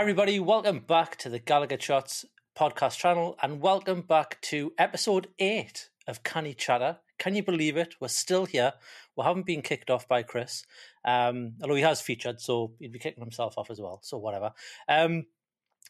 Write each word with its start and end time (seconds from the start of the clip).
Everybody. 0.00 0.40
Welcome 0.40 0.78
back 0.78 1.16
to 1.16 1.28
the 1.28 1.38
Gallagher 1.38 1.78
Shots 1.78 2.24
podcast 2.56 2.96
channel 2.96 3.36
and 3.42 3.60
welcome 3.60 4.00
back 4.00 4.40
to 4.40 4.72
episode 4.78 5.26
eight 5.38 5.90
of 6.08 6.22
Canny 6.22 6.54
Chatta. 6.54 7.00
Can 7.18 7.34
you 7.34 7.42
believe 7.42 7.76
it? 7.76 7.96
We're 8.00 8.08
still 8.08 8.46
here. 8.46 8.72
We 9.14 9.24
haven't 9.24 9.44
been 9.44 9.60
kicked 9.60 9.90
off 9.90 10.08
by 10.08 10.22
Chris, 10.22 10.64
um, 11.04 11.52
although 11.60 11.74
he 11.74 11.82
has 11.82 12.00
featured, 12.00 12.40
so 12.40 12.72
he'd 12.78 12.92
be 12.92 12.98
kicking 12.98 13.22
himself 13.22 13.58
off 13.58 13.70
as 13.70 13.78
well. 13.78 14.00
So, 14.02 14.16
whatever. 14.16 14.52
Um, 14.88 15.26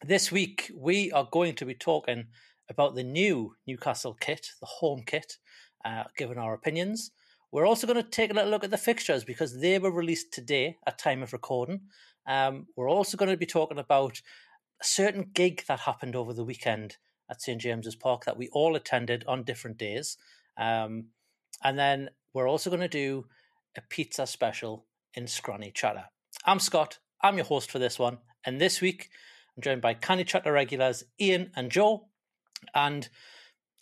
this 0.04 0.32
week, 0.32 0.72
we 0.74 1.12
are 1.12 1.28
going 1.30 1.54
to 1.54 1.64
be 1.64 1.74
talking 1.74 2.26
about 2.68 2.96
the 2.96 3.04
new 3.04 3.54
Newcastle 3.64 4.16
kit, 4.20 4.48
the 4.58 4.66
home 4.66 5.04
kit, 5.06 5.36
uh, 5.84 6.02
giving 6.16 6.36
our 6.36 6.52
opinions. 6.52 7.12
We're 7.52 7.66
also 7.66 7.86
going 7.86 8.02
to 8.02 8.10
take 8.10 8.32
a 8.32 8.34
little 8.34 8.50
look 8.50 8.64
at 8.64 8.70
the 8.70 8.76
fixtures 8.76 9.22
because 9.22 9.60
they 9.60 9.78
were 9.78 9.92
released 9.92 10.32
today 10.32 10.78
at 10.84 10.98
time 10.98 11.22
of 11.22 11.32
recording. 11.32 11.82
Um, 12.26 12.66
we're 12.76 12.90
also 12.90 13.16
going 13.16 13.30
to 13.30 13.36
be 13.36 13.46
talking 13.46 13.78
about 13.78 14.20
a 14.80 14.84
certain 14.84 15.30
gig 15.32 15.64
that 15.68 15.80
happened 15.80 16.16
over 16.16 16.32
the 16.32 16.44
weekend 16.44 16.96
at 17.30 17.42
St 17.42 17.60
James's 17.60 17.96
Park 17.96 18.24
that 18.24 18.36
we 18.36 18.48
all 18.48 18.76
attended 18.76 19.24
on 19.26 19.44
different 19.44 19.78
days. 19.78 20.16
Um, 20.56 21.06
and 21.62 21.78
then 21.78 22.10
we're 22.32 22.48
also 22.48 22.70
going 22.70 22.80
to 22.80 22.88
do 22.88 23.26
a 23.76 23.80
pizza 23.88 24.26
special 24.26 24.86
in 25.14 25.26
Scranny 25.26 25.70
Chatter. 25.70 26.04
I'm 26.44 26.58
Scott. 26.58 26.98
I'm 27.22 27.36
your 27.36 27.46
host 27.46 27.70
for 27.70 27.78
this 27.78 27.98
one. 27.98 28.18
And 28.44 28.60
this 28.60 28.80
week, 28.80 29.10
I'm 29.56 29.62
joined 29.62 29.82
by 29.82 29.94
Canny 29.94 30.24
Chatta 30.24 30.50
regulars 30.50 31.04
Iain 31.20 31.50
and 31.54 31.70
Joe. 31.70 32.08
And 32.74 33.08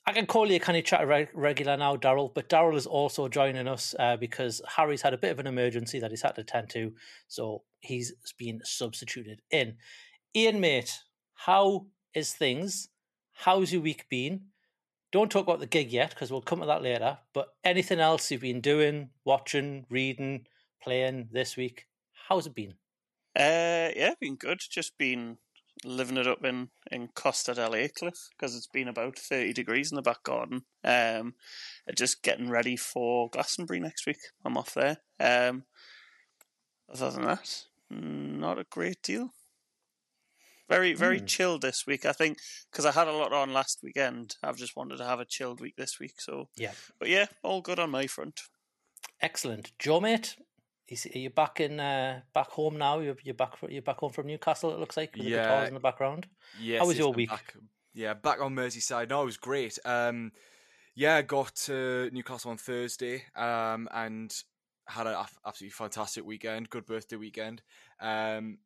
I 0.09 0.13
can 0.15 0.25
call 0.25 0.49
you 0.49 0.57
a 0.57 0.59
Canny 0.59 0.81
Chatta 0.81 1.05
reg- 1.05 1.29
regular 1.35 1.77
now, 1.77 1.95
Daryl, 1.95 2.33
but 2.33 2.49
Daryl 2.49 2.79
is 2.79 2.87
also 2.87 3.29
joining 3.29 3.69
us 3.69 3.95
uh, 3.99 4.17
because 4.17 4.63
Harry's 4.67 5.03
had 5.03 5.13
a 5.13 5.19
bit 5.19 5.33
of 5.33 5.39
an 5.39 5.47
emergency 5.47 6.01
that 6.01 6.11
he's 6.11 6.23
had 6.23 6.37
to 6.37 6.41
attend 6.41 6.71
to. 6.71 6.95
So 7.27 7.65
he's 7.81 8.15
been 8.39 8.63
substituted 8.65 9.43
in. 9.51 9.77
Iain, 10.35 10.61
mate, 10.61 10.99
how 11.35 11.89
is 12.15 12.33
things? 12.33 12.89
How's 13.35 13.71
your 13.71 13.83
week 13.83 14.07
been? 14.09 14.47
Don't 15.13 15.31
talk 15.31 15.43
about 15.43 15.61
the 15.61 15.67
gig 15.67 15.93
yet 15.93 16.09
because 16.09 16.33
we'll 16.33 16.41
come 16.41 16.61
to 16.61 16.67
that 16.67 16.83
later. 16.83 17.19
But 17.35 17.49
anything 17.63 18.01
else 18.01 18.31
you've 18.31 18.41
been 18.41 18.63
doing, 18.63 19.11
watching, 19.27 19.85
reading, 19.91 20.47
playing 20.83 21.29
this 21.33 21.55
week? 21.55 21.85
How's 22.31 22.47
it 22.47 22.55
been? 22.55 22.77
Uh, 23.39 23.93
yeah, 23.95 24.15
been 24.19 24.37
good. 24.37 24.61
Just 24.71 24.97
been 24.97 25.37
living 25.85 26.17
it 26.17 26.27
up 26.27 26.45
in, 26.45 26.69
in 26.91 27.09
Costa 27.09 27.55
del 27.55 27.75
Aycliffe 27.75 28.29
because 28.31 28.55
it's 28.57 28.67
been 28.67 28.89
about 28.89 29.19
30 29.19 29.53
degrees 29.53 29.91
in 29.93 29.97
the 29.97 30.03
back 30.03 30.23
garden. 30.23 30.63
Um, 30.85 31.35
just 31.97 32.23
getting 32.23 32.51
ready 32.51 32.77
for 32.77 33.29
Glastonbury 33.31 33.81
next 33.81 34.07
week. 34.07 34.19
I'm 34.45 34.57
off 34.57 34.75
there. 34.75 34.99
Um, 35.21 35.65
other 36.93 37.11
than 37.11 37.25
that, 37.25 37.65
not 37.91 38.59
a 38.59 38.65
great 38.65 39.03
deal. 39.03 39.35
Very, 40.69 40.93
very 40.93 41.19
Hmm. 41.21 41.25
chilled 41.27 41.63
this 41.63 41.87
week. 41.87 42.05
I 42.05 42.13
think 42.13 42.39
because 42.71 42.85
I 42.85 42.93
had 42.93 43.09
a 43.09 43.13
lot 43.13 43.33
on 43.33 43.55
last 43.55 43.79
weekend. 43.83 44.37
I've 44.43 44.59
just 44.59 44.77
wanted 44.77 44.99
to 44.99 45.05
have 45.07 45.19
a 45.21 45.25
chilled 45.25 45.61
week 45.61 45.77
this 45.77 45.99
week. 45.99 46.21
So, 46.21 46.51
Yeah. 46.57 46.73
but 46.99 47.09
yeah, 47.09 47.27
all 47.43 47.63
good 47.63 47.79
on 47.79 47.91
my 47.91 48.07
front. 48.07 48.41
Excellent. 49.21 49.73
Joe, 49.79 50.01
mate, 50.01 50.37
is, 50.89 51.07
are 51.15 51.19
you 51.19 51.31
back 51.31 51.61
in 51.61 51.79
uh, 51.81 52.21
back 52.35 52.49
home 52.49 52.79
now? 52.79 53.01
You're, 53.01 53.17
you're 53.23 53.35
back 53.35 53.57
you're 53.69 53.83
back 53.83 53.99
home 53.99 54.13
from 54.13 54.27
Newcastle. 54.27 54.73
It 54.73 54.79
looks 54.79 54.97
like 54.97 55.13
with 55.17 55.25
the 55.25 55.31
Yeah. 55.31 55.43
guitars 55.43 55.69
in 55.69 55.75
the 55.75 55.81
background. 55.81 56.27
Yes, 56.61 56.81
How 56.81 56.87
was 56.87 56.97
yes, 56.97 57.01
your 57.01 57.09
I'm 57.11 57.17
week? 57.17 57.31
Back, 57.31 57.55
yeah, 57.95 58.15
back 58.15 58.41
on 58.41 58.55
Merseyside. 58.55 59.11
No, 59.11 59.23
it 59.23 59.27
was 59.27 59.37
great. 59.37 59.79
Um, 59.85 60.33
yeah, 60.95 61.17
I 61.17 61.23
got 61.23 61.55
to 61.67 62.11
Newcastle 62.13 62.51
on 62.51 62.57
Thursday 62.59 63.23
um, 63.37 63.89
and 63.93 64.35
had 64.87 65.07
an 65.07 65.17
absolutely 65.47 65.71
fantastic 65.71 66.25
weekend. 66.25 66.71
Good 66.71 66.87
birthday 66.87 67.17
weekend. 67.17 67.63
Um, 68.01 68.59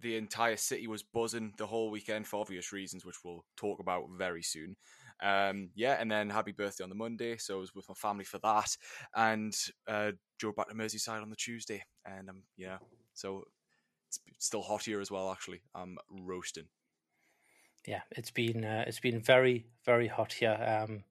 the 0.00 0.16
entire 0.16 0.56
city 0.56 0.86
was 0.86 1.02
buzzing 1.02 1.52
the 1.58 1.66
whole 1.66 1.90
weekend 1.90 2.26
for 2.26 2.40
obvious 2.40 2.72
reasons, 2.72 3.04
which 3.04 3.16
we'll 3.24 3.44
talk 3.56 3.80
about 3.80 4.04
very 4.16 4.42
soon. 4.42 4.76
Um, 5.22 5.70
yeah, 5.74 5.96
and 6.00 6.10
then 6.10 6.30
happy 6.30 6.52
birthday 6.52 6.82
on 6.82 6.90
the 6.90 6.96
Monday, 6.96 7.36
so 7.36 7.56
I 7.56 7.60
was 7.60 7.74
with 7.74 7.88
my 7.88 7.94
family 7.94 8.24
for 8.24 8.38
that, 8.38 8.76
and 9.14 9.54
uh, 9.86 10.12
drove 10.38 10.56
back 10.56 10.68
to 10.68 10.74
Merseyside 10.74 11.22
on 11.22 11.30
the 11.30 11.36
Tuesday, 11.36 11.84
and 12.04 12.28
um, 12.28 12.42
yeah, 12.56 12.78
so 13.14 13.44
it's 14.08 14.18
still 14.38 14.62
hot 14.62 14.84
here 14.84 15.00
as 15.00 15.10
well. 15.10 15.30
Actually, 15.30 15.62
I'm 15.74 15.96
roasting. 16.10 16.66
Yeah, 17.86 18.00
it's 18.10 18.30
been 18.30 18.64
uh, 18.64 18.84
it's 18.86 19.00
been 19.00 19.20
very 19.20 19.66
very 19.84 20.08
hot 20.08 20.32
here. 20.32 20.58
Um, 20.60 21.04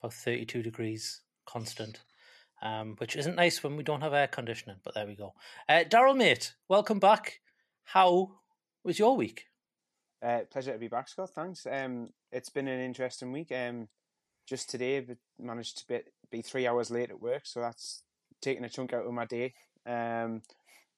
about 0.00 0.12
thirty 0.12 0.44
two 0.44 0.62
degrees 0.62 1.22
constant, 1.46 2.00
um, 2.62 2.94
which 2.98 3.16
isn't 3.16 3.36
nice 3.36 3.62
when 3.62 3.76
we 3.76 3.82
don't 3.82 4.02
have 4.02 4.12
air 4.12 4.28
conditioning. 4.28 4.76
But 4.84 4.94
there 4.94 5.06
we 5.06 5.16
go. 5.16 5.32
Uh, 5.68 5.84
Daryl, 5.88 6.16
mate, 6.16 6.54
welcome 6.68 7.00
back. 7.00 7.40
How 7.84 8.32
was 8.84 8.98
your 8.98 9.16
week? 9.16 9.46
Uh, 10.26 10.40
pleasure 10.50 10.72
to 10.72 10.78
be 10.78 10.88
back, 10.88 11.08
Scott. 11.08 11.30
Thanks. 11.30 11.68
Um, 11.70 12.08
it's 12.32 12.48
been 12.48 12.66
an 12.66 12.80
interesting 12.80 13.30
week. 13.30 13.52
Um, 13.52 13.86
just 14.44 14.68
today, 14.68 14.98
but 14.98 15.18
managed 15.38 15.78
to 15.78 15.86
be, 15.86 16.00
be 16.32 16.42
three 16.42 16.66
hours 16.66 16.90
late 16.90 17.10
at 17.10 17.22
work, 17.22 17.42
so 17.44 17.60
that's 17.60 18.02
taking 18.42 18.64
a 18.64 18.68
chunk 18.68 18.92
out 18.92 19.06
of 19.06 19.12
my 19.12 19.24
day. 19.24 19.54
Um, 19.86 20.42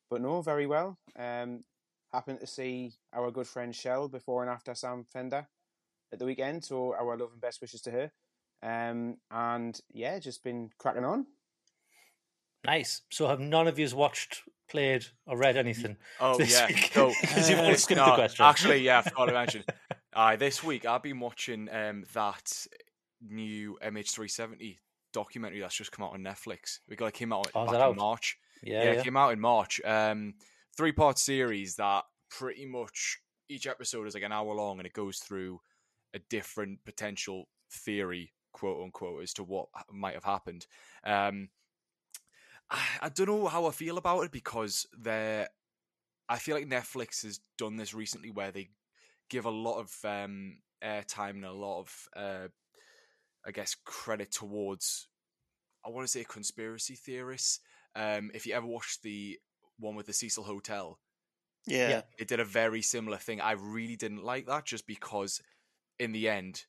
but 0.09 0.23
no, 0.23 0.41
very 0.41 0.67
well. 0.67 0.97
Um, 1.19 1.65
happened 2.11 2.41
to 2.41 2.47
see 2.47 2.95
our 3.13 3.31
good 3.31 3.47
friend 3.47 3.77
Shell 3.77 4.09
before 4.09 4.43
and 4.43 4.51
after 4.51 4.75
Sam 4.75 5.05
Fender 5.13 5.47
at 6.11 6.19
the 6.19 6.25
weekend, 6.25 6.65
so 6.65 6.95
our 6.95 7.19
love 7.19 7.33
and 7.33 7.41
best 7.41 7.61
wishes 7.61 7.83
to 7.83 7.91
her. 7.91 8.11
Um, 8.63 9.19
and 9.31 9.79
yeah, 9.93 10.19
just 10.21 10.43
been 10.43 10.71
cracking 10.79 11.05
on. 11.05 11.27
Nice. 12.65 13.03
So 13.11 13.29
have 13.29 13.41
none 13.41 13.69
of 13.69 13.79
you 13.79 13.89
watched, 13.95 14.43
played, 14.71 15.07
or 15.27 15.37
read 15.37 15.57
anything? 15.57 15.97
Oh 16.21 16.37
this 16.39 16.53
yeah, 16.53 16.67
week? 16.67 16.91
'Cause 16.93 17.49
you've 17.51 17.61
all 17.61 17.75
skipped 17.75 17.99
no, 17.99 18.07
the 18.07 18.15
question. 18.15 18.45
Actually, 18.45 18.79
yeah, 18.83 18.99
I 18.99 19.03
forgot 19.03 19.27
to 19.27 19.33
mention. 19.33 19.65
Uh, 20.15 20.35
this 20.35 20.65
week 20.65 20.85
I've 20.85 21.03
been 21.03 21.21
watching 21.21 21.69
um, 21.71 22.03
that 22.15 22.67
new 23.21 23.79
MH370 23.85 24.79
documentary 25.13 25.61
that's 25.61 25.77
just 25.77 25.93
come 25.93 26.05
out 26.05 26.13
on 26.15 26.23
Netflix. 26.25 26.79
We 26.89 26.97
got 26.97 27.07
it 27.07 27.15
came 27.15 27.33
out 27.33 27.49
Oh, 27.55 27.67
back 27.67 27.75
in 27.77 27.81
out? 27.81 27.97
March. 27.97 28.37
Yeah, 28.65 28.83
yeah, 28.83 28.85
yeah. 28.85 28.99
it 28.99 29.05
came 29.05 29.17
out 29.17 29.33
in 29.33 29.39
March. 29.39 29.81
Um, 29.85 30.35
three 30.77 30.91
part 30.91 31.19
series 31.19 31.77
that 31.77 32.03
pretty 32.31 32.67
much 32.67 33.19
each 33.49 33.69
episode 33.69 34.09
is 34.09 34.15
like 34.15 34.25
an 34.25 34.33
hour 34.33 34.53
long, 34.55 34.79
and 34.79 34.87
it 34.87 34.93
goes 34.93 35.19
through 35.19 35.61
a 36.15 36.19
different 36.31 36.81
potential 36.85 37.45
theory, 37.71 38.33
quote 38.53 38.83
unquote, 38.83 39.23
as 39.23 39.33
to 39.35 39.45
what 39.45 39.69
might 39.93 40.15
have 40.15 40.25
happened. 40.25 40.67
Um, 41.05 41.51
I, 42.71 42.81
I 43.03 43.09
don't 43.09 43.27
know 43.27 43.47
how 43.47 43.67
I 43.67 43.71
feel 43.71 43.99
about 43.99 44.23
it 44.23 44.31
because 44.33 44.87
they're. 44.99 45.49
I 46.29 46.39
feel 46.39 46.57
like 46.57 46.69
Netflix 46.69 47.23
has 47.23 47.41
done 47.57 47.77
this 47.77 47.95
recently, 47.95 48.31
where 48.31 48.51
they 48.51 48.69
give 49.31 49.47
a 49.47 49.51
lot 49.51 49.79
of 49.79 49.95
um, 50.05 50.59
airtime 50.85 51.31
and 51.37 51.45
a 51.47 51.53
lot 51.53 51.81
of, 51.81 52.09
uh, 52.15 52.49
I 53.47 53.51
guess, 53.51 53.75
credit 53.85 54.31
towards. 54.31 55.09
I 55.87 55.91
want 55.91 56.05
to 56.07 56.11
say 56.11 56.25
conspiracy 56.25 56.97
theorists. 56.97 57.61
Um, 57.97 58.31
if 58.35 58.47
you 58.47 58.53
ever 58.55 58.67
watched 58.67 59.03
the 59.03 59.39
one 59.79 59.95
with 59.95 60.07
the 60.07 60.13
Cecil 60.13 60.45
Hotel, 60.45 60.99
Yeah. 61.67 61.89
Yeah. 61.89 62.03
it 62.19 62.29
did 62.29 62.41
a 62.41 62.45
very 62.45 62.83
similar 62.83 63.17
thing. 63.17 63.41
I 63.41 63.53
really 63.53 63.97
didn't 63.97 64.25
like 64.25 64.47
that 64.47 64.67
just 64.67 64.87
because, 64.87 65.41
in 65.99 66.13
the 66.13 66.29
end, 66.29 66.67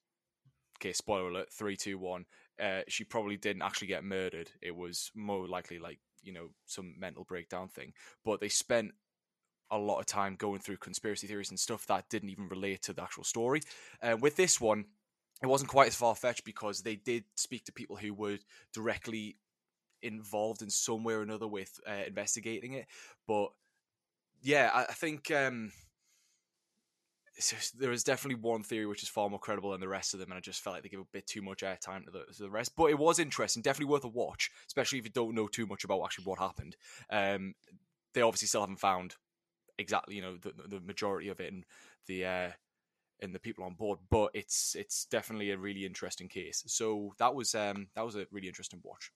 okay, 0.78 0.94
spoiler 0.94 1.30
alert, 1.30 1.52
three, 1.52 1.76
two, 1.76 1.98
one. 1.98 2.26
Uh, 2.62 2.82
she 2.88 3.04
probably 3.04 3.38
didn't 3.38 3.62
actually 3.62 3.88
get 3.88 4.04
murdered. 4.04 4.52
It 4.62 4.76
was 4.76 5.12
more 5.16 5.48
likely 5.48 5.80
like 5.80 6.00
you 6.22 6.34
know 6.34 6.50
some 6.66 6.96
mental 7.00 7.24
breakdown 7.24 7.68
thing. 7.68 7.94
But 8.26 8.40
they 8.40 8.50
spent 8.50 8.92
a 9.72 9.78
lot 9.78 10.00
of 10.00 10.06
time 10.06 10.36
going 10.36 10.60
through 10.60 10.78
conspiracy 10.78 11.28
theories 11.28 11.52
and 11.52 11.60
stuff 11.60 11.86
that 11.88 12.10
didn't 12.10 12.30
even 12.30 12.48
relate 12.48 12.82
to 12.84 12.94
the 12.94 13.04
actual 13.04 13.24
story. 13.24 13.62
Uh, 14.02 14.18
with 14.20 14.36
this 14.36 14.60
one, 14.60 14.86
it 15.44 15.48
wasn't 15.48 15.70
quite 15.70 15.88
as 15.88 15.96
far 15.96 16.16
fetched 16.16 16.44
because 16.44 16.82
they 16.82 16.96
did 16.96 17.24
speak 17.36 17.66
to 17.66 17.72
people 17.72 17.96
who 17.96 18.14
were 18.14 18.38
directly 18.74 19.38
involved 20.02 20.62
in 20.62 20.70
some 20.70 21.04
way 21.04 21.14
or 21.14 21.22
another 21.22 21.48
with 21.48 21.80
uh, 21.88 22.04
investigating 22.08 22.74
it. 22.74 22.88
But 23.28 23.50
yeah, 24.42 24.72
I, 24.74 24.84
I 24.84 24.94
think 24.94 25.32
um, 25.32 25.72
there 27.78 27.92
is 27.92 28.04
definitely 28.04 28.42
one 28.42 28.64
theory 28.64 28.86
which 28.86 29.04
is 29.04 29.10
far 29.10 29.30
more 29.30 29.40
credible 29.40 29.72
than 29.72 29.82
the 29.82 29.88
rest 29.88 30.14
of 30.14 30.20
them, 30.20 30.32
and 30.32 30.38
I 30.38 30.42
just 30.42 30.62
felt 30.62 30.76
like 30.76 30.84
they 30.84 30.90
give 30.90 31.00
a 31.00 31.06
bit 31.12 31.28
too 31.28 31.42
much 31.42 31.62
airtime 31.62 32.06
to 32.06 32.12
the, 32.12 32.26
to 32.34 32.44
the 32.44 32.50
rest. 32.50 32.76
But 32.76 32.86
it 32.86 33.00
was 33.00 33.20
interesting, 33.20 33.62
definitely 33.62 33.92
worth 33.92 34.04
a 34.04 34.10
watch, 34.10 34.52
especially 34.68 35.00
if 35.00 35.06
you 35.06 35.12
don't 35.12 35.36
know 35.36 35.48
too 35.48 35.66
much 35.66 35.84
about 35.84 36.04
actually 36.04 36.26
what 36.26 36.40
happened. 36.40 36.76
Um, 37.10 37.56
they 38.14 38.22
obviously 38.22 38.48
still 38.48 38.62
haven't 38.62 38.80
found 38.80 39.16
exactly, 39.78 40.16
you 40.16 40.22
know, 40.22 40.38
the, 40.38 40.54
the 40.68 40.80
majority 40.82 41.30
of 41.30 41.40
it 41.40 41.52
and 41.54 41.66
the 42.08 42.26
uh, 42.26 42.50
and 43.22 43.34
the 43.34 43.40
people 43.40 43.64
on 43.64 43.74
board, 43.74 44.00
but 44.10 44.32
it's 44.34 44.76
it's 44.76 45.06
definitely 45.06 45.52
a 45.52 45.58
really 45.58 45.86
interesting 45.86 46.28
case. 46.28 46.64
So 46.68 47.14
that 47.20 47.34
was 47.34 47.56
um, 47.56 47.88
that 47.96 48.06
was 48.06 48.16
a 48.16 48.28
really 48.32 48.48
interesting 48.48 48.82
watch. 48.84 49.12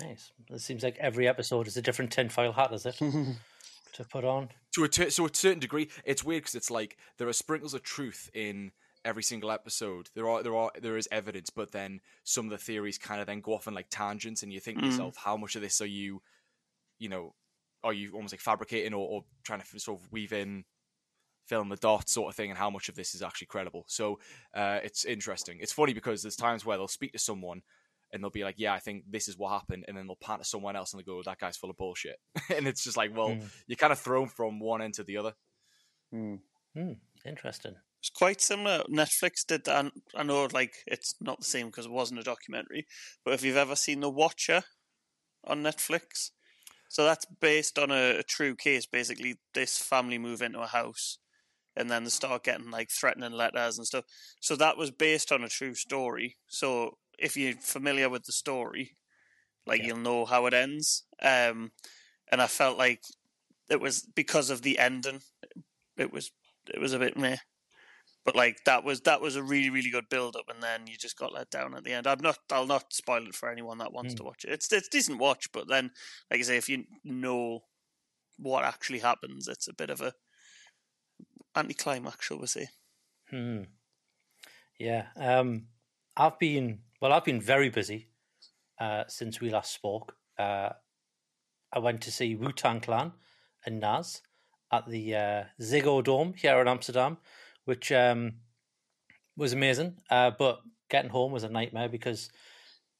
Nice. 0.00 0.32
It 0.48 0.60
seems 0.60 0.82
like 0.82 0.96
every 0.98 1.28
episode 1.28 1.66
is 1.66 1.76
a 1.76 1.82
different 1.82 2.12
tinfoil 2.12 2.52
hat, 2.52 2.72
is 2.72 2.86
it? 2.86 2.98
to 3.92 4.04
put 4.04 4.24
on. 4.24 4.48
to 4.74 4.84
a 4.84 4.88
t- 4.88 5.10
so 5.10 5.26
a 5.26 5.34
certain 5.34 5.60
degree, 5.60 5.88
it's 6.04 6.24
weird 6.24 6.42
because 6.42 6.54
it's 6.54 6.70
like 6.70 6.96
there 7.18 7.28
are 7.28 7.32
sprinkles 7.32 7.74
of 7.74 7.82
truth 7.82 8.30
in 8.34 8.72
every 9.04 9.22
single 9.22 9.50
episode. 9.50 10.08
There 10.14 10.28
are 10.28 10.42
there 10.42 10.54
are 10.54 10.70
there 10.80 10.96
is 10.96 11.08
evidence, 11.10 11.50
but 11.50 11.72
then 11.72 12.00
some 12.24 12.46
of 12.46 12.50
the 12.50 12.58
theories 12.58 12.98
kind 12.98 13.20
of 13.20 13.26
then 13.26 13.40
go 13.40 13.54
off 13.54 13.66
in 13.66 13.74
like 13.74 13.88
tangents, 13.90 14.42
and 14.42 14.52
you 14.52 14.60
think 14.60 14.78
to 14.78 14.84
Mm. 14.84 14.86
yourself, 14.86 15.16
how 15.16 15.36
much 15.36 15.56
of 15.56 15.62
this 15.62 15.80
are 15.80 15.86
you, 15.86 16.22
you 16.98 17.08
know, 17.08 17.34
are 17.84 17.92
you 17.92 18.12
almost 18.14 18.32
like 18.32 18.40
fabricating 18.40 18.94
or, 18.94 19.08
or 19.08 19.24
trying 19.44 19.60
to 19.60 19.78
sort 19.80 20.00
of 20.00 20.12
weave 20.12 20.32
in, 20.32 20.64
fill 21.46 21.62
in 21.62 21.68
the 21.68 21.76
dots 21.76 22.12
sort 22.12 22.30
of 22.30 22.36
thing, 22.36 22.50
and 22.50 22.58
how 22.58 22.70
much 22.70 22.88
of 22.88 22.94
this 22.94 23.14
is 23.14 23.22
actually 23.22 23.48
credible. 23.48 23.84
So 23.88 24.20
uh, 24.54 24.78
it's 24.84 25.04
interesting. 25.04 25.58
It's 25.60 25.72
funny 25.72 25.92
because 25.92 26.22
there's 26.22 26.36
times 26.36 26.64
where 26.64 26.76
they'll 26.76 26.88
speak 26.88 27.12
to 27.12 27.18
someone. 27.18 27.62
And 28.12 28.22
they'll 28.22 28.30
be 28.30 28.44
like, 28.44 28.56
"Yeah, 28.58 28.74
I 28.74 28.78
think 28.78 29.04
this 29.08 29.26
is 29.28 29.38
what 29.38 29.52
happened," 29.52 29.84
and 29.88 29.96
then 29.96 30.06
they'll 30.06 30.16
pan 30.16 30.38
to 30.38 30.44
someone 30.44 30.76
else 30.76 30.92
and 30.92 31.00
they 31.00 31.04
go, 31.04 31.22
"That 31.22 31.38
guy's 31.38 31.56
full 31.56 31.70
of 31.70 31.76
bullshit." 31.76 32.16
and 32.54 32.66
it's 32.68 32.84
just 32.84 32.96
like, 32.96 33.16
well, 33.16 33.30
Mm. 33.30 33.50
you're 33.66 33.76
kind 33.76 33.92
of 33.92 33.98
thrown 33.98 34.28
from 34.28 34.60
one 34.60 34.82
end 34.82 34.94
to 34.94 35.04
the 35.04 35.16
other. 35.16 35.34
Hmm. 36.10 36.36
Hmm. 36.74 36.92
Interesting. 37.24 37.76
It's 38.00 38.10
quite 38.10 38.40
similar. 38.40 38.82
Netflix 38.90 39.46
did 39.46 39.64
that. 39.64 39.78
and 39.78 39.92
I 40.14 40.24
know, 40.24 40.48
like, 40.52 40.74
it's 40.86 41.14
not 41.20 41.38
the 41.38 41.44
same 41.46 41.66
because 41.68 41.86
it 41.86 41.92
wasn't 41.92 42.20
a 42.20 42.24
documentary. 42.24 42.86
But 43.24 43.34
if 43.34 43.42
you've 43.44 43.56
ever 43.56 43.76
seen 43.76 44.00
The 44.00 44.10
Watcher 44.10 44.64
on 45.44 45.62
Netflix, 45.62 46.30
so 46.88 47.04
that's 47.04 47.24
based 47.40 47.78
on 47.78 47.90
a, 47.90 48.18
a 48.18 48.22
true 48.22 48.54
case. 48.56 48.86
Basically, 48.86 49.36
this 49.54 49.78
family 49.78 50.18
move 50.18 50.42
into 50.42 50.60
a 50.60 50.66
house, 50.66 51.18
and 51.76 51.88
then 51.90 52.04
they 52.04 52.10
start 52.10 52.44
getting 52.44 52.70
like 52.70 52.90
threatening 52.90 53.32
letters 53.32 53.78
and 53.78 53.86
stuff. 53.86 54.04
So 54.40 54.56
that 54.56 54.76
was 54.76 54.90
based 54.90 55.30
on 55.32 55.42
a 55.44 55.48
true 55.48 55.74
story. 55.74 56.36
So 56.48 56.98
if 57.22 57.36
you're 57.38 57.54
familiar 57.56 58.10
with 58.10 58.24
the 58.24 58.32
story, 58.32 58.98
like 59.66 59.82
Yeah. 59.82 59.88
you'll 59.88 59.98
know 59.98 60.26
how 60.26 60.46
it 60.46 60.54
ends. 60.54 61.06
Um, 61.22 61.72
and 62.32 62.42
I 62.42 62.48
felt 62.48 62.78
like 62.78 63.02
it 63.70 63.80
was 63.80 64.02
because 64.02 64.50
of 64.50 64.62
the 64.62 64.78
ending. 64.78 65.22
It 65.96 66.12
was 66.12 66.32
it 66.72 66.80
was 66.80 66.92
a 66.94 67.00
bit 67.00 67.16
meh. 67.18 67.38
But 68.24 68.36
like 68.36 68.64
that 68.66 68.84
was 68.84 69.02
that 69.02 69.20
was 69.20 69.36
a 69.36 69.42
really 69.42 69.70
really 69.70 69.90
good 69.90 70.08
build 70.08 70.36
up, 70.36 70.48
and 70.48 70.62
then 70.62 70.86
you 70.86 70.96
just 70.96 71.18
got 71.18 71.32
let 71.32 71.50
down 71.50 71.74
at 71.74 71.84
the 71.84 71.92
end. 71.92 72.06
I'm 72.06 72.20
not 72.20 72.38
I'll 72.52 72.66
not 72.66 72.92
spoil 72.92 73.26
it 73.28 73.34
for 73.34 73.50
anyone 73.50 73.78
that 73.78 73.92
wants 73.92 74.14
Mm. 74.14 74.16
to 74.16 74.24
watch 74.24 74.44
it. 74.44 74.52
It's 74.52 74.72
it's 74.72 74.88
a 74.88 74.90
decent 74.90 75.18
watch, 75.20 75.50
but 75.52 75.68
then 75.68 75.92
like 76.30 76.40
I 76.40 76.44
say, 76.44 76.56
if 76.56 76.68
you 76.68 76.84
know 77.04 77.60
what 78.38 78.64
actually 78.64 79.00
happens, 79.00 79.48
it's 79.48 79.68
a 79.68 79.74
bit 79.74 79.90
of 79.90 80.00
a 80.02 80.14
anticlimax, 81.54 82.26
shall 82.26 82.38
we 82.38 82.46
say? 82.46 82.68
Hmm. 83.30 83.64
Yeah. 84.78 85.08
Um, 85.16 85.68
I've 86.16 86.38
been 86.38 86.82
well. 87.02 87.12
I've 87.12 87.24
been 87.24 87.40
very 87.40 87.68
busy 87.68 88.06
uh, 88.80 89.02
since 89.08 89.40
we 89.40 89.50
last 89.50 89.74
spoke. 89.74 90.14
Uh, 90.38 90.70
I 91.72 91.80
went 91.80 92.00
to 92.02 92.12
see 92.12 92.36
Wu 92.36 92.52
Tang 92.52 92.80
Clan 92.80 93.12
and 93.66 93.80
Nas 93.80 94.22
at 94.70 94.88
the 94.88 95.16
uh, 95.16 95.44
Ziggo 95.60 96.02
Dome 96.02 96.34
here 96.36 96.60
in 96.60 96.68
Amsterdam, 96.68 97.18
which 97.64 97.90
um, 97.90 98.34
was 99.36 99.52
amazing. 99.52 99.96
Uh, 100.08 100.30
but 100.38 100.60
getting 100.88 101.10
home 101.10 101.32
was 101.32 101.42
a 101.42 101.48
nightmare 101.48 101.88
because 101.88 102.30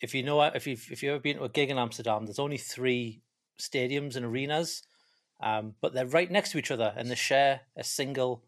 if 0.00 0.14
you 0.14 0.24
know 0.24 0.42
if 0.42 0.66
you've 0.66 0.90
if 0.90 1.02
you've 1.02 1.12
ever 1.12 1.20
been 1.20 1.36
to 1.36 1.44
a 1.44 1.48
gig 1.48 1.70
in 1.70 1.78
Amsterdam, 1.78 2.26
there's 2.26 2.40
only 2.40 2.58
three 2.58 3.22
stadiums 3.60 4.16
and 4.16 4.26
arenas, 4.26 4.82
um, 5.40 5.74
but 5.80 5.94
they're 5.94 6.06
right 6.06 6.30
next 6.30 6.50
to 6.50 6.58
each 6.58 6.72
other 6.72 6.92
and 6.96 7.08
they 7.08 7.14
share 7.14 7.60
a 7.76 7.84
single 7.84 8.42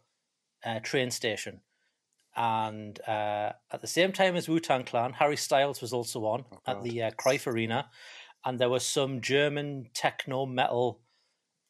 uh, 0.64 0.80
train 0.80 1.12
station. 1.12 1.60
And 2.36 2.98
uh, 3.06 3.52
at 3.72 3.80
the 3.80 3.86
same 3.86 4.12
time 4.12 4.34
as 4.36 4.48
Wu 4.48 4.58
Tang 4.60 4.84
Clan, 4.84 5.12
Harry 5.14 5.36
Styles 5.36 5.80
was 5.80 5.92
also 5.92 6.24
on 6.24 6.44
at 6.66 6.82
the 6.82 7.04
uh, 7.04 7.10
Cruyff 7.12 7.46
Arena, 7.46 7.88
and 8.44 8.58
there 8.58 8.68
was 8.68 8.86
some 8.86 9.20
German 9.20 9.90
techno 9.94 10.44
metal 10.44 11.00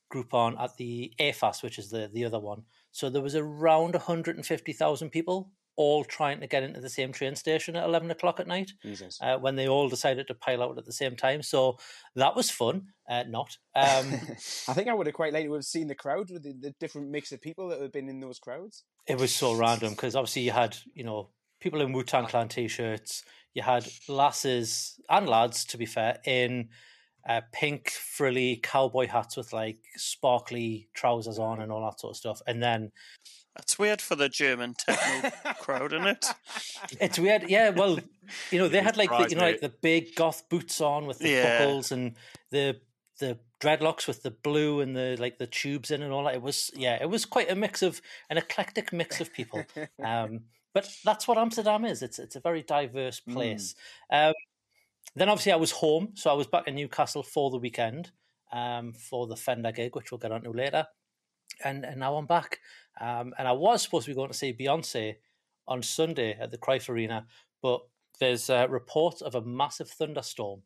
group 0.09 0.33
on 0.33 0.57
at 0.59 0.77
the 0.77 1.13
AFAS, 1.21 1.63
which 1.63 1.79
is 1.79 1.91
the 1.91 2.11
the 2.13 2.25
other 2.25 2.39
one. 2.39 2.63
So 2.93 3.11
there 3.11 3.23
was 3.23 3.35
around 3.35 3.95
150,000 3.95 5.11
people 5.11 5.51
all 5.77 6.05
trying 6.05 6.41
to 6.41 6.47
get 6.47 6.63
into 6.63 6.81
the 6.81 6.89
same 6.89 7.13
train 7.13 7.35
station 7.35 7.77
at 7.77 7.85
11 7.85 8.11
o'clock 8.11 8.41
at 8.41 8.47
night 8.47 8.73
Jesus. 8.83 9.19
uh, 9.21 9.37
when 9.39 9.57
they 9.57 9.69
all 9.69 9.89
decided 9.89 10.27
to 10.29 10.35
pile 10.35 10.63
out 10.63 10.79
at 10.79 10.85
the 10.85 10.93
same 10.93 11.17
time. 11.17 11.43
So 11.43 11.79
that 12.15 12.37
was 12.37 12.51
fun. 12.51 12.87
Uh, 13.09 13.25
not. 13.29 13.57
Um, 13.75 14.13
I 14.69 14.73
think 14.75 14.89
I 14.89 14.95
would 14.95 15.07
have 15.07 15.15
quite 15.15 15.33
liked 15.33 15.47
to 15.47 15.55
have 15.55 15.65
seen 15.65 15.89
the 15.89 15.95
crowd 15.95 16.31
with 16.31 16.43
the, 16.43 16.55
the 16.61 16.75
different 16.81 17.11
mix 17.11 17.33
of 17.33 17.41
people 17.41 17.69
that 17.69 17.81
have 17.81 17.93
been 17.93 18.09
in 18.09 18.21
those 18.21 18.39
crowds. 18.39 18.85
it 19.07 19.19
was 19.19 19.35
so 19.35 19.55
random 19.55 19.91
because 19.91 20.17
obviously 20.17 20.43
you 20.43 20.53
had 20.53 20.77
you 20.95 21.05
know 21.05 21.29
people 21.61 21.81
in 21.81 21.93
Wu 21.93 22.03
Tang 22.03 22.27
Clan 22.27 22.49
t-shirts, 22.49 23.25
you 23.55 23.63
had 23.63 23.87
lasses 24.09 24.99
and 25.09 25.29
lads 25.29 25.65
to 25.67 25.79
be 25.79 25.87
fair 25.87 26.19
in 26.25 26.69
uh, 27.29 27.41
pink 27.53 27.91
frilly 27.91 28.61
cowboy 28.63 29.07
hats 29.09 29.37
with 29.37 29.53
like 29.53 29.79
sparkly 29.97 30.89
trousers 30.95 31.39
on 31.39 31.61
and 31.63 31.73
all 31.73 31.83
that 31.85 31.99
sort 32.01 32.13
of 32.13 32.17
stuff, 32.17 32.43
and 32.47 32.63
then 32.63 32.91
That's 33.55 33.79
weird 33.79 34.01
for 34.01 34.17
the 34.17 34.29
German 34.29 34.75
techno 34.75 35.31
crowd, 35.61 35.93
isn't 35.93 36.07
it? 36.07 36.27
it's 37.01 37.19
weird. 37.19 37.49
Yeah, 37.49 37.71
well, 37.71 37.99
you 38.51 38.59
know 38.59 38.69
they 38.69 38.81
had 38.81 38.97
like 38.97 39.11
the, 39.11 39.29
you 39.31 39.37
know 39.37 39.43
like 39.43 39.61
the 39.61 39.69
big 39.69 40.15
goth 40.17 40.49
boots 40.49 40.81
on 40.81 41.07
with 41.07 41.19
the 41.19 41.29
Yeah. 41.31 41.59
buckles 41.59 41.93
and 41.93 42.17
the 42.51 42.81
the 43.21 43.39
dreadlocks 43.61 44.09
with 44.09 44.23
the 44.23 44.33
blue 44.33 44.81
and 44.81 44.97
the 44.97 45.17
like 45.21 45.39
the 45.39 45.47
tubes 45.47 45.91
in 45.93 46.03
and 46.03 46.13
all 46.13 46.25
that. 46.25 46.35
It 46.35 46.43
was 46.43 46.71
yeah, 46.75 46.99
it 47.01 47.09
was 47.09 47.25
quite 47.25 47.51
a 47.51 47.55
mix 47.55 47.83
of 47.83 48.03
an 48.29 48.39
eclectic 48.39 48.93
mix 48.93 49.21
of 49.21 49.33
people. 49.33 49.65
Um, 50.05 50.41
but 50.73 50.93
that's 51.05 51.29
what 51.29 51.39
Amsterdam 51.39 51.85
is. 51.85 52.03
It's 52.03 52.19
it's 52.19 52.35
a 52.35 52.41
very 52.41 52.63
diverse 52.63 53.21
place. 53.21 53.77
Um, 54.11 54.35
then 55.15 55.29
obviously 55.29 55.53
I 55.53 55.57
was 55.57 55.71
home, 55.71 56.11
so 56.15 56.29
I 56.29 56.35
was 56.35 56.49
back 56.49 56.67
in 56.67 56.75
Newcastle 56.75 57.23
for 57.23 57.51
the 57.51 57.59
weekend 57.59 58.11
um, 58.53 58.93
for 58.93 59.29
the 59.29 59.37
Fender 59.37 59.71
gig, 59.71 59.95
which 59.95 60.11
we'll 60.11 60.19
get 60.19 60.33
onto 60.33 60.53
later. 60.53 60.87
And 61.63 61.85
and 61.85 62.01
now 62.01 62.17
I'm 62.17 62.27
back. 62.27 62.59
Um, 63.01 63.35
and 63.39 63.49
I 63.49 63.53
was 63.53 63.83
supposed 63.83 64.07
to 64.07 64.11
be 64.11 64.15
going 64.15 64.31
to 64.31 64.35
see 64.35 64.53
Beyonce 64.53 65.17
on 65.67 65.83
Sunday 65.83 66.37
at 66.39 66.51
the 66.51 66.59
Cruyff 66.59 66.89
Arena, 66.89 67.27
but 67.63 67.81
there's 68.21 68.51
a 68.51 68.67
report 68.69 69.23
of 69.23 69.35
a 69.35 69.43
massive 69.43 69.89
thunderstorm, 69.89 70.63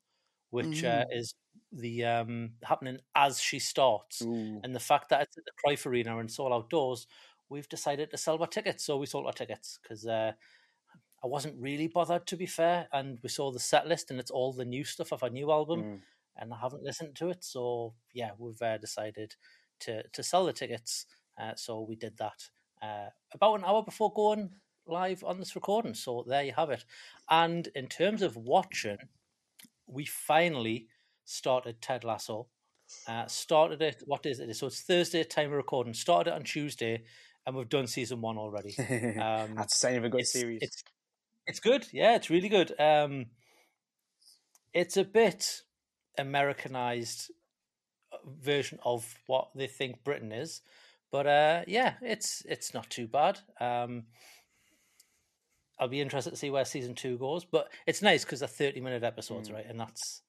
which 0.51 0.85
uh, 0.85 1.05
is 1.11 1.35
the 1.73 2.05
um, 2.05 2.51
happening 2.65 2.99
as 3.15 3.41
she 3.41 3.59
starts, 3.59 4.23
Ooh. 4.23 4.61
and 4.63 4.75
the 4.75 4.81
fact 4.81 5.09
that 5.09 5.23
it's 5.23 5.39
at 5.39 5.45
the 5.45 5.53
Cruyff 5.65 5.87
Arena 5.87 6.19
and 6.19 6.29
it's 6.29 6.39
all 6.39 6.53
outdoors, 6.53 7.07
we've 7.49 7.69
decided 7.69 8.11
to 8.11 8.17
sell 8.17 8.39
our 8.41 8.47
tickets. 8.47 8.85
So 8.85 8.99
we 8.99 9.07
sold 9.07 9.27
our 9.27 9.33
tickets 9.33 9.79
because 9.83 10.07
uh, 10.07 10.33
I 11.23 11.27
wasn't 11.27 11.61
really 11.61 11.89
bothered, 11.89 12.27
to 12.27 12.37
be 12.37 12.47
fair. 12.47 12.89
And 12.93 13.19
we 13.23 13.29
saw 13.29 13.51
the 13.51 13.61
set 13.61 13.87
list, 13.87 14.11
and 14.11 14.21
it's 14.21 14.31
all 14.31 14.53
the 14.53 14.65
new 14.65 14.85
stuff 14.85 15.13
of 15.13 15.23
our 15.23 15.31
new 15.31 15.51
album. 15.51 15.83
Mm. 15.83 16.01
and 16.37 16.53
I 16.53 16.59
haven't 16.59 16.85
listened 16.85 17.17
to 17.17 17.31
it. 17.31 17.45
So 17.45 17.95
yeah, 18.13 18.31
we've 18.39 18.61
uh, 18.63 18.79
decided 18.79 19.35
to 19.81 20.03
to 20.09 20.23
sell 20.23 20.47
the 20.47 20.53
tickets. 20.53 21.07
Uh, 21.39 21.55
so 21.55 21.81
we 21.81 21.97
did 21.97 22.17
that 22.19 22.49
uh, 22.83 23.11
about 23.33 23.59
an 23.59 23.65
hour 23.65 23.83
before 23.83 24.13
going 24.13 24.51
live 24.87 25.23
on 25.25 25.39
this 25.39 25.55
recording. 25.55 25.95
So 25.95 26.25
there 26.27 26.43
you 26.43 26.53
have 26.57 26.71
it. 26.71 26.85
And 27.31 27.69
in 27.75 27.87
terms 27.87 28.23
of 28.23 28.37
watching, 28.37 28.99
we 29.87 30.05
finally 30.05 30.89
started 31.25 31.81
Ted 31.81 32.05
Lasso. 32.05 32.49
Uh, 33.07 33.27
started 33.27 33.83
it. 33.83 34.03
What 34.07 34.25
is 34.25 34.41
it? 34.41 34.55
So 34.57 34.67
it's 34.67 34.81
Thursday 34.81 35.23
time 35.25 35.51
of 35.51 35.57
recording. 35.57 35.93
Started 35.93 36.31
it 36.31 36.35
on 36.35 36.43
Tuesday, 36.43 37.05
and 37.47 37.55
we've 37.55 37.69
done 37.69 37.87
season 37.87 38.21
one 38.21 38.39
already. 38.39 38.75
Um, 39.21 39.55
That's 39.57 39.75
a 39.75 39.79
sign 39.79 39.97
of 39.97 40.05
a 40.05 40.09
good 40.09 40.23
it's, 40.23 40.33
series. 40.33 40.61
It's 40.63 40.83
it's 41.47 41.61
good. 41.61 41.87
Yeah, 41.93 42.17
it's 42.17 42.31
really 42.31 42.49
good. 42.49 42.73
Um, 42.81 43.27
it's 44.73 44.97
a 44.97 45.05
bit 45.05 45.63
Americanized 46.17 47.31
uh, 48.13 48.17
version 48.27 48.79
of 48.85 49.19
what 49.27 49.49
they 49.55 49.67
think 49.67 50.03
Britain 50.05 50.33
is, 50.33 50.63
but 51.11 51.27
uh, 51.27 51.63
yeah, 51.67 51.95
it's 52.03 52.43
it's 52.49 52.75
not 52.75 52.89
too 52.91 53.07
bad. 53.07 53.39
Um, 53.61 54.05
I'll 55.81 55.89
be 55.89 56.01
interested 56.01 56.31
to 56.31 56.37
see 56.37 56.51
where 56.51 56.65
season 56.65 56.95
two 56.95 57.19
goes, 57.19 57.45
but 57.45 57.69
it's 57.87 58.03
nice 58.03 58.25
because 58.25 58.41
they're 58.41 58.49
thirty 58.49 58.81
minute 58.81 59.05
episodes, 59.05 59.51
right? 59.53 59.67
And 59.69 59.79
that's 59.79 60.23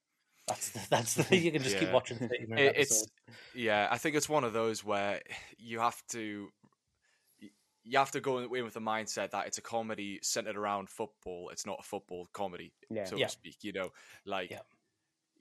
that's 0.47 0.69
the, 0.69 0.79
that's 0.89 1.13
the 1.15 1.37
you 1.37 1.51
can 1.51 1.63
just 1.69 1.77
keep 1.77 1.91
watching 1.91 2.17
thirty 2.17 2.45
minute 2.47 2.63
It- 2.63 2.75
episodes. 2.77 3.01
it's 3.01 3.11
yeah 3.55 3.87
i 3.91 3.97
think 3.99 4.15
it's 4.15 4.27
one 4.29 4.43
of 4.43 4.53
those 4.53 4.83
where 4.83 5.21
you 5.59 5.79
have 5.79 6.01
to 6.11 6.49
you 7.83 7.97
have 7.97 8.11
to 8.11 8.19
go 8.19 8.39
in 8.39 8.63
with 8.63 8.73
the 8.73 8.79
mindset 8.81 9.29
that 9.31 9.45
it's 9.47 9.57
a 9.57 9.61
comedy 9.61 10.19
centered 10.23 10.55
around 10.57 10.89
football 10.89 11.49
it's 11.51 11.65
not 11.67 11.77
a 11.79 11.83
football 11.83 12.27
comedy 12.33 12.73
Yeah. 12.89 13.05
so 13.05 13.15
Yeah. 13.15 13.27
to 13.27 13.31
speak 13.31 13.57
you 13.61 13.73
know 13.73 13.89
like 14.25 14.49
Yeah. 14.51 14.59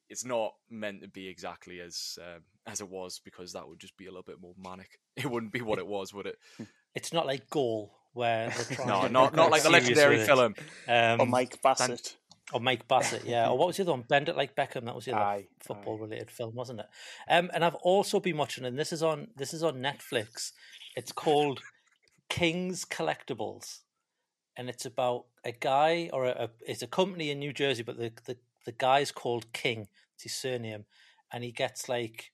It's 0.09 0.25
not 0.25 0.55
meant 0.71 1.03
to 1.03 1.09
be 1.09 1.29
exactly 1.29 1.81
as 1.81 2.19
um, 2.21 2.43
as 2.67 2.81
it 2.81 2.89
was 2.89 3.21
because 3.25 3.53
that 3.53 3.69
would 3.69 3.79
just 3.79 3.97
be 3.97 4.07
a 4.07 4.11
little 4.11 4.23
bit 4.23 4.41
more 4.41 4.55
manic 4.57 4.99
it 5.17 5.31
wouldn't 5.31 5.53
be 5.53 5.61
what 5.61 5.79
it 5.79 5.87
was 5.87 6.13
would 6.15 6.27
it 6.27 6.37
It's 6.95 7.13
not 7.13 7.27
like 7.27 7.49
Goal 7.51 7.95
where 8.13 8.51
they're 8.51 8.65
trying 8.77 8.89
no 8.89 9.03
to 9.03 9.09
not 9.09 9.35
not 9.35 9.51
like 9.51 9.63
the 9.63 9.71
legendary 9.71 10.19
film 10.25 10.55
Um, 10.89 11.21
or 11.21 11.27
Mike 11.27 11.61
Bassett. 11.63 12.17
Or 12.51 12.61
Mike 12.61 12.89
Bassett, 12.89 13.27
yeah. 13.27 13.51
Or 13.51 13.59
what 13.59 13.67
was 13.67 13.77
the 13.77 13.83
other 13.83 13.93
one? 13.93 14.05
Bend 14.09 14.31
It 14.31 14.37
Like 14.37 14.57
Beckham. 14.57 14.87
That 14.87 14.95
was 14.95 15.05
the 15.05 15.13
other 15.15 15.23
Aye, 15.23 15.49
football 15.61 15.99
related 15.99 16.31
film, 16.31 16.55
wasn't 16.55 16.81
it? 16.81 16.87
Um, 17.29 17.51
and 17.53 17.63
I've 17.63 17.75
also 17.75 18.21
been 18.21 18.39
watching, 18.39 18.65
and 18.65 18.79
this 18.79 18.91
is 18.91 19.03
on 19.03 19.29
this 19.37 19.53
is 19.53 19.63
on 19.63 19.83
Netflix. 19.83 20.53
It's 20.97 21.13
called 21.13 21.61
King's 22.31 22.87
Collectibles, 22.87 23.81
and 24.57 24.71
it's 24.71 24.87
about 24.87 25.27
a 25.45 25.53
guy 25.53 26.09
or 26.11 26.25
a, 26.25 26.45
a 26.45 26.51
it's 26.67 26.81
a 26.81 26.87
company 26.87 27.31
in 27.31 27.39
New 27.39 27.53
Jersey, 27.53 27.83
but 27.83 27.99
the 27.99 28.13
the 28.25 28.39
the 28.65 28.73
guy's 28.73 29.13
called 29.13 29.53
King. 29.53 29.89
It's 30.15 30.25
his 30.25 30.35
surname, 30.35 30.87
and 31.33 31.45
he 31.45 31.53
gets 31.53 31.89
like, 31.89 32.33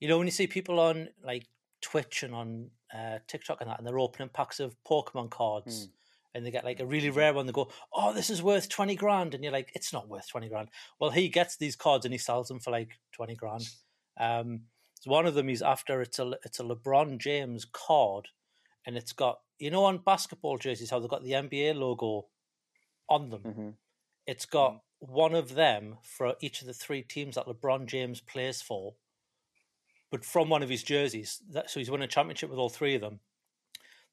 you 0.00 0.08
know, 0.08 0.18
when 0.18 0.26
you 0.26 0.32
see 0.32 0.46
people 0.46 0.80
on 0.80 1.08
like 1.22 1.46
Twitch 1.80 2.22
and 2.22 2.34
on 2.34 2.70
uh, 2.92 3.18
TikTok 3.26 3.60
and 3.60 3.70
that, 3.70 3.78
and 3.78 3.86
they're 3.86 3.98
opening 3.98 4.28
packs 4.28 4.60
of 4.60 4.76
Pokemon 4.84 5.30
cards 5.30 5.88
and 6.34 6.44
they 6.44 6.50
get 6.50 6.64
like 6.64 6.80
a 6.80 6.86
really 6.86 7.10
rare 7.10 7.32
one. 7.32 7.46
They 7.46 7.52
go, 7.52 7.70
"Oh, 7.92 8.12
this 8.12 8.30
is 8.30 8.42
worth 8.42 8.68
twenty 8.68 8.94
grand," 8.94 9.34
and 9.34 9.42
you're 9.42 9.52
like, 9.52 9.72
"It's 9.74 9.92
not 9.92 10.08
worth 10.08 10.28
twenty 10.28 10.48
grand." 10.48 10.70
Well, 11.00 11.10
he 11.10 11.28
gets 11.28 11.56
these 11.56 11.76
cards 11.76 12.04
and 12.04 12.12
he 12.12 12.18
sells 12.18 12.48
them 12.48 12.60
for 12.60 12.70
like 12.70 12.98
twenty 13.12 13.34
grand. 13.34 13.68
Um, 14.16 14.66
so 15.00 15.10
one 15.10 15.26
of 15.26 15.34
them 15.34 15.48
he's 15.48 15.62
after. 15.62 16.00
It's 16.02 16.18
a 16.18 16.32
it's 16.44 16.60
a 16.60 16.64
LeBron 16.64 17.18
James 17.18 17.64
card, 17.64 18.28
and 18.86 18.96
it's 18.96 19.12
got 19.12 19.40
you 19.58 19.70
know 19.70 19.84
on 19.84 19.98
basketball 19.98 20.58
jerseys 20.58 20.90
how 20.90 20.98
they've 21.00 21.08
got 21.10 21.24
the 21.24 21.32
NBA 21.34 21.74
logo 21.74 22.28
on 23.08 23.30
them. 23.30 23.42
Mhm. 23.42 23.74
It's 24.26 24.46
got 24.46 24.82
one 25.00 25.34
of 25.34 25.54
them 25.54 25.98
for 26.02 26.34
each 26.40 26.60
of 26.60 26.66
the 26.66 26.74
three 26.74 27.02
teams 27.02 27.36
that 27.36 27.46
LeBron 27.46 27.86
James 27.86 28.20
plays 28.20 28.60
for, 28.60 28.94
but 30.10 30.24
from 30.24 30.48
one 30.48 30.62
of 30.62 30.68
his 30.68 30.82
jerseys. 30.82 31.40
That, 31.52 31.70
so 31.70 31.80
he's 31.80 31.90
won 31.90 32.02
a 32.02 32.06
championship 32.06 32.50
with 32.50 32.58
all 32.58 32.68
three 32.68 32.94
of 32.94 33.00
them. 33.00 33.20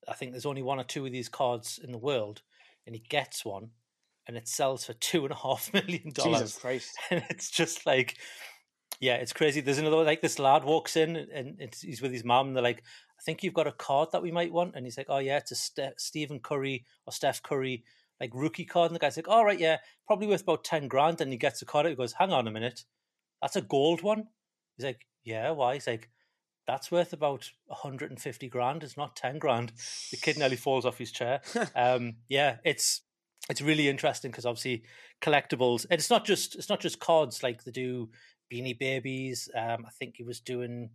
I 0.08 0.14
think 0.14 0.32
there's 0.32 0.46
only 0.46 0.62
one 0.62 0.80
or 0.80 0.84
two 0.84 1.06
of 1.06 1.12
these 1.12 1.30
cards 1.30 1.80
in 1.84 1.92
the 1.92 1.98
world, 1.98 2.42
and 2.86 2.96
he 2.96 3.02
gets 3.10 3.44
one, 3.44 3.72
and 4.28 4.38
it 4.38 4.48
sells 4.48 4.86
for 4.86 4.94
two 5.00 5.24
and 5.24 5.32
a 5.32 5.38
half 5.38 5.74
million 5.74 6.12
dollars. 6.14 6.40
Jesus 6.40 6.58
Christ. 6.58 6.98
And 7.10 7.24
it's 7.30 7.50
just 7.50 7.86
like, 7.86 8.18
yeah, 9.00 9.16
it's 9.16 9.34
crazy. 9.34 9.62
There's 9.62 9.78
another 9.80 10.04
like 10.04 10.22
this 10.22 10.40
lad 10.40 10.64
walks 10.64 10.96
in 10.96 11.16
and 11.16 11.56
it's, 11.60 11.82
he's 11.82 12.02
with 12.02 12.12
his 12.12 12.24
mom, 12.24 12.48
and 12.48 12.56
they're 12.56 12.64
like, 12.64 12.84
"I 13.20 13.22
think 13.24 13.44
you've 13.44 13.54
got 13.54 13.68
a 13.68 13.72
card 13.72 14.10
that 14.12 14.22
we 14.22 14.32
might 14.32 14.54
want," 14.54 14.76
and 14.76 14.86
he's 14.86 14.98
like, 14.98 15.08
"Oh 15.10 15.18
yeah, 15.18 15.38
it's 15.38 15.52
a 15.52 15.56
Ste- 15.56 15.98
Stephen 16.00 16.40
Curry 16.40 16.86
or 17.06 17.12
Steph 17.12 17.42
Curry 17.42 17.84
like 18.20 18.32
rookie 18.34 18.66
card," 18.66 18.92
and 18.92 18.96
the 18.96 19.00
guy's 19.00 19.18
like, 19.18 19.28
"All 19.28 19.46
right, 19.46 19.60
yeah, 19.60 19.78
probably 20.08 20.28
worth 20.28 20.44
about 20.44 20.64
ten 20.64 20.88
grand," 20.88 21.22
and 21.22 21.32
he 21.32 21.38
gets 21.38 21.60
the 21.60 21.66
card. 21.66 21.86
out, 21.86 21.90
He 21.90 21.96
goes, 21.96 22.14
"Hang 22.14 22.32
on 22.32 22.48
a 22.48 22.52
minute, 22.52 22.84
that's 23.42 23.56
a 23.56 23.62
gold 23.62 24.02
one." 24.02 24.28
He's 24.78 24.86
like, 24.86 25.08
"Yeah, 25.24 25.52
why?" 25.52 25.76
He's 25.76 25.88
like, 25.88 26.10
"That's 26.68 26.92
worth 26.92 27.14
about 27.14 27.52
150 27.68 28.50
grand. 28.50 28.84
It's 28.84 28.98
not 28.98 29.16
10 29.16 29.40
grand." 29.40 29.74
The 30.12 30.18
kid 30.18 30.38
nearly 30.38 30.56
falls 30.58 30.86
off 30.86 30.98
his 30.98 31.12
chair. 31.12 31.42
um, 31.76 32.16
yeah, 32.30 32.58
it's 32.64 33.02
it's 33.50 33.62
really 33.62 33.88
interesting 33.88 34.32
because 34.32 34.46
obviously 34.46 34.84
collectibles. 35.22 35.86
And 35.90 36.00
it's 36.00 36.10
not 36.10 36.26
just 36.26 36.56
it's 36.56 36.70
not 36.70 36.80
just 36.80 37.00
cards 37.00 37.44
like 37.44 37.64
they 37.64 37.72
do 37.72 38.10
Beanie 38.52 38.78
Babies. 38.78 39.50
Um, 39.56 39.86
I 39.86 39.92
think 39.92 40.16
he 40.18 40.24
was 40.24 40.40
doing 40.40 40.90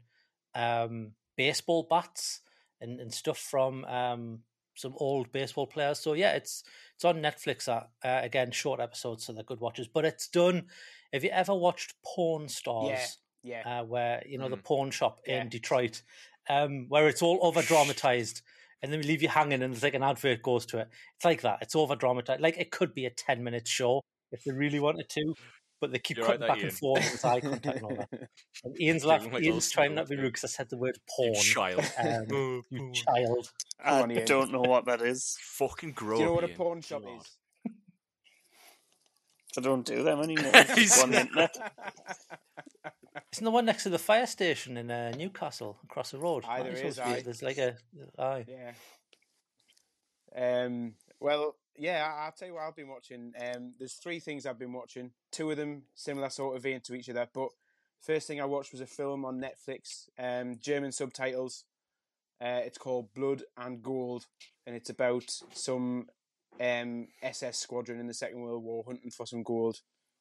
um, 0.54 1.12
baseball 1.36 1.86
bats 1.88 2.40
and, 2.80 3.00
and 3.00 3.12
stuff 3.12 3.38
from 3.38 3.84
um, 3.84 4.40
some 4.80 4.94
old 4.96 5.30
baseball 5.32 5.66
players. 5.66 5.98
So 5.98 6.14
yeah, 6.14 6.32
it's 6.32 6.64
it's 6.94 7.04
on 7.04 7.16
Netflix. 7.22 7.68
Uh, 7.68 7.84
uh, 8.06 8.20
again, 8.22 8.50
short 8.50 8.80
episodes, 8.80 9.24
so 9.24 9.32
they're 9.32 9.44
good 9.44 9.60
watches. 9.60 9.88
But 9.88 10.04
it's 10.04 10.28
done. 10.28 10.66
Have 11.12 11.24
you 11.24 11.30
ever 11.30 11.54
watched 11.54 11.94
Pawn 12.04 12.48
Stars? 12.48 13.18
Yeah, 13.42 13.62
yeah. 13.64 13.80
uh, 13.80 13.84
where 13.84 14.22
you 14.26 14.38
know 14.38 14.48
the 14.48 14.56
Mm. 14.56 14.64
pawn 14.64 14.90
shop 14.90 15.20
Yeah. 15.26 15.42
in 15.42 15.48
Detroit, 15.48 16.02
um, 16.48 16.86
where 16.88 17.08
it's 17.08 17.22
all 17.22 17.38
over 17.42 17.62
dramatized, 17.62 18.42
and 18.82 18.92
then 18.92 19.00
we 19.00 19.06
leave 19.06 19.22
you 19.22 19.28
hanging, 19.28 19.62
and 19.62 19.72
there's 19.72 19.82
like 19.82 19.94
an 19.94 20.02
advert 20.02 20.42
goes 20.42 20.66
to 20.66 20.78
it. 20.78 20.88
It's 21.16 21.24
like 21.24 21.42
that. 21.42 21.58
It's 21.62 21.74
over 21.76 21.96
dramatized. 21.96 22.40
Like 22.40 22.58
it 22.58 22.70
could 22.70 22.94
be 22.94 23.06
a 23.06 23.10
ten 23.10 23.42
minute 23.44 23.66
show 23.68 24.00
if 24.32 24.44
they 24.44 24.52
really 24.52 24.78
wanted 24.80 25.08
to, 25.08 25.34
but 25.80 25.90
they 25.92 25.98
keep 25.98 26.16
You're 26.18 26.26
cutting 26.26 26.40
there, 26.40 26.48
back 26.48 26.58
Iain. 26.58 26.66
and 26.68 26.76
forth 26.76 27.12
with 27.12 27.24
eye 27.24 27.40
contact 27.48 27.76
and 27.76 27.84
all 27.84 27.96
that. 27.96 28.28
And 28.64 28.76
Iain's 28.80 29.04
laughing. 29.04 29.32
like 29.32 29.42
Iain's 29.44 29.70
trying 29.70 29.94
not 29.94 30.06
to 30.06 30.10
be 30.10 30.16
rude 30.16 30.32
because 30.34 30.44
I 30.44 30.48
said 30.48 30.68
the 30.70 30.76
word 30.76 30.96
you 31.18 31.32
porn. 31.32 31.34
child 31.34 31.84
Um, 31.98 32.62
you 32.70 32.92
child. 32.92 33.50
I 33.84 34.02
on, 34.02 34.08
don't 34.26 34.52
know 34.52 34.60
what 34.62 34.84
that 34.86 35.00
is. 35.02 35.36
fucking 35.42 35.92
grow 35.92 36.16
Do 36.18 36.22
you 36.22 36.28
know 36.28 36.34
up, 36.36 36.42
what 36.42 36.44
a 36.44 36.48
Iain. 36.48 36.56
pawn 36.56 36.80
shop 36.82 37.02
God. 37.04 37.20
is? 37.20 37.36
I 39.58 39.60
don't 39.62 39.84
do 39.84 40.02
them 40.04 40.20
anymore. 40.20 40.52
It's 40.54 40.74
just 40.76 41.02
on 41.02 41.10
the 41.10 41.20
internet. 41.22 41.56
Isn't 43.32 43.44
the 43.44 43.50
one 43.50 43.64
next 43.64 43.82
to 43.82 43.90
the 43.90 43.98
fire 43.98 44.26
station 44.26 44.76
in 44.76 44.90
uh, 44.92 45.12
Newcastle 45.16 45.76
across 45.84 46.12
the 46.12 46.18
road? 46.18 46.44
Aye, 46.46 46.62
That 46.62 46.64
there 46.66 46.76
supposed 46.76 46.86
is, 46.88 46.96
to 46.96 47.02
be- 47.04 47.10
aye. 47.10 47.22
There's 47.22 47.42
like 47.42 47.58
a 47.58 47.76
aye. 48.18 48.44
Yeah. 48.48 48.72
Um. 50.64 50.94
Well, 51.18 51.56
yeah. 51.76 52.12
I'll 52.18 52.32
tell 52.32 52.48
you 52.48 52.54
what 52.54 52.64
I've 52.64 52.76
been 52.76 52.88
watching. 52.88 53.32
Um. 53.40 53.74
There's 53.78 53.94
three 53.94 54.20
things 54.20 54.46
I've 54.46 54.58
been 54.58 54.72
watching. 54.72 55.12
Two 55.32 55.50
of 55.50 55.56
them 55.56 55.82
similar 55.94 56.30
sort 56.30 56.56
of 56.56 56.62
vein 56.62 56.80
to 56.84 56.94
each 56.94 57.08
other. 57.08 57.28
But 57.32 57.48
first 58.00 58.26
thing 58.26 58.40
I 58.40 58.44
watched 58.46 58.72
was 58.72 58.80
a 58.80 58.86
film 58.86 59.24
on 59.24 59.40
Netflix. 59.40 60.08
Um. 60.18 60.58
German 60.60 60.92
subtitles. 60.92 61.64
Uh. 62.40 62.60
It's 62.64 62.78
called 62.78 63.14
Blood 63.14 63.42
and 63.56 63.82
Gold, 63.82 64.26
and 64.66 64.74
it's 64.76 64.90
about 64.90 65.24
some 65.52 66.06
um 66.60 67.08
SS 67.22 67.58
squadron 67.58 68.00
in 68.00 68.06
the 68.06 68.14
Second 68.14 68.40
World 68.42 68.62
War 68.64 68.84
hunting 68.86 69.10
for 69.10 69.26
some 69.26 69.42
gold 69.42 69.78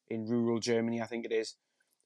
in 0.08 0.26
rural 0.26 0.60
Germany. 0.60 1.02
I 1.02 1.06
think 1.06 1.26
it 1.26 1.32
is, 1.32 1.56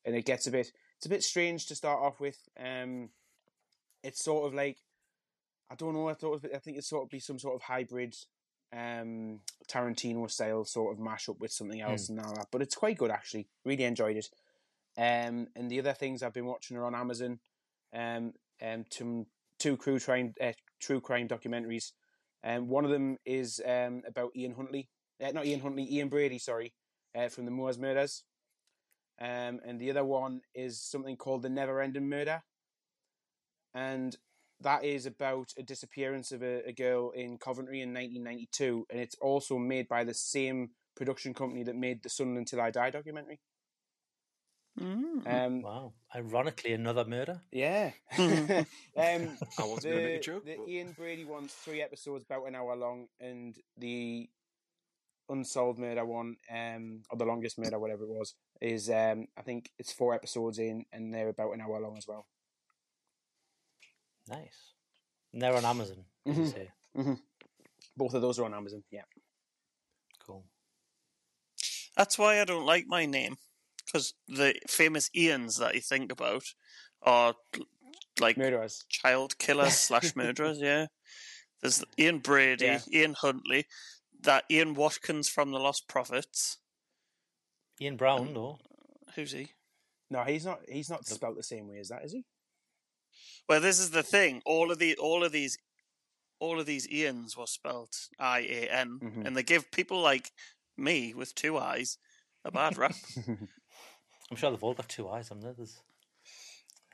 and 0.06 0.16
it 0.16 0.26
gets 0.26 0.48
a 0.48 0.52
bit. 0.52 0.72
It's 0.98 1.06
a 1.06 1.10
bit 1.10 1.24
strange 1.24 1.68
to 1.68 1.76
start 1.76 2.00
off 2.02 2.20
with. 2.20 2.38
Um. 2.60 3.10
It's 4.04 4.24
sort 4.24 4.48
of 4.48 4.54
like 4.54 4.78
I 5.72 5.76
don't 5.76 5.94
know. 5.94 6.10
I 6.10 6.14
thought 6.14 6.44
was- 6.44 6.52
I 6.54 6.60
think 6.60 6.78
it's 6.78 6.90
sort 6.90 7.04
of 7.04 7.10
be 7.10 7.20
some 7.20 7.40
sort 7.40 7.56
of 7.56 7.62
hybrid 7.62 8.16
um, 8.74 9.40
Tarantino 9.68 10.30
style 10.30 10.66
sort 10.66 10.94
of 10.94 11.00
mash 11.00 11.30
up 11.30 11.40
with 11.40 11.52
something 11.52 11.82
else 11.82 12.10
and 12.10 12.20
all 12.20 12.34
that. 12.36 12.48
But 12.52 12.62
it's 12.62 12.76
quite 12.76 12.98
good 12.98 13.12
actually. 13.12 13.48
Really 13.64 13.84
enjoyed 13.84 14.18
it. 14.18 14.30
Um, 14.98 15.48
and 15.56 15.70
the 15.70 15.80
other 15.80 15.94
things 15.94 16.22
I've 16.22 16.34
been 16.34 16.46
watching 16.46 16.78
are 16.78 16.86
on 16.86 16.96
Amazon. 16.96 17.40
Um, 17.94 18.34
um, 18.62 18.86
two, 18.90 19.28
two 19.60 19.78
true 19.78 20.00
crime 20.00 20.34
uh, 20.42 20.54
true 20.82 21.02
crime 21.02 21.28
documentaries. 21.28 21.92
Um, 22.44 22.68
one 22.68 22.84
of 22.84 22.92
them 22.92 23.18
is 23.26 23.62
um, 23.66 24.02
about 24.08 24.32
Ian 24.36 24.54
Huntley, 24.54 24.90
uh, 25.24 25.32
not 25.32 25.46
Ian 25.46 25.62
Huntley, 25.62 25.88
Ian 25.90 26.10
Brady, 26.10 26.40
sorry, 26.40 26.74
uh, 27.16 27.30
from 27.30 27.46
the 27.46 27.52
Moors 27.52 27.80
Murders. 27.80 28.24
Um, 29.22 29.60
and 29.66 29.80
the 29.80 29.92
other 29.92 30.04
one 30.04 30.42
is 30.54 30.82
something 30.82 31.16
called 31.16 31.44
the 31.44 31.50
Never 31.50 31.82
Ending 31.82 32.10
Murder. 32.10 32.42
And 33.74 34.16
that 34.62 34.84
is 34.84 35.06
about 35.06 35.52
a 35.58 35.64
disappearance 35.64 36.32
of 36.32 36.42
a, 36.44 36.68
a 36.68 36.74
girl 36.74 37.12
in 37.12 37.38
Coventry 37.38 37.82
in 37.82 37.90
1992, 37.94 38.86
and 38.90 39.00
it's 39.00 39.16
also 39.22 39.58
made 39.58 39.88
by 39.88 40.04
the 40.04 40.14
same 40.14 40.70
production 40.96 41.34
company 41.34 41.64
that 41.64 41.76
made 41.76 42.04
the 42.04 42.10
Sun 42.10 42.38
Until 42.38 42.62
I 42.62 42.72
Die 42.72 42.90
documentary. 42.92 43.40
Mm. 44.80 45.28
Um, 45.28 45.62
Wow. 45.62 45.94
Ironically, 46.16 46.74
another 46.74 47.06
murder. 47.06 47.42
yeah. 47.52 47.92
um, 48.18 48.66
I 48.98 49.06
wasn't 49.66 49.94
gonna 49.94 50.06
make 50.06 50.18
a 50.18 50.20
joke, 50.20 50.46
the 50.46 50.56
but- 50.58 50.68
Ian 50.68 50.92
Brady 50.94 51.26
one's 51.26 51.54
three 51.54 51.82
episodes, 51.82 52.24
about 52.24 52.48
an 52.48 52.56
hour 52.56 52.76
long, 52.76 53.08
and 53.20 53.56
the 53.78 54.30
Unsolved 55.30 55.80
Murder 55.80 56.06
one, 56.06 56.36
um, 56.52 57.04
or 57.10 57.18
the 57.18 57.26
longest 57.26 57.58
murder, 57.58 57.80
whatever 57.80 58.04
it 58.04 58.10
was, 58.10 58.36
is 58.62 58.90
um, 58.90 59.28
I 59.38 59.42
think 59.42 59.70
it's 59.80 59.94
four 59.94 60.14
episodes 60.14 60.60
in, 60.60 60.86
and 60.92 61.14
they're 61.14 61.30
about 61.30 61.54
an 61.54 61.62
hour 61.62 61.80
long 61.80 61.98
as 61.98 62.08
well. 62.08 62.26
Nice. 64.28 64.74
And 65.32 65.42
they're 65.42 65.56
on 65.56 65.66
Amazon. 65.66 66.06
as 66.26 66.38
you 66.38 66.44
Mhm. 66.44 66.52
say. 66.54 66.72
hmm 66.96 67.14
Both 67.98 68.14
of 68.14 68.22
those 68.22 68.40
are 68.40 68.46
on 68.46 68.54
Amazon. 68.54 68.84
Yeah. 68.90 69.04
Cool. 70.20 70.46
That's 71.96 72.18
why 72.18 72.40
I 72.42 72.46
don't 72.46 72.66
like 72.66 72.86
my 72.88 73.06
name 73.06 73.38
because 73.86 74.14
the 74.28 74.56
famous 74.68 75.10
Ians 75.16 75.58
that 75.60 75.76
you 75.76 75.82
think 75.82 76.12
about 76.12 76.44
are 77.02 77.36
like 78.20 78.38
murderers, 78.38 78.84
child 78.90 79.38
killers 79.38 79.78
slash 79.80 80.16
murderers. 80.16 80.60
Yeah, 80.60 80.88
there's 81.62 81.84
Ian 82.00 82.20
Brady, 82.20 82.66
Yeah. 82.66 82.82
Ian 82.92 83.14
Huntley, 83.14 83.68
that 84.22 84.46
Ian 84.50 84.74
Watkins 84.74 85.30
from 85.30 85.52
the 85.52 85.60
Lostprophets. 85.60 86.58
Ian 87.82 87.98
Brown, 87.98 88.34
though. 88.34 88.60
Who's 89.16 89.32
he? 89.34 89.52
No, 90.10 90.24
he's 90.24 90.46
not. 90.46 90.62
He's 90.70 90.90
not 90.90 91.06
spelt 91.06 91.36
the 91.36 91.44
same 91.44 91.68
way 91.68 91.78
as 91.80 91.90
that, 91.90 92.04
is 92.06 92.14
he? 92.14 92.26
Well, 93.50 93.60
this 93.62 93.80
is 93.80 93.92
the 93.92 94.04
thing. 94.04 94.42
All 94.46 94.72
of 94.72 94.80
the 94.80 94.96
all 94.98 95.24
of 95.24 95.32
these 95.32 95.58
all 96.40 96.60
of 96.60 96.66
these 96.66 96.88
Ians 96.88 97.38
were 97.38 97.48
spelled 97.48 97.94
I 98.20 98.40
A 98.40 98.68
N, 98.70 99.00
Mhm. 99.02 99.26
and 99.26 99.36
they 99.38 99.44
give 99.44 99.72
people 99.72 100.02
like 100.02 100.32
me 100.78 101.14
with 101.14 101.36
two 101.36 101.58
eyes 101.58 101.98
a 102.46 102.52
bad 102.52 102.78
rap. 102.78 102.96
I'm 103.28 104.38
sure 104.38 104.52
they've 104.52 104.64
all 104.64 104.74
got 104.74 104.90
two 104.90 105.08
eyes 105.10 105.32
on 105.32 105.40
there. 105.42 105.54
There's... 105.54 105.82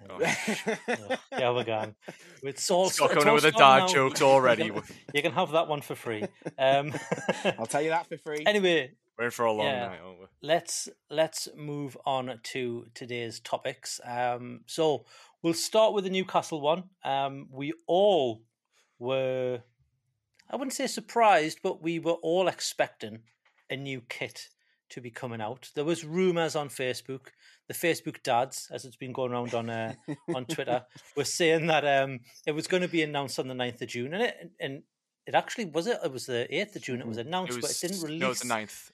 Oh. 0.09 0.15
Ugh, 0.15 1.19
yeah, 1.31 1.51
we're 1.51 1.63
going. 1.65 1.95
It's 2.43 2.69
all, 2.71 2.89
Stop 2.89 3.07
it's 3.07 3.13
coming 3.15 3.27
all 3.29 3.33
with 3.35 3.43
the 3.43 3.51
starting 3.51 3.87
dad 3.87 3.91
now. 3.93 3.93
jokes 4.09 4.21
already. 4.33 4.65
You 4.65 4.73
can, 4.73 4.83
you 5.13 5.21
can 5.21 5.31
have 5.33 5.51
that 5.51 5.67
one 5.67 5.81
for 5.81 5.95
free. 5.95 6.23
Um, 6.57 6.93
I'll 7.57 7.65
tell 7.65 7.81
you 7.81 7.89
that 7.89 8.07
for 8.07 8.17
free. 8.17 8.43
anyway, 8.45 8.91
We're 9.17 9.25
in 9.25 9.31
for 9.31 9.45
a 9.45 9.51
long 9.51 9.65
Yeah. 9.65 9.87
night, 9.87 9.99
aren't 10.03 10.19
we? 10.21 10.25
let's 10.41 10.87
let's 11.09 11.49
move 11.55 11.97
on 12.05 12.39
to 12.43 12.85
today's 12.93 13.41
topics. 13.41 13.99
Um, 14.05 14.61
so 14.67 15.05
we'll 15.41 15.53
start 15.53 15.93
with 15.93 16.03
the 16.03 16.09
Newcastle 16.09 16.61
one. 16.61 16.83
Um, 17.03 17.47
we 17.51 17.73
all 17.87 18.43
were, 18.97 19.61
I 20.49 20.55
wouldn't 20.55 20.73
say 20.73 20.87
surprised, 20.87 21.59
but 21.63 21.81
we 21.81 21.99
were 21.99 22.13
all 22.13 22.47
expecting 22.47 23.19
a 23.69 23.75
new 23.75 24.01
kit 24.09 24.49
to 24.89 25.01
be 25.01 25.11
coming 25.11 25.41
out. 25.41 25.69
There 25.75 25.85
was 25.85 26.03
rumors 26.03 26.55
on 26.55 26.69
Facebook. 26.69 27.27
The 27.67 27.73
Facebook 27.75 28.23
dads, 28.23 28.67
as 28.71 28.85
it's 28.85 28.95
been 28.95 29.13
going 29.13 29.31
around 29.31 29.53
on 29.53 29.69
uh, 29.69 29.93
on 30.35 30.45
Twitter, 30.45 30.83
were 31.15 31.23
saying 31.23 31.67
that 31.67 31.85
um, 31.85 32.21
it 32.47 32.53
was 32.53 32.67
going 32.67 32.81
to 32.81 32.89
be 32.89 33.03
announced 33.03 33.37
on 33.37 33.47
the 33.47 33.53
9th 33.53 33.81
of 33.83 33.87
June, 33.89 34.13
and 34.13 34.23
it 34.23 34.51
and 34.59 34.81
it 35.27 35.35
actually 35.35 35.65
was 35.65 35.85
it. 35.85 35.99
It 36.03 36.11
was 36.11 36.25
the 36.25 36.53
eighth 36.53 36.75
of 36.75 36.81
June. 36.81 36.99
It 36.99 37.07
was 37.07 37.17
announced, 37.17 37.57
It 37.57 37.61
but 37.61 37.69
it 37.69 37.77
didn't 37.79 38.01
release. 38.01 38.21
No, 38.21 38.31
it's 38.31 38.41
the 38.41 38.47
ninth. 38.47 38.91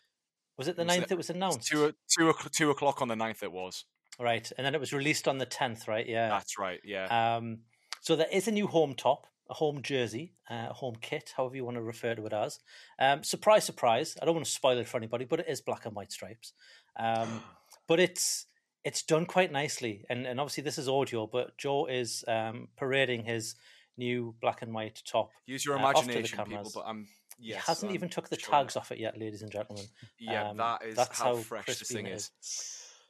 Was 0.57 0.67
it 0.67 0.75
the 0.75 0.81
It 0.81 0.87
was 0.87 0.97
9th? 0.97 1.11
It 1.11 1.17
was 1.17 1.29
announced. 1.29 1.67
Two, 1.67 1.93
two, 2.17 2.33
two 2.51 2.69
o'clock 2.71 3.01
on 3.01 3.07
the 3.07 3.15
9th 3.15 3.43
it 3.43 3.51
was. 3.53 3.85
Right, 4.19 4.49
and 4.57 4.65
then 4.65 4.73
it 4.75 4.79
was 4.79 4.93
released 4.93 5.27
on 5.27 5.37
the 5.37 5.45
tenth, 5.45 5.87
right? 5.87 6.07
Yeah. 6.07 6.29
That's 6.29 6.57
right, 6.57 6.79
yeah. 6.83 7.35
Um, 7.35 7.59
so 8.01 8.15
there 8.15 8.27
is 8.31 8.47
a 8.47 8.51
new 8.51 8.67
home 8.67 8.93
top, 8.93 9.27
a 9.49 9.53
home 9.53 9.81
jersey, 9.81 10.33
uh, 10.49 10.67
a 10.69 10.73
home 10.73 10.95
kit, 11.01 11.33
however 11.35 11.55
you 11.55 11.65
want 11.65 11.77
to 11.77 11.81
refer 11.83 12.15
to 12.15 12.25
it 12.25 12.33
as. 12.33 12.59
Um, 12.99 13.23
surprise, 13.23 13.63
surprise! 13.65 14.15
I 14.21 14.25
don't 14.25 14.35
want 14.35 14.45
to 14.45 14.51
spoil 14.51 14.77
it 14.77 14.87
for 14.87 14.97
anybody, 14.97 15.25
but 15.25 15.39
it 15.39 15.47
is 15.49 15.61
black 15.61 15.85
and 15.85 15.95
white 15.95 16.11
stripes. 16.11 16.53
Um, 16.97 17.41
but 17.87 17.99
it's 17.99 18.45
it's 18.83 19.01
done 19.01 19.25
quite 19.25 19.51
nicely, 19.51 20.05
and 20.09 20.25
and 20.25 20.39
obviously 20.39 20.63
this 20.63 20.77
is 20.77 20.87
audio, 20.87 21.27
but 21.27 21.57
Joe 21.57 21.87
is 21.87 22.23
um, 22.27 22.67
parading 22.77 23.25
his 23.25 23.55
new 23.97 24.35
black 24.41 24.61
and 24.61 24.73
white 24.73 25.01
top. 25.05 25.31
Use 25.45 25.65
your 25.65 25.77
uh, 25.77 25.81
off 25.83 26.01
to 26.01 26.07
the 26.07 26.11
imagination, 26.13 26.45
people, 26.45 26.71
but 26.73 26.83
I'm. 26.85 27.07
Yes, 27.37 27.65
he 27.65 27.67
hasn't 27.67 27.91
even 27.91 28.07
took 28.07 28.29
the 28.29 28.39
showing 28.39 28.51
tags 28.51 28.77
off 28.77 28.93
it 28.93 28.97
yet, 28.97 29.19
ladies 29.19 29.41
and 29.41 29.51
gentlemen. 29.51 29.83
Yeah, 30.17 30.51
Um, 30.51 30.57
that 30.57 30.83
is 30.85 30.95
that's 30.95 31.19
how, 31.19 31.35
fresh 31.35 31.65
this 31.65 31.81
thing 31.81 32.05
it 32.05 32.13
is. 32.13 32.31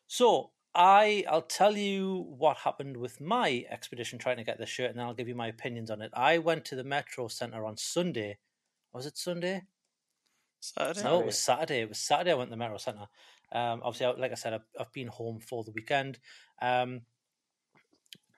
So 0.07 0.49
I 0.75 1.23
I'll 1.29 1.41
tell 1.41 1.77
you 1.77 2.25
what 2.37 2.57
happened 2.57 2.97
with 2.97 3.21
my 3.21 3.65
expedition 3.69 4.19
trying 4.19 4.37
to 4.37 4.43
get 4.43 4.59
this 4.59 4.69
shirt, 4.69 4.89
and 4.89 4.99
then 4.99 5.05
I'll 5.05 5.13
give 5.13 5.29
you 5.29 5.35
my 5.35 5.47
opinions 5.47 5.89
on 5.89 6.01
it. 6.01 6.11
I 6.13 6.37
went 6.37 6.65
to 6.65 6.75
the 6.75 6.83
Metro 6.83 7.29
Centre 7.29 7.65
on 7.65 7.77
Sunday. 7.77 8.37
Was 8.93 9.05
it 9.05 9.17
Sunday? 9.17 9.63
Saturday. 10.59 11.03
No, 11.03 11.21
it 11.21 11.25
was 11.27 11.39
Saturday. 11.39 11.81
It 11.81 11.89
was 11.89 11.99
Saturday. 11.99 12.31
I 12.31 12.35
went 12.35 12.49
to 12.49 12.51
the 12.51 12.57
Metro 12.57 12.77
Centre. 12.77 13.07
Um, 13.51 13.81
obviously, 13.83 14.21
like 14.21 14.31
I 14.31 14.35
said, 14.35 14.53
I've, 14.53 14.65
I've 14.79 14.91
been 14.91 15.07
home 15.07 15.39
for 15.39 15.63
the 15.63 15.71
weekend. 15.71 16.19
Um, 16.61 17.01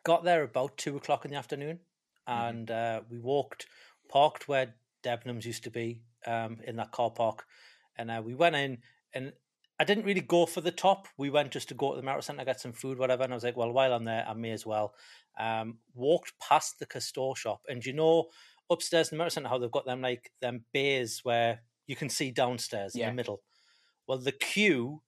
got 0.04 0.24
there 0.24 0.44
about 0.44 0.78
two 0.78 0.96
o'clock 0.98 1.26
in 1.26 1.32
the 1.32 1.38
afternoon, 1.38 1.80
and 2.28 2.70
uh, 2.70 3.02
we 3.10 3.18
walked, 3.18 3.68
parked 4.10 4.48
where 4.48 4.76
Debenhams 5.04 5.46
used 5.46 5.64
to 5.64 5.72
be, 5.72 6.02
um, 6.26 6.58
in 6.66 6.76
that 6.76 6.92
car 6.92 7.10
park, 7.10 7.46
and 7.98 8.12
uh, 8.12 8.22
we 8.24 8.36
went 8.36 8.56
in. 8.56 8.80
And 9.14 9.34
I 9.80 9.84
didn't 9.84 10.06
really 10.06 10.22
go 10.22 10.46
for 10.46 10.62
the 10.62 10.72
top. 10.72 11.08
We 11.18 11.30
went 11.30 11.52
just 11.52 11.68
to 11.70 11.76
go 11.76 11.92
to 11.92 11.98
the 11.98 12.04
Metro 12.04 12.22
Centre, 12.22 12.44
get 12.46 12.60
some 12.60 12.74
food, 12.74 12.98
whatever. 12.98 13.24
And 13.24 13.32
I 13.34 13.36
was 13.36 13.44
like, 13.44 13.58
well, 13.58 13.72
while 13.72 13.94
I'm 13.94 14.06
there, 14.06 14.26
I 14.28 14.34
may 14.34 14.52
as 14.52 14.66
well. 14.66 14.96
Um, 15.40 15.78
walked 15.94 16.34
past 16.40 16.80
the 16.80 16.88
Castore 16.88 17.36
shop, 17.38 17.62
and 17.70 17.86
you 17.86 17.94
know, 17.94 18.26
upstairs 18.72 19.12
in 19.12 19.18
the 19.18 19.24
Metro 19.24 19.30
Centre, 19.30 19.50
how 19.50 19.60
they've 19.60 19.72
got 19.72 19.86
them 19.86 20.02
like 20.02 20.32
them 20.42 20.66
bays 20.74 21.20
where 21.24 21.62
you 21.86 21.96
can 21.96 22.10
see 22.10 22.32
downstairs 22.32 22.96
in 22.96 23.02
the 23.10 23.14
middle. 23.16 23.42
Well, 24.08 24.18
the 24.18 24.32
queue 24.32 25.02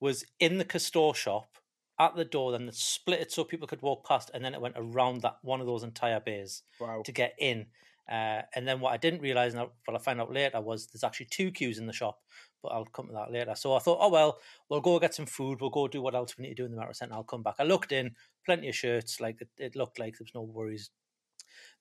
was 0.00 0.24
in 0.40 0.58
the 0.58 0.64
Castore 0.64 1.14
shop 1.14 1.58
at 2.00 2.14
the 2.16 2.24
door, 2.24 2.52
then 2.52 2.68
it 2.68 2.74
split 2.74 3.20
it 3.20 3.32
so 3.32 3.44
people 3.44 3.68
could 3.68 3.82
walk 3.82 4.06
past, 4.06 4.30
and 4.32 4.44
then 4.44 4.54
it 4.54 4.60
went 4.60 4.76
around 4.78 5.20
that 5.22 5.36
one 5.42 5.60
of 5.60 5.66
those 5.66 5.82
entire 5.82 6.20
bays 6.20 6.62
Wow. 6.80 7.02
to 7.04 7.12
get 7.12 7.34
in. 7.38 7.66
Uh, 8.10 8.42
and 8.54 8.66
then 8.66 8.80
what 8.80 8.92
I 8.92 8.96
didn't 8.96 9.20
realize, 9.20 9.52
and 9.52 9.68
what 9.84 9.94
I 9.94 9.98
found 9.98 10.20
out 10.20 10.32
later, 10.32 10.60
was 10.62 10.86
there's 10.86 11.04
actually 11.04 11.26
two 11.26 11.50
queues 11.50 11.76
in 11.78 11.86
the 11.86 11.92
shop, 11.92 12.20
but 12.62 12.68
I'll 12.68 12.84
come 12.84 13.06
to 13.08 13.12
that 13.12 13.32
later. 13.32 13.54
So 13.54 13.74
I 13.74 13.78
thought, 13.78 13.98
oh 14.00 14.08
well, 14.08 14.38
we'll 14.68 14.80
go 14.80 14.98
get 14.98 15.14
some 15.14 15.26
food, 15.26 15.60
we'll 15.60 15.70
go 15.70 15.88
do 15.88 16.02
what 16.02 16.14
else 16.14 16.36
we 16.36 16.42
need 16.42 16.56
to 16.56 16.62
do 16.62 16.64
in 16.64 16.70
the 16.70 16.76
Metro 16.76 16.92
Centre. 16.92 17.14
I'll 17.14 17.24
come 17.24 17.42
back. 17.42 17.56
I 17.58 17.64
looked 17.64 17.92
in, 17.92 18.14
plenty 18.44 18.68
of 18.68 18.74
shirts, 18.74 19.20
like 19.20 19.40
it, 19.40 19.48
it 19.58 19.76
looked 19.76 19.98
like 19.98 20.18
there 20.18 20.24
was 20.24 20.34
no 20.34 20.42
worries. 20.42 20.90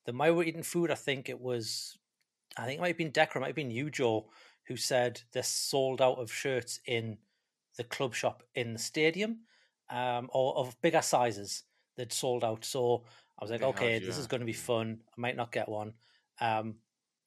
The 0.06 0.14
my 0.14 0.32
were 0.32 0.44
eating 0.44 0.64
food, 0.64 0.92
I 0.92 0.96
think 0.96 1.30
it 1.30 1.40
was, 1.40 1.98
I 2.58 2.66
think 2.66 2.78
it 2.78 2.82
might 2.82 2.88
have 2.90 2.98
been 2.98 3.12
Decra, 3.12 3.38
it 3.38 3.40
might 3.42 3.48
have 3.48 3.56
been 3.56 3.72
you, 3.72 3.90
Joe, 3.90 4.30
who 4.68 4.78
said 4.78 5.22
they're 5.34 5.44
sold 5.44 6.02
out 6.02 6.20
of 6.20 6.32
shirts 6.32 6.80
in 6.86 7.18
the 7.78 7.84
club 7.84 8.14
shop 8.14 8.44
in 8.56 8.74
the 8.74 8.80
stadium, 8.80 9.40
um, 9.90 10.30
or 10.34 10.58
of 10.58 10.80
bigger 10.82 11.02
sizes. 11.02 11.64
They'd 11.96 12.14
sold 12.14 12.44
out. 12.44 12.66
So 12.66 13.04
I 13.40 13.44
was 13.44 13.52
like, 13.52 13.64
okay, 13.64 13.94
had, 13.94 14.04
this 14.04 14.18
is 14.18 14.28
going 14.28 14.42
to 14.42 14.46
be 14.46 14.54
fun. 14.54 15.00
I 15.10 15.22
might 15.22 15.36
not 15.36 15.52
get 15.52 15.70
one. 15.70 15.94
Um, 16.40 16.76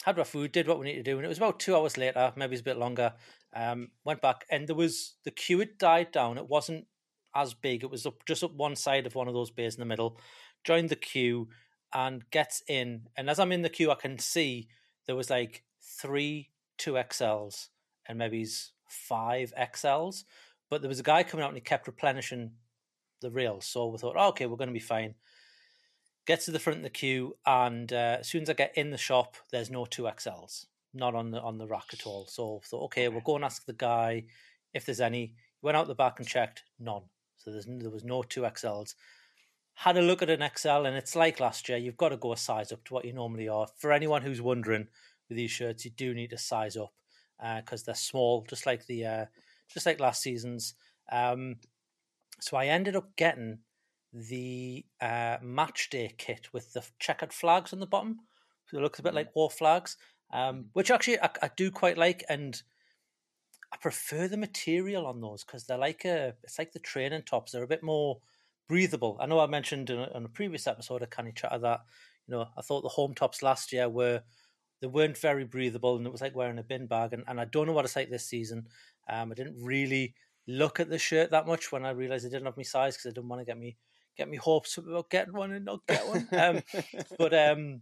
had 0.05 0.19
our 0.19 0.25
food, 0.25 0.53
did 0.53 0.67
what 0.67 0.79
we 0.79 0.87
needed 0.87 1.05
to 1.05 1.11
do, 1.11 1.17
and 1.17 1.25
it 1.25 1.29
was 1.29 1.39
about 1.39 1.61
two 1.61 1.77
hours 1.77 1.97
later, 1.97 2.33
maybe 2.37 2.55
it's 2.55 2.61
a 2.61 2.65
bit 2.65 2.79
longer. 2.79 3.13
Um, 3.55 3.89
went 4.05 4.23
back, 4.23 4.47
and 4.51 4.67
there 4.67 4.77
was 4.77 5.15
the 5.25 5.31
queue 5.31 5.59
had 5.59 5.79
died 5.79 6.13
down. 6.13 6.39
It 6.39 6.49
wasn't 6.49 6.87
as 7.35 7.55
big. 7.55 7.83
It 7.83 7.91
was 7.91 8.07
up 8.07 8.25
just 8.27 8.45
up 8.45 8.55
one 8.55 8.77
side 8.77 9.07
of 9.07 9.15
one 9.15 9.29
of 9.29 9.35
those 9.35 9.51
bays 9.51 9.75
in 9.75 9.81
the 9.81 9.87
middle. 9.87 10.19
Joined 10.65 10.89
the 10.89 10.97
queue 10.97 11.49
and 11.93 12.29
gets 12.31 12.63
in, 12.69 13.09
and 13.17 13.29
as 13.29 13.39
I'm 13.39 13.53
in 13.53 13.63
the 13.63 13.69
queue, 13.69 13.91
I 13.91 13.97
can 13.97 14.19
see 14.19 14.69
there 15.07 15.17
was 15.17 15.31
like 15.31 15.65
three 15.83 16.51
two 16.81 16.93
XLs 16.93 17.69
and 18.09 18.19
maybe 18.19 18.47
five 18.89 19.53
XLs. 19.59 20.25
But 20.71 20.83
there 20.83 20.89
was 20.89 21.01
a 21.01 21.05
guy 21.05 21.23
coming 21.23 21.45
out 21.45 21.51
and 21.51 21.57
he 21.57 21.61
kept 21.61 21.87
replenishing 21.87 22.53
the 23.21 23.31
rails. 23.31 23.67
So 23.67 23.87
we 23.87 23.99
thought, 23.99 24.17
oh, 24.19 24.29
okay, 24.29 24.47
we're 24.47 24.57
going 24.57 24.69
to 24.69 24.75
be 24.75 24.81
fine. 24.81 25.15
Get 26.27 26.41
to 26.43 26.51
the 26.51 26.59
front 26.59 26.79
of 26.79 26.83
the 26.83 26.91
queue, 26.91 27.37
and 27.47 27.93
uh, 27.93 28.19
as 28.21 28.29
soon 28.29 28.43
as 28.43 28.51
I 28.51 28.53
get 28.53 28.77
in 28.77 28.91
the 28.91 28.99
shop, 28.99 29.37
there's 29.51 29.71
no 29.71 29.85
two 29.85 30.03
XLs, 30.03 30.67
not 30.95 31.15
on 31.15 31.31
the 31.31 31.41
on 31.41 31.59
the 31.59 31.67
rack 31.67 31.87
at 31.93 32.07
all. 32.07 32.27
So 32.27 32.61
I 32.63 32.67
thought, 32.67 32.85
okay, 32.85 33.09
we'll 33.09 33.23
go 33.23 33.37
and 33.37 33.45
ask 33.45 33.65
the 33.65 33.73
guy 33.73 34.25
if 34.75 34.87
there's 34.87 35.01
any. 35.01 35.35
Went 35.63 35.77
out 35.77 35.89
the 35.89 35.95
back 35.95 36.19
and 36.19 36.29
checked, 36.29 36.63
none. 36.79 37.03
So 37.37 37.51
there's 37.51 37.67
there 37.67 37.91
was 37.91 38.05
no 38.05 38.23
two 38.23 38.43
XLs. 38.43 38.95
Had 39.75 39.97
a 39.97 40.03
look 40.03 40.23
at 40.23 40.31
an 40.31 40.49
XL, 40.57 40.87
and 40.87 40.97
it's 40.97 41.17
like 41.17 41.41
last 41.41 41.69
year. 41.69 41.79
You've 41.79 41.97
got 41.97 42.11
to 42.11 42.17
go 42.17 42.33
a 42.33 42.37
size 42.37 42.71
up 42.71 42.85
to 42.85 42.95
what 42.95 43.05
you 43.05 43.13
normally 43.13 43.49
are. 43.49 43.67
For 43.79 43.93
anyone 43.93 44.23
who's 44.23 44.43
wondering, 44.43 44.89
with 45.31 45.37
these 45.39 45.51
shirts, 45.51 45.87
you 45.87 45.91
do 45.93 46.13
need 46.13 46.31
to 46.31 46.39
size 46.39 46.77
up 46.77 46.93
because 47.57 47.85
they're 47.85 47.95
small, 47.95 48.45
just 48.47 48.67
like 48.67 48.85
the 48.87 49.07
uh, 49.07 49.25
just 49.73 49.87
like 49.87 50.01
last 50.01 50.21
season's. 50.21 50.75
Um, 51.11 51.57
so 52.41 52.59
I 52.59 52.67
ended 52.67 52.97
up 52.97 53.17
getting 53.17 53.61
the 54.13 54.85
uh, 55.01 55.37
match 55.43 55.91
day 55.91 56.15
kit 56.19 56.53
with 56.53 56.73
the 56.73 56.85
checkered 56.99 57.33
flags 57.33 57.73
on 57.73 57.81
the 57.81 57.87
bottom. 57.87 58.21
So 58.67 58.79
it 58.79 58.83
looks 58.83 58.99
a 58.99 59.03
bit 59.03 59.15
like 59.15 59.35
war 59.35 59.51
flags, 59.51 59.97
um, 60.33 60.67
which 60.73 60.91
actually 60.91 61.21
I, 61.21 61.31
I 61.43 61.51
do 61.57 61.71
quite 61.71 61.99
like, 61.99 62.25
and 62.29 62.61
I 63.73 63.77
prefer 63.77 64.29
the 64.29 64.37
material 64.37 65.07
on 65.07 65.21
those 65.21 65.45
because 65.45 65.65
they're 65.65 65.79
like 65.79 66.05
a 66.05 66.35
it's 66.43 66.59
like 66.59 66.73
the 66.73 66.79
training 66.79 67.23
tops. 67.23 67.53
They're 67.53 67.63
a 67.63 67.69
bit 67.69 67.83
more 67.83 68.21
breathable. 68.69 69.17
I 69.21 69.27
know 69.27 69.41
I 69.41 69.47
mentioned 69.47 69.91
in 69.91 69.99
a, 69.99 70.11
in 70.15 70.25
a 70.25 70.29
previous 70.29 70.67
episode 70.67 71.03
of 71.03 71.11
Canny 71.11 71.33
Chatta 71.35 71.59
that 71.61 71.81
you 72.27 72.35
know 72.35 72.47
I 72.57 72.63
thought 72.63 72.83
the 72.83 72.89
home 72.89 73.15
tops 73.15 73.43
last 73.43 73.73
year 73.73 73.89
were 73.89 74.23
they 74.81 74.87
weren't 74.87 75.19
very 75.19 75.45
breathable 75.45 75.97
and 75.97 76.07
it 76.07 76.13
was 76.13 76.21
like 76.23 76.35
wearing 76.35 76.59
a 76.59 76.63
bin 76.63 76.87
bag. 76.87 77.13
And, 77.13 77.25
and 77.29 77.41
I 77.41 77.45
don't 77.45 77.67
know 77.67 77.73
what 77.73 77.85
it's 77.85 77.97
like 77.97 78.11
this 78.11 78.27
season. 78.27 78.67
Um, 79.09 79.31
I 79.31 79.35
didn't 79.35 79.63
really 79.63 80.15
look 80.49 80.81
at 80.81 80.89
the 80.89 80.99
shirt 80.99 81.31
that 81.31 81.47
much 81.47 81.71
when 81.71 81.85
I 81.85 81.91
realized 81.91 82.25
it 82.25 82.31
didn't 82.31 82.47
have 82.47 82.57
my 82.57 82.63
size 82.63 82.97
because 82.97 83.11
I 83.11 83.15
didn't 83.15 83.29
want 83.29 83.41
to 83.41 83.47
get 83.47 83.59
me 83.59 83.77
get 84.21 84.29
me 84.29 84.37
hopes 84.37 84.77
up 84.77 84.87
about 84.87 85.09
getting 85.09 85.33
one 85.33 85.51
and 85.53 85.65
not 85.65 85.87
get 85.87 86.07
one. 86.07 86.29
Um, 86.33 86.63
but 87.19 87.33
um, 87.33 87.81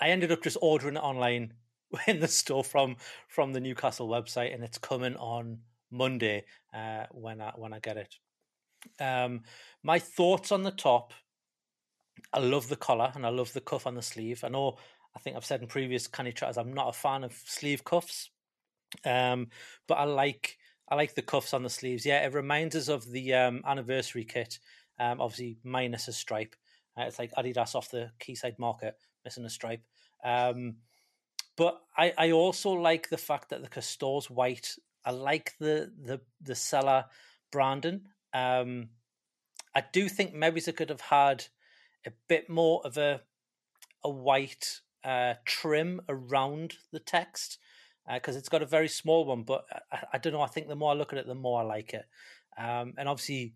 I 0.00 0.10
ended 0.10 0.30
up 0.30 0.44
just 0.44 0.58
ordering 0.62 0.96
it 0.96 1.02
online 1.02 1.54
in 2.06 2.20
the 2.20 2.28
store 2.28 2.62
from 2.62 2.96
from 3.28 3.52
the 3.52 3.60
Newcastle 3.60 4.08
website, 4.08 4.54
and 4.54 4.62
it's 4.62 4.78
coming 4.78 5.16
on 5.16 5.58
Monday 5.90 6.44
uh, 6.72 7.06
when 7.10 7.40
I 7.40 7.52
when 7.56 7.72
I 7.72 7.80
get 7.80 7.96
it. 7.96 8.14
Um, 9.00 9.42
my 9.82 9.98
thoughts 9.98 10.52
on 10.52 10.62
the 10.62 10.70
top. 10.70 11.12
I 12.32 12.38
love 12.38 12.68
the 12.68 12.76
collar 12.76 13.12
and 13.14 13.24
I 13.26 13.28
love 13.28 13.52
the 13.52 13.60
cuff 13.60 13.86
on 13.86 13.94
the 13.94 14.02
sleeve. 14.02 14.42
I 14.42 14.48
know 14.48 14.78
I 15.14 15.18
think 15.18 15.36
I've 15.36 15.44
said 15.44 15.60
in 15.62 15.68
previous 15.68 16.06
canny 16.06 16.32
chatters 16.32 16.58
I'm 16.58 16.72
not 16.72 16.88
a 16.88 16.92
fan 16.92 17.24
of 17.24 17.32
sleeve 17.32 17.84
cuffs, 17.84 18.30
um, 19.04 19.48
but 19.86 19.94
I 19.94 20.04
like 20.04 20.58
I 20.88 20.94
like 20.94 21.14
the 21.14 21.22
cuffs 21.22 21.52
on 21.52 21.62
the 21.62 21.70
sleeves. 21.70 22.06
Yeah, 22.06 22.24
it 22.24 22.34
reminds 22.34 22.76
us 22.76 22.88
of 22.88 23.10
the 23.10 23.34
um, 23.34 23.62
anniversary 23.66 24.24
kit. 24.24 24.58
Um, 24.98 25.20
obviously 25.20 25.58
minus 25.62 26.08
a 26.08 26.12
stripe. 26.12 26.56
Uh, 26.98 27.02
it's 27.02 27.18
like 27.18 27.32
Adidas 27.32 27.74
off 27.74 27.90
the 27.90 28.10
Quayside 28.24 28.58
market 28.58 28.96
missing 29.24 29.44
a 29.44 29.50
stripe. 29.50 29.82
Um, 30.24 30.76
but 31.56 31.80
I, 31.96 32.12
I 32.16 32.30
also 32.32 32.70
like 32.70 33.08
the 33.08 33.18
fact 33.18 33.50
that 33.50 33.62
the 33.62 33.68
Castore's 33.68 34.30
white. 34.30 34.76
I 35.04 35.10
like 35.10 35.54
the 35.58 35.92
the 36.02 36.20
the 36.40 36.54
Sela 36.54 37.06
Brandon. 37.50 38.08
Um, 38.32 38.90
I 39.74 39.84
do 39.92 40.08
think 40.08 40.34
maybe 40.34 40.60
they 40.60 40.72
could 40.72 40.90
have 40.90 41.00
had 41.00 41.46
a 42.06 42.12
bit 42.28 42.48
more 42.48 42.80
of 42.84 42.96
a 42.96 43.22
a 44.04 44.10
white 44.10 44.80
uh, 45.04 45.34
trim 45.44 46.00
around 46.08 46.74
the 46.92 47.00
text 47.00 47.58
because 48.12 48.36
uh, 48.36 48.38
it's 48.38 48.48
got 48.48 48.62
a 48.62 48.66
very 48.66 48.88
small 48.88 49.24
one. 49.24 49.42
But 49.42 49.64
I, 49.90 49.98
I, 50.14 50.18
don't 50.18 50.32
know. 50.32 50.40
I 50.40 50.46
think 50.46 50.68
the 50.68 50.76
more 50.76 50.92
I 50.92 50.94
look 50.94 51.12
at 51.12 51.18
it, 51.18 51.26
the 51.26 51.34
more 51.34 51.60
I 51.60 51.64
like 51.64 51.94
it. 51.94 52.04
Um, 52.58 52.94
and 52.96 53.08
obviously, 53.08 53.54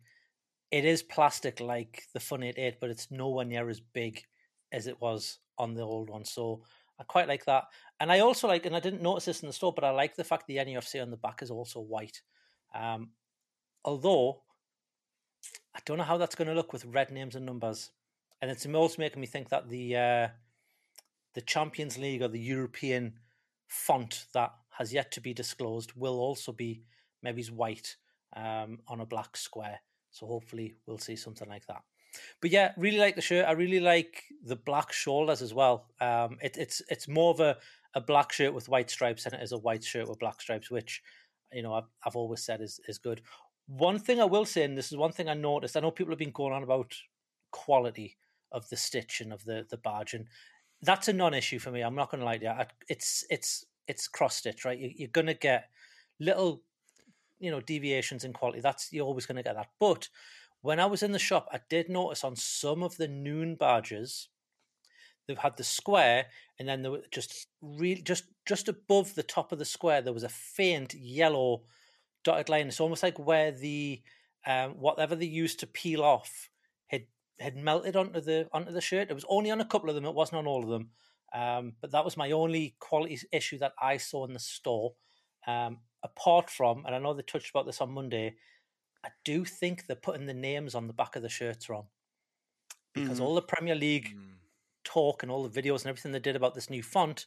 it 0.70 0.84
is 0.84 1.02
plastic 1.02 1.60
like 1.60 2.04
the 2.12 2.20
Fun 2.20 2.42
88, 2.42 2.76
but 2.80 2.90
it's 2.90 3.10
nowhere 3.10 3.44
near 3.44 3.68
as 3.68 3.80
big 3.80 4.22
as 4.72 4.86
it 4.86 5.00
was 5.00 5.38
on 5.58 5.74
the 5.74 5.82
old 5.82 6.10
one. 6.10 6.24
So 6.24 6.62
I 6.98 7.04
quite 7.04 7.28
like 7.28 7.44
that. 7.46 7.64
And 7.98 8.12
I 8.12 8.20
also 8.20 8.46
like, 8.46 8.66
and 8.66 8.76
I 8.76 8.80
didn't 8.80 9.02
notice 9.02 9.24
this 9.24 9.40
in 9.40 9.48
the 9.48 9.52
store, 9.52 9.72
but 9.72 9.84
I 9.84 9.90
like 9.90 10.16
the 10.16 10.24
fact 10.24 10.46
the 10.46 10.56
NUFC 10.56 11.02
on 11.02 11.10
the 11.10 11.16
back 11.16 11.42
is 11.42 11.50
also 11.50 11.80
white. 11.80 12.22
Um, 12.74 13.10
although 13.84 14.42
I 15.74 15.80
don't 15.84 15.98
know 15.98 16.04
how 16.04 16.18
that's 16.18 16.34
going 16.34 16.48
to 16.48 16.54
look 16.54 16.72
with 16.72 16.84
red 16.84 17.10
names 17.10 17.36
and 17.36 17.46
numbers. 17.46 17.90
And 18.42 18.50
it's 18.50 18.66
also 18.66 18.96
making 18.98 19.20
me 19.20 19.26
think 19.26 19.48
that 19.50 19.68
the 19.68 19.96
uh, 19.96 20.28
the 21.34 21.40
Champions 21.42 21.98
League 21.98 22.22
or 22.22 22.28
the 22.28 22.40
European 22.40 23.14
font 23.68 24.26
that 24.34 24.52
has 24.70 24.92
yet 24.92 25.12
to 25.12 25.20
be 25.20 25.34
disclosed 25.34 25.92
will 25.94 26.18
also 26.18 26.52
be 26.52 26.82
maybe 27.22 27.42
white 27.44 27.96
um, 28.34 28.78
on 28.88 29.00
a 29.00 29.06
black 29.06 29.36
square. 29.36 29.80
So 30.10 30.26
hopefully 30.26 30.74
we'll 30.86 30.98
see 30.98 31.16
something 31.16 31.48
like 31.48 31.66
that. 31.66 31.82
But 32.40 32.50
yeah, 32.50 32.72
really 32.76 32.98
like 32.98 33.14
the 33.14 33.22
shirt. 33.22 33.46
I 33.46 33.52
really 33.52 33.80
like 33.80 34.24
the 34.44 34.56
black 34.56 34.92
shoulders 34.92 35.42
as 35.42 35.54
well. 35.54 35.86
Um, 36.00 36.38
it, 36.42 36.56
it's 36.56 36.82
it's 36.88 37.06
more 37.08 37.30
of 37.30 37.40
a, 37.40 37.56
a 37.94 38.00
black 38.00 38.32
shirt 38.32 38.52
with 38.52 38.68
white 38.68 38.90
stripes 38.90 39.24
than 39.24 39.34
it 39.34 39.42
is 39.42 39.52
a 39.52 39.58
white 39.58 39.84
shirt 39.84 40.08
with 40.08 40.18
black 40.18 40.40
stripes, 40.40 40.70
which 40.70 41.02
you 41.52 41.62
know 41.62 41.74
I've, 41.74 41.88
I've 42.04 42.16
always 42.16 42.42
said 42.42 42.60
is 42.60 42.80
is 42.88 42.98
good. 42.98 43.22
One 43.68 44.00
thing 44.00 44.20
I 44.20 44.24
will 44.24 44.44
say, 44.44 44.64
and 44.64 44.76
this 44.76 44.90
is 44.90 44.98
one 44.98 45.12
thing 45.12 45.28
I 45.28 45.34
noticed. 45.34 45.76
I 45.76 45.80
know 45.80 45.92
people 45.92 46.12
have 46.12 46.18
been 46.18 46.32
going 46.32 46.52
on 46.52 46.64
about 46.64 46.92
quality 47.52 48.16
of 48.50 48.68
the 48.68 48.76
stitch 48.76 49.20
and 49.20 49.32
of 49.32 49.44
the 49.44 49.64
the 49.70 49.76
badge, 49.76 50.14
and 50.14 50.26
that's 50.82 51.08
a 51.08 51.12
non-issue 51.12 51.60
for 51.60 51.70
me. 51.70 51.82
I'm 51.82 51.94
not 51.94 52.10
going 52.10 52.20
to 52.20 52.24
lie 52.24 52.38
to 52.38 52.44
you. 52.44 52.64
It's 52.88 53.24
it's 53.30 53.64
it's 53.86 54.08
cross 54.08 54.36
stitch, 54.36 54.64
right? 54.64 54.78
You're 54.78 55.08
going 55.08 55.26
to 55.26 55.34
get 55.34 55.68
little, 56.20 56.62
you 57.40 57.50
know, 57.50 57.60
deviations 57.60 58.24
in 58.24 58.32
quality. 58.32 58.60
That's 58.60 58.92
you're 58.92 59.06
always 59.06 59.26
going 59.26 59.36
to 59.36 59.42
get 59.42 59.56
that. 59.56 59.70
But 59.78 60.08
when 60.60 60.78
I 60.78 60.86
was 60.86 61.02
in 61.02 61.12
the 61.12 61.18
shop, 61.18 61.48
I 61.52 61.60
did 61.68 61.88
notice 61.88 62.22
on 62.22 62.36
some 62.36 62.82
of 62.82 62.96
the 62.96 63.08
noon 63.08 63.56
badges, 63.56 64.28
they've 65.26 65.38
had 65.38 65.56
the 65.56 65.64
square, 65.64 66.26
and 66.58 66.68
then 66.68 66.82
there 66.82 66.92
were 66.92 67.02
just 67.10 67.48
really 67.60 68.02
just 68.02 68.24
just 68.46 68.68
above 68.68 69.14
the 69.14 69.22
top 69.22 69.52
of 69.52 69.58
the 69.58 69.64
square, 69.64 70.02
there 70.02 70.12
was 70.12 70.22
a 70.22 70.28
faint 70.28 70.94
yellow 70.94 71.62
dotted 72.22 72.48
line. 72.48 72.68
It's 72.68 72.80
almost 72.80 73.02
like 73.02 73.18
where 73.18 73.50
the 73.50 74.02
um, 74.46 74.72
whatever 74.72 75.16
they 75.16 75.26
used 75.26 75.60
to 75.60 75.66
peel 75.66 76.02
off 76.02 76.50
had 77.40 77.56
melted 77.56 77.96
onto 77.96 78.20
the 78.20 78.48
onto 78.52 78.70
the 78.70 78.80
shirt. 78.80 79.10
It 79.10 79.14
was 79.14 79.24
only 79.28 79.50
on 79.50 79.60
a 79.60 79.64
couple 79.64 79.88
of 79.88 79.94
them. 79.94 80.04
It 80.04 80.14
wasn't 80.14 80.38
on 80.38 80.46
all 80.46 80.62
of 80.62 80.68
them. 80.68 80.90
Um, 81.34 81.72
but 81.80 81.92
that 81.92 82.04
was 82.04 82.16
my 82.16 82.30
only 82.32 82.76
quality 82.78 83.18
issue 83.32 83.58
that 83.58 83.72
I 83.80 83.96
saw 83.96 84.26
in 84.26 84.34
the 84.34 84.40
store. 84.40 84.92
Um, 85.46 85.78
apart 86.02 86.50
from, 86.50 86.84
and 86.86 86.94
I 86.94 86.98
know 86.98 87.14
they 87.14 87.22
touched 87.22 87.50
about 87.50 87.66
this 87.66 87.80
on 87.80 87.92
Monday, 87.92 88.36
I 89.04 89.08
do 89.24 89.44
think 89.44 89.86
they're 89.86 89.96
putting 89.96 90.26
the 90.26 90.34
names 90.34 90.74
on 90.74 90.86
the 90.86 90.92
back 90.92 91.16
of 91.16 91.22
the 91.22 91.28
shirts 91.28 91.68
wrong 91.68 91.86
because 92.94 93.20
mm. 93.20 93.22
all 93.22 93.34
the 93.34 93.42
Premier 93.42 93.74
League 93.74 94.14
mm. 94.14 94.32
talk 94.84 95.22
and 95.22 95.30
all 95.30 95.46
the 95.46 95.62
videos 95.62 95.82
and 95.82 95.86
everything 95.86 96.12
they 96.12 96.18
did 96.18 96.36
about 96.36 96.54
this 96.54 96.70
new 96.70 96.82
font 96.82 97.26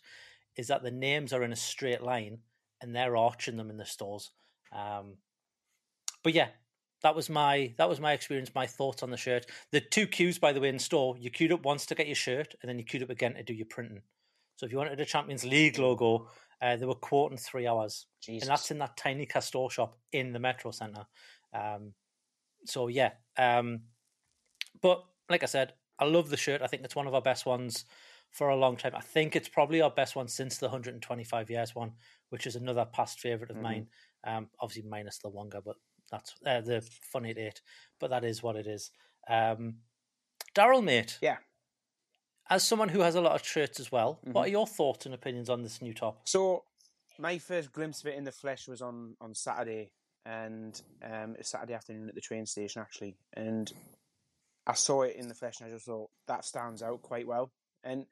is 0.55 0.67
that 0.67 0.83
the 0.83 0.91
names 0.91 1.33
are 1.33 1.43
in 1.43 1.51
a 1.51 1.57
straight 1.57 2.01
line 2.01 2.39
and 2.81 2.95
they're 2.95 3.17
arching 3.17 3.57
them 3.57 3.69
in 3.69 3.77
the 3.77 3.86
stores. 3.86 4.31
Um, 4.71 5.17
but 6.23 6.33
yeah, 6.33 6.49
that 7.01 7.15
was 7.15 7.29
my 7.29 7.73
that 7.77 7.89
was 7.89 7.99
my 7.99 8.13
experience, 8.13 8.51
my 8.55 8.65
thoughts 8.65 9.03
on 9.03 9.12
the 9.12 9.17
shirt. 9.17 9.45
The 9.71 9.81
two 9.81 10.07
queues, 10.07 10.39
by 10.39 10.53
the 10.53 10.59
way, 10.59 10.69
in 10.69 10.79
store, 10.79 11.15
you 11.17 11.29
queued 11.29 11.51
up 11.51 11.65
once 11.65 11.86
to 11.88 11.95
get 11.95 12.07
your 12.07 12.15
shirt, 12.15 12.55
and 12.62 12.69
then 12.69 12.79
you 12.79 12.86
queued 12.86 13.03
up 13.03 13.09
again 13.09 13.36
to 13.36 13.43
do 13.43 13.53
your 13.53 13.65
printing. 13.65 14.01
So 14.55 14.65
if 14.65 14.71
you 14.71 14.77
wanted 14.77 14.99
a 14.99 15.05
Champions 15.05 15.43
League 15.43 15.79
logo, 15.79 16.29
uh, 16.63 16.78
they 16.78 16.86
were 16.86 16.95
quoting 16.95 17.38
three 17.38 17.67
hours, 17.67 18.08
Jesus. 18.21 18.47
and 18.47 18.52
that's 18.52 18.71
in 18.71 18.78
that 18.80 18.95
tiny 18.95 19.26
Castore 19.26 19.69
shop 19.69 19.97
in 20.13 20.32
the 20.32 20.39
Metro 20.39 20.71
Centre. 20.71 21.06
Um, 21.54 21.93
so 22.65 22.88
yeah, 22.88 23.12
um, 23.38 23.82
but 24.82 25.04
like 25.30 25.43
I 25.43 25.47
said, 25.47 25.73
I 25.99 26.06
love 26.06 26.30
the 26.30 26.38
shirt. 26.38 26.62
I 26.62 26.67
think 26.67 26.84
it's 26.84 26.95
one 26.95 27.08
of 27.08 27.13
our 27.13 27.21
best 27.21 27.45
ones 27.45 27.84
for 28.32 28.49
a 28.49 28.56
long 28.56 28.78
time. 28.78 28.93
I 28.95 29.02
think 29.02 29.36
it's 29.36 29.49
probably 29.49 29.82
our 29.82 29.91
best 29.91 30.15
one 30.15 30.28
since 30.30 30.58
the 30.58 30.67
125 30.67 31.49
years 31.49 31.76
one, 31.76 31.91
which 32.30 32.47
is 32.47 32.56
another 32.56 32.86
past 32.86 33.19
favorite 33.19 33.52
of 33.52 33.58
mm-hmm. 33.58 33.63
mine. 33.63 33.88
Um, 34.26 34.47
obviously 34.62 34.89
minus 34.89 35.17
the 35.17 35.30
Wonga, 35.30 35.62
but 35.63 35.76
that's 36.10 36.34
uh, 36.45 36.62
the 36.62 36.82
Fun 37.12 37.26
88, 37.26 37.62
but 37.99 38.10
that 38.10 38.23
is 38.23 38.41
what 38.41 38.56
it 38.56 38.67
is. 38.67 38.89
Um, 39.30 39.76
Daryl, 40.56 40.84
mate. 40.84 41.19
Yeah. 41.21 41.38
As 42.49 42.63
someone 42.63 42.89
who 42.89 42.99
has 42.99 43.15
a 43.15 43.21
lot 43.21 43.34
of 43.34 43.45
shirts 43.45 43.79
as 43.79 43.91
well, 43.91 44.19
mm-hmm. 44.21 44.34
what 44.34 44.47
are 44.47 44.51
your 44.51 44.67
thoughts 44.67 45.06
and 45.06 45.15
opinions 45.15 45.49
on 45.49 45.63
this 45.63 45.82
new 45.82 45.93
top? 45.93 46.21
So, 46.25 46.63
my 47.17 47.38
first 47.38 47.71
glimpse 47.71 48.01
of 48.01 48.08
it 48.08 48.15
in 48.15 48.23
the 48.23 48.32
flesh 48.32 48.67
was 48.67 48.82
on 48.82 49.15
on 49.21 49.34
Saturday, 49.34 49.91
and 50.25 50.79
um, 51.03 51.36
Saturday 51.41 51.73
afternoon 51.73 52.10
at 52.10 52.15
the 52.15 52.21
train 52.21 52.45
station 52.45 52.82
actually, 52.82 53.15
and 53.34 53.71
I 54.65 54.73
saw 54.73 55.03
it 55.03 55.15
in 55.15 55.27
the 55.27 55.36
flesh, 55.36 55.60
and 55.60 55.69
I 55.69 55.73
just 55.73 55.86
thought 55.86 56.10
that 56.27 56.45
stands 56.45 56.82
out 56.82 57.01
quite 57.01 57.27
well. 57.27 57.51
And 57.84 58.06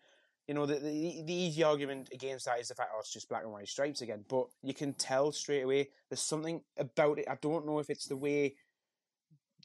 you 0.47 0.55
know, 0.55 0.65
the, 0.65 0.75
the, 0.75 1.23
the 1.25 1.33
easy 1.33 1.63
argument 1.63 2.09
against 2.11 2.45
that 2.45 2.59
is 2.59 2.67
the 2.67 2.75
fact, 2.75 2.89
oh, 2.93 2.99
it's 2.99 3.13
just 3.13 3.29
black 3.29 3.43
and 3.43 3.51
white 3.51 3.67
stripes 3.67 4.01
again. 4.01 4.25
But 4.27 4.47
you 4.61 4.73
can 4.73 4.93
tell 4.93 5.31
straight 5.31 5.61
away 5.61 5.89
there's 6.09 6.21
something 6.21 6.61
about 6.77 7.19
it. 7.19 7.27
I 7.29 7.37
don't 7.41 7.65
know 7.65 7.79
if 7.79 7.89
it's 7.89 8.07
the 8.07 8.17
way 8.17 8.55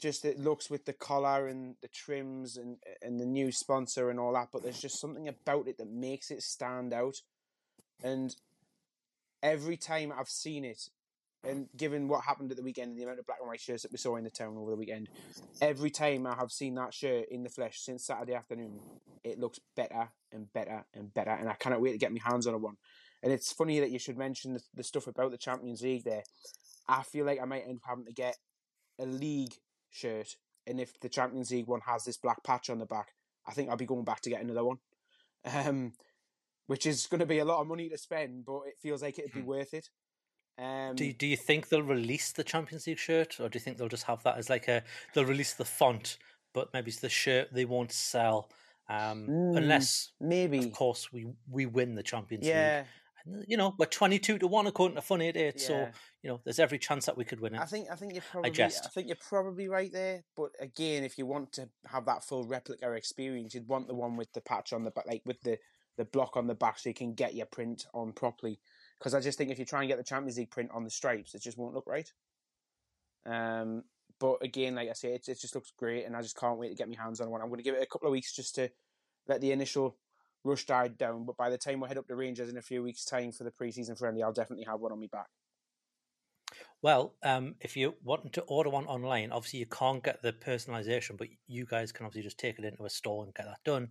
just 0.00 0.24
it 0.24 0.38
looks 0.38 0.70
with 0.70 0.85
the 0.85 0.92
collar 0.92 1.46
and 1.46 1.76
the 1.82 1.88
trims 1.88 2.56
and 2.56 2.78
and 3.02 3.20
the 3.20 3.26
new 3.26 3.52
sponsor 3.52 4.11
and 4.11 4.18
all 4.18 4.32
that, 4.35 4.48
but 4.52 4.62
there's 4.62 4.80
just 4.80 5.00
something 5.00 5.28
about 5.28 5.68
it 5.68 5.78
that 5.78 5.90
makes 5.90 6.30
it 6.30 6.42
stand 6.42 6.92
out. 6.92 7.16
And 8.02 8.35
every 9.42 9.76
time 9.76 10.12
I've 10.16 10.28
seen 10.28 10.64
it, 10.64 10.88
and 11.44 11.68
given 11.76 12.09
what 12.09 12.24
happened 12.24 12.50
at 12.50 12.56
the 12.56 12.62
weekend 12.62 12.90
and 12.90 12.98
the 12.98 13.04
amount 13.04 13.20
of 13.20 13.26
black 13.26 13.38
and 13.40 13.48
white 13.48 13.61
shirts 13.61 13.82
that 13.82 13.92
we 13.92 13.98
saw 13.98 14.16
in 14.16 14.24
the 14.24 14.30
town 14.30 14.56
over 14.59 14.70
the 14.70 14.76
weekend, 14.76 15.09
every 15.61 15.90
time 15.90 16.26
I 16.26 16.35
have 16.35 16.50
seen 16.50 16.74
that 16.74 16.92
shirt 16.92 17.26
in 17.30 17.42
the 17.42 17.48
flesh 17.48 17.78
since 17.80 18.04
Saturday 18.04 18.35
afternoon, 18.35 18.80
it 19.22 19.38
looks 19.38 19.61
better 19.76 20.09
and 20.32 20.52
better 20.52 20.85
and 20.94 21.12
better. 21.14 21.30
And 21.30 21.48
I 21.48 21.54
cannot 21.54 21.80
wait 21.80 21.92
to 21.92 21.98
get 21.98 22.12
my 22.12 22.20
hands 22.22 22.46
on 22.46 22.54
a 22.54 22.59
one. 22.59 22.76
And 23.22 23.32
it's 23.32 23.52
funny 23.52 23.80
that 23.80 23.90
you 23.90 23.98
should 23.98 24.18
mention 24.18 24.54
the, 24.54 24.62
the 24.74 24.82
stuff 24.82 25.06
about 25.06 25.30
the 25.30 25.38
Champions 25.38 25.82
League 25.82 26.04
there. 26.04 26.22
I 26.88 27.02
feel 27.02 27.24
like 27.24 27.40
I 27.40 27.44
might 27.44 27.64
end 27.66 27.76
up 27.76 27.88
having 27.88 28.06
to 28.06 28.12
get 28.12 28.37
a 28.98 29.06
league 29.06 29.54
shirt. 29.96 30.37
And 30.66 30.80
if 30.80 30.98
the 31.00 31.09
Champions 31.09 31.50
League 31.50 31.66
one 31.66 31.80
has 31.87 32.04
this 32.04 32.16
black 32.16 32.42
patch 32.44 32.70
on 32.70 32.78
the 32.78 32.87
back, 32.87 33.12
I 33.46 33.52
think 33.52 33.70
I'll 33.70 33.76
be 33.76 33.87
going 33.87 34.04
back 34.04 34.20
to 34.22 34.30
get 34.30 34.42
another 34.42 34.64
one. 34.64 34.78
Um, 35.54 35.92
which 36.66 36.87
is 36.87 37.06
going 37.06 37.20
to 37.20 37.26
be 37.26 37.38
a 37.38 37.44
lot 37.44 37.61
of 37.61 37.68
money 37.68 37.88
to 37.88 37.96
spend, 37.96 38.44
but 38.44 38.62
it 38.66 38.74
feels 38.82 39.00
like 39.00 39.16
it'd 39.18 39.32
be 39.32 39.40
hmm. 39.40 39.46
worth 39.46 39.72
it. 39.72 39.88
Um, 40.59 40.96
do 40.96 41.04
you, 41.04 41.12
do 41.12 41.26
you 41.26 41.37
think 41.37 41.68
they'll 41.68 41.82
release 41.82 42.32
the 42.32 42.42
Champions 42.42 42.87
League 42.87 42.98
shirt, 42.98 43.38
or 43.40 43.48
do 43.48 43.56
you 43.56 43.61
think 43.61 43.76
they'll 43.76 43.88
just 43.88 44.04
have 44.04 44.22
that 44.22 44.38
as 44.38 44.48
like 44.48 44.68
a 44.68 44.82
they'll 45.12 45.24
release 45.24 45.52
the 45.52 45.64
font, 45.64 46.16
but 46.54 46.72
maybe 46.72 46.90
it's 46.90 47.00
the 47.00 47.11
shirt 47.11 47.52
they 47.52 47.66
won't 47.66 47.92
sell, 47.92 48.50
um, 48.88 49.26
mm, 49.28 49.56
unless 49.56 50.12
maybe 50.18 50.59
of 50.59 50.72
course 50.72 51.12
we 51.12 51.26
we 51.50 51.66
win 51.66 51.94
the 51.94 52.02
Champions 52.02 52.46
yeah. 52.46 52.78
League. 52.78 52.87
You 53.46 53.56
know, 53.56 53.74
we're 53.78 53.86
twenty 53.86 54.18
two 54.18 54.38
to 54.38 54.46
one 54.46 54.66
according 54.66 54.96
to 54.96 55.02
Fun 55.02 55.20
Eight 55.20 55.36
yeah. 55.36 55.50
so 55.56 55.88
you 56.22 56.30
know 56.30 56.40
there's 56.44 56.58
every 56.58 56.78
chance 56.78 57.06
that 57.06 57.16
we 57.16 57.24
could 57.24 57.40
win 57.40 57.54
it. 57.54 57.60
I 57.60 57.64
think 57.64 57.88
I 57.90 57.96
think 57.96 58.12
you're 58.12 58.22
probably 58.30 58.62
I, 58.62 58.66
I 58.66 58.68
think 58.68 59.08
you're 59.08 59.16
probably 59.28 59.68
right 59.68 59.92
there, 59.92 60.22
but 60.36 60.50
again, 60.60 61.02
if 61.02 61.18
you 61.18 61.26
want 61.26 61.52
to 61.54 61.68
have 61.86 62.06
that 62.06 62.24
full 62.24 62.44
replica 62.44 62.92
experience, 62.92 63.54
you'd 63.54 63.68
want 63.68 63.88
the 63.88 63.94
one 63.94 64.16
with 64.16 64.32
the 64.32 64.40
patch 64.40 64.72
on 64.72 64.84
the 64.84 64.90
back, 64.90 65.06
like 65.06 65.22
with 65.24 65.40
the 65.42 65.58
the 65.96 66.04
block 66.04 66.36
on 66.36 66.46
the 66.46 66.54
back, 66.54 66.78
so 66.78 66.88
you 66.88 66.94
can 66.94 67.14
get 67.14 67.34
your 67.34 67.46
print 67.46 67.86
on 67.94 68.12
properly 68.12 68.60
because 68.98 69.14
I 69.14 69.20
just 69.20 69.38
think 69.38 69.50
if 69.50 69.58
you 69.58 69.64
try 69.64 69.80
and 69.80 69.88
get 69.88 69.98
the 69.98 70.04
Champions 70.04 70.38
League 70.38 70.50
print 70.50 70.70
on 70.72 70.84
the 70.84 70.90
stripes, 70.90 71.34
it 71.34 71.42
just 71.42 71.58
won't 71.58 71.74
look 71.74 71.86
right. 71.86 72.10
Um, 73.26 73.82
but 74.18 74.36
again, 74.42 74.74
like 74.74 74.88
I 74.88 74.92
say, 74.92 75.14
it, 75.14 75.28
it 75.28 75.40
just 75.40 75.54
looks 75.54 75.72
great, 75.76 76.04
and 76.04 76.16
I 76.16 76.22
just 76.22 76.38
can't 76.38 76.58
wait 76.58 76.68
to 76.68 76.74
get 76.74 76.88
my 76.88 76.96
hands 77.02 77.20
on 77.20 77.30
one. 77.30 77.40
I'm 77.40 77.48
going 77.48 77.58
to 77.58 77.64
give 77.64 77.74
it 77.74 77.82
a 77.82 77.86
couple 77.86 78.08
of 78.08 78.12
weeks 78.12 78.34
just 78.34 78.54
to 78.54 78.70
let 79.28 79.40
the 79.40 79.52
initial 79.52 79.96
rush 80.46 80.64
died 80.64 80.96
down. 80.96 81.24
But 81.24 81.37
by 81.37 81.50
the 81.50 81.59
time 81.59 81.80
we 81.80 81.88
head 81.88 81.98
up 81.98 82.09
to 82.09 82.16
Rangers 82.16 82.48
in 82.48 82.56
a 82.56 82.62
few 82.62 82.82
weeks' 82.82 83.04
time 83.04 83.32
for 83.32 83.44
the 83.44 83.50
preseason 83.50 83.98
friendly, 83.98 84.22
I'll 84.22 84.32
definitely 84.32 84.64
have 84.64 84.80
one 84.80 84.92
on 84.92 85.00
me 85.00 85.09
back. 85.09 85.26
Well, 86.82 87.14
um, 87.22 87.56
if 87.61 87.76
you 87.76 87.94
wanting 88.04 88.30
to 88.32 88.42
order 88.42 88.70
one 88.70 88.87
online, 88.87 89.32
obviously 89.32 89.61
you 89.61 89.66
can't 89.66 90.02
get 90.02 90.22
the 90.22 90.32
personalization, 90.32 91.16
but 91.16 91.28
you 91.46 91.66
guys 91.66 91.90
can 91.90 92.06
obviously 92.06 92.22
just 92.22 92.38
take 92.38 92.59
it 92.59 92.64
into 92.64 92.85
a 92.85 92.90
store 92.90 93.24
and 93.24 93.35
get 93.35 93.46
that 93.46 93.64
done. 93.64 93.88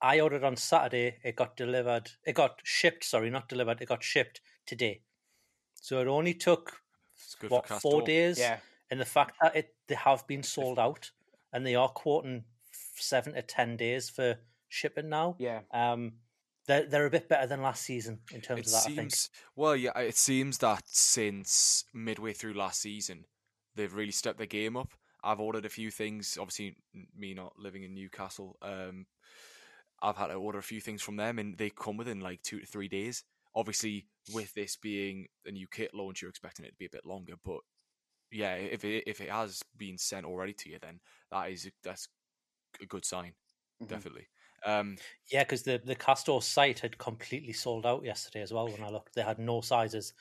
I 0.00 0.20
ordered 0.20 0.44
on 0.44 0.56
Saturday. 0.56 1.18
It 1.22 1.36
got 1.36 1.56
delivered. 1.56 2.10
It 2.24 2.34
got 2.34 2.60
shipped. 2.62 3.04
Sorry, 3.04 3.30
not 3.30 3.48
delivered. 3.48 3.82
It 3.82 3.88
got 3.88 4.02
shipped 4.02 4.40
today. 4.64 5.02
So 5.74 6.00
it 6.00 6.06
only 6.06 6.34
took 6.34 6.80
what 7.48 7.68
four 7.68 8.00
Castore. 8.00 8.06
days. 8.06 8.38
Yeah. 8.38 8.58
And 8.90 9.00
the 9.00 9.04
fact 9.04 9.36
that 9.42 9.54
it 9.54 9.74
they 9.86 9.94
have 9.94 10.26
been 10.26 10.42
sold 10.42 10.78
out, 10.78 11.10
and 11.52 11.66
they 11.66 11.74
are 11.74 11.88
quoting 11.88 12.44
seven 12.94 13.34
to 13.34 13.42
ten 13.42 13.76
days 13.76 14.08
for 14.08 14.36
shipping 14.70 15.10
now. 15.10 15.36
Yeah. 15.38 15.60
Um, 15.72 16.12
they're 16.66 16.86
they're 16.86 17.06
a 17.06 17.10
bit 17.10 17.28
better 17.28 17.46
than 17.46 17.62
last 17.62 17.82
season 17.82 18.20
in 18.32 18.40
terms 18.40 18.60
It 18.60 18.66
of 18.66 18.72
that. 18.72 18.90
I 18.90 18.94
think. 18.94 19.12
well, 19.56 19.76
yeah. 19.76 19.98
It 19.98 20.16
seems 20.16 20.58
that 20.58 20.84
since 20.86 21.84
midway 21.92 22.32
through 22.32 22.54
last 22.54 22.80
season, 22.80 23.24
they've 23.74 23.92
really 23.92 24.12
stepped 24.12 24.38
their 24.38 24.46
game 24.46 24.76
up. 24.76 24.92
I've 25.22 25.40
ordered 25.40 25.66
a 25.66 25.70
few 25.70 25.90
things. 25.90 26.38
Obviously, 26.40 26.76
me 27.16 27.34
not 27.34 27.52
living 27.58 27.82
in 27.82 27.94
Newcastle, 27.94 28.56
um, 28.62 29.06
I've 30.02 30.16
had 30.16 30.28
to 30.28 30.34
order 30.34 30.58
a 30.58 30.62
few 30.62 30.80
things 30.80 31.02
from 31.02 31.16
them, 31.16 31.38
and 31.38 31.58
they 31.58 31.70
come 31.70 31.96
within 31.96 32.20
like 32.20 32.42
two 32.42 32.60
to 32.60 32.66
three 32.66 32.88
days. 32.88 33.24
Obviously, 33.54 34.06
with 34.32 34.54
this 34.54 34.76
being 34.76 35.26
a 35.44 35.50
new 35.50 35.66
kit 35.70 35.92
launch, 35.92 36.22
you're 36.22 36.30
expecting 36.30 36.64
it 36.64 36.70
to 36.70 36.78
be 36.78 36.86
a 36.86 36.90
bit 36.90 37.04
longer. 37.04 37.34
But 37.44 37.60
yeah, 38.30 38.54
if 38.54 38.84
it 38.84 39.04
if 39.06 39.20
it 39.20 39.30
has 39.30 39.62
been 39.76 39.98
sent 39.98 40.24
already 40.24 40.52
to 40.54 40.70
you, 40.70 40.78
then 40.80 41.00
that 41.30 41.50
is 41.50 41.70
that's 41.82 42.08
a 42.80 42.86
good 42.86 43.04
sign, 43.04 43.32
definitely. 43.86 44.28
Um, 44.64 45.00
Yeah, 45.30 45.44
because 45.44 45.62
the 45.62 45.78
the 45.78 45.96
Castore 45.96 46.42
site 46.42 46.80
had 46.80 46.98
completely 46.98 47.52
sold 47.52 47.86
out 47.86 48.04
yesterday 48.04 48.42
as 48.42 48.52
well. 48.52 48.70
When 48.70 48.82
I 48.82 48.90
looked, 48.90 49.14
they 49.14 49.22
had 49.22 49.38
no 49.38 49.60
sizes. 49.60 50.12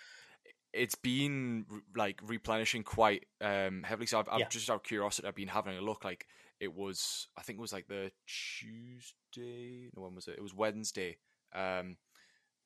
it's 0.74 0.96
been 0.96 1.66
like 1.96 2.20
replenishing 2.24 2.84
quite 2.84 3.26
um 3.42 3.84
heavily. 3.84 4.06
So 4.08 4.20
I've, 4.20 4.30
I've 4.30 4.40
Yeah. 4.40 4.50
just 4.50 4.70
out 4.70 4.76
of 4.78 4.84
curiosity, 4.84 5.28
I've 5.28 5.36
been 5.36 5.48
having 5.48 5.78
a 5.78 5.82
look. 5.82 6.04
Like 6.04 6.28
it 6.60 6.74
was, 6.74 7.28
I 7.38 7.42
think 7.42 7.58
it 7.58 7.62
was 7.62 7.74
like 7.74 7.88
the 7.88 8.12
Tuesday. 8.28 9.90
No, 9.96 10.04
when 10.04 10.16
was 10.16 10.28
it? 10.28 10.38
It 10.38 10.42
was 10.42 10.54
Wednesday. 10.54 11.18
Um, 11.54 11.98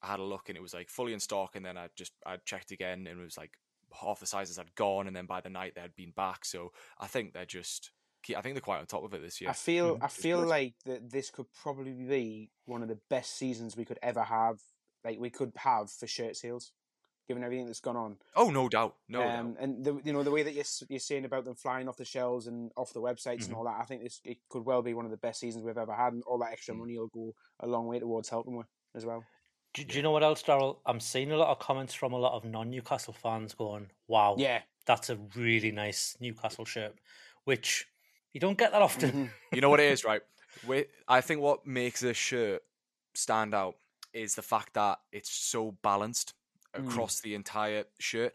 I 0.01 0.07
had 0.07 0.19
a 0.19 0.23
look 0.23 0.49
and 0.49 0.57
it 0.57 0.62
was 0.62 0.73
like 0.73 0.89
fully 0.89 1.13
in 1.13 1.19
stock, 1.19 1.55
and 1.55 1.65
then 1.65 1.77
I 1.77 1.89
just 1.95 2.13
I 2.25 2.38
checked 2.38 2.71
again 2.71 3.07
and 3.07 3.19
it 3.19 3.23
was 3.23 3.38
like 3.38 3.57
half 3.93 4.19
the 4.19 4.27
sizes 4.27 4.57
had 4.57 4.75
gone, 4.75 5.07
and 5.07 5.15
then 5.15 5.25
by 5.27 5.41
the 5.41 5.49
night 5.49 5.75
they 5.75 5.81
had 5.81 5.95
been 5.95 6.12
back. 6.12 6.45
So 6.45 6.71
I 6.99 7.07
think 7.07 7.33
they're 7.33 7.45
just, 7.45 7.91
I 8.29 8.41
think 8.41 8.55
they're 8.55 8.62
quite 8.62 8.79
on 8.79 8.86
top 8.86 9.03
of 9.03 9.13
it 9.13 9.21
this 9.21 9.39
year. 9.41 9.49
I 9.49 9.53
feel 9.53 9.97
I 10.01 10.07
feel 10.07 10.39
good. 10.41 10.47
like 10.49 10.73
that 10.86 11.09
this 11.12 11.29
could 11.29 11.47
probably 11.62 11.93
be 11.93 12.51
one 12.65 12.81
of 12.81 12.88
the 12.89 12.99
best 13.09 13.38
seasons 13.38 13.75
we 13.77 13.86
could 13.86 13.99
ever 14.01 14.23
have. 14.23 14.59
Like 15.03 15.19
we 15.19 15.29
could 15.29 15.51
have 15.57 15.91
for 15.91 16.07
shirt 16.07 16.38
sales, 16.38 16.71
given 17.27 17.43
everything 17.43 17.65
that's 17.65 17.81
gone 17.81 17.97
on. 17.97 18.17
Oh, 18.36 18.49
no 18.49 18.69
doubt, 18.69 18.95
no 19.09 19.21
um, 19.21 19.53
doubt. 19.53 19.62
And 19.63 19.83
the, 19.83 19.99
you 20.05 20.13
know 20.13 20.23
the 20.23 20.31
way 20.31 20.43
that 20.43 20.53
you're 20.53 20.62
s- 20.62 20.83
you're 20.89 20.99
saying 20.99 21.25
about 21.25 21.43
them 21.45 21.55
flying 21.55 21.89
off 21.89 21.97
the 21.97 22.05
shelves 22.05 22.47
and 22.47 22.71
off 22.77 22.93
the 22.93 23.01
websites 23.01 23.39
Mhm. 23.41 23.45
and 23.47 23.55
all 23.55 23.65
that. 23.65 23.79
I 23.81 23.86
think 23.86 24.03
this 24.03 24.21
it 24.23 24.38
could 24.49 24.63
well 24.65 24.81
be 24.81 24.93
one 24.93 25.05
of 25.05 25.12
the 25.12 25.17
best 25.17 25.39
seasons 25.41 25.63
we've 25.65 25.77
ever 25.77 25.93
had, 25.93 26.13
and 26.13 26.23
all 26.23 26.38
that 26.39 26.53
extra 26.53 26.73
money 26.73 26.97
will 26.97 27.07
go 27.07 27.33
a 27.59 27.67
long 27.67 27.88
way 27.88 27.99
towards 27.99 28.29
helping 28.29 28.55
with 28.55 28.67
as 28.95 29.05
well. 29.05 29.25
Do, 29.73 29.83
do 29.83 29.97
you 29.97 30.03
know 30.03 30.12
what 30.12 30.23
else, 30.23 30.43
Daryl? 30.43 30.77
I'm 30.86 30.99
seeing 30.99 31.31
a 31.31 31.38
lot 31.38 31.49
of 31.49 31.57
comments 31.59 31.93
from 31.95 32.13
a 32.13 32.17
lot 32.17 32.33
of 32.33 32.45
non-Newcastle 32.45 33.13
fans 33.13 33.55
going, 33.55 33.89
"Wow, 34.07 34.36
Yeah. 34.38 34.62
that's 34.86 35.09
a 35.09 35.17
really 35.36 35.71
nice 35.71 36.15
Newcastle 36.21 36.63
shirt," 36.63 36.95
which 37.45 37.88
you 38.34 38.39
don't 38.39 38.58
get 38.58 38.72
that 38.72 38.82
often. 38.82 39.10
Mm-hmm. 39.12 39.56
you 39.56 39.62
know 39.62 39.69
what 39.69 39.80
it 39.80 39.91
is, 39.91 40.04
right? 40.04 40.22
Wi- 40.63 40.88
I 41.08 41.22
think 41.22 41.41
what 41.41 41.65
makes 41.65 42.02
this 42.02 42.17
shirt 42.17 42.62
stand 43.13 43.54
out 43.56 43.76
is 44.13 44.36
the 44.36 44.41
fact 44.41 44.74
that 44.74 45.00
it's 45.12 45.32
so 45.32 45.76
balanced 45.84 46.34
Mm. 46.76 46.88
across 46.88 47.19
the 47.22 47.36
entire 47.36 47.84
shirt. 48.00 48.34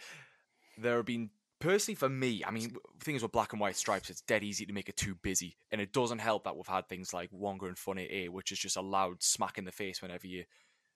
There 0.77 0.99
have 0.99 1.07
been 1.07 1.31
personally 1.59 1.97
for 1.97 2.09
me, 2.09 2.45
I 2.47 2.53
mean, 2.53 2.77
things 3.01 3.21
with 3.21 3.33
black 3.33 3.53
and 3.53 3.61
white 3.61 3.75
stripes, 3.77 4.11
it's 4.11 4.21
dead 4.21 4.45
easy 4.45 4.65
to 4.65 4.73
make 4.73 4.89
it 4.89 4.97
too 4.97 5.17
busy, 5.17 5.57
and 5.73 5.81
it 5.81 5.93
doesn't 5.93 6.21
help 6.21 6.45
that 6.45 6.55
we've 6.57 6.65
had 6.65 6.89
things 6.89 7.13
like 7.13 7.31
Wonga 7.33 7.67
and 7.67 7.77
Fun 7.77 7.99
88, 7.99 8.33
which 8.33 8.53
is 8.53 8.61
just 8.61 8.77
a 8.77 8.81
loud 8.81 9.25
smack 9.25 9.59
in 9.59 9.65
the 9.65 9.73
face 9.73 10.01
whenever 10.01 10.29
you 10.29 10.45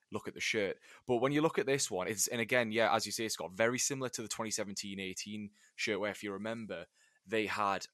look 0.09 0.29
at 0.29 0.35
the 0.35 0.39
shirt. 0.39 0.77
But 1.05 1.17
when 1.17 1.33
you 1.33 1.41
look 1.41 1.59
at 1.59 1.65
this 1.65 1.91
one, 1.91 2.07
it's 2.07 2.27
and 2.27 2.39
again, 2.39 2.71
yeah, 2.71 2.95
as 2.95 3.05
you 3.05 3.11
say, 3.11 3.27
Scott, 3.27 3.51
very 3.53 3.77
similar 3.77 4.07
to 4.07 4.21
the 4.21 4.29
2017-18 4.29 5.49
shirt, 5.75 5.99
where 5.99 6.11
if 6.11 6.23
you 6.23 6.31
remember, 6.31 6.85
they 7.27 7.45
had 7.47 7.85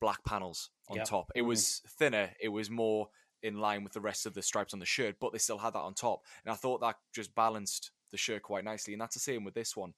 black 0.00 0.24
panels 0.24 0.70
on 0.88 0.96
Yep. 0.98 1.06
top. 1.06 1.32
It 1.34 1.40
Mm-hmm. 1.40 1.48
was 1.48 1.82
thinner. 1.98 2.30
It 2.40 2.48
was 2.48 2.70
more 2.70 3.08
in 3.42 3.58
line 3.58 3.84
with 3.84 3.92
the 3.92 4.00
rest 4.00 4.26
of 4.26 4.34
the 4.34 4.42
stripes 4.42 4.72
on 4.72 4.80
the 4.80 4.86
shirt, 4.86 5.16
but 5.20 5.32
they 5.32 5.38
still 5.38 5.58
had 5.58 5.74
that 5.74 5.80
on 5.80 5.94
top. 5.94 6.22
And 6.44 6.52
I 6.52 6.56
thought 6.56 6.80
that 6.80 6.96
just 7.14 7.34
balanced 7.34 7.90
the 8.10 8.16
shirt 8.16 8.42
quite 8.42 8.64
nicely. 8.64 8.92
And 8.94 9.00
that's 9.00 9.14
the 9.14 9.20
same 9.20 9.44
with 9.44 9.54
this 9.54 9.76
one. 9.76 9.94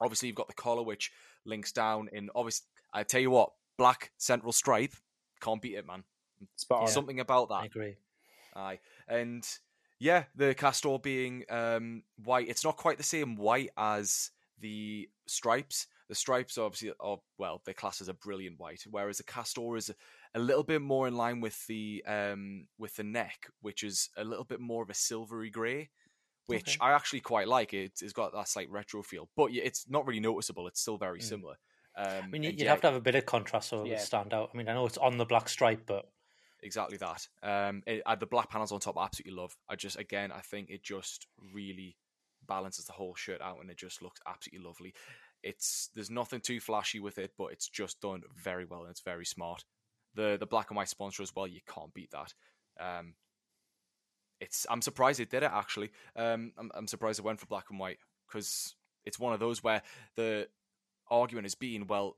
Obviously, 0.00 0.28
you've 0.28 0.36
got 0.36 0.48
the 0.48 0.54
collar, 0.54 0.82
which 0.82 1.10
links 1.44 1.72
down 1.72 2.08
in. 2.12 2.30
Obviously, 2.34 2.66
I 2.92 3.02
tell 3.04 3.20
you 3.20 3.30
what, 3.30 3.50
black 3.78 4.12
central 4.18 4.52
stripe 4.52 4.92
can't 5.40 5.60
beat 5.62 5.74
it, 5.74 5.86
man. 5.86 6.04
Spot 6.56 6.82
on. 6.82 6.88
Something 6.88 7.20
about 7.20 7.48
that. 7.48 7.54
I 7.54 7.64
agree. 7.66 7.96
Aye, 8.56 8.78
and 9.08 9.44
yeah, 9.98 10.24
the 10.36 10.54
Castore 10.54 11.02
being 11.02 11.44
um, 11.50 12.02
white. 12.22 12.48
It's 12.48 12.64
not 12.64 12.76
quite 12.76 12.98
the 12.98 13.02
same 13.04 13.36
white 13.36 13.70
as 13.76 14.30
the 14.60 15.08
stripes. 15.26 15.86
The 16.08 16.14
stripes 16.14 16.58
are 16.58 16.64
obviously 16.66 16.92
are 17.00 17.18
well, 17.38 17.62
they're 17.64 17.74
classed 17.74 18.00
as 18.00 18.08
a 18.08 18.14
brilliant 18.14 18.58
white, 18.58 18.82
whereas 18.90 19.18
the 19.18 19.24
Castore 19.24 19.76
is 19.78 19.90
a 20.34 20.38
little 20.38 20.62
bit 20.62 20.82
more 20.82 21.08
in 21.08 21.14
line 21.16 21.40
with 21.40 21.66
the 21.66 22.04
um, 22.06 22.68
with 22.78 22.96
the 22.96 23.04
neck, 23.04 23.48
which 23.60 23.82
is 23.82 24.10
a 24.16 24.24
little 24.24 24.44
bit 24.44 24.60
more 24.60 24.82
of 24.82 24.90
a 24.90 24.94
silvery 24.94 25.50
grey, 25.50 25.90
which 26.46 26.76
I 26.80 26.92
actually 26.92 27.20
quite 27.20 27.48
like. 27.48 27.72
It, 27.74 27.92
it's 28.02 28.12
got 28.12 28.32
that 28.34 28.48
slight 28.48 28.70
retro 28.70 29.02
feel, 29.02 29.28
but 29.36 29.50
it's 29.52 29.88
not 29.88 30.06
really 30.06 30.20
noticeable. 30.20 30.66
It's 30.68 30.80
still 30.80 30.98
very 30.98 31.20
similar. 31.20 31.56
Um, 31.96 32.24
I 32.32 32.36
mean, 32.38 32.42
you'd 32.42 32.60
yeah, 32.60 32.68
have 32.68 32.80
to 32.82 32.88
have 32.88 32.96
a 32.96 33.00
bit 33.00 33.14
of 33.14 33.26
contrast 33.26 33.68
so 33.70 33.84
it 33.84 33.88
Yeah. 33.88 33.98
stand 34.00 34.34
out. 34.34 34.50
I 34.52 34.56
mean, 34.56 34.68
I 34.68 34.74
know 34.74 34.86
it's 34.86 34.98
on 34.98 35.16
the 35.16 35.24
black 35.24 35.48
stripe, 35.48 35.86
but 35.86 36.10
exactly 36.62 36.96
that. 36.98 37.26
Um, 37.42 37.82
it, 37.86 38.02
uh, 38.06 38.16
the 38.16 38.26
black 38.26 38.50
panels 38.50 38.72
on 38.72 38.80
top, 38.80 38.96
I 38.98 39.04
absolutely 39.04 39.40
love. 39.40 39.56
I 39.68 39.76
just, 39.76 39.98
again, 39.98 40.32
I 40.32 40.40
think 40.40 40.70
it 40.70 40.82
just 40.82 41.26
really 41.52 41.96
balances 42.46 42.86
the 42.86 42.92
whole 42.92 43.14
shirt 43.14 43.40
out, 43.40 43.60
and 43.60 43.70
it 43.70 43.76
just 43.78 44.02
looks 44.02 44.20
absolutely 44.26 44.66
lovely. 44.66 44.94
It's 45.44 45.90
there's 45.94 46.10
nothing 46.10 46.40
too 46.40 46.58
flashy 46.58 47.00
with 47.00 47.18
it, 47.18 47.32
but 47.36 47.52
it's 47.52 47.68
just 47.68 48.00
done 48.00 48.22
very 48.34 48.64
well 48.64 48.80
and 48.80 48.90
it's 48.90 49.02
very 49.02 49.26
smart. 49.26 49.64
The 50.14 50.36
the 50.40 50.46
black 50.46 50.70
and 50.70 50.76
white 50.76 50.88
sponsor 50.88 51.22
as 51.22 51.34
well, 51.36 51.46
you 51.46 51.60
can't 51.72 51.92
beat 51.92 52.10
that. 52.12 52.32
Um, 52.80 53.14
it's 54.40 54.66
I'm 54.70 54.82
surprised 54.82 55.20
it 55.20 55.30
did 55.30 55.42
it 55.42 55.50
actually. 55.52 55.90
Um, 56.16 56.52
I'm 56.56 56.70
I'm 56.74 56.86
surprised 56.86 57.18
it 57.18 57.24
went 57.24 57.40
for 57.40 57.46
black 57.46 57.66
and 57.70 57.78
white 57.78 57.98
because 58.26 58.74
it's 59.04 59.18
one 59.18 59.34
of 59.34 59.40
those 59.40 59.62
where 59.62 59.82
the 60.16 60.48
argument 61.10 61.44
has 61.44 61.54
been, 61.54 61.86
well, 61.86 62.16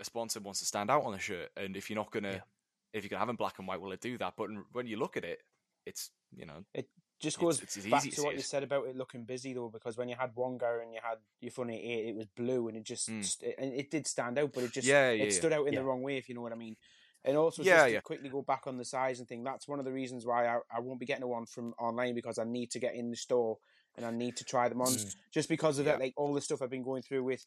a 0.00 0.04
sponsor 0.04 0.40
wants 0.40 0.60
to 0.60 0.66
stand 0.66 0.90
out 0.90 1.04
on 1.04 1.12
the 1.12 1.18
shirt, 1.18 1.50
and 1.56 1.76
if 1.76 1.90
you're 1.90 1.96
not 1.96 2.12
gonna, 2.12 2.44
if 2.92 3.02
you 3.02 3.10
can 3.10 3.18
have 3.18 3.28
in 3.28 3.36
black 3.36 3.58
and 3.58 3.66
white, 3.66 3.80
will 3.80 3.92
it 3.92 4.00
do 4.00 4.16
that? 4.18 4.34
But 4.36 4.48
when 4.72 4.86
you 4.86 4.96
look 4.96 5.16
at 5.16 5.24
it, 5.24 5.42
it's 5.86 6.10
you 6.36 6.46
know, 6.46 6.64
It 6.72 6.88
just 7.24 7.38
goes 7.38 7.62
it's 7.62 7.76
as 7.78 7.86
back 7.86 8.02
to 8.02 8.22
what 8.22 8.34
it 8.34 8.36
you 8.36 8.42
said 8.42 8.62
about 8.62 8.86
it 8.86 8.96
looking 8.96 9.24
busy 9.24 9.52
though, 9.52 9.68
because 9.68 9.96
when 9.96 10.08
you 10.08 10.16
had 10.16 10.30
one 10.34 10.52
Wonga 10.52 10.80
and 10.82 10.92
you 10.94 11.00
had 11.02 11.18
your 11.40 11.50
funny 11.50 11.82
eight, 11.82 12.08
it 12.10 12.16
was 12.16 12.26
blue 12.26 12.68
and 12.68 12.76
it 12.76 12.84
just 12.84 13.08
Mm. 13.08 13.24
st- 13.24 13.54
and 13.58 13.74
it 13.74 13.90
did 13.90 14.06
stand 14.06 14.38
out, 14.38 14.52
but 14.52 14.62
it 14.64 14.72
just 14.72 14.86
Yeah, 14.86 15.10
yeah, 15.10 15.24
it 15.24 15.32
yeah. 15.32 15.38
stood 15.38 15.52
out 15.52 15.66
in 15.66 15.74
the 15.74 15.82
wrong 15.82 16.02
way, 16.02 16.16
if 16.16 16.28
you 16.28 16.34
know 16.34 16.42
what 16.42 16.52
I 16.52 16.56
mean. 16.56 16.76
And 17.24 17.36
also, 17.36 17.62
Yeah, 17.62 17.76
just 17.76 17.86
to 17.86 17.92
yeah. 17.94 18.00
quickly 18.00 18.28
go 18.28 18.42
back 18.42 18.66
on 18.66 18.76
the 18.76 18.84
size 18.84 19.18
and 19.18 19.26
thing, 19.26 19.42
that's 19.42 19.66
one 19.66 19.78
of 19.78 19.84
the 19.86 19.92
reasons 19.92 20.26
why 20.26 20.46
I, 20.46 20.60
I 20.70 20.80
won't 20.80 21.00
be 21.00 21.06
getting 21.06 21.26
one 21.26 21.46
from 21.46 21.72
online 21.78 22.14
because 22.14 22.38
I 22.38 22.44
need 22.44 22.70
to 22.72 22.78
get 22.78 22.94
in 22.94 23.10
the 23.10 23.16
store 23.16 23.58
and 23.96 24.04
I 24.04 24.10
need 24.10 24.36
to 24.36 24.44
try 24.44 24.68
them 24.68 24.82
on, 24.82 24.92
Mm. 24.92 25.16
just 25.32 25.48
because 25.48 25.78
of 25.78 25.86
Yeah. 25.86 25.92
that, 25.92 26.00
like 26.00 26.14
all 26.16 26.34
the 26.34 26.40
stuff 26.42 26.60
I've 26.60 26.68
been 26.70 26.82
going 26.82 27.02
through 27.02 27.24
with 27.24 27.44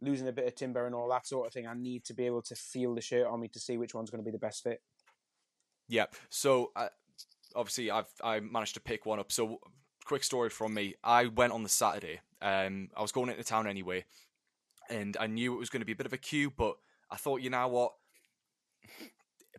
losing 0.00 0.28
a 0.28 0.32
bit 0.32 0.46
of 0.46 0.54
timber 0.54 0.86
and 0.86 0.94
all 0.94 1.08
that 1.08 1.26
sort 1.26 1.46
of 1.46 1.52
thing. 1.52 1.66
I 1.66 1.74
need 1.74 2.04
to 2.06 2.14
be 2.14 2.26
able 2.26 2.42
to 2.42 2.54
feel 2.56 2.94
the 2.94 3.00
shirt 3.00 3.26
on 3.26 3.40
me 3.40 3.48
to 3.48 3.60
see 3.60 3.78
which 3.78 3.94
one's 3.94 4.10
going 4.10 4.22
to 4.22 4.26
be 4.26 4.32
the 4.32 4.38
best 4.38 4.62
fit. 4.62 4.82
Yeah. 5.88 6.06
So 6.28 6.72
uh, 6.74 6.88
obviously, 7.56 7.90
I've 7.90 8.06
I 8.22 8.40
managed 8.40 8.74
to 8.74 8.80
pick 8.80 9.06
one 9.06 9.18
up. 9.18 9.32
So 9.32 9.60
quick 10.04 10.22
story 10.22 10.50
from 10.50 10.74
me. 10.74 10.94
I 11.02 11.26
went 11.26 11.52
on 11.52 11.62
the 11.62 11.68
Saturday. 11.68 12.20
Um, 12.40 12.90
I 12.96 13.02
was 13.02 13.12
going 13.12 13.30
into 13.30 13.42
town 13.42 13.66
anyway, 13.66 14.04
and 14.88 15.16
I 15.18 15.26
knew 15.26 15.54
it 15.54 15.58
was 15.58 15.70
going 15.70 15.80
to 15.80 15.86
be 15.86 15.92
a 15.92 15.96
bit 15.96 16.06
of 16.06 16.12
a 16.12 16.18
queue, 16.18 16.50
but 16.50 16.76
I 17.10 17.16
thought, 17.16 17.40
you 17.40 17.50
know 17.50 17.66
what? 17.68 17.92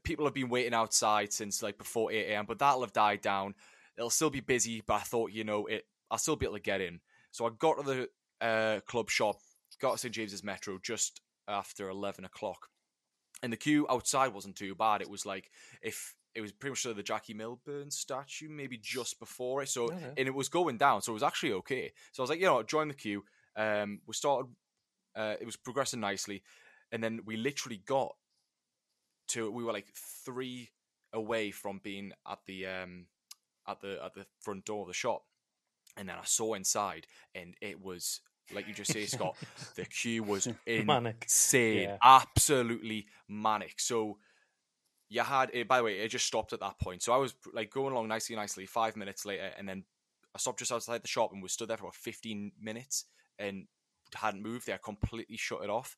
People 0.03 0.25
have 0.25 0.33
been 0.33 0.49
waiting 0.49 0.73
outside 0.73 1.33
since 1.33 1.61
like 1.61 1.77
before 1.77 2.11
eight 2.11 2.29
a.m., 2.31 2.45
but 2.47 2.59
that'll 2.59 2.81
have 2.81 2.93
died 2.93 3.21
down. 3.21 3.55
It'll 3.97 4.09
still 4.09 4.29
be 4.29 4.41
busy, 4.41 4.81
but 4.85 4.93
I 4.93 4.99
thought, 4.99 5.31
you 5.31 5.43
know, 5.43 5.65
it. 5.65 5.85
I'll 6.09 6.17
still 6.17 6.37
be 6.37 6.45
able 6.45 6.55
to 6.55 6.61
get 6.61 6.79
in. 6.79 7.01
So 7.31 7.45
I 7.45 7.49
got 7.59 7.77
to 7.79 7.83
the 7.83 8.45
uh, 8.45 8.79
club 8.87 9.09
shop, 9.09 9.35
got 9.81 9.93
to 9.93 9.97
St 9.97 10.13
James's 10.13 10.43
Metro 10.43 10.79
just 10.81 11.19
after 11.47 11.89
eleven 11.89 12.23
o'clock 12.23 12.69
and 13.43 13.53
the 13.53 13.57
queue 13.57 13.85
outside 13.89 14.33
wasn't 14.33 14.55
too 14.55 14.75
bad. 14.75 15.01
It 15.01 15.09
was 15.09 15.25
like 15.25 15.51
if 15.81 16.15
it 16.37 16.41
was 16.41 16.51
pretty 16.51 16.71
much 16.71 16.83
the 16.95 17.01
Jackie 17.01 17.33
Milburn 17.33 17.89
statue, 17.89 18.47
maybe 18.47 18.77
just 18.77 19.19
before 19.19 19.63
it. 19.63 19.69
So 19.69 19.85
Okay. 19.87 20.13
and 20.15 20.27
it 20.27 20.33
was 20.35 20.49
going 20.49 20.77
down, 20.77 21.01
so 21.01 21.11
it 21.11 21.15
was 21.15 21.23
actually 21.23 21.53
okay. 21.53 21.91
So 22.11 22.21
I 22.21 22.23
was 22.23 22.29
like, 22.29 22.39
you 22.39 22.45
know, 22.45 22.55
what, 22.55 22.67
join 22.67 22.87
the 22.89 22.93
queue. 22.93 23.23
Um, 23.55 24.01
we 24.05 24.13
started. 24.13 24.51
Uh, 25.15 25.33
it 25.41 25.45
was 25.45 25.55
progressing 25.55 25.99
nicely, 25.99 26.43
and 26.91 27.03
then 27.03 27.21
we 27.25 27.37
literally 27.37 27.81
got 27.83 28.13
to. 29.29 29.49
We 29.49 29.63
were 29.63 29.73
like 29.73 29.87
three 30.23 30.69
away 31.11 31.49
from 31.49 31.79
being 31.83 32.11
at 32.29 32.37
the 32.45 32.67
um 32.67 33.07
at 33.67 33.81
the 33.81 33.99
at 34.05 34.13
the 34.13 34.27
front 34.39 34.63
door 34.65 34.81
of 34.81 34.87
the 34.87 34.93
shop, 34.93 35.23
and 35.97 36.07
then 36.07 36.17
I 36.21 36.25
saw 36.25 36.53
inside, 36.53 37.07
and 37.33 37.55
it 37.61 37.81
was 37.81 38.21
like 38.53 38.67
you 38.67 38.75
just 38.75 38.91
say, 38.91 39.05
Scott, 39.07 39.35
the 39.75 39.85
queue 39.85 40.21
was 40.21 40.47
Manic. 40.67 41.25
insane, 41.25 41.89
Yeah. 41.89 41.97
absolutely 42.03 43.07
manic. 43.27 43.79
So 43.79 44.19
you 45.09 45.21
had 45.21 45.49
it. 45.53 45.67
By 45.67 45.77
the 45.77 45.83
way, 45.83 45.99
it 45.99 46.09
just 46.09 46.25
stopped 46.25 46.53
at 46.53 46.59
that 46.59 46.79
point. 46.79 47.03
So 47.03 47.13
I 47.13 47.17
was 47.17 47.33
like 47.53 47.71
going 47.71 47.93
along 47.93 48.07
nicely, 48.07 48.35
nicely. 48.35 48.65
Five 48.65 48.95
minutes 48.95 49.25
later, 49.25 49.51
and 49.57 49.67
then 49.67 49.83
I 50.35 50.39
stopped 50.39 50.59
just 50.59 50.71
outside 50.71 51.03
the 51.03 51.07
shop 51.07 51.31
and 51.33 51.41
was 51.41 51.53
stood 51.53 51.69
there 51.69 51.77
for 51.77 51.85
about 51.85 51.95
fifteen 51.95 52.51
minutes 52.61 53.05
and 53.39 53.67
hadn't 54.13 54.43
moved. 54.43 54.65
They 54.65 54.71
had 54.73 54.81
completely 54.81 55.37
shut 55.37 55.63
it 55.63 55.69
off. 55.69 55.95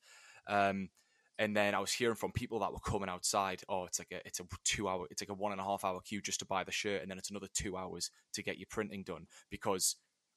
Um, 0.47 0.89
and 1.37 1.55
then 1.55 1.73
I 1.73 1.79
was 1.79 1.93
hearing 1.93 2.15
from 2.15 2.33
people 2.33 2.59
that 2.59 2.73
were 2.73 2.79
coming 2.79 3.09
outside. 3.09 3.61
Oh, 3.69 3.85
it's 3.85 3.99
like 3.99 4.11
a 4.11 4.25
it's 4.27 4.41
a 4.41 4.45
two 4.65 4.89
hour, 4.89 5.07
it's 5.09 5.21
like 5.21 5.29
a 5.29 5.33
one 5.33 5.53
and 5.53 5.61
a 5.61 5.63
half 5.63 5.85
hour 5.85 6.01
queue 6.01 6.21
just 6.21 6.39
to 6.39 6.45
buy 6.45 6.63
the 6.63 6.71
shirt, 6.71 7.01
and 7.01 7.09
then 7.09 7.17
it's 7.17 7.29
another 7.29 7.47
two 7.53 7.77
hours 7.77 8.11
to 8.33 8.43
get 8.43 8.57
your 8.57 8.67
printing 8.69 9.03
done 9.03 9.25
because 9.49 9.95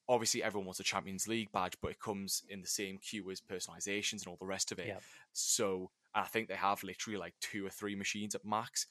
obviously 0.08 0.42
everyone 0.42 0.66
wants 0.66 0.80
a 0.80 0.84
Champions 0.84 1.26
League 1.26 1.50
badge, 1.52 1.74
but 1.82 1.90
it 1.90 2.00
comes 2.00 2.42
in 2.48 2.60
the 2.60 2.68
same 2.68 2.98
queue 2.98 3.30
as 3.30 3.40
personalizations 3.40 4.24
and 4.24 4.28
all 4.28 4.36
the 4.38 4.46
rest 4.46 4.70
of 4.70 4.78
it. 4.78 4.88
Yeah. 4.88 4.98
So 5.32 5.90
I 6.14 6.24
think 6.24 6.48
they 6.48 6.54
have 6.56 6.82
literally 6.82 7.18
like 7.18 7.34
two 7.40 7.66
or 7.66 7.70
three 7.70 7.94
machines 7.96 8.34
at 8.34 8.44
max. 8.44 8.86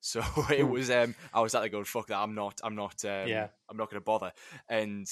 So 0.00 0.22
it 0.50 0.62
Hmm. 0.62 0.68
was 0.68 0.90
um 0.90 1.14
I 1.32 1.40
was 1.40 1.54
like 1.54 1.72
going, 1.72 1.84
fuck 1.84 2.08
that, 2.08 2.18
I'm 2.18 2.34
not 2.34 2.60
I'm 2.64 2.76
not 2.76 3.04
um 3.04 3.32
Yeah. 3.32 3.48
I'm 3.68 3.76
not 3.76 3.90
gonna 3.90 4.00
bother. 4.02 4.32
And 4.68 5.06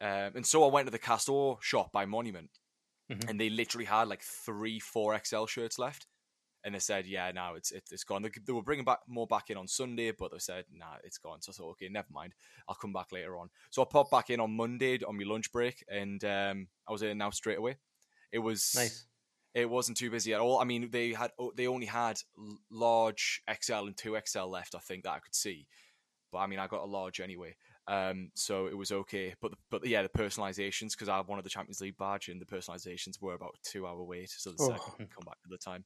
um 0.00 0.32
and 0.36 0.46
so 0.46 0.64
I 0.64 0.70
went 0.72 0.86
to 0.86 0.90
the 0.90 0.98
Castore 0.98 1.58
shop 1.62 1.92
by 1.92 2.04
Monument 2.04 2.50
Mhm. 3.08 3.28
and 3.28 3.40
they 3.40 3.50
literally 3.50 3.86
had 3.86 4.08
like 4.08 4.22
three 4.22 4.80
four 4.80 5.14
XL 5.14 5.46
shirts 5.46 5.78
left. 5.78 6.06
And 6.64 6.74
they 6.74 6.80
said, 6.80 7.06
"Yeah, 7.06 7.30
now 7.32 7.54
it's 7.54 7.72
it's, 7.72 7.92
it's 7.92 8.04
gone." 8.04 8.22
They, 8.22 8.30
they 8.46 8.52
were 8.52 8.62
bringing 8.62 8.84
back 8.84 9.00
more 9.08 9.26
back 9.26 9.50
in 9.50 9.56
on 9.56 9.68
Sunday, 9.68 10.12
but 10.12 10.32
they 10.32 10.38
said, 10.40 10.66
"Nah, 10.72 10.96
it's 11.04 11.18
gone." 11.18 11.42
So 11.42 11.52
I 11.52 11.54
thought, 11.54 11.70
"Okay, 11.72 11.88
never 11.88 12.08
mind. 12.12 12.34
I'll 12.68 12.74
come 12.76 12.92
back 12.92 13.12
later 13.12 13.38
on." 13.38 13.50
So 13.70 13.82
I 13.82 13.86
popped 13.86 14.10
back 14.12 14.30
in 14.30 14.40
on 14.40 14.56
Monday 14.56 14.98
on 15.04 15.16
my 15.18 15.24
lunch 15.24 15.52
break, 15.52 15.84
and 15.88 16.24
um, 16.24 16.68
I 16.88 16.92
was 16.92 17.02
in 17.02 17.18
now 17.18 17.30
straight 17.30 17.58
away. 17.58 17.78
It 18.32 18.40
was 18.40 18.64
Nice. 18.74 19.06
It 19.54 19.68
wasn't 19.68 19.98
too 19.98 20.10
busy 20.10 20.32
at 20.32 20.40
all. 20.40 20.58
I 20.60 20.64
mean, 20.64 20.88
they 20.90 21.12
had 21.12 21.30
they 21.56 21.66
only 21.66 21.86
had 21.86 22.18
large 22.70 23.42
XL 23.60 23.86
and 23.86 23.96
two 23.96 24.18
XL 24.26 24.44
left. 24.44 24.74
I 24.74 24.78
think 24.78 25.04
that 25.04 25.10
I 25.12 25.18
could 25.18 25.34
see, 25.34 25.66
but 26.30 26.38
I 26.38 26.46
mean, 26.46 26.58
I 26.58 26.66
got 26.66 26.82
a 26.84 26.86
large 26.86 27.20
anyway, 27.20 27.56
um, 27.86 28.30
so 28.34 28.66
it 28.66 28.76
was 28.76 28.90
okay. 28.92 29.34
But 29.42 29.50
the, 29.50 29.56
but 29.70 29.86
yeah, 29.86 30.02
the 30.02 30.08
personalizations 30.08 30.92
because 30.92 31.10
I 31.10 31.20
wanted 31.20 31.44
the 31.44 31.50
Champions 31.50 31.80
League 31.82 31.98
badge, 31.98 32.28
and 32.28 32.40
the 32.40 32.46
personalizations 32.46 33.20
were 33.20 33.34
about 33.34 33.56
two 33.62 33.86
hour 33.86 34.02
wait, 34.02 34.30
so 34.30 34.52
said 34.56 34.76
Oh. 34.78 34.94
come 34.98 35.24
back 35.26 35.36
at 35.44 35.50
the 35.50 35.58
time. 35.58 35.84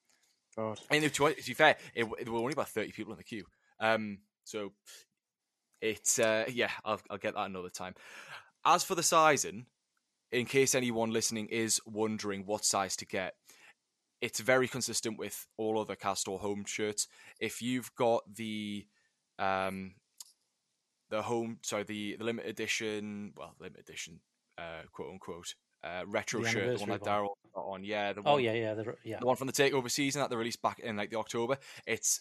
God. 0.57 0.79
And 0.91 1.03
to, 1.03 1.09
to 1.11 1.35
be 1.35 1.55
fair, 1.55 1.77
it, 1.95 2.07
there 2.25 2.33
were 2.33 2.39
only 2.39 2.53
about 2.53 2.69
thirty 2.69 2.93
people 2.93 3.13
in 3.15 3.19
the 3.19 3.25
queue. 3.25 3.47
Um, 3.81 4.19
so 4.45 4.73
it's 5.81 6.19
uh, 6.19 6.45
yeah, 6.49 6.71
I'll, 6.85 7.01
I'll 7.11 7.19
get 7.19 7.35
that 7.35 7.47
another 7.47 7.69
time. 7.69 7.95
As 8.65 8.85
for 8.85 8.95
the 8.95 9.03
sizing, 9.03 9.67
in 10.33 10.47
case 10.47 10.75
anyone 10.75 11.11
listening 11.11 11.47
is 11.49 11.81
wondering 11.87 12.47
what 12.47 12.65
size 12.65 12.97
to 12.97 13.07
get, 13.07 13.35
it's 14.21 14.41
very 14.41 14.69
consistent 14.69 15.19
with 15.19 15.47
all 15.57 15.79
other 15.79 15.97
Castore 15.97 16.41
home 16.41 16.65
shirts. 16.67 17.07
If 17.41 17.61
you've 17.63 17.95
got 17.95 18.23
the 18.35 18.87
um, 19.39 19.95
the 21.11 21.23
home, 21.23 21.59
sorry, 21.63 21.85
the, 21.85 22.17
the 22.17 22.25
limited 22.25 22.51
edition, 22.51 23.33
well, 23.37 23.55
limited 23.61 23.89
edition, 23.89 24.21
uh, 24.59 24.83
quote 24.93 25.11
unquote, 25.13 25.55
uh, 25.85 26.03
retro 26.07 26.43
The 26.43 26.49
shirt, 26.49 26.79
the 26.79 26.85
one 26.85 26.99
that. 26.99 27.03
Daryl 27.03 27.29
got 27.55 27.63
on, 27.63 27.85
yeah, 27.85 28.13
the 28.13 28.23
Oh 28.25 28.35
one, 28.35 28.45
yeah, 28.45 28.53
yeah, 28.55 28.75
the, 28.75 28.95
yeah. 29.05 29.19
the 29.21 29.27
one 29.27 29.37
from 29.37 29.47
the 29.47 29.53
takeover 29.53 29.91
season 29.91 30.21
that 30.21 30.31
they 30.31 30.37
released 30.37 30.63
back 30.63 30.79
in 30.81 30.97
like 30.97 31.11
the 31.11 31.19
October. 31.19 31.59
It's 31.87 32.21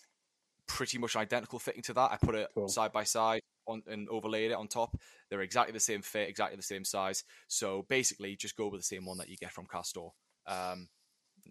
pretty 0.67 0.97
much 0.97 1.15
identical 1.15 1.59
fitting 1.59 1.81
to 1.83 1.93
that. 1.93 2.11
I 2.11 2.17
put 2.17 2.35
it 2.35 2.49
Cool. 2.53 2.67
side 2.67 2.91
by 2.91 3.03
side 3.03 3.41
on 3.67 3.81
and 3.87 4.07
overlaid 4.09 4.51
it 4.51 4.55
on 4.55 4.67
top. 4.67 4.95
They're 5.29 5.41
exactly 5.41 5.73
the 5.73 5.79
same 5.79 6.01
fit, 6.01 6.29
exactly 6.29 6.57
the 6.57 6.63
same 6.63 6.83
size. 6.83 7.23
So 7.47 7.85
basically, 7.89 8.35
just 8.35 8.57
go 8.57 8.67
with 8.67 8.81
the 8.81 8.85
same 8.85 9.05
one 9.05 9.17
that 9.17 9.29
you 9.29 9.37
get 9.37 9.51
from 9.51 9.65
Castore 9.65 10.11
um, 10.47 10.89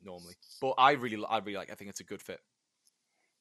normally. 0.02 0.34
But 0.60 0.74
I 0.78 0.92
really, 0.92 1.22
I 1.28 1.38
really 1.38 1.58
like. 1.58 1.70
I 1.70 1.74
think 1.74 1.90
it's 1.90 2.00
a 2.00 2.04
good 2.04 2.22
fit. 2.22 2.40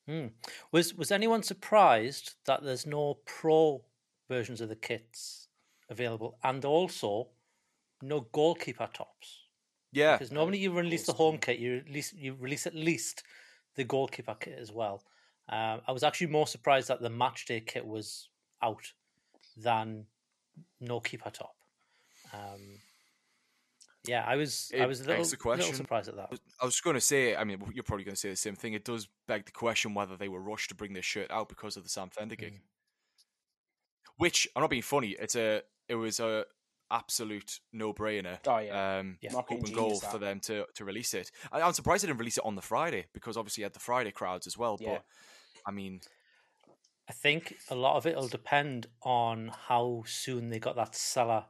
Hmm. 0.08 0.28
Was 0.72 0.94
was 0.94 1.12
anyone 1.12 1.44
surprised 1.44 2.36
that 2.46 2.64
there's 2.64 2.86
no 2.86 3.20
pro 3.26 3.84
versions 4.30 4.60
of 4.62 4.70
the 4.70 4.76
kits 4.76 5.48
available, 5.90 6.38
and 6.44 6.64
also 6.66 7.30
no 8.02 8.22
goalkeeper 8.32 8.90
tops? 8.94 9.40
Yeah, 9.94 10.18
Because 10.18 10.32
normally 10.32 10.58
you 10.58 10.72
release 10.72 11.06
the 11.06 11.14
home 11.14 11.38
kit, 11.38 11.60
you 11.60 11.84
release 11.88 12.14
you 12.14 12.36
release 12.40 12.68
at 12.68 12.76
least 12.76 13.24
the 13.76 13.84
goalkeeper 13.84 14.36
kit 14.40 14.58
as 14.60 14.72
well. 14.72 15.04
Um, 15.50 15.82
I 15.88 15.92
was 15.92 16.04
actually 16.04 16.28
more 16.28 16.48
surprised 16.48 16.88
that 16.88 17.02
the 17.02 17.10
match 17.10 17.46
day 17.46 17.62
kit 17.62 17.86
was 17.86 18.30
out 18.62 18.92
than 19.56 20.06
no 20.80 21.00
keeper 21.00 21.30
top. 21.30 21.56
Um, 22.34 22.80
yeah, 24.06 24.24
I 24.28 24.36
was 24.36 24.72
I 24.78 24.86
was 24.86 25.00
a 25.00 25.04
little, 25.04 25.18
begs 25.18 25.32
the 25.32 25.38
little 25.38 25.56
question. 25.56 25.76
surprised 25.76 26.10
at 26.10 26.16
that. 26.18 26.40
I 26.62 26.66
was 26.66 26.80
going 26.82 26.96
to 26.96 27.02
say, 27.02 27.36
I 27.36 27.44
mean, 27.44 27.62
you're 27.74 27.84
probably 27.84 28.04
going 28.04 28.16
to 28.16 28.20
say 28.20 28.30
the 28.30 28.36
same 28.36 28.56
thing. 28.56 28.74
It 28.74 28.84
does 28.84 29.08
beg 29.28 29.46
the 29.46 29.52
question 29.52 29.94
whether 29.94 30.18
they 30.18 30.28
were 30.28 30.42
rushed 30.42 30.70
to 30.70 30.76
bring 30.76 30.94
this 30.94 31.06
shirt 31.06 31.32
out 31.32 31.50
because 31.50 31.78
of 31.78 31.84
the 31.84 31.90
Sam 31.90 32.10
Fender 32.10 32.36
gig. 32.36 32.62
Which 34.18 34.48
I'm 34.56 34.62
not 34.62 34.70
being 34.70 34.82
funny. 34.82 35.16
It's 35.20 35.36
a, 35.36 35.62
it 35.88 35.96
was 35.96 36.20
a 36.20 36.46
absolute 36.92 37.60
no 37.72 37.94
brainer. 37.94 38.38
Oh, 38.46 38.58
yeah. 38.60 39.00
um, 39.00 39.18
Yeah. 39.22 39.34
Marketing 39.34 39.64
open 39.64 39.74
goal 39.74 39.90
genius, 39.90 40.06
for 40.06 40.18
them 40.20 40.40
to 40.42 40.66
to 40.76 40.86
release 40.86 41.14
it. 41.14 41.32
I, 41.52 41.62
I'm 41.62 41.74
surprised 41.74 42.04
they 42.04 42.08
didn't 42.08 42.20
release 42.20 42.38
it 42.38 42.46
on 42.46 42.56
the 42.56 42.62
Friday 42.62 43.06
because 43.14 43.38
obviously 43.38 43.62
you 43.62 43.66
had 43.66 43.74
the 43.74 43.80
Friday 43.80 44.12
crowds 44.12 44.48
as 44.48 44.58
well. 44.58 44.78
Yeah. 44.80 44.90
But 44.90 45.04
I 45.66 45.72
mean, 45.72 46.02
I 47.10 47.14
think 47.14 47.56
a 47.70 47.76
lot 47.76 47.96
of 47.96 48.06
it 48.06 48.16
will 48.16 48.28
depend 48.28 48.88
on 49.02 49.52
how 49.68 50.04
soon 50.06 50.50
they 50.50 50.60
got 50.60 50.76
that 50.76 50.94
Sela 50.94 51.46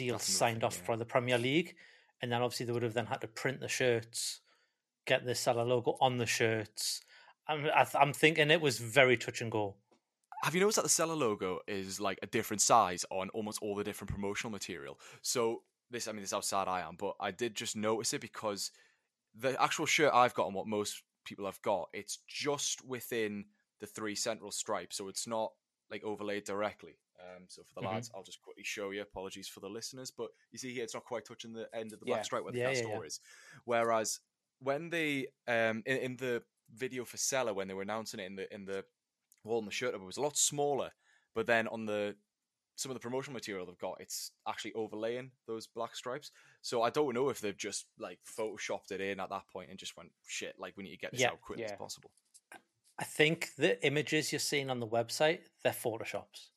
deal 0.00 0.14
That's 0.14 0.32
signed 0.32 0.64
off 0.64 0.78
yeah. 0.78 0.86
for 0.86 0.96
the 0.96 1.04
Premier 1.04 1.38
League, 1.38 1.76
and 2.20 2.32
then 2.32 2.40
obviously 2.42 2.66
they 2.66 2.72
would 2.72 2.82
have 2.82 2.94
then 2.94 3.06
had 3.06 3.20
to 3.20 3.28
print 3.28 3.60
the 3.60 3.68
shirts, 3.68 4.40
get 5.06 5.26
the 5.26 5.32
Sela 5.32 5.66
logo 5.66 5.96
on 6.00 6.16
the 6.16 6.26
shirts. 6.26 7.02
I'm, 7.46 7.68
I'm 7.94 8.12
thinking 8.12 8.50
it 8.50 8.60
was 8.60 8.78
very 8.78 9.16
touch 9.16 9.40
and 9.42 9.50
go. 9.50 9.74
Have 10.42 10.54
you 10.54 10.60
noticed 10.60 10.76
that 10.76 10.82
the 10.82 10.88
Sela 10.88 11.18
logo 11.18 11.58
is 11.68 12.00
like 12.00 12.18
a 12.22 12.26
different 12.26 12.62
size 12.62 13.04
on 13.10 13.28
almost 13.30 13.58
all 13.60 13.74
the 13.74 13.84
different 13.84 14.10
promotional 14.10 14.50
material? 14.50 14.98
So 15.20 15.62
this, 15.90 16.08
I 16.08 16.12
mean, 16.12 16.22
this 16.22 16.30
is 16.30 16.34
how 16.34 16.40
sad 16.40 16.66
I 16.66 16.80
am, 16.80 16.96
but 16.98 17.14
I 17.20 17.30
did 17.30 17.54
just 17.54 17.76
notice 17.76 18.14
it 18.14 18.22
because 18.22 18.70
the 19.38 19.60
actual 19.62 19.86
shirt 19.86 20.12
I've 20.14 20.34
got 20.34 20.46
and 20.46 20.54
what 20.54 20.66
most 20.66 21.02
people 21.26 21.44
have 21.44 21.60
got, 21.60 21.88
it's 21.92 22.20
just 22.26 22.82
within 22.86 23.44
the 23.80 23.86
three 23.86 24.14
central 24.14 24.50
stripes, 24.50 24.96
so 24.96 25.08
it's 25.08 25.26
not 25.26 25.52
like 25.90 26.04
overlaid 26.04 26.44
directly. 26.44 26.96
Um, 27.20 27.44
so 27.48 27.62
for 27.64 27.74
the 27.74 27.86
Mhm. 27.86 27.92
lads, 27.92 28.10
I'll 28.14 28.22
just 28.22 28.40
quickly 28.40 28.64
show 28.64 28.90
you. 28.90 29.02
Apologies 29.02 29.48
for 29.48 29.60
the 29.60 29.68
listeners, 29.68 30.10
but 30.10 30.30
you 30.52 30.58
see 30.58 30.72
here, 30.72 30.84
it's 30.84 30.94
not 30.94 31.04
quite 31.04 31.24
touching 31.24 31.52
the 31.52 31.68
end 31.74 31.92
of 31.92 32.00
the 32.00 32.06
Yeah. 32.06 32.14
black 32.14 32.24
stripe 32.24 32.42
where 32.44 32.52
the 32.52 32.58
Yeah, 32.58 32.70
yeah, 32.70 32.82
Castore 32.82 33.00
yeah. 33.02 33.06
is. 33.06 33.20
Whereas 33.64 34.20
when 34.58 34.90
they 34.90 35.26
um 35.46 35.82
in, 35.86 35.96
in 35.96 36.16
the 36.16 36.44
video 36.72 37.04
for 37.04 37.16
Sela 37.16 37.54
when 37.54 37.66
they 37.66 37.74
were 37.74 37.82
announcing 37.82 38.20
it 38.20 38.26
in 38.26 38.36
the 38.36 38.54
in 38.54 38.64
the 38.64 38.84
wall 39.44 39.58
on 39.58 39.64
the 39.64 39.70
shirt 39.70 39.94
it 39.94 40.00
was 40.00 40.18
a 40.18 40.20
lot 40.20 40.36
smaller 40.36 40.92
but 41.34 41.46
then 41.46 41.66
on 41.68 41.86
the 41.86 42.14
some 42.76 42.90
of 42.90 42.94
the 42.94 43.00
promotional 43.00 43.32
material 43.34 43.64
they've 43.66 43.78
got 43.78 44.00
it's 44.00 44.32
actually 44.46 44.72
overlaying 44.74 45.32
those 45.46 45.66
black 45.66 45.96
stripes 45.96 46.30
so 46.60 46.82
i 46.82 46.90
don't 46.90 47.14
know 47.14 47.28
if 47.30 47.40
they've 47.40 47.56
just 47.56 47.86
like 47.98 48.18
photoshopped 48.24 48.92
it 48.92 49.00
in 49.00 49.18
at 49.18 49.30
that 49.30 49.48
point 49.48 49.70
and 49.70 49.78
just 49.78 49.96
went 49.96 50.12
shit 50.26 50.54
like 50.58 50.76
we 50.76 50.84
need 50.84 50.90
to 50.92 50.98
get 50.98 51.10
this 51.10 51.22
out 51.22 51.40
quickly 51.40 51.64
as 51.64 51.72
possible 51.72 52.12
I 52.98 53.04
think 53.04 53.54
the 53.56 53.84
images 53.84 54.30
you're 54.30 54.38
seeing 54.38 54.68
on 54.68 54.78
the 54.78 54.86
website 54.86 55.40
they're 55.64 55.72
photoshops 55.72 56.50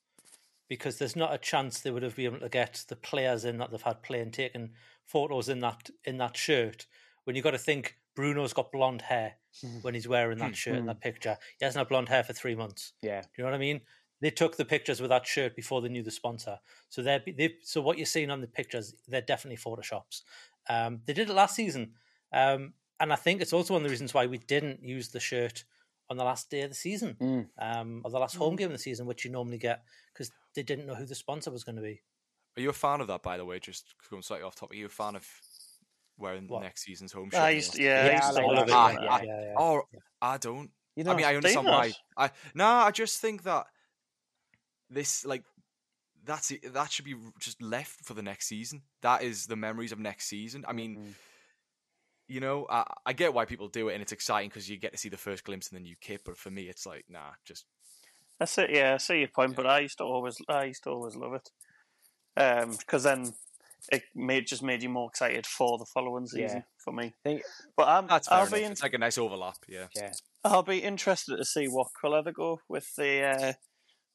because 0.69 0.97
there's 0.97 1.15
not 1.15 1.33
a 1.33 1.37
chance 1.37 1.79
they 1.79 1.91
would 1.91 2.03
have 2.03 2.15
been 2.15 2.25
able 2.27 2.39
to 2.39 2.49
get 2.49 2.83
the 2.87 2.95
players 2.95 3.45
in 3.45 3.57
that 3.57 3.71
they've 3.71 3.81
had 3.81 4.01
playing 4.03 4.31
taking 4.31 4.71
photos 5.05 5.49
in 5.49 5.59
that 5.59 5.89
in 6.05 6.17
that 6.17 6.37
shirt. 6.37 6.85
When 7.25 7.35
you've 7.35 7.43
got 7.43 7.51
to 7.51 7.57
think 7.57 7.97
Bruno's 8.15 8.53
got 8.53 8.71
blonde 8.71 9.01
hair 9.01 9.35
when 9.81 9.93
he's 9.93 10.07
wearing 10.07 10.39
that 10.39 10.55
shirt 10.55 10.75
in 10.77 10.85
that 10.87 11.01
picture. 11.01 11.37
He 11.59 11.65
hasn't 11.65 11.79
had 11.79 11.89
blonde 11.89 12.09
hair 12.09 12.23
for 12.23 12.33
three 12.33 12.55
months. 12.55 12.93
Yeah. 13.01 13.21
Do 13.21 13.27
you 13.37 13.43
know 13.43 13.51
what 13.51 13.55
I 13.55 13.59
mean? 13.59 13.81
They 14.21 14.29
took 14.31 14.55
the 14.55 14.65
pictures 14.65 15.01
with 15.01 15.09
that 15.09 15.27
shirt 15.27 15.55
before 15.55 15.81
they 15.81 15.89
knew 15.89 16.03
the 16.03 16.11
sponsor. 16.11 16.57
So 16.89 17.01
they're 17.01 17.21
they 17.25 17.55
so 17.63 17.81
what 17.81 17.97
you're 17.97 18.05
seeing 18.05 18.29
on 18.31 18.41
the 18.41 18.47
pictures, 18.47 18.93
they're 19.07 19.21
definitely 19.21 19.57
photoshops. 19.57 20.21
Um, 20.69 21.01
they 21.05 21.13
did 21.13 21.29
it 21.29 21.33
last 21.33 21.55
season, 21.55 21.91
um, 22.31 22.73
and 22.99 23.11
I 23.11 23.17
think 23.17 23.41
it's 23.41 23.51
also 23.53 23.73
one 23.73 23.81
of 23.81 23.83
the 23.83 23.89
reasons 23.91 24.13
why 24.13 24.27
we 24.27 24.37
didn't 24.37 24.81
use 24.81 25.09
the 25.09 25.19
shirt 25.19 25.65
on 26.09 26.15
the 26.17 26.23
last 26.23 26.49
day 26.49 26.61
of 26.61 26.69
the 26.69 26.75
season, 26.75 27.15
Mm. 27.19 27.47
um, 27.57 28.01
or 28.05 28.11
the 28.11 28.19
last 28.19 28.35
home 28.37 28.55
game 28.55 28.67
of 28.67 28.71
the 28.73 28.77
season, 28.79 29.05
which 29.05 29.25
you 29.25 29.31
normally 29.31 29.57
get 29.57 29.83
they 30.55 30.63
didn't 30.63 30.85
know 30.85 30.95
who 30.95 31.05
the 31.05 31.15
sponsor 31.15 31.51
was 31.51 31.63
going 31.63 31.75
to 31.75 31.81
be. 31.81 32.01
are 32.57 32.61
you 32.61 32.69
a 32.69 32.73
fan 32.73 33.01
of 33.01 33.07
that 33.07 33.23
by 33.23 33.37
the 33.37 33.45
way 33.45 33.59
just 33.59 33.93
going 34.09 34.21
slightly 34.21 34.45
off 34.45 34.55
topic 34.55 34.75
are 34.75 34.79
you 34.79 34.85
a 34.85 34.89
fan 34.89 35.15
of 35.15 35.27
wearing 36.17 36.47
What? 36.47 36.61
next 36.61 36.83
season's 36.83 37.11
home 37.11 37.29
shirt 37.31 37.41
I 37.41 37.49
used 37.51 37.73
to, 37.73 37.81
yeah, 37.83 37.89
I 37.89 38.05
Yeah, 38.05 38.11
used 38.13 38.23
I 38.23 38.29
to 38.29 38.47
like 38.47 38.57
love 38.57 38.69
it. 38.69 38.73
I, 38.73 38.93
Yeah, 38.93 39.09
I, 39.09 39.23
yeah, 39.23 39.41
yeah. 39.41 39.59
or 39.59 39.85
I 40.21 40.37
don't. 40.37 40.69
You 40.95 41.03
know, 41.03 41.11
I 41.11 41.15
mean, 41.15 41.25
I 41.25 41.35
understand 41.35 41.65
why. 41.67 41.93
I 42.15 42.29
no, 42.53 42.65
I 42.65 42.91
just 42.91 43.19
think 43.19 43.43
that 43.43 43.65
this 44.89 45.25
like 45.25 45.43
that's 46.25 46.51
it, 46.51 46.73
that 46.73 46.91
should 46.91 47.05
be 47.05 47.15
just 47.39 47.61
left 47.61 48.05
for 48.05 48.13
the 48.13 48.21
next 48.21 48.47
season. 48.47 48.83
That 49.01 49.23
is 49.23 49.47
the 49.47 49.55
memories 49.55 49.91
of 49.91 49.99
next 49.99 50.25
season. 50.27 50.63
I 50.67 50.73
mean, 50.73 50.97
Mhm. 50.97 51.13
you 52.27 52.39
know, 52.39 52.65
I, 52.69 52.85
I 53.05 53.13
get 53.13 53.33
why 53.33 53.45
people 53.45 53.67
do 53.67 53.89
it, 53.89 53.93
and 53.93 54.01
it's 54.01 54.11
exciting 54.11 54.49
because 54.49 54.69
you 54.69 54.77
get 54.77 54.91
to 54.93 54.97
see 54.97 55.09
the 55.09 55.17
first 55.17 55.43
glimpse 55.43 55.69
in 55.69 55.75
the 55.75 55.81
new 55.81 55.95
kit. 55.99 56.21
But 56.23 56.37
for 56.37 56.51
me, 56.51 56.69
it's 56.69 56.85
like, 56.85 57.05
nah, 57.09 57.31
just 57.43 57.65
That's 58.39 58.57
it. 58.57 58.71
Yeah, 58.71 58.95
I 58.95 58.97
see 58.97 59.19
your 59.19 59.27
point, 59.29 59.55
but 59.55 59.65
I 59.67 59.79
used 59.79 59.97
to 59.99 60.03
always, 60.03 60.37
I 60.49 60.65
used 60.65 60.83
to 60.83 60.89
always 60.89 61.15
love 61.15 61.33
it, 61.33 61.49
because 62.35 63.03
then 63.03 63.33
it 63.91 64.03
made 64.15 64.47
just 64.47 64.63
made 64.63 64.81
you 64.81 64.89
more 64.89 65.09
excited 65.09 65.45
for 65.45 65.77
the 65.77 65.85
following 65.85 66.25
season 66.25 66.59
Yeah. 66.59 66.63
for 66.77 66.93
me. 66.93 67.13
think 67.23 67.43
But 67.75 67.87
I'm, 67.87 68.07
That's 68.07 68.27
fair 68.27 68.37
I'll 68.37 68.47
enough. 68.47 68.59
be 68.59 68.63
in, 68.63 68.71
It's 68.71 68.83
like 68.83 68.93
a 68.93 68.97
nice 68.97 69.17
overlap. 69.17 69.57
Yeah. 69.67 69.87
yeah. 69.95 70.13
I'll 70.43 70.63
be 70.63 70.79
interested 70.79 71.37
to 71.37 71.45
see 71.45 71.67
what 71.67 71.87
colour 72.01 72.21
they 72.23 72.31
go 72.31 72.59
with 72.67 72.95
the 72.95 73.21
uh, 73.21 73.53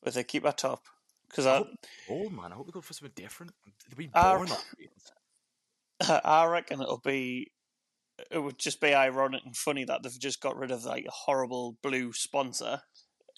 with 0.03 0.15
the 0.15 0.25
keeper 0.25 0.53
top 0.53 0.83
because 1.29 1.47
I, 1.47 1.59
hope 1.59 1.69
Oh 2.11 2.29
man, 2.31 2.53
I 2.53 2.55
hope 2.57 2.67
we 2.67 2.73
go 2.73 2.81
for 2.81 2.93
something 2.93 3.13
different. 3.15 3.53
They've 3.89 3.97
been 3.99 4.11
Uh, 4.15 4.35
boring. 4.37 4.51
that. 6.01 6.23
I 6.25 6.47
reckon 6.47 6.81
it'll 6.81 6.99
be 6.99 7.53
it 8.31 8.39
would 8.39 8.59
just 8.59 8.81
be 8.81 8.95
ironic 8.95 9.43
and 9.45 9.57
funny 9.57 9.85
that 9.85 10.03
they've 10.03 10.19
just 10.19 10.41
got 10.41 10.57
rid 10.57 10.71
of 10.71 10.85
like 10.85 11.05
a 11.07 11.11
horrible 11.11 11.77
blue 11.83 12.13
sponsor 12.13 12.81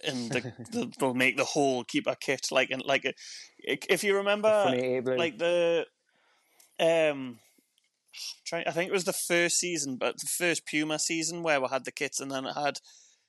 and 0.05 0.31
the, 0.31 0.41
the, 0.73 0.93
they'll 0.99 1.15
make 1.15 1.37
the 1.37 1.45
whole 1.45 1.85
keeper 1.85 2.15
kit 2.19 2.47
like 2.51 2.71
and 2.71 2.85
like 2.85 3.15
if 3.59 4.05
you 4.05 4.17
remember 4.17 4.51
funny 4.65 4.97
A 4.97 5.03
blue. 5.03 5.17
like 5.17 5.39
the 5.39 5.87
um 6.79 7.39
trying 8.47 8.67
I 8.67 8.71
think 8.71 8.89
it 8.89 8.93
was 8.93 9.05
the 9.05 9.13
first 9.13 9.59
season 9.59 9.97
but 9.97 10.17
the 10.19 10.27
first 10.27 10.67
Puma 10.67 10.99
season 10.99 11.43
where 11.43 11.61
we 11.61 11.69
had 11.69 11.85
the 11.85 11.93
kits 11.93 12.21
and 12.21 12.31
then 12.31 12.47
it 12.47 12.55
had 12.55 12.79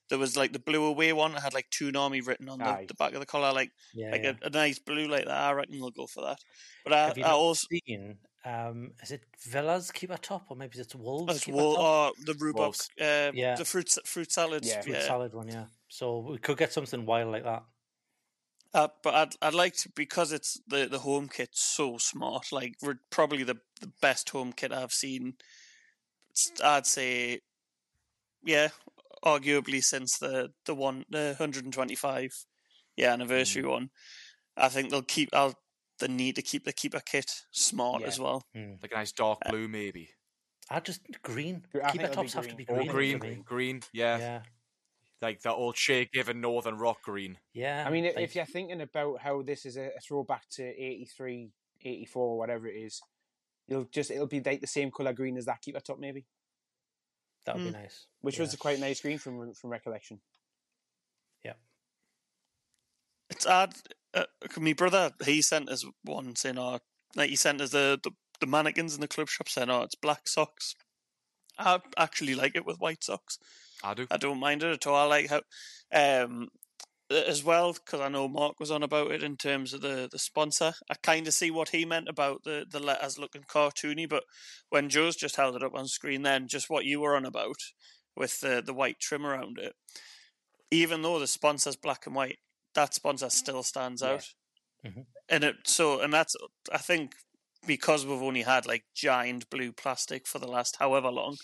there 0.10 0.20
was 0.20 0.36
like 0.36 0.52
the 0.52 0.60
blue 0.60 0.84
away 0.84 1.14
one 1.14 1.36
it 1.36 1.42
had 1.42 1.54
like 1.54 1.70
Toon 1.70 1.96
Army 1.96 2.22
written 2.22 2.50
on 2.50 2.60
the, 2.60 2.88
the 2.88 2.94
back 2.96 3.14
of 3.14 3.20
the 3.20 3.26
collar 3.26 3.54
like 3.54 3.72
Yeah, 3.94 4.12
like 4.12 4.24
yeah. 4.24 4.34
A, 4.42 4.48
a 4.48 4.50
nice 4.50 4.80
blue 4.80 5.08
like 5.08 5.26
that 5.26 5.38
I 5.38 5.52
reckon 5.54 5.80
they'll 5.80 5.92
go 5.92 6.08
for 6.08 6.24
that 6.24 6.40
but 6.84 6.94
I, 6.94 7.14
I 7.22 7.32
also 7.32 7.68
seen? 7.70 8.18
Um, 8.44 8.92
is 9.04 9.12
it 9.12 9.22
Villa's 9.50 9.92
keeper 9.92 10.18
top 10.18 10.46
or 10.50 10.56
maybe 10.58 10.80
it's 10.80 10.96
Wolves? 10.96 11.32
Oh, 11.32 11.36
it's 11.36 11.46
keeper 11.46 11.58
wool, 11.58 11.76
top? 11.76 11.84
oh, 12.18 12.24
the 12.26 12.34
rhubarb, 12.34 12.56
Wolves. 12.64 12.90
uh, 13.00 13.32
Yeah. 13.34 13.56
the 13.56 13.66
fruit 13.66 13.96
fruit 14.06 14.32
salads. 14.32 14.68
Yeah. 14.68 14.76
Yeah, 14.78 14.82
Fruit 14.82 15.02
salad 15.04 15.34
one, 15.34 15.48
yeah. 15.48 15.66
So 15.90 16.20
we 16.20 16.38
could 16.40 16.58
get 16.58 16.74
something 16.74 17.06
wild 17.06 17.32
like 17.32 17.44
that. 17.44 17.64
Uh, 18.74 18.88
but 19.04 19.14
I'd 19.14 19.36
I'd 19.42 19.54
like 19.54 19.76
to 19.78 19.90
because 19.96 20.32
it's 20.32 20.60
the 20.66 20.88
the 20.88 21.00
home 21.00 21.28
kit 21.28 21.50
so 21.54 21.98
smart. 21.98 22.52
Like 22.52 22.76
we're 22.82 23.00
probably 23.10 23.44
the 23.44 23.58
the 23.82 23.92
best 24.02 24.30
home 24.30 24.54
kit 24.54 24.72
I've 24.72 24.94
seen. 24.94 25.34
I'd 26.64 26.86
say, 26.86 27.42
yeah, 28.44 28.70
arguably 29.26 29.84
since 29.84 30.18
the 30.18 30.52
the 30.66 30.74
one 30.74 31.04
the 31.10 31.36
hundred 31.38 31.66
and 31.66 31.74
twenty 31.74 31.96
five, 31.96 32.32
yeah, 32.96 33.12
anniversary 33.12 33.64
one. 33.66 33.90
I 34.56 34.70
think 34.70 34.90
they'll 34.90 35.02
keep. 35.02 35.30
I'll 35.34 35.56
they 36.02 36.08
need 36.10 36.36
to 36.36 36.42
keep 36.42 36.66
the 36.66 36.74
keeper 36.74 37.00
kit 37.00 37.44
smart 37.52 38.02
Yeah. 38.02 38.08
as 38.08 38.20
well. 38.20 38.44
Like 38.54 38.92
a 38.92 38.96
nice 38.96 39.12
dark 39.14 39.40
blue, 39.50 39.68
maybe. 39.68 40.10
I 40.70 40.80
just 40.82 41.02
green. 41.22 41.66
I 41.76 41.92
think 41.92 42.04
Keeper 42.04 42.14
tops 42.14 42.34
have 42.34 42.48
to 42.48 42.56
be 42.56 42.66
green. 42.66 42.90
Or 42.90 42.92
green. 42.92 43.18
green, 43.20 43.42
green, 43.44 43.82
yeah. 43.94 44.18
Yeah, 44.18 44.42
Like 45.22 45.42
that 45.42 45.54
old 45.54 45.76
Shay 45.78 46.06
Given 46.14 46.40
Northern 46.42 46.78
Rock 46.78 47.02
green. 47.04 47.38
yeah. 47.54 47.84
I 47.86 47.90
mean, 47.90 48.06
if, 48.06 48.16
like- 48.16 48.24
if 48.26 48.36
you're 48.36 48.46
thinking 48.46 48.82
about 48.82 49.22
how 49.22 49.42
this 49.42 49.66
is 49.66 49.76
a, 49.78 49.88
a 49.96 50.00
throwback 50.00 50.48
to 50.52 50.64
83, 50.64 51.52
84, 51.82 52.24
or 52.26 52.38
whatever 52.38 52.68
it 52.68 52.76
is, 52.76 53.02
you'll 53.68 53.84
just 53.86 54.12
it'll 54.12 54.28
be 54.28 54.42
like 54.42 54.62
the 54.62 54.68
same 54.68 54.92
color 54.92 55.14
green 55.14 55.38
as 55.38 55.46
that 55.46 55.62
keeper 55.62 55.80
top, 55.82 56.00
maybe, 56.00 56.26
that 57.46 57.56
would 57.56 57.64
Mm. 57.66 57.74
be 57.74 57.80
nice. 57.80 58.08
which 58.22 58.36
Yeah. 58.38 58.42
was 58.44 58.54
a 58.54 58.58
quite 58.58 58.80
nice 58.80 59.02
green 59.02 59.18
from 59.18 59.54
from 59.54 59.70
recollection. 59.72 60.22
Yeah. 61.44 61.54
It's 63.30 63.46
odd. 63.46 63.74
Uh, 64.14 64.26
my 64.58 64.74
brother, 64.74 65.12
he 65.26 65.42
sent 65.42 65.70
us 65.70 65.86
one 66.04 66.36
saying, 66.36 66.58
"Oh, 66.58 66.80
like 67.16 67.30
he 67.30 67.36
sent 67.36 67.62
us 67.62 67.72
the, 67.72 68.00
the 68.04 68.12
the 68.40 68.48
mannequins 68.48 68.96
in 68.96 69.02
the 69.02 69.08
club 69.08 69.30
shop 69.30 69.48
saying, 69.48 69.70
oh, 69.70 69.84
it's 69.84 69.96
black 69.96 70.28
socks." 70.28 70.76
I 71.58 71.80
actually 71.98 72.36
like 72.36 72.56
it 72.56 72.66
with 72.66 72.80
white 72.80 73.04
socks. 73.04 73.38
I 73.84 73.94
do. 73.94 74.08
I 74.10 74.18
don't 74.18 74.40
mind 74.40 74.64
it 74.64 74.74
at 74.74 74.88
all. 74.88 74.96
I 74.96 75.04
like 75.04 75.30
how, 75.30 75.42
um, 75.94 76.50
as 77.12 77.44
well 77.44 77.74
because 77.74 78.00
I 78.00 78.08
know 78.08 78.28
Mark 78.28 78.60
was 78.60 78.72
on 78.72 78.84
about 78.84 79.12
it 79.12 79.24
in 79.24 79.38
terms 79.38 79.74
of 79.74 79.82
the 79.82 80.08
the 80.12 80.20
sponsor. 80.20 80.74
I 80.90 80.96
kind 80.96 81.28
of 81.28 81.34
see 81.34 81.52
what 81.52 81.70
he 81.70 81.86
meant 81.86 82.08
about 82.08 82.44
the 82.44 82.66
the 82.70 82.80
letters 82.80 83.18
looking 83.18 83.44
cartoony, 83.44 84.08
but 84.08 84.24
when 84.70 84.90
Joe's 84.90 85.16
just 85.16 85.36
held 85.36 85.56
it 85.56 85.64
up 85.64 85.76
on 85.76 85.88
screen, 85.88 86.24
then 86.24 86.48
just 86.48 86.70
what 86.70 86.86
you 86.86 87.02
were 87.02 87.16
on 87.16 87.26
about 87.26 87.58
with 88.16 88.40
the 88.40 88.62
the 88.66 88.74
white 88.74 89.00
trim 89.00 89.26
around 89.26 89.58
it, 89.60 89.76
even 90.70 91.02
though 91.02 91.20
the 91.20 91.28
sponsor's 91.28 91.76
black 91.76 92.06
and 92.06 92.16
white, 92.16 92.40
that 92.76 92.94
sponsor 92.94 93.30
still 93.30 93.64
stands 93.64 94.02
Yeah. 94.02 94.22
out. 94.22 94.26
Mhm. 94.84 95.08
And 95.30 95.44
it 95.44 95.56
so 95.68 96.02
and 96.02 96.14
that's 96.14 96.36
I 96.72 96.78
think 96.78 97.16
because 97.68 98.06
we've 98.06 98.22
only 98.22 98.42
had 98.44 98.66
like 98.66 98.86
giant 98.96 99.50
blue 99.50 99.72
plastic 99.72 100.28
for 100.28 100.40
the 100.40 100.48
last 100.48 100.78
however 100.78 101.10
long. 101.12 101.38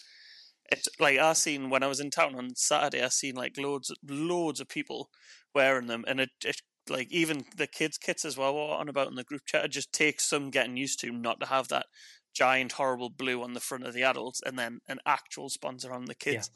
It's 0.72 0.88
like 1.00 1.20
I 1.20 1.34
seen 1.34 1.70
when 1.70 1.84
I 1.84 1.88
was 1.88 2.00
in 2.00 2.12
town 2.12 2.36
on 2.36 2.56
Saturday. 2.56 3.04
I 3.04 3.10
seen 3.10 3.36
like 3.36 3.58
loads, 3.58 3.92
loads 4.04 4.60
of 4.60 4.70
people 4.70 5.10
wearing 5.56 5.88
them, 5.88 6.04
and 6.08 6.20
it, 6.22 6.32
it 6.46 6.62
like 6.90 7.12
even 7.12 7.46
the 7.56 7.68
kids' 7.68 7.98
kits 7.98 8.26
as 8.26 8.38
well. 8.38 8.56
What 8.56 8.80
on 8.80 8.90
about 8.90 9.08
in 9.10 9.16
the 9.16 9.24
group 9.24 9.44
chat? 9.46 9.66
It 9.66 9.70
just 9.72 9.94
takes 9.94 10.26
some 10.26 10.50
getting 10.52 10.78
used 10.78 11.00
to 11.02 11.12
not 11.12 11.40
to 11.42 11.48
have 11.48 11.70
that 11.70 11.88
giant 12.34 12.74
horrible 12.74 13.10
blue 13.10 13.44
on 13.44 13.54
the 13.54 13.62
front 13.62 13.86
of 13.86 13.94
the 13.94 14.04
adults, 14.04 14.42
and 14.46 14.60
then 14.60 14.80
an 14.88 15.00
actual 15.06 15.50
sponsor 15.50 15.94
on 15.94 16.06
the 16.06 16.16
kids. 16.16 16.50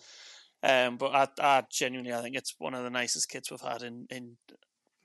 Um, 0.64 0.97
but 0.97 1.16
I, 1.41 1.57
I 1.57 1.64
genuinely, 1.72 2.14
I 2.14 2.22
think 2.22 2.36
it's 2.36 2.55
one 2.59 2.74
of 2.74 2.84
the 2.84 2.89
nicest 2.89 3.30
kits 3.30 3.49
we've 3.51 3.62
had 3.62 3.82
in 3.82 4.07
in 4.09 4.38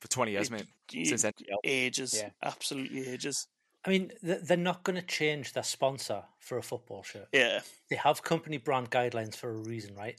For 0.01 0.09
20 0.09 0.33
years, 0.33 0.51
mate. 0.51 0.67
Since 0.91 1.23
then. 1.23 1.33
ages, 1.65 2.15
Yeah. 2.15 2.31
absolutely 2.43 3.09
ages. 3.09 3.49
I 3.85 3.91
mean, 3.91 4.11
they're 4.23 4.57
not 4.57 4.83
going 4.83 5.01
to 5.01 5.07
change 5.07 5.53
their 5.53 5.63
sponsor 5.63 6.25
for 6.41 6.59
a 6.59 6.63
football 6.63 7.05
shirt. 7.05 7.29
Yeah, 7.33 7.61
They 7.89 7.97
have 7.97 8.23
company 8.23 8.59
brand 8.59 8.91
guidelines 8.91 9.37
for 9.37 9.51
a 9.51 9.57
reason, 9.57 9.95
right? 9.95 10.19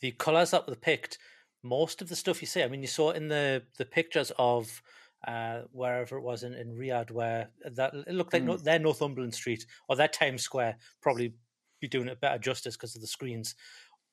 The 0.00 0.12
colours 0.12 0.50
that 0.50 0.68
were 0.68 0.76
picked, 0.76 1.18
most 1.62 2.02
of 2.02 2.08
the 2.08 2.16
stuff 2.16 2.40
you 2.42 2.46
see, 2.46 2.62
I 2.62 2.68
mean, 2.68 2.82
you 2.82 2.86
saw 2.86 3.10
in 3.10 3.28
the 3.28 3.66
the 3.78 3.86
pictures 3.86 4.30
of 4.38 4.82
uh, 5.26 5.62
wherever 5.72 6.16
it 6.16 6.22
was 6.22 6.42
in, 6.44 6.52
in 6.54 6.76
Riyadh, 6.76 7.10
where 7.10 7.50
that 7.64 7.94
it 7.94 8.14
looked 8.14 8.32
like 8.32 8.44
no, 8.44 8.56
their 8.56 8.78
Northumberland 8.78 9.34
Street 9.34 9.66
or 9.88 9.96
their 9.96 10.06
Times 10.08 10.42
Square 10.42 10.76
probably 11.00 11.34
be 11.80 11.88
doing 11.88 12.08
it 12.08 12.20
better 12.20 12.38
justice 12.38 12.76
because 12.76 12.94
of 12.94 13.00
the 13.00 13.06
screens. 13.08 13.54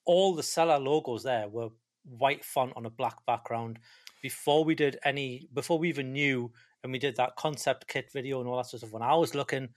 All 0.06 0.36
the 0.36 0.42
Sela 0.42 0.84
logos 0.84 1.24
there 1.24 1.48
were 1.48 1.70
white 2.04 2.46
font 2.46 2.74
on 2.76 2.86
a 2.86 2.90
black 2.90 3.18
background. 3.26 3.80
Before 4.22 4.64
we 4.64 4.76
did 4.76 4.98
any, 5.04 5.48
before 5.54 5.78
we 5.80 5.90
even 5.90 6.14
knew, 6.14 6.52
and 6.84 6.92
we 6.92 7.00
did 7.00 7.16
that 7.18 7.36
concept 7.36 7.88
kit 7.88 8.12
video 8.14 8.40
and 8.40 8.48
all 8.48 8.58
that 8.58 8.68
sort 8.68 8.84
of 8.84 8.90
stuff. 8.90 8.94
When 8.94 9.02
I 9.02 9.16
was 9.16 9.34
looking, 9.36 9.70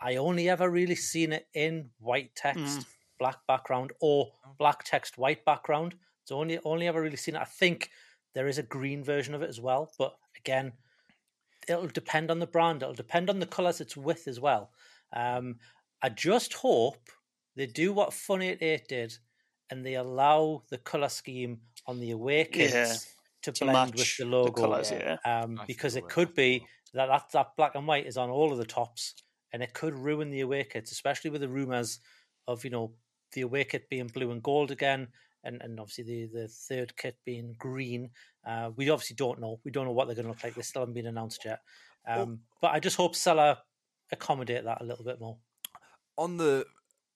I 0.00 0.16
only 0.16 0.48
ever 0.48 0.70
really 0.70 0.94
seen 0.94 1.32
it 1.32 1.46
in 1.54 1.90
white 1.98 2.34
text, 2.34 2.86
black 3.18 3.38
background, 3.48 3.92
or 4.00 4.32
black 4.58 4.84
text, 4.84 5.18
white 5.18 5.44
background. 5.44 5.94
So 6.24 6.38
only 6.38 6.58
only 6.64 6.86
ever 6.86 7.02
really 7.02 7.16
seen 7.16 7.34
it. 7.34 7.40
I 7.40 7.44
think 7.44 7.90
there 8.34 8.46
is 8.48 8.58
a 8.58 8.62
green 8.62 9.02
version 9.04 9.34
of 9.34 9.42
it 9.42 9.48
as 9.48 9.60
well, 9.60 9.92
but 9.98 10.14
again, 10.38 10.72
it'll 11.68 11.88
depend 11.88 12.30
on 12.30 12.38
the 12.38 12.46
brand. 12.46 12.82
It'll 12.82 12.94
depend 12.94 13.28
on 13.28 13.40
the 13.40 13.46
colours 13.46 13.80
it's 13.80 13.96
with 13.96 14.26
as 14.28 14.40
well. 14.40 14.70
Um, 15.12 15.56
I 16.02 16.08
just 16.08 16.54
hope 16.54 17.08
they 17.56 17.66
do 17.66 17.92
what 17.92 18.14
Fun 18.14 18.42
88 18.42 18.88
did, 18.88 19.18
and 19.72 19.84
they 19.86 19.94
allow 19.96 20.62
the 20.70 20.78
colour 20.78 21.08
scheme 21.08 21.60
on 21.86 22.00
the 22.00 22.10
away 22.12 22.44
kits 22.44 22.74
Yeah, 22.74 22.94
to 23.42 23.52
to 23.52 23.64
blend 23.64 23.96
with 23.98 24.06
match 24.06 24.18
the 24.18 24.24
the 24.24 24.30
logo. 24.30 24.62
colours, 24.62 24.90
yeah. 24.90 25.16
Um, 25.24 25.60
because 25.66 25.96
it 25.96 26.08
could 26.08 26.28
I 26.28 26.32
think 26.32 26.36
they 26.36 26.58
be 26.60 26.66
that, 26.94 27.06
that 27.06 27.30
that 27.32 27.56
black 27.56 27.74
and 27.74 27.86
white 27.86 28.06
is 28.06 28.16
on 28.16 28.30
all 28.30 28.52
of 28.52 28.58
the 28.58 28.66
tops, 28.66 29.14
and 29.52 29.62
it 29.62 29.74
could 29.74 29.94
ruin 29.94 30.30
the 30.30 30.40
away 30.40 30.64
kits, 30.64 30.92
especially 30.92 31.30
with 31.30 31.40
the 31.40 31.48
rumours 31.48 32.00
of 32.46 32.64
you 32.64 32.70
know 32.70 32.94
the 33.32 33.42
away 33.42 33.64
kit 33.64 33.88
being 33.88 34.08
blue 34.08 34.30
and 34.30 34.42
gold 34.42 34.70
again, 34.70 35.08
and, 35.44 35.62
and 35.62 35.80
obviously 35.80 36.04
the, 36.04 36.26
the 36.40 36.48
third 36.48 36.96
kit 36.96 37.16
being 37.24 37.54
green. 37.58 38.10
Uh, 38.46 38.70
we 38.76 38.90
obviously 38.90 39.16
don't 39.16 39.40
know. 39.40 39.60
We 39.64 39.70
don't 39.70 39.86
know 39.86 39.92
what 39.92 40.06
they're 40.06 40.14
going 40.16 40.26
to 40.26 40.32
look 40.32 40.44
like. 40.44 40.54
They 40.54 40.62
still 40.62 40.82
haven't 40.82 40.94
been 40.94 41.06
announced 41.06 41.44
yet. 41.44 41.60
Um, 42.06 42.40
But 42.60 42.72
I 42.72 42.80
just 42.80 42.96
hope 42.96 43.14
Sela 43.14 43.58
accommodate 44.10 44.64
that 44.64 44.82
a 44.82 44.84
little 44.84 45.04
bit 45.04 45.20
more. 45.20 45.38
on 46.18 46.36
the 46.36 46.66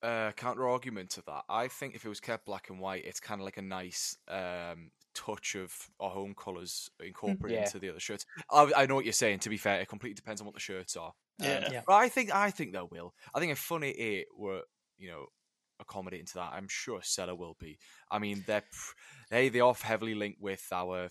uh, 0.07 0.33
counter 0.33 0.69
argument 0.69 1.11
to 1.11 1.23
that, 1.27 1.43
I 1.49 1.69
think 1.69 1.95
if 1.95 2.05
it 2.05 2.09
was 2.09 2.21
kept 2.21 2.47
black 2.47 2.71
and 2.71 2.79
white, 2.81 3.05
it's 3.05 3.21
kind 3.21 3.41
of 3.41 3.45
like 3.45 3.57
a 3.57 3.63
nice 3.63 4.17
um, 4.29 4.91
touch 5.15 5.57
of 5.57 5.73
our 5.99 6.11
home 6.11 6.35
colours 6.35 6.89
incorporated 7.05 7.59
Yeah. 7.59 7.65
into 7.65 7.79
the 7.79 7.91
other 7.91 8.01
shirts. 8.01 8.25
I, 8.51 8.71
I 8.77 8.87
know 8.87 8.95
what 8.95 9.05
you're 9.05 9.13
saying. 9.13 9.41
To 9.41 9.49
be 9.51 9.57
fair, 9.57 9.81
it 9.81 9.89
completely 9.89 10.15
depends 10.15 10.41
on 10.41 10.47
what 10.47 10.55
the 10.55 10.61
shirts 10.61 10.97
are. 10.97 11.13
Yeah. 11.41 11.69
Yeah. 11.73 11.83
But 11.87 11.95
I 11.95 12.09
think 12.09 12.35
I 12.35 12.51
think 12.51 12.73
they 12.73 12.81
will. 12.91 13.15
I 13.35 13.41
think 13.41 13.53
if 13.53 13.59
Fun 13.59 13.83
88 13.83 14.27
were 14.39 14.63
you 14.99 15.09
know 15.11 15.27
accommodating 15.81 16.27
to 16.27 16.35
that, 16.35 16.53
I'm 16.55 16.69
sure 16.69 17.01
Sela 17.01 17.37
will 17.37 17.57
be. 17.59 17.79
I 18.11 18.19
mean, 18.19 18.45
they're 18.47 18.63
they 19.31 19.49
they 19.49 19.61
are 19.61 19.75
heavily 19.75 20.15
linked 20.15 20.41
with 20.41 20.67
our 20.73 21.09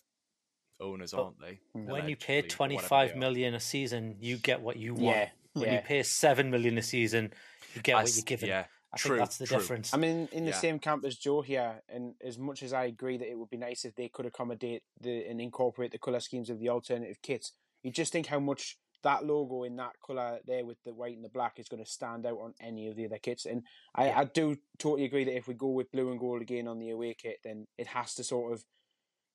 owners, 0.80 1.12
But 1.12 1.22
aren't 1.24 1.40
they? 1.42 1.60
When 1.74 2.08
you 2.10 2.16
pay 2.16 2.36
Allegedly, 2.40 2.40
or 2.40 2.50
twenty 2.50 2.76
whatever 2.76 2.88
five 2.90 3.10
they 3.10 3.16
are. 3.16 3.20
million 3.20 3.54
a 3.56 3.60
season, 3.60 4.16
you 4.20 4.38
get 4.38 4.62
what 4.62 4.78
you 4.78 4.94
want. 4.94 5.18
Yeah, 5.18 5.30
When 5.54 5.66
yeah. 5.66 5.76
you 5.76 5.82
pay 5.82 6.04
seven 6.04 6.50
million 6.50 6.78
a 6.78 6.82
season, 6.82 7.34
you 7.76 7.82
get 7.82 7.96
I 7.98 8.04
what 8.04 8.16
you're 8.16 8.24
given. 8.24 8.50
yeah, 8.50 8.66
I 8.96 8.98
true, 8.98 9.10
think 9.10 9.20
that's 9.20 9.38
the 9.38 9.46
true. 9.46 9.58
difference. 9.58 9.94
I'm 9.94 10.04
in 10.04 10.28
in 10.32 10.46
the 10.46 10.52
Yeah. 10.52 10.60
same 10.60 10.80
camp 10.80 11.06
as 11.06 11.18
Joe 11.18 11.42
here, 11.42 11.84
and 11.90 12.16
as 12.24 12.38
much 12.38 12.64
as 12.64 12.74
I 12.74 12.86
agree 12.86 13.18
that 13.18 13.30
it 13.30 13.38
would 13.38 13.50
be 13.50 13.58
nice 13.58 13.86
if 13.86 13.96
they 13.96 14.10
could 14.10 14.26
accommodate 14.26 14.84
the 15.00 15.26
and 15.26 15.42
incorporate 15.42 15.92
the 15.92 16.00
color 16.00 16.20
schemes 16.20 16.50
of 16.50 16.60
the 16.60 16.70
alternative 16.70 17.22
kits, 17.22 17.52
you 17.84 17.92
just 17.92 18.12
think 18.12 18.28
how 18.28 18.40
much 18.40 18.78
that 19.04 19.26
logo 19.26 19.64
in 19.64 19.76
that 19.76 20.00
color 20.04 20.40
there 20.48 20.66
with 20.66 20.82
the 20.84 20.94
white 20.94 21.16
and 21.16 21.24
the 21.24 21.30
black 21.30 21.60
is 21.60 21.68
going 21.68 21.84
to 21.84 21.90
stand 21.90 22.26
out 22.26 22.40
on 22.40 22.54
any 22.60 22.88
of 22.88 22.96
the 22.96 23.06
other 23.06 23.20
kits. 23.20 23.46
And 23.46 23.64
I, 23.94 24.12
I 24.12 24.24
do 24.24 24.58
totally 24.80 25.06
agree 25.06 25.26
that 25.26 25.38
if 25.38 25.48
we 25.48 25.54
go 25.54 25.70
with 25.70 25.92
blue 25.92 26.10
and 26.10 26.20
gold 26.20 26.42
again 26.42 26.68
on 26.68 26.80
the 26.80 26.90
away 26.90 27.14
kit, 27.14 27.38
then 27.44 27.68
it 27.78 27.88
has 27.88 28.16
to 28.16 28.24
sort 28.24 28.54
of. 28.54 28.64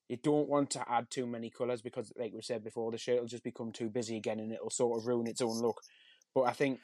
You 0.08 0.16
don't 0.16 0.48
want 0.48 0.70
to 0.70 0.84
add 0.90 1.08
too 1.08 1.24
many 1.24 1.50
colours 1.50 1.82
because, 1.82 2.12
like 2.18 2.32
we 2.34 2.42
said 2.42 2.64
before, 2.64 2.90
the 2.90 2.98
shirt 2.98 3.20
will 3.20 3.28
just 3.28 3.44
become 3.44 3.70
too 3.70 3.88
busy 3.88 4.16
again, 4.16 4.40
and 4.40 4.50
it'll 4.52 4.70
sort 4.70 4.98
of 4.98 5.06
ruin 5.06 5.28
its 5.28 5.40
own 5.40 5.62
look. 5.62 5.80
But 6.34 6.42
I 6.42 6.52
think 6.52 6.80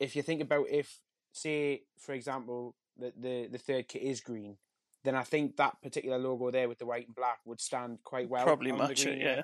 if 0.00 0.16
you 0.16 0.22
think 0.22 0.42
about 0.42 0.66
if, 0.68 0.98
say, 1.32 1.82
for 1.98 2.12
example, 2.12 2.74
the, 2.98 3.12
the, 3.18 3.48
the 3.50 3.58
third 3.58 3.88
kit 3.88 4.02
is 4.02 4.20
green, 4.20 4.56
then 5.04 5.14
I 5.14 5.22
think 5.22 5.56
that 5.56 5.80
particular 5.82 6.18
logo 6.18 6.50
there 6.50 6.68
with 6.68 6.78
the 6.78 6.86
white 6.86 7.06
and 7.06 7.14
black 7.14 7.38
would 7.44 7.60
stand 7.60 7.98
quite 8.04 8.28
well. 8.28 8.44
Probably 8.44 8.70
on 8.70 8.78
match 8.78 9.06
it, 9.06 9.18
yeah. 9.18 9.42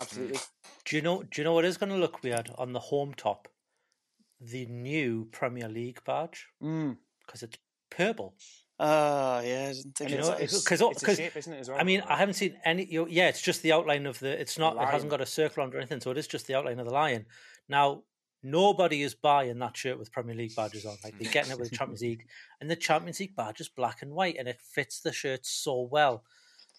Absolutely. 0.00 0.38
Do 0.84 0.96
you 0.96 1.02
know? 1.02 1.22
Do 1.24 1.40
you 1.40 1.44
know 1.44 1.54
what 1.54 1.64
is 1.64 1.76
going 1.76 1.90
to 1.90 1.98
look 1.98 2.22
weird 2.22 2.50
on 2.56 2.72
the 2.72 2.78
home 2.78 3.14
top? 3.14 3.48
The 4.40 4.66
new 4.66 5.26
Premier 5.32 5.68
League 5.68 6.04
badge 6.04 6.46
Mm. 6.62 6.98
because 7.26 7.42
it's 7.42 7.58
purple. 7.90 8.36
Ah, 8.78 9.40
yeah, 9.40 9.70
I 9.70 9.72
didn't 9.72 9.96
think 9.96 10.10
And 10.12 10.20
of 10.20 10.40
it's, 10.40 10.54
it's, 10.54 10.62
because 10.62 10.80
it's 10.80 11.02
a 11.02 11.16
shape, 11.16 11.36
isn't 11.36 11.52
it, 11.52 11.58
as 11.58 11.68
well? 11.68 11.78
I 11.80 11.82
mean, 11.82 12.00
I 12.06 12.16
haven't 12.16 12.34
seen 12.34 12.56
any. 12.64 12.84
You 12.84 13.00
know, 13.00 13.08
yeah, 13.08 13.28
it's 13.28 13.42
just 13.42 13.62
the 13.62 13.72
outline 13.72 14.06
of 14.06 14.20
the. 14.20 14.40
It's 14.40 14.56
not. 14.56 14.76
It 14.76 14.88
hasn't 14.88 15.10
got 15.10 15.20
a 15.20 15.26
circle 15.26 15.64
on 15.64 15.70
it 15.70 15.74
or 15.74 15.78
anything, 15.78 16.00
so 16.00 16.12
it 16.12 16.18
is 16.18 16.28
just 16.28 16.46
the 16.46 16.54
outline 16.54 16.78
of 16.78 16.86
the 16.86 16.92
lion. 16.92 17.26
Now, 17.68 18.04
nobody 18.42 19.02
is 19.02 19.14
buying 19.14 19.58
that 19.58 19.76
shirt 19.76 19.98
with 19.98 20.12
Premier 20.12 20.34
League 20.34 20.54
badges 20.54 20.86
on. 20.86 20.96
Like 21.04 21.18
they're 21.18 21.32
getting 21.32 21.52
it 21.52 21.58
with 21.58 21.70
the 21.70 21.76
Champions 21.76 22.02
League, 22.02 22.26
and 22.60 22.70
the 22.70 22.76
Champions 22.76 23.20
League 23.20 23.36
badge 23.36 23.60
is 23.60 23.68
black 23.68 24.02
and 24.02 24.12
white, 24.12 24.36
and 24.38 24.48
it 24.48 24.60
fits 24.60 25.00
the 25.00 25.12
shirt 25.12 25.46
so 25.46 25.82
well. 25.82 26.24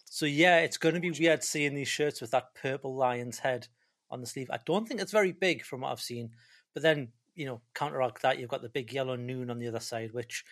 So 0.05 0.25
yeah, 0.25 0.59
it's 0.59 0.77
going 0.77 0.95
to 0.95 1.01
be 1.01 1.11
weird 1.11 1.43
seeing 1.43 1.75
these 1.75 1.87
shirts 1.87 2.21
with 2.21 2.31
that 2.31 2.55
purple 2.55 2.95
lion's 2.95 3.39
head 3.39 3.67
on 4.09 4.21
the 4.21 4.27
sleeve. 4.27 4.49
I 4.51 4.59
don't 4.65 4.87
think 4.87 5.01
it's 5.01 5.11
very 5.11 5.31
big 5.31 5.63
from 5.63 5.81
what 5.81 5.91
I've 5.91 6.01
seen, 6.01 6.31
but 6.73 6.81
then 6.81 7.09
you 7.39 7.45
know, 7.45 7.61
counteract 7.73 8.21
that, 8.21 8.37
you've 8.37 8.49
got 8.49 8.61
the 8.61 8.67
big 8.67 8.91
yellow 8.91 9.15
noon 9.15 9.49
on 9.49 9.59
the 9.59 9.67
other 9.69 9.79
side, 9.79 10.13
which 10.13 10.43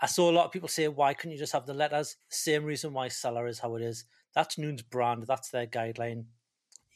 I 0.00 0.06
saw 0.06 0.28
a 0.28 0.32
lot 0.32 0.44
of 0.44 0.50
people 0.50 0.68
say, 0.68 0.88
why 0.88 1.14
couldn't 1.14 1.30
you 1.30 1.38
just 1.38 1.52
have 1.52 1.66
the 1.66 1.72
letters? 1.72 2.16
Same 2.30 2.64
reason 2.64 2.92
why 2.92 3.06
Sela 3.08 3.48
is 3.48 3.60
how 3.60 3.76
it 3.76 3.82
is. 3.82 4.06
That's 4.34 4.58
Noon's 4.58 4.82
brand. 4.82 5.24
That's 5.28 5.50
their 5.50 5.68
guideline. 5.68 6.24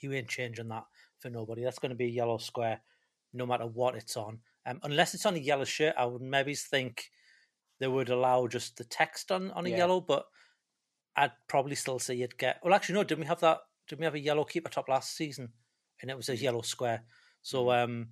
You 0.00 0.12
ain't 0.12 0.26
changing 0.26 0.66
that 0.70 0.86
for 1.20 1.30
nobody. 1.30 1.62
That's 1.62 1.78
going 1.78 1.90
to 1.90 1.96
be 1.96 2.06
a 2.06 2.08
yellow 2.08 2.38
square, 2.38 2.80
no 3.32 3.46
matter 3.46 3.66
what 3.66 3.94
it's 3.96 4.16
on. 4.16 4.40
Um, 4.64 4.80
unless 4.82 5.14
it's 5.14 5.26
on 5.26 5.34
a 5.34 5.38
yellow 5.38 5.64
shirt, 5.64 5.94
I 5.96 6.04
would 6.06 6.22
maybe 6.22 6.54
think 6.54 7.10
they 7.78 7.88
would 7.88 8.08
allow 8.08 8.46
just 8.46 8.76
the 8.76 8.84
text 8.84 9.30
on, 9.30 9.50
on 9.52 9.66
a 9.66 9.68
Yeah. 9.68 9.78
yellow, 9.78 10.00
but 10.00 10.26
I'd 11.16 11.32
probably 11.48 11.76
still 11.76 11.98
say 11.98 12.14
you'd 12.14 12.38
get. 12.38 12.60
Well, 12.62 12.74
actually, 12.74 12.96
no. 12.96 13.04
Didn't 13.04 13.20
we 13.20 13.26
have 13.26 13.40
that? 13.40 13.60
Didn't 13.86 14.00
we 14.00 14.04
have 14.06 14.14
a 14.14 14.20
yellow 14.20 14.44
keeper 14.44 14.68
top 14.68 14.88
last 14.88 15.16
season? 15.16 15.52
And 16.00 16.10
it 16.10 16.16
was 16.16 16.28
a 16.28 16.36
yellow 16.36 16.62
square. 16.62 17.04
So, 17.42 17.70
um, 17.70 18.08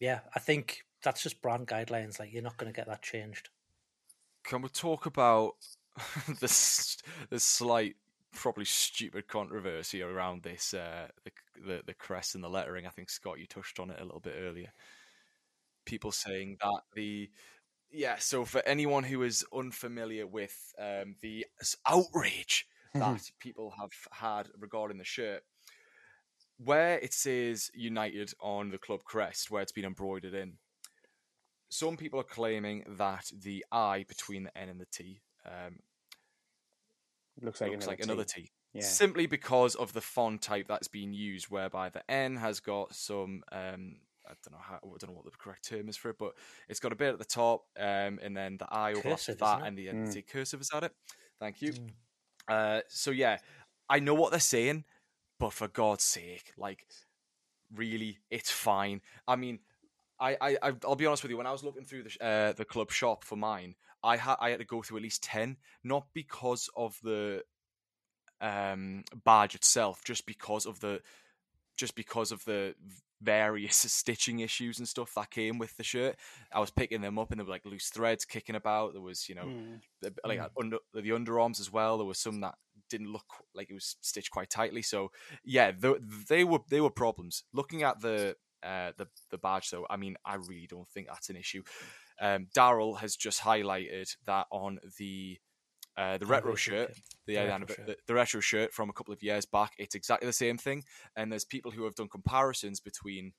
yeah, 0.00 0.20
I 0.34 0.38
think 0.38 0.82
that's 1.02 1.22
just 1.22 1.40
brand 1.40 1.66
guidelines. 1.68 2.18
Like 2.18 2.32
you're 2.32 2.42
not 2.42 2.56
going 2.56 2.72
to 2.72 2.76
get 2.76 2.88
that 2.88 3.02
changed. 3.02 3.48
Can 4.44 4.62
we 4.62 4.68
talk 4.68 5.06
about 5.06 5.54
this 6.40 6.98
the 7.30 7.40
slight, 7.40 7.96
probably 8.32 8.64
stupid 8.64 9.28
controversy 9.28 10.02
around 10.02 10.42
this 10.42 10.74
uh, 10.74 11.08
the, 11.24 11.30
the 11.64 11.82
the 11.86 11.94
crest 11.94 12.34
and 12.34 12.42
the 12.44 12.48
lettering? 12.48 12.86
I 12.86 12.90
think 12.90 13.10
Scott, 13.10 13.38
you 13.38 13.46
touched 13.46 13.78
on 13.78 13.90
it 13.90 14.00
a 14.00 14.04
little 14.04 14.20
bit 14.20 14.36
earlier. 14.38 14.72
People 15.84 16.12
saying 16.12 16.56
that 16.60 16.80
the 16.94 17.30
yeah. 17.90 18.16
So 18.18 18.44
for 18.44 18.62
anyone 18.66 19.04
who 19.04 19.22
is 19.22 19.44
unfamiliar 19.54 20.26
with 20.26 20.56
um, 20.78 21.16
the 21.20 21.46
outrage 21.88 22.66
that 22.94 23.30
people 23.40 23.74
have 23.78 23.90
had 24.10 24.48
regarding 24.58 24.98
the 24.98 25.04
shirt, 25.04 25.42
where 26.58 26.98
it 26.98 27.12
says 27.12 27.70
United 27.74 28.32
on 28.40 28.70
the 28.70 28.78
club 28.78 29.04
crest, 29.04 29.50
where 29.50 29.62
it's 29.62 29.72
been 29.72 29.84
embroidered 29.84 30.34
in, 30.34 30.54
some 31.68 31.96
people 31.96 32.20
are 32.20 32.24
claiming 32.24 32.84
that 32.88 33.30
the 33.32 33.64
I 33.70 34.04
between 34.08 34.44
the 34.44 34.56
N 34.56 34.68
and 34.68 34.80
the 34.80 34.86
T 34.86 35.20
um, 35.44 35.80
looks 37.40 37.60
like 37.60 37.70
looks 37.70 37.84
another 37.86 37.96
like 37.96 38.04
another 38.04 38.24
T. 38.24 38.50
Yeah. 38.72 38.82
Simply 38.82 39.26
because 39.26 39.74
of 39.74 39.92
the 39.94 40.00
font 40.02 40.42
type 40.42 40.66
that's 40.68 40.88
being 40.88 41.14
used, 41.14 41.46
whereby 41.46 41.88
the 41.88 42.08
N 42.10 42.36
has 42.36 42.60
got 42.60 42.94
some 42.94 43.42
um, 43.50 43.96
I 44.26 44.32
don't 44.44 44.52
know 44.52 44.58
how 44.60 44.74
I 44.76 44.96
don't 44.98 45.08
know 45.10 45.16
what 45.16 45.24
the 45.24 45.30
correct 45.38 45.68
term 45.68 45.88
is 45.88 45.96
for 45.96 46.10
it, 46.10 46.16
but 46.18 46.32
it's 46.68 46.80
got 46.80 46.92
a 46.92 46.96
bit 46.96 47.12
at 47.12 47.18
the 47.18 47.24
top, 47.24 47.62
um, 47.78 48.18
and 48.22 48.36
then 48.36 48.58
the 48.58 48.66
I 48.70 48.92
overlaps 48.92 49.26
that, 49.26 49.62
and 49.64 49.78
the 49.78 49.86
Mm. 49.86 50.06
N 50.08 50.12
T 50.12 50.22
cursive 50.22 50.60
is 50.60 50.70
at 50.74 50.82
it. 50.82 50.92
Thank 51.40 51.62
you. 51.62 51.72
Uh, 52.48 52.80
so 52.88 53.10
yeah, 53.12 53.38
I 53.88 53.98
know 54.00 54.14
what 54.14 54.30
they're 54.30 54.40
saying, 54.40 54.84
but 55.38 55.52
for 55.52 55.68
God's 55.68 56.04
sake, 56.04 56.52
like, 56.58 56.84
really, 57.74 58.18
it's 58.30 58.50
fine. 58.50 59.00
I 59.26 59.36
mean, 59.36 59.60
I, 60.20 60.36
I, 60.40 60.58
I- 60.62 60.72
I'll 60.84 60.96
be 60.96 61.06
honest 61.06 61.22
with 61.22 61.30
you. 61.30 61.36
When 61.38 61.46
I 61.46 61.52
was 61.52 61.64
looking 61.64 61.84
through 61.84 62.04
the 62.04 62.24
uh, 62.24 62.52
the 62.52 62.64
club 62.64 62.90
shop 62.90 63.24
for 63.24 63.36
mine, 63.36 63.74
I 64.02 64.16
had 64.16 64.36
I 64.40 64.50
had 64.50 64.58
to 64.58 64.64
go 64.64 64.82
through 64.82 64.98
at 64.98 65.02
least 65.02 65.22
ten, 65.22 65.56
not 65.82 66.06
because 66.14 66.68
of 66.76 66.98
the 67.02 67.42
um 68.40 69.04
badge 69.24 69.54
itself, 69.54 70.02
just 70.04 70.26
because 70.26 70.66
of 70.66 70.80
the 70.80 71.00
just 71.76 71.94
because 71.94 72.32
of 72.32 72.44
the 72.44 72.74
various 73.22 73.76
stitching 73.92 74.40
issues 74.40 74.78
and 74.78 74.88
stuff 74.88 75.12
that 75.14 75.30
came 75.30 75.58
with 75.58 75.76
the 75.76 75.82
shirt. 75.84 76.16
I 76.52 76.60
was 76.60 76.70
picking 76.70 77.00
them 77.00 77.18
up 77.18 77.30
and 77.30 77.38
there 77.40 77.44
were 77.46 77.50
like 77.52 77.64
loose 77.66 77.88
threads 77.88 78.24
kicking 78.24 78.56
about. 78.56 78.92
There 78.92 79.02
was, 79.02 79.28
you 79.28 79.34
know, 79.34 79.46
Mm. 79.46 79.80
like 80.24 80.40
under 80.60 80.78
the 80.94 81.10
underarms 81.10 81.60
as 81.60 81.70
well. 81.72 81.96
There 81.98 82.06
was 82.06 82.18
some 82.18 82.40
that 82.40 82.54
didn't 82.88 83.12
look 83.12 83.26
like 83.54 83.70
it 83.70 83.74
was 83.74 83.96
stitched 84.00 84.30
quite 84.30 84.50
tightly. 84.50 84.82
So 84.82 85.10
yeah, 85.44 85.72
th 85.72 85.96
they 86.28 86.44
were 86.44 86.60
they 86.68 86.80
were 86.80 86.90
problems. 86.90 87.44
Looking 87.52 87.82
at 87.82 88.00
the 88.00 88.36
uh, 88.62 88.92
the 88.96 89.08
the 89.30 89.38
badge 89.38 89.70
though, 89.70 89.86
I 89.90 89.96
mean, 89.96 90.16
I 90.24 90.36
really 90.36 90.66
don't 90.66 90.88
think 90.88 91.08
that's 91.08 91.30
an 91.30 91.36
issue. 91.36 91.62
Um, 92.20 92.46
Daryl 92.56 92.98
has 92.98 93.16
just 93.16 93.40
highlighted 93.42 94.16
that 94.26 94.46
on 94.50 94.78
the 94.98 95.38
uh, 95.96 96.18
the 96.18 96.26
retro 96.26 96.54
shirt, 96.54 96.94
the, 97.26 97.34
The 97.36 97.46
retro 97.46 97.66
shirt. 97.74 97.86
the, 97.86 97.96
the 98.06 98.14
retro 98.14 98.40
shirt 98.40 98.72
from 98.72 98.90
a 98.90 98.92
couple 98.92 99.14
of 99.14 99.22
years 99.22 99.46
back. 99.46 99.72
It's 99.78 99.94
exactly 99.94 100.26
the 100.26 100.32
same 100.32 100.58
thing, 100.58 100.84
and 101.16 101.30
there's 101.32 101.44
people 101.44 101.70
who 101.70 101.84
have 101.84 101.94
done 101.94 102.08
comparisons 102.08 102.80
between 102.80 103.32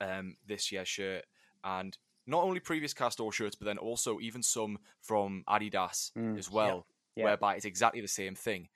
um, 0.00 0.36
this 0.46 0.70
year's 0.70 0.88
shirt 0.88 1.24
and 1.64 1.96
not 2.26 2.44
only 2.44 2.60
previous 2.60 2.92
Castore 2.94 3.32
shirts, 3.32 3.56
but 3.56 3.64
then 3.64 3.78
also 3.78 4.20
even 4.20 4.42
some 4.42 4.78
from 5.00 5.44
Adidas 5.48 6.12
Mm. 6.12 6.38
as 6.38 6.50
well, 6.50 6.86
Yeah. 7.16 7.24
whereby 7.24 7.56
it's 7.56 7.64
exactly 7.64 8.00
the 8.02 8.08
same 8.08 8.34
thing. 8.34 8.68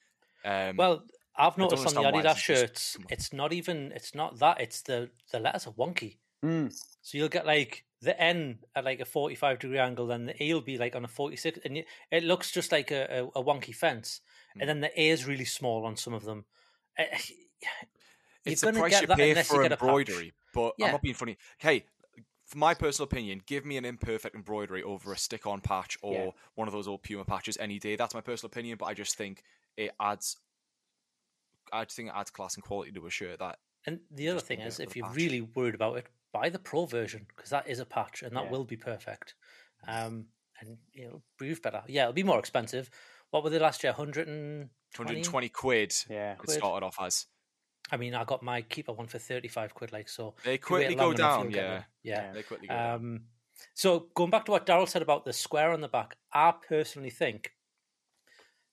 Um, 0.44 0.76
Well, 0.76 1.04
I've 1.36 1.56
noticed 1.58 1.86
on 1.86 1.94
the 1.94 2.00
Adidas 2.10 2.22
this 2.22 2.30
is 2.32 2.34
just- 2.34 2.40
shirts, 2.44 2.96
it's 3.10 3.32
not 3.32 3.52
even. 3.52 3.92
It's 3.92 4.14
not 4.14 4.38
that. 4.38 4.60
It's 4.60 4.82
the 4.82 5.10
the 5.30 5.38
letters 5.38 5.66
are 5.66 5.72
wonky. 5.74 6.16
Mm. 6.42 6.72
So 7.02 7.18
you'll 7.18 7.28
get 7.28 7.46
like 7.46 7.84
the 8.02 8.20
N 8.20 8.58
at 8.74 8.84
like 8.84 9.00
a 9.00 9.04
forty-five 9.04 9.58
degree 9.60 9.78
angle, 9.78 10.06
then 10.06 10.26
the 10.26 10.42
A 10.42 10.52
will 10.54 10.60
be 10.60 10.76
like 10.76 10.94
on 10.94 11.04
a 11.04 11.08
forty-six, 11.08 11.58
and 11.64 11.82
it 12.10 12.24
looks 12.24 12.50
just 12.50 12.72
like 12.72 12.90
a, 12.90 13.22
a, 13.34 13.40
a 13.40 13.44
wonky 13.44 13.74
fence. 13.74 14.20
Hmm. 14.54 14.60
And 14.60 14.68
then 14.68 14.80
the 14.80 15.00
A 15.00 15.08
is 15.08 15.26
really 15.26 15.44
small 15.44 15.86
on 15.86 15.96
some 15.96 16.12
of 16.12 16.24
them. 16.24 16.44
Eh, 16.98 17.06
You're 18.44 18.52
it's 18.54 18.60
the 18.60 18.72
price 18.72 18.90
get 18.90 19.02
you 19.02 19.06
that 19.06 19.16
pay 19.16 19.28
you 19.28 19.42
for 19.44 19.62
get 19.62 19.70
a 19.70 19.74
embroidery. 19.74 20.32
But 20.52 20.74
Yeah. 20.76 20.86
I'm 20.86 20.92
not 20.92 21.02
being 21.02 21.14
funny. 21.14 21.38
Hey, 21.58 21.84
for 22.44 22.58
my 22.58 22.74
personal 22.74 23.04
opinion, 23.04 23.40
give 23.46 23.64
me 23.64 23.76
an 23.76 23.84
imperfect 23.84 24.34
embroidery 24.34 24.82
over 24.82 25.12
a 25.12 25.16
stick-on 25.16 25.60
patch 25.60 25.96
or 26.02 26.12
Yeah. 26.12 26.30
one 26.56 26.66
of 26.66 26.72
those 26.74 26.88
old 26.88 27.04
Puma 27.04 27.24
patches 27.24 27.56
any 27.58 27.78
day. 27.78 27.94
That's 27.94 28.14
my 28.14 28.20
personal 28.20 28.48
opinion, 28.48 28.78
but 28.78 28.86
I 28.86 28.94
just 28.94 29.16
think 29.16 29.44
it 29.76 29.92
adds. 30.00 30.38
I 31.72 31.84
just 31.84 31.96
think 31.96 32.08
it 32.08 32.14
adds 32.16 32.30
class 32.30 32.56
and 32.56 32.64
quality 32.64 32.90
to 32.90 33.06
a 33.06 33.10
shirt. 33.10 33.38
That 33.38 33.60
And 33.86 34.00
the 34.10 34.28
other 34.30 34.40
thing 34.40 34.60
is, 34.60 34.80
if 34.80 34.96
you're 34.96 35.06
patch. 35.06 35.16
really 35.16 35.40
worried 35.40 35.76
about 35.76 35.98
it, 35.98 36.06
buy 36.32 36.48
the 36.48 36.58
pro 36.58 36.86
version 36.86 37.26
because 37.28 37.50
that 37.50 37.68
is 37.68 37.78
a 37.78 37.84
patch 37.86 38.22
and 38.22 38.34
that 38.36 38.44
Yeah. 38.44 38.50
will 38.50 38.64
be 38.64 38.76
perfect. 38.76 39.34
Um, 39.86 40.26
and 40.60 40.78
you 40.92 41.06
know, 41.08 41.22
breathe 41.38 41.60
better. 41.62 41.82
Yeah, 41.88 42.02
it'll 42.02 42.12
be 42.12 42.22
more 42.22 42.38
expensive. 42.38 42.88
What 43.30 43.42
were 43.44 43.50
they 43.50 43.58
last 43.58 43.82
year? 43.82 43.92
Hundred 43.92 44.28
and 44.28 44.70
120 44.96 45.48
quid. 45.48 45.94
Yeah. 46.08 46.36
It 46.42 46.50
started 46.50 46.84
off 46.86 46.96
as. 47.00 47.26
I 47.90 47.96
mean, 47.96 48.14
I 48.14 48.24
got 48.24 48.42
my 48.42 48.62
keeper 48.62 48.92
one 48.92 49.06
for 49.08 49.18
thirty-five 49.18 49.74
quid. 49.74 49.92
Like 49.92 50.08
so, 50.08 50.34
They 50.44 50.56
quickly 50.58 50.94
go 50.94 51.12
down. 51.12 51.50
you'll 51.50 51.58
Yeah. 51.60 51.84
yeah. 52.02 52.32
They 52.32 52.42
quickly 52.42 52.68
go 52.68 52.74
down. 52.74 52.94
Um, 52.94 53.20
so 53.74 54.08
going 54.14 54.30
back 54.30 54.44
to 54.46 54.52
what 54.52 54.66
Daryl 54.66 54.88
said 54.88 55.02
about 55.02 55.24
the 55.24 55.32
square 55.32 55.72
on 55.72 55.80
the 55.80 55.88
back, 55.88 56.16
I 56.32 56.52
personally 56.66 57.10
think 57.10 57.54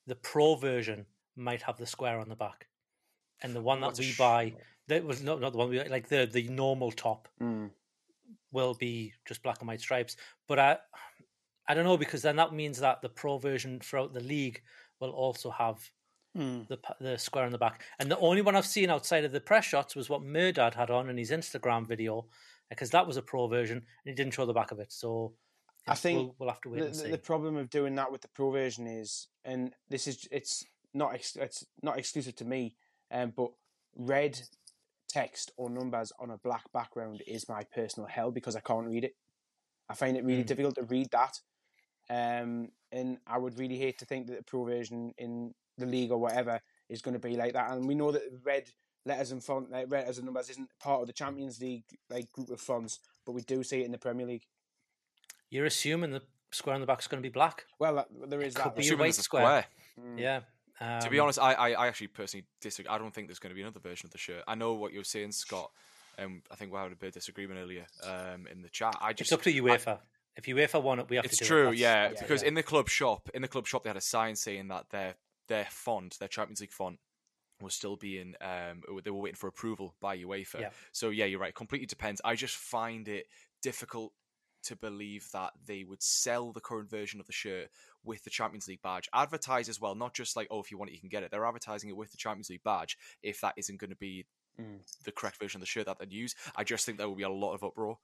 the 0.05 0.16
pro 0.16 0.55
version 0.55 1.05
might 1.36 1.64
have 1.64 1.78
the 1.78 1.86
square 1.88 2.20
on 2.20 2.30
the 2.30 2.36
back, 2.36 2.68
and 3.41 3.55
the 3.55 3.62
one 3.62 3.82
that 3.82 3.88
What's 3.88 3.99
a 3.99 4.03
we 4.03 4.07
sh- 4.12 4.18
buy 4.18 4.53
that 4.89 5.03
was 5.05 5.21
not 5.23 5.39
not 5.39 5.51
the 5.53 5.57
one 5.57 5.69
we 5.69 5.81
like 5.87 6.07
the 6.09 6.25
the 6.31 6.47
normal 6.49 6.91
top 6.91 7.27
Mm. 7.41 7.69
will 8.51 8.73
be 8.73 9.13
just 9.25 9.41
black 9.43 9.59
and 9.59 9.67
white 9.67 9.81
stripes. 9.81 10.17
But 10.47 10.59
I 10.59 10.77
I 11.67 11.73
don't 11.73 11.85
know 11.85 11.97
because 11.97 12.21
then 12.21 12.35
that 12.37 12.53
means 12.53 12.79
that 12.79 13.01
the 13.01 13.09
pro 13.09 13.37
version 13.37 13.79
throughout 13.79 14.13
the 14.13 14.19
league 14.21 14.61
will 14.99 15.11
also 15.11 15.49
have 15.51 15.79
Mm. 16.37 16.67
the 16.67 16.77
the 16.99 17.17
square 17.17 17.45
on 17.45 17.51
the 17.51 17.57
back. 17.57 17.83
And 17.99 18.09
the 18.11 18.19
only 18.19 18.41
one 18.41 18.55
I've 18.55 18.65
seen 18.77 18.89
outside 18.91 19.23
of 19.25 19.31
the 19.31 19.41
press 19.41 19.65
shots 19.65 19.95
was 19.95 20.09
what 20.09 20.21
Mehrdad 20.21 20.75
had 20.75 20.91
on 20.91 21.09
in 21.09 21.17
his 21.17 21.31
Instagram 21.31 21.87
video, 21.87 22.27
because 22.69 22.91
that 22.91 23.07
was 23.07 23.17
a 23.17 23.21
pro 23.23 23.47
version 23.47 23.77
and 23.77 23.85
he 24.05 24.13
didn't 24.13 24.33
show 24.35 24.45
the 24.45 24.53
back 24.53 24.71
of 24.71 24.79
it. 24.79 24.91
So 24.91 25.33
I 25.87 25.95
think 25.95 26.17
we'll, 26.19 26.35
we'll 26.37 26.49
have 26.49 26.61
to 26.61 26.69
wait 26.69 26.79
the, 26.81 26.85
and 26.87 26.95
see. 26.95 27.09
the 27.09 27.17
problem 27.17 27.55
of 27.57 27.69
doing 27.71 27.95
that 27.95 28.11
with 28.11 28.21
the 28.21 28.27
pro 28.27 28.51
version 28.51 28.85
is, 28.85 29.27
and 29.43 29.73
this 29.89 30.05
is 30.07 30.27
it's 30.31 30.63
not 30.93 31.15
ex- 31.15 31.35
it's 31.35 31.65
not 31.81 31.97
exclusive 31.97 32.35
to 32.35 32.45
me, 32.45 32.75
um, 33.11 33.33
but 33.35 33.51
red 33.95 34.39
text 35.10 35.51
or 35.57 35.70
numbers 35.70 36.12
on 36.20 36.30
a 36.30 36.38
black 36.38 36.72
background 36.72 37.22
is 37.28 37.49
my 37.49 37.64
personal 37.74 38.07
hell 38.07 38.32
because 38.32 38.55
I 38.55 38.60
can't 38.62 38.88
read 38.88 39.03
it. 39.03 39.16
I 39.89 39.95
find 39.95 40.16
it 40.16 40.24
really 40.24 40.43
Mm. 40.43 40.47
difficult 40.47 40.76
to 40.76 40.84
read 40.84 41.10
that, 41.12 41.39
um, 42.10 42.72
and 42.91 43.18
I 43.28 43.38
would 43.38 43.57
really 43.60 43.78
hate 43.78 43.97
to 43.99 44.05
think 44.05 44.28
that 44.28 44.38
the 44.38 44.43
pro 44.43 44.64
version 44.64 45.14
in 45.18 45.53
the 45.78 45.86
league 45.86 46.12
or 46.12 46.18
whatever 46.20 46.62
is 46.89 47.01
going 47.01 47.14
to 47.14 47.20
be 47.20 47.36
like 47.36 47.53
that. 47.53 47.72
And 47.72 47.88
we 47.88 47.95
know 47.95 48.12
that 48.12 48.24
red 48.43 48.70
letters 49.05 49.32
and 49.32 49.43
font, 49.43 49.72
like 49.72 49.89
letters 49.91 50.18
and 50.18 50.26
numbers, 50.26 50.49
isn't 50.49 50.70
part 50.80 51.01
of 51.01 51.07
the 51.07 51.14
Champions 51.14 51.60
League 51.62 51.86
like 52.10 52.32
group 52.32 52.49
of 52.49 52.62
fonts, 52.62 52.99
but 53.26 53.32
we 53.32 53.41
do 53.41 53.64
see 53.64 53.82
it 53.82 53.86
in 53.86 53.91
the 53.91 53.97
Premier 53.97 54.26
League. 54.28 54.45
you're 55.51 55.66
assuming 55.66 56.12
the 56.12 56.22
square 56.51 56.76
on 56.76 56.82
the 56.82 56.86
back 56.88 56.99
is 56.99 57.07
going 57.07 57.22
to 57.24 57.28
be 57.28 57.32
black. 57.34 57.66
Well, 57.80 57.95
that, 57.95 58.07
there 58.30 58.41
is 58.41 58.53
Could 58.55 58.66
that. 58.66 58.76
be 58.76 58.82
a 58.82 58.86
Assuming 58.86 58.99
white 58.99 59.05
there's 59.05 59.18
square. 59.18 59.66
square. 59.95 60.16
Yeah. 60.18 60.41
To 60.80 61.09
be 61.09 61.19
Um, 61.19 61.23
honest, 61.25 61.39
I, 61.39 61.53
I, 61.53 61.69
I 61.71 61.88
actually 61.88 62.07
personally 62.07 62.45
disagree. 62.61 62.89
I 62.89 62.97
don't 62.97 63.13
think 63.13 63.27
there's 63.27 63.39
going 63.39 63.51
to 63.51 63.55
be 63.55 63.61
another 63.61 63.80
version 63.80 64.07
of 64.07 64.11
the 64.11 64.17
shirt. 64.17 64.43
I 64.47 64.55
know 64.55 64.73
what 64.73 64.93
you're 64.93 65.03
saying, 65.03 65.32
Scott. 65.34 65.71
Um, 66.17 66.41
I 66.51 66.55
think 66.55 66.71
we 66.71 66.77
had 66.77 66.91
a 66.91 66.95
bit 66.95 67.07
of 67.07 67.13
disagreement 67.13 67.59
earlier 67.59 67.86
um, 68.03 68.47
in 68.51 68.61
the 68.61 68.69
chat. 68.69 68.95
I 69.01 69.13
just 69.13 69.32
it's 69.32 69.34
up 69.34 69.41
to 69.43 69.49
I- 69.49 69.59
UEFA. 69.77 69.99
if 70.36 70.45
UEFA 70.45 70.82
want 70.82 70.99
it, 71.01 71.09
we 71.09 71.15
have 71.15 71.25
it's 71.25 71.38
to 71.38 71.43
do 71.43 71.47
true, 71.47 71.69
it. 71.69 71.77
Yeah, 71.77 72.09
yeah, 72.11 72.21
Because 72.21 72.41
yeah. 72.41 72.49
in 72.49 72.53
the 72.55 72.63
club 72.63 72.89
shop, 72.89 73.30
in 73.34 73.41
the 73.41 73.47
club 73.47 73.67
shop, 73.67 73.84
they 73.84 73.89
had 73.89 73.97
a 73.97 74.01
sign 74.01 74.36
saying 74.36 74.67
that 74.69 74.89
their 74.89 75.15
their 75.47 75.67
font, 75.69 76.17
their 76.19 76.27
Champions 76.27 76.61
League 76.61 76.71
font, 76.73 76.99
was 77.61 77.73
still 77.73 77.95
being 77.97 78.36
um 78.41 78.84
they 79.03 79.11
were 79.11 79.19
waiting 79.19 79.36
for 79.36 79.47
approval 79.47 79.95
by 80.01 80.17
UEFA. 80.17 80.59
Yeah. 80.61 80.69
So 80.91 81.09
yeah, 81.09 81.25
you're 81.25 81.39
right. 81.39 81.49
It 81.49 81.55
completely 81.55 81.88
depends. 81.88 82.21
I 82.23 82.36
just 82.36 82.55
find 82.55 83.07
it 83.07 83.27
difficult 83.61 84.13
to 84.64 84.76
believe 84.76 85.28
that 85.34 85.51
they 85.66 85.84
would 85.84 86.01
sell 86.01 86.51
the 86.51 86.62
current 86.62 86.89
version 86.89 87.20
of 87.20 87.28
the 87.28 87.34
shirt 87.34 87.70
with 88.03 88.24
the 88.24 88.30
Champions 88.30 88.68
League 88.68 88.82
badge. 88.82 89.10
Advertise 89.14 89.70
as 89.70 89.80
well, 89.80 89.95
not 89.95 90.14
just 90.14 90.36
like 90.36 90.47
oh 90.51 90.60
if 90.62 90.72
you 90.72 90.78
want 90.78 90.89
it 90.91 90.93
you 90.93 90.99
can 90.99 91.10
get 91.10 91.24
it. 91.24 91.32
They're 91.32 91.45
advertising 91.45 91.89
it 91.89 91.97
with 91.97 92.12
the 92.12 92.18
Champions 92.18 92.49
League 92.49 92.64
badge. 92.64 92.97
If 93.24 93.41
that 93.41 93.53
isn't 93.57 93.80
going 93.80 93.91
to 93.91 93.95
be 93.95 94.26
Mm. 94.60 94.80
the 95.05 95.12
correct 95.14 95.39
version 95.39 95.60
of 95.60 95.62
the 95.62 95.68
shirt 95.68 95.86
that 95.86 95.99
they'd 95.99 96.12
use, 96.12 96.36
I 96.53 96.66
just 96.66 96.86
think 96.86 96.97
there 96.97 97.07
will 97.07 97.16
be 97.16 97.24
a 97.24 97.30
lot 97.30 97.53
of 97.53 97.64
uproar. 97.64 97.99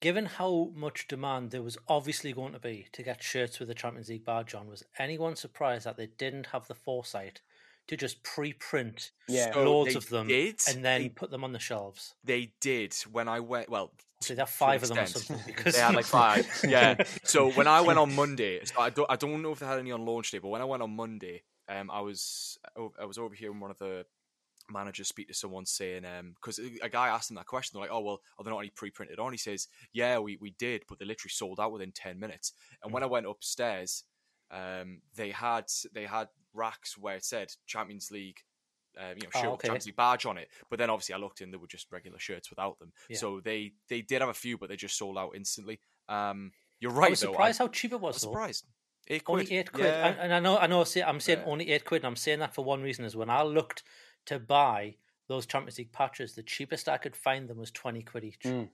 Given 0.00 0.26
how 0.26 0.70
much 0.74 1.08
demand 1.08 1.50
there 1.50 1.62
was 1.62 1.78
obviously 1.88 2.34
going 2.34 2.52
to 2.52 2.58
be 2.58 2.88
to 2.92 3.02
get 3.02 3.22
shirts 3.22 3.58
with 3.58 3.68
the 3.68 3.74
Champions 3.74 4.10
League 4.10 4.26
badge 4.26 4.54
on, 4.54 4.68
was 4.68 4.84
anyone 4.98 5.34
surprised 5.34 5.86
that 5.86 5.96
they 5.96 6.08
didn't 6.08 6.48
have 6.48 6.66
the 6.68 6.74
foresight 6.74 7.40
to 7.88 7.96
just 7.96 8.22
pre-print 8.22 9.12
Yeah. 9.28 9.52
So 9.52 9.62
loads 9.64 9.90
they 9.92 9.96
of 9.96 10.08
them 10.08 10.28
did. 10.28 10.60
and 10.68 10.84
then 10.84 11.02
They- 11.02 11.08
put 11.08 11.30
them 11.30 11.44
on 11.44 11.52
the 11.52 11.58
shelves? 11.58 12.14
They 12.24 12.52
did 12.60 12.94
when 13.12 13.28
I 13.28 13.40
went. 13.40 13.68
Well, 13.68 13.92
So 14.20 14.34
they 14.34 14.40
have 14.40 14.50
five 14.50 14.82
of 14.82 14.88
them 14.88 14.98
or 14.98 15.06
something 15.06 15.40
because 15.46 15.74
They 15.74 15.80
had 15.80 15.94
like 15.94 16.06
five. 16.06 16.46
yeah. 16.66 16.96
So 17.24 17.50
when 17.52 17.66
I 17.66 17.80
went 17.82 17.98
on 17.98 18.14
Monday, 18.14 18.64
so 18.64 18.80
I 18.80 18.90
don't, 18.90 19.10
I 19.10 19.16
don't 19.16 19.42
know 19.42 19.52
if 19.52 19.58
they 19.60 19.66
had 19.66 19.78
any 19.78 19.92
on 19.92 20.04
launch 20.04 20.30
day, 20.30 20.38
but 20.38 20.48
when 20.48 20.62
I 20.62 20.64
went 20.64 20.82
on 20.82 20.90
Monday, 20.96 21.42
um, 21.68 21.90
I 21.90 22.00
was 22.00 22.58
I 23.00 23.04
was 23.04 23.18
over 23.18 23.34
here 23.34 23.50
and 23.50 23.60
one 23.60 23.70
of 23.70 23.78
the 23.78 24.06
managers 24.68 25.06
speak 25.08 25.28
to 25.28 25.34
someone 25.34 25.64
saying 25.64 26.04
um 26.04 26.34
because 26.34 26.58
a 26.82 26.88
guy 26.88 27.06
asked 27.06 27.30
him 27.30 27.36
that 27.36 27.46
question 27.46 27.70
they're 27.78 27.82
like 27.88 27.96
oh 27.96 28.00
well 28.00 28.20
are 28.36 28.42
there 28.42 28.52
not 28.52 28.58
any 28.58 28.70
pre-printed 28.70 29.16
on 29.20 29.30
he 29.30 29.38
says 29.38 29.68
yeah 29.92 30.18
we, 30.18 30.36
we 30.40 30.50
did 30.58 30.82
but 30.88 30.98
they 30.98 31.04
literally 31.04 31.30
sold 31.30 31.60
out 31.60 31.70
within 31.70 31.92
10 31.92 32.18
minutes 32.18 32.52
and 32.82 32.90
Hmm. 32.90 32.94
when 32.94 33.02
i 33.04 33.06
went 33.06 33.26
upstairs 33.26 34.02
um 34.50 35.02
they 35.14 35.30
had 35.30 35.66
they 35.92 36.04
had 36.04 36.26
racks 36.56 36.96
where 36.98 37.16
it 37.16 37.24
said 37.24 37.48
champions 37.66 38.10
league 38.10 38.38
uh, 38.98 39.10
you 39.14 39.22
know, 39.24 39.28
Oh, 39.34 39.40
shirt 39.42 39.50
with. 39.52 39.60
Champions 39.62 39.86
League 39.86 39.96
badge 39.96 40.24
on 40.24 40.38
it, 40.38 40.48
but 40.70 40.78
then 40.78 40.88
obviously 40.88 41.14
I 41.14 41.18
looked 41.18 41.42
and 41.42 41.52
there 41.52 41.60
were 41.60 41.66
just 41.66 41.92
regular 41.92 42.18
shirts 42.18 42.48
without 42.48 42.78
them. 42.78 42.92
Yeah. 43.10 43.18
So 43.18 43.40
they 43.40 43.72
they 43.90 44.00
did 44.00 44.22
have 44.22 44.30
a 44.30 44.34
few, 44.34 44.56
but 44.56 44.70
they 44.70 44.76
just 44.76 44.96
sold 44.96 45.18
out 45.18 45.32
instantly. 45.36 45.80
Um, 46.08 46.50
you're 46.80 46.92
right. 46.92 47.08
I 47.08 47.10
was 47.10 47.20
though. 47.20 47.32
surprised 47.32 47.60
I, 47.60 47.64
how 47.64 47.68
cheap 47.68 47.92
it 47.92 48.00
was. 48.00 48.02
I 48.02 48.06
was. 48.06 48.14
was 48.14 48.22
though. 48.22 48.28
surprised. 48.30 48.64
Eight 49.08 49.24
quid. 49.24 49.40
Only 49.44 49.56
eight 49.58 49.70
quid, 49.70 49.84
Yeah. 49.84 50.06
and, 50.08 50.18
and 50.18 50.34
I 50.34 50.40
know, 50.40 50.56
I 50.58 50.66
know. 50.66 50.82
say- 50.84 51.02
I'm 51.02 51.20
saying 51.20 51.40
Yeah. 51.40 51.52
only 51.52 51.70
eight 51.72 51.84
quid, 51.84 52.00
and 52.02 52.06
I'm 52.06 52.16
saying 52.16 52.38
that 52.38 52.54
for 52.54 52.64
one 52.64 52.80
reason: 52.82 53.04
is 53.04 53.14
when 53.14 53.28
I 53.28 53.42
looked 53.42 53.82
to 54.26 54.38
buy 54.38 54.96
those 55.28 55.44
Champions 55.44 55.76
League 55.76 55.92
patches, 55.92 56.34
the 56.34 56.42
cheapest 56.42 56.88
I 56.88 56.96
could 56.96 57.16
find 57.16 57.48
them 57.48 57.58
was 57.58 57.70
twenty 57.70 58.02
quid 58.02 58.24
each, 58.24 58.40
Mm. 58.44 58.70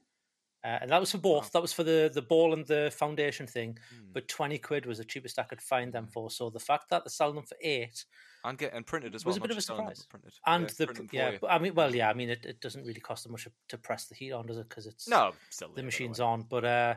Uh, 0.63 0.77
and 0.81 0.89
that 0.91 0.99
was 0.99 1.11
for 1.11 1.17
both. 1.17 1.51
That 1.51 1.61
was 1.61 1.73
for 1.73 1.83
the 1.83 2.09
the 2.13 2.21
ball 2.21 2.53
and 2.53 2.65
the 2.65 2.91
foundation 2.95 3.47
thing, 3.47 3.77
Hmm. 3.89 4.11
but 4.13 4.27
twenty 4.27 4.57
quid 4.57 4.85
was 4.85 4.97
the 4.99 5.05
cheapest 5.05 5.39
I 5.39 5.43
could 5.43 5.61
find 5.61 5.91
them 5.93 6.07
for. 6.07 6.29
So 6.31 6.49
the 6.49 6.59
fact 6.59 6.89
that 6.89 7.03
they're 7.03 7.09
selling 7.11 7.35
them 7.35 7.45
for 7.45 7.57
eight 7.61 8.05
and 8.45 8.57
get 8.57 8.73
and 8.73 8.85
printed 8.85 9.13
as 9.15 9.25
well. 9.25 9.31
was 9.31 9.37
a 9.37 9.41
bit 9.41 9.51
of 9.51 9.57
a 9.57 9.57
just 9.57 9.67
selling 9.67 9.85
them, 9.85 9.95
surprise. 9.95 10.39
And 10.45 10.63
Yeah, 10.79 10.85
the 10.85 11.07
yeah, 11.11 11.31
you. 11.31 11.39
I 11.47 11.59
mean, 11.59 11.73
well, 11.75 11.93
yeah, 11.95 12.09
I 12.09 12.13
mean, 12.13 12.29
it, 12.29 12.45
it 12.45 12.59
doesn't 12.61 12.85
really 12.85 12.99
cost 13.01 13.23
them 13.23 13.31
much 13.33 13.47
to 13.69 13.77
press 13.77 14.05
the 14.07 14.15
heat 14.15 14.31
on, 14.31 14.45
does 14.45 14.57
it? 14.57 14.67
Because 14.69 14.85
it's 14.87 15.07
no, 15.07 15.31
still 15.49 15.69
the 15.73 15.83
machine's 15.83 16.19
way. 16.19 16.25
on. 16.25 16.43
But 16.43 16.63
uh, 16.65 16.95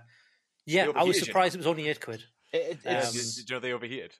yeah, 0.64 0.84
I 0.84 0.86
was 0.86 0.94
overheated, 0.96 1.14
you 1.14 1.20
know. 1.20 1.24
surprised 1.26 1.54
it 1.54 1.58
was 1.58 1.66
only 1.66 1.88
eight 1.88 2.00
quid. 2.00 2.24
It, 2.52 2.78
Yeah, 2.84 2.98
it's, 2.98 3.12
did, 3.12 3.42
did 3.42 3.50
you 3.50 3.56
know 3.56 3.60
they 3.60 3.72
overheated? 3.72 4.14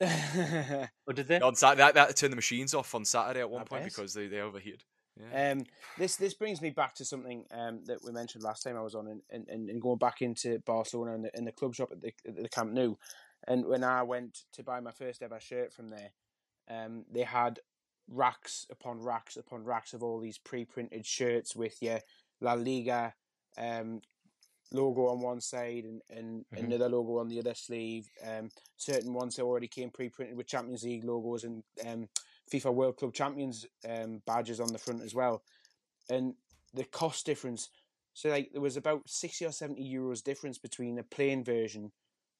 Or 1.06 1.12
did 1.12 1.28
they? 1.28 1.40
On 1.40 1.54
Saturday, 1.54 1.82
that, 1.82 1.94
that 1.94 2.16
turned 2.16 2.32
the 2.32 2.36
machines 2.36 2.74
off 2.74 2.94
on 2.94 3.04
Saturday 3.04 3.40
at 3.40 3.50
one 3.50 3.62
I 3.62 3.64
point 3.64 3.82
bet. 3.84 3.92
because 3.92 4.14
they, 4.14 4.26
they 4.26 4.40
overheated. 4.40 4.84
Yeah. 5.20 5.52
Um, 5.52 5.64
this 5.98 6.16
this 6.16 6.34
brings 6.34 6.62
me 6.62 6.70
back 6.70 6.94
to 6.94 7.04
something 7.04 7.44
um, 7.50 7.84
that 7.84 8.02
we 8.04 8.12
mentioned 8.12 8.42
last 8.42 8.62
time 8.62 8.76
I 8.76 8.82
was 8.82 8.94
on, 8.94 9.08
and, 9.08 9.46
and, 9.48 9.68
and 9.68 9.80
going 9.80 9.98
back 9.98 10.22
into 10.22 10.58
Barcelona 10.60 11.14
and 11.14 11.24
the, 11.24 11.36
and 11.36 11.46
the 11.46 11.52
club 11.52 11.74
shop 11.74 11.90
at 11.92 12.00
the, 12.00 12.14
at 12.26 12.36
the 12.36 12.48
Camp 12.48 12.72
Nou, 12.72 12.96
and 13.46 13.66
when 13.66 13.84
I 13.84 14.02
went 14.02 14.44
to 14.54 14.62
buy 14.62 14.80
my 14.80 14.92
first 14.92 15.22
ever 15.22 15.38
shirt 15.40 15.72
from 15.72 15.90
there, 15.90 16.12
um, 16.70 17.04
they 17.10 17.22
had 17.22 17.60
racks 18.08 18.66
upon 18.70 19.00
racks 19.02 19.36
upon 19.36 19.64
racks 19.64 19.92
of 19.92 20.02
all 20.02 20.18
these 20.18 20.38
pre-printed 20.38 21.06
shirts 21.06 21.54
with 21.54 21.80
your 21.82 22.00
La 22.40 22.54
Liga 22.54 23.14
um, 23.58 24.00
logo 24.72 25.08
on 25.08 25.20
one 25.20 25.40
side 25.40 25.84
and, 25.84 26.02
and 26.08 26.44
Mhm. 26.52 26.64
another 26.64 26.88
logo 26.88 27.18
on 27.18 27.28
the 27.28 27.38
other 27.38 27.54
sleeve. 27.54 28.10
Um, 28.24 28.50
certain 28.76 29.12
ones 29.12 29.36
that 29.36 29.42
already 29.42 29.68
came 29.68 29.90
pre-printed 29.90 30.36
with 30.36 30.46
Champions 30.46 30.84
League 30.84 31.04
logos 31.04 31.44
and 31.44 31.62
um, 31.86 32.08
FIFA 32.52 32.74
World 32.74 32.96
Club 32.96 33.14
Champions 33.14 33.66
um, 33.88 34.20
badges 34.26 34.60
on 34.60 34.72
the 34.72 34.78
front 34.78 35.02
as 35.02 35.14
well. 35.14 35.42
And 36.10 36.34
the 36.74 36.84
cost 36.84 37.24
difference, 37.26 37.70
so 38.12 38.28
like 38.28 38.50
there 38.52 38.60
was 38.60 38.76
about 38.76 39.08
sixty 39.08 39.44
or 39.44 39.52
seventy 39.52 39.84
euros 39.84 40.22
difference 40.22 40.58
between 40.58 40.98
a 40.98 41.02
plain 41.02 41.44
version 41.44 41.92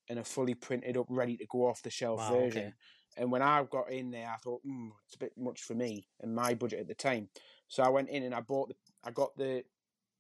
and 0.09 0.19
a 0.19 0.25
fully 0.25 0.55
printed 0.55 0.97
up, 0.97 1.07
ready 1.09 1.37
to 1.37 1.47
go 1.51 1.67
off 1.67 1.83
the 1.83 1.91
shelf 1.91 2.19
Wow, 2.19 2.35
version. 2.35 2.63
okay. 2.63 2.73
And 3.17 3.31
when 3.31 3.43
I 3.43 3.63
got 3.71 3.93
in 3.93 4.11
there, 4.11 4.29
I 4.29 4.37
thought, 4.43 4.63
mm, 4.67 4.91
it's 5.07 5.15
a 5.15 5.19
bit 5.19 5.33
much 5.37 5.63
for 5.63 5.75
me 5.75 6.09
and 6.21 6.35
my 6.35 6.55
budget 6.55 6.81
at 6.81 6.89
the 6.89 6.95
time. 6.95 7.29
So 7.69 7.83
I 7.83 7.89
went 7.91 8.09
in 8.09 8.23
and 8.23 8.35
I 8.35 8.41
bought 8.41 8.69
the, 8.69 8.75
I 9.05 9.11
got 9.11 9.37
the, 9.37 9.65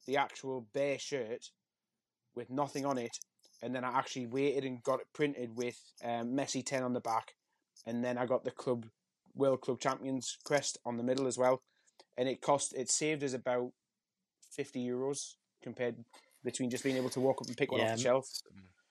the 0.07 0.19
actual 0.19 0.67
bare 0.73 0.99
shirt 0.99 1.51
with 2.35 2.51
nothing 2.51 2.87
on 2.87 2.99
it, 2.99 3.19
and 3.63 3.75
then 3.75 3.85
I 3.85 3.99
actually 3.99 4.27
waited 4.27 4.65
and 4.65 4.83
got 4.83 5.01
it 5.01 5.07
printed 5.15 5.57
with 5.57 5.79
um, 6.05 6.37
Messi 6.37 6.65
ten 6.65 6.83
on 6.83 6.93
the 6.93 7.01
back, 7.01 7.35
and 7.87 8.05
then 8.05 8.19
I 8.19 8.27
got 8.27 8.45
the 8.45 8.51
club 8.51 8.87
World 9.35 9.61
Club 9.61 9.81
Champions 9.81 10.37
crest 10.45 10.79
on 10.85 10.97
the 10.97 11.03
middle 11.03 11.27
as 11.27 11.39
well, 11.39 11.63
and 12.17 12.29
it 12.29 12.41
cost 12.41 12.75
it 12.77 12.91
saved 12.91 13.23
us 13.25 13.33
about 13.35 13.71
fifty 14.51 14.87
euros 14.87 15.35
compared 15.63 15.97
between 16.45 16.71
just 16.71 16.85
being 16.85 16.97
able 16.97 17.11
to 17.11 17.21
walk 17.21 17.41
up 17.41 17.47
and 17.49 17.57
pick 17.57 17.71
one 17.71 17.81
Yeah, 17.81 17.93
off 17.93 17.97
the 17.97 18.03
shelf. 18.03 18.29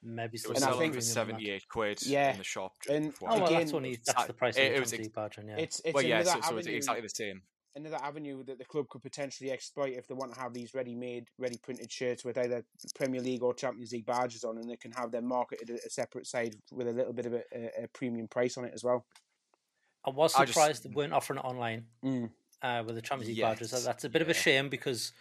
Maybe 0.04 0.38
It 0.38 0.48
was 0.50 0.64
And 0.64 0.66
I 0.74 0.78
think- 0.78 0.78
for 0.78 0.80
premium 0.80 0.96
on 0.96 0.96
that. 0.96 1.04
78 1.04 1.68
quid 1.70 2.02
Yeah, 2.08 2.32
in 2.32 2.38
the 2.40 2.44
shop. 2.44 2.72
and 2.90 3.06
before 3.12 3.30
Oh 3.30 3.34
I 3.34 3.36
well, 3.36 3.52
went. 3.52 3.60
that's 3.66 3.74
only 3.74 3.98
that's 4.04 4.26
the 4.26 4.34
price 4.34 4.56
of 4.56 4.64
it- 4.64 4.70
the 4.70 4.76
it 4.76 4.80
was 4.80 4.90
Champions 4.92 5.06
League 5.08 5.14
badge, 5.16 5.38
yeah. 5.46 5.58
It's 5.58 5.82
it's 5.86 5.94
well, 5.94 6.04
yeah, 6.04 6.16
another 6.22 6.26
so, 6.26 6.32
so 6.50 6.58
it's 6.58 6.66
avenue, 6.66 6.78
exactly 6.78 7.02
the 7.02 7.10
same. 7.10 7.42
another 7.76 7.98
avenue 8.02 8.44
that 8.46 8.58
the 8.58 8.66
club 8.66 8.88
could 8.90 9.04
potentially 9.04 9.52
exploit 9.52 9.94
if 9.94 10.08
they 10.08 10.16
want 10.16 10.34
to 10.34 10.40
have 10.40 10.54
these 10.54 10.74
ready-made, 10.74 11.28
ready-printed 11.38 11.92
shirts 11.92 12.26
with 12.26 12.38
either 12.40 12.66
Premier 12.96 13.22
League 13.22 13.44
or 13.44 13.54
Champions 13.54 13.92
League 13.92 14.06
badges 14.08 14.44
on, 14.44 14.58
and 14.58 14.68
they 14.70 14.76
can 14.78 14.92
have 14.94 15.12
them 15.12 15.26
marketed 15.28 15.70
at 15.70 15.86
a 15.86 15.90
separate 15.90 16.26
side 16.26 16.56
with 16.72 16.88
a 16.88 16.92
little 16.92 17.14
bit 17.14 17.28
of 17.28 17.34
a, 17.34 17.44
a, 17.54 17.84
a 17.84 17.88
premium 17.94 18.28
price 18.28 18.58
on 18.58 18.66
it 18.66 18.74
as 18.74 18.84
well. 18.84 19.06
I 20.06 20.10
was 20.10 20.36
I 20.36 20.46
just- 20.46 20.54
surprised 20.54 20.84
they 20.84 20.90
weren't 20.90 21.14
offering 21.14 21.40
it 21.40 21.46
online 21.46 21.86
Mm. 22.04 22.32
uh, 22.62 22.84
with 22.86 22.96
the 22.96 23.02
Champions 23.02 23.30
League 23.36 23.42
badges. 23.42 23.72
That's 23.84 24.04
a 24.04 24.10
bit 24.10 24.22
of 24.22 24.30
a 24.30 24.34
shame 24.34 24.70
because 24.70 25.14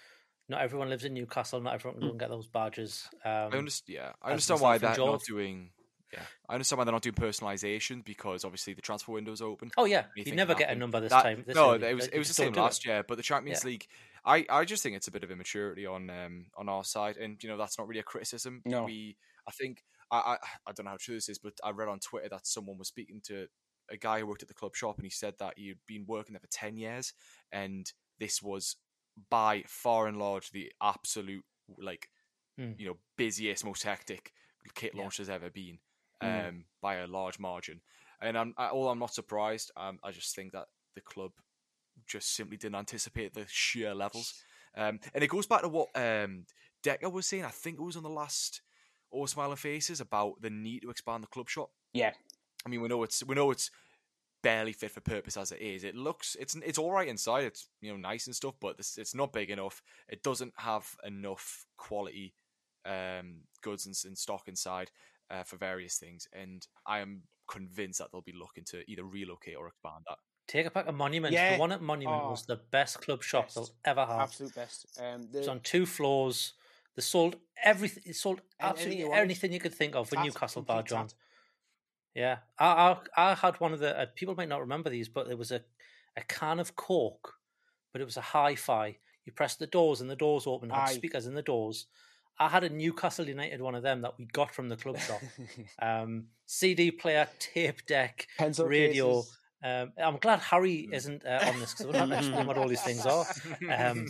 not 0.48 0.62
everyone 0.62 0.88
lives 0.88 1.04
in 1.04 1.14
Newcastle. 1.14 1.60
Not 1.60 1.74
everyone 1.74 2.00
can 2.00 2.10
and 2.10 2.18
get 2.18 2.28
those 2.28 2.46
badges. 2.46 3.08
Um, 3.24 3.30
I 3.52 3.56
understand. 3.58 3.94
Yeah, 3.94 4.12
I 4.22 4.30
understand 4.30 4.60
why 4.60 4.78
they're 4.78 4.96
not 4.96 5.22
doing. 5.24 5.70
Yeah, 6.12 6.22
I 6.48 6.54
understand 6.54 6.78
why 6.78 6.84
they're 6.84 6.92
not 6.92 7.02
doing 7.02 7.14
personalization 7.14 8.04
because 8.04 8.44
obviously 8.44 8.72
the 8.74 8.82
transfer 8.82 9.12
window's 9.12 9.40
open. 9.40 9.70
Oh 9.76 9.84
yeah, 9.84 10.06
you 10.16 10.34
never 10.34 10.54
get 10.56 10.68
a 10.70 10.74
number 10.74 10.98
this 11.00 11.10
That- 11.10 11.22
time. 11.22 11.44
This 11.46 11.54
no, 11.54 11.74
it 11.74 11.94
was 11.94 12.08
it 12.08 12.18
was 12.18 12.26
the 12.26 12.34
same 12.34 12.52
don't 12.52 12.62
it. 12.62 12.66
last 12.66 12.84
year, 12.84 13.04
but 13.06 13.16
the 13.16 13.22
Champions 13.22 13.62
Yeah. 13.62 13.68
League, 13.70 13.86
I, 14.24 14.44
I 14.50 14.64
just 14.64 14.82
think 14.82 14.96
it's 14.96 15.06
a 15.06 15.12
bit 15.12 15.22
of 15.22 15.30
immaturity 15.30 15.86
on 15.86 16.10
um 16.10 16.46
on 16.56 16.68
our 16.68 16.82
side, 16.84 17.16
and 17.16 17.40
you 17.42 17.48
know 17.48 17.56
that's 17.56 17.78
not 17.78 17.86
really 17.86 18.00
a 18.00 18.04
criticism. 18.04 18.60
No. 18.64 18.84
we 18.84 19.16
I 19.46 19.52
think 19.52 19.84
I, 20.10 20.18
I 20.18 20.36
I 20.66 20.72
don't 20.72 20.84
know 20.86 20.90
how 20.90 20.96
true 20.98 21.14
this 21.14 21.28
is, 21.28 21.38
but 21.38 21.52
I 21.62 21.70
read 21.70 21.88
on 21.88 22.00
Twitter 22.00 22.28
that 22.30 22.44
someone 22.44 22.76
was 22.76 22.88
speaking 22.88 23.20
to 23.26 23.46
a 23.90 23.96
guy 23.96 24.20
who 24.20 24.26
worked 24.26 24.42
at 24.42 24.48
the 24.48 24.54
club 24.54 24.74
shop, 24.74 24.96
and 24.96 25.04
he 25.06 25.10
said 25.10 25.34
that 25.38 25.54
he'd 25.58 25.78
been 25.86 26.04
working 26.06 26.32
there 26.32 26.40
for 26.40 26.46
ten 26.48 26.76
years, 26.76 27.12
and 27.52 27.92
this 28.18 28.42
was 28.42 28.76
by 29.28 29.64
far 29.66 30.06
and 30.06 30.18
large 30.18 30.50
the 30.50 30.72
absolute 30.82 31.44
like 31.78 32.08
Hmm. 32.58 32.72
you 32.78 32.86
know 32.86 32.96
busiest, 33.16 33.64
most 33.64 33.82
hectic 33.84 34.32
kit 34.74 34.92
Yeah. 34.94 35.02
launch 35.02 35.16
there's 35.18 35.28
ever 35.28 35.50
been 35.50 35.78
Mm. 36.22 36.48
um, 36.48 36.64
by 36.82 36.96
a 36.96 37.06
large 37.06 37.38
margin. 37.38 37.80
And 38.20 38.36
I'm 38.36 38.54
I, 38.58 38.68
all 38.68 38.88
I'm 38.90 38.98
not 38.98 39.14
surprised. 39.14 39.70
Um, 39.76 39.98
I 40.02 40.10
just 40.10 40.34
think 40.34 40.52
that 40.52 40.66
the 40.94 41.00
club 41.00 41.32
just 42.06 42.34
simply 42.34 42.56
didn't 42.56 42.74
anticipate 42.76 43.32
the 43.34 43.46
sheer 43.48 43.94
levels. 43.94 44.42
Um, 44.74 45.00
and 45.14 45.24
it 45.24 45.28
goes 45.28 45.46
back 45.46 45.62
to 45.62 45.68
what 45.68 45.88
um, 45.94 46.44
Decker 46.82 47.08
was 47.08 47.26
saying. 47.26 47.44
I 47.44 47.50
think 47.50 47.78
it 47.78 47.82
was 47.82 47.96
on 47.96 48.02
the 48.02 48.10
last 48.10 48.60
All 49.10 49.26
Smiling 49.26 49.56
Faces 49.56 50.00
about 50.00 50.40
the 50.42 50.50
need 50.50 50.80
to 50.82 50.90
expand 50.90 51.22
the 51.22 51.28
club 51.28 51.48
shop. 51.48 51.70
Yeah, 51.92 52.12
I 52.66 52.68
mean, 52.68 52.80
we 52.82 52.88
know 52.88 53.02
it's 53.02 53.22
we 53.24 53.34
know 53.34 53.50
it's 53.50 53.70
barely 54.42 54.72
fit 54.72 54.90
for 54.90 55.00
purpose 55.00 55.36
as 55.36 55.52
it 55.52 55.60
is. 55.60 55.84
It 55.84 55.94
looks 55.94 56.36
it's 56.38 56.54
it's 56.56 56.78
all 56.78 56.92
right 56.92 57.08
inside. 57.08 57.44
It's 57.44 57.68
you 57.80 57.90
know 57.90 57.96
nice 57.98 58.26
and 58.26 58.34
stuff, 58.36 58.54
but 58.60 58.76
it's, 58.78 58.98
it's 58.98 59.14
not 59.14 59.32
big 59.32 59.50
enough. 59.50 59.82
It 60.08 60.22
doesn't 60.22 60.52
have 60.56 60.94
enough 61.04 61.64
quality 61.76 62.34
um, 62.86 63.40
goods 63.62 63.86
and, 63.86 63.94
in 64.06 64.16
stock 64.16 64.48
inside 64.48 64.90
uh, 65.30 65.42
for 65.42 65.56
various 65.56 65.96
things. 65.98 66.28
And 66.32 66.66
I 66.86 67.00
am 67.00 67.22
convinced 67.48 67.98
that 67.98 68.08
they'll 68.12 68.20
be 68.22 68.32
looking 68.38 68.64
to 68.64 68.88
either 68.90 69.04
relocate 69.04 69.56
or 69.56 69.68
expand 69.68 70.04
that. 70.08 70.18
Take 70.46 70.66
a 70.66 70.70
back 70.70 70.86
to 70.86 70.92
Monument. 70.92 71.32
Yeah. 71.32 71.54
The 71.54 71.60
one 71.60 71.72
at 71.72 71.80
Monument 71.80 72.22
Oh, 72.24 72.30
was 72.30 72.44
the 72.44 72.56
best 72.56 73.00
club 73.00 73.22
shop 73.22 73.46
best. 73.46 73.54
they'll 73.54 73.70
ever 73.84 74.04
have. 74.04 74.20
absolute 74.20 74.54
best. 74.54 74.86
Um, 75.00 75.28
It's 75.32 75.46
the, 75.46 75.50
on 75.52 75.60
two 75.60 75.86
floors. 75.86 76.54
They 76.96 77.02
sold 77.02 77.36
everything. 77.62 78.02
They 78.06 78.12
sold 78.12 78.40
absolutely 78.58 78.84
anything 78.96 79.00
you 79.00 79.08
wanted. 79.10 79.20
anything 79.22 79.52
you 79.52 79.60
could 79.60 79.74
think 79.74 79.94
of 79.94 80.08
for 80.08 80.16
Newcastle 80.16 80.62
Bar 80.62 80.78
badge 80.82 80.92
on. 80.92 81.06
tat. 81.06 81.14
Yeah, 82.14 82.38
I, 82.58 82.96
I 83.16 83.30
I 83.30 83.34
had 83.34 83.60
one 83.60 83.72
of 83.72 83.78
the 83.78 83.98
uh, 83.98 84.06
people 84.14 84.34
might 84.34 84.48
not 84.48 84.60
remember 84.60 84.90
these, 84.90 85.08
but 85.08 85.28
there 85.28 85.36
was 85.36 85.52
a 85.52 85.62
a 86.16 86.22
can 86.22 86.58
of 86.58 86.76
Coke, 86.76 87.34
but 87.92 88.00
it 88.00 88.04
was 88.04 88.16
a 88.16 88.22
hi-fi. 88.22 88.96
You 89.24 89.32
press 89.32 89.56
the 89.56 89.66
doors 89.66 90.00
and 90.00 90.10
the 90.10 90.16
doors 90.16 90.46
open. 90.46 90.70
Had 90.70 90.88
Aye. 90.88 90.92
speakers 90.92 91.26
in 91.26 91.34
the 91.34 91.42
doors. 91.42 91.86
I 92.38 92.48
had 92.48 92.64
a 92.64 92.70
Newcastle 92.70 93.28
United 93.28 93.60
one 93.60 93.74
of 93.74 93.82
them 93.82 94.00
that 94.00 94.18
we 94.18 94.24
got 94.24 94.52
from 94.54 94.70
the 94.70 94.76
club 94.76 94.98
shop. 94.98 95.20
um, 95.82 96.24
CD 96.46 96.90
player, 96.90 97.28
tape 97.38 97.84
deck, 97.86 98.26
Pencil 98.38 98.66
radio. 98.66 99.18
cases. 99.18 99.36
Um, 99.62 99.92
I'm 100.02 100.16
glad 100.16 100.40
Harry 100.40 100.88
isn't 100.90 101.24
uh, 101.26 101.44
on 101.46 101.60
this 101.60 101.74
because 101.74 101.86
we're 101.86 102.06
not 102.06 102.10
explaining 102.18 102.46
what 102.46 102.56
all 102.56 102.66
these 102.66 102.82
things 102.82 103.04
are. 103.04 103.26
Um, 103.70 104.08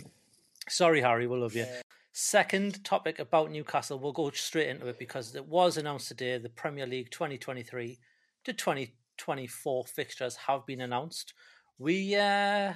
sorry, 0.69 1.01
Harry, 1.01 1.27
we 1.27 1.37
love 1.37 1.55
you. 1.55 1.65
Second 2.13 2.83
topic 2.83 3.19
about 3.19 3.51
Newcastle, 3.51 3.97
we'll 3.97 4.11
go 4.11 4.29
straight 4.31 4.67
into 4.67 4.87
it 4.87 4.99
because 4.99 5.33
it 5.33 5.47
was 5.47 5.77
announced 5.77 6.09
today 6.09 6.37
the 6.37 6.49
Premier 6.49 6.85
League 6.85 7.09
2023 7.09 7.97
to 8.43 8.51
2024 8.51 9.85
fixtures 9.85 10.35
have 10.35 10.65
been 10.65 10.81
announced. 10.81 11.33
We 11.79 12.13
uh, 12.17 12.73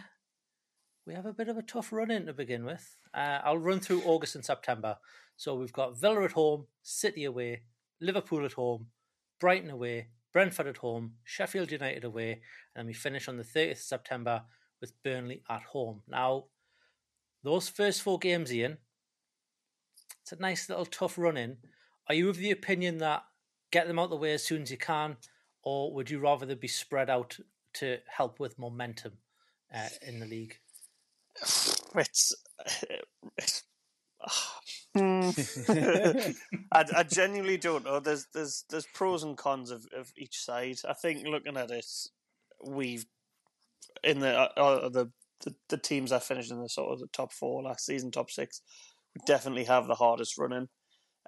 we 1.05 1.13
have 1.13 1.25
a 1.25 1.33
bit 1.33 1.49
of 1.49 1.57
a 1.57 1.63
tough 1.63 1.91
run 1.91 2.11
in 2.11 2.27
to 2.27 2.33
begin 2.33 2.63
with. 2.63 2.95
Uh, 3.13 3.39
I'll 3.43 3.57
run 3.57 3.81
through 3.81 4.03
August 4.05 4.35
and 4.35 4.45
September. 4.45 4.95
So 5.35 5.55
we've 5.55 5.73
got 5.73 5.99
Villa 5.99 6.23
at 6.23 6.31
home, 6.31 6.67
City 6.81 7.25
away, 7.25 7.63
Liverpool 7.99 8.45
at 8.45 8.53
home, 8.53 8.87
Brighton 9.41 9.69
away, 9.69 10.07
Brentford 10.31 10.67
at 10.67 10.77
home, 10.77 11.15
Sheffield 11.25 11.73
United 11.73 12.05
away, 12.05 12.31
and 12.31 12.39
then 12.75 12.85
we 12.85 12.93
finish 12.93 13.27
on 13.27 13.35
the 13.35 13.43
30th 13.43 13.71
of 13.71 13.77
September 13.79 14.43
with 14.79 14.93
Burnley 15.03 15.43
at 15.49 15.63
home. 15.63 16.03
Now, 16.07 16.45
those 17.43 17.67
first 17.67 18.01
four 18.01 18.17
games, 18.17 18.49
Iain, 18.51 18.77
it's 20.25 20.31
a 20.31 20.41
nice 20.41 20.69
little 20.69 20.87
tough 20.87 21.19
run 21.19 21.37
in. 21.37 21.57
Are 22.09 22.15
you 22.15 22.29
of 22.29 22.37
the 22.37 22.49
opinion 22.49 22.97
that 22.97 23.25
get 23.69 23.85
them 23.85 23.99
out 23.99 24.09
the 24.09 24.15
way 24.15 24.33
as 24.33 24.43
soon 24.43 24.63
as 24.63 24.71
you 24.71 24.77
can, 24.77 25.17
or 25.61 25.93
would 25.93 26.09
you 26.09 26.17
rather 26.17 26.47
they 26.47 26.55
be 26.55 26.67
spread 26.67 27.11
out 27.11 27.37
to 27.73 27.99
help 28.07 28.39
with 28.39 28.57
momentum 28.57 29.11
uh, 29.71 29.89
in 30.01 30.19
the 30.19 30.25
league? 30.25 30.57
It's. 31.97 32.33
it's. 33.37 33.63
I, 34.97 36.33
I 36.73 37.03
genuinely 37.03 37.57
don't 37.57 37.85
know. 37.85 37.99
There's 37.99 38.25
there's 38.33 38.65
there's 38.69 38.87
pros 38.87 39.23
and 39.23 39.37
cons 39.37 39.69
of, 39.71 39.85
of 39.95 40.11
each 40.17 40.39
side. 40.39 40.79
I 40.89 40.93
think 40.93 41.25
looking 41.25 41.55
at 41.55 41.71
it, 41.71 41.85
we've 42.65 43.05
in 44.03 44.19
the 44.19 44.37
uh, 44.37 44.49
uh, 44.57 44.89
the, 44.89 45.09
the 45.45 45.55
the 45.69 45.77
teams 45.77 46.09
that 46.09 46.23
finished 46.23 46.51
in 46.51 46.61
the 46.61 46.67
sort 46.67 46.91
of 46.91 46.99
the 46.99 47.07
top 47.07 47.31
four 47.31 47.61
last 47.63 47.85
season, 47.85 48.11
top 48.11 48.29
six, 48.29 48.61
we 48.63 48.94
definitely 49.25 49.65
have 49.65 49.87
the 49.87 49.95
hardest 49.95 50.37
running. 50.37 50.67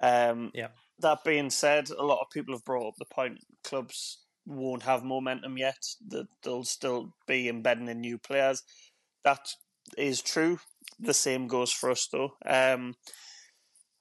Um, 0.00 0.50
Yeah. 0.54 0.68
That 1.00 1.22
being 1.24 1.50
said, 1.50 1.90
a 1.90 2.02
lot 2.02 2.20
of 2.20 2.30
people 2.32 2.54
have 2.54 2.64
brought 2.64 2.88
up 2.88 2.94
the 2.98 3.04
point 3.04 3.38
clubs 3.62 4.18
won't 4.46 4.82
have 4.82 5.04
momentum 5.04 5.58
yet. 5.58 5.78
That 6.08 6.26
they'll 6.42 6.64
still 6.64 7.14
be 7.26 7.48
embedding 7.48 7.88
in 7.88 8.00
new 8.00 8.18
players. 8.18 8.62
That 9.24 9.48
is 9.96 10.22
true. 10.22 10.58
The 10.98 11.14
same 11.14 11.46
goes 11.46 11.70
for 11.72 11.90
us 11.90 12.08
though. 12.10 12.32
Um, 12.44 12.94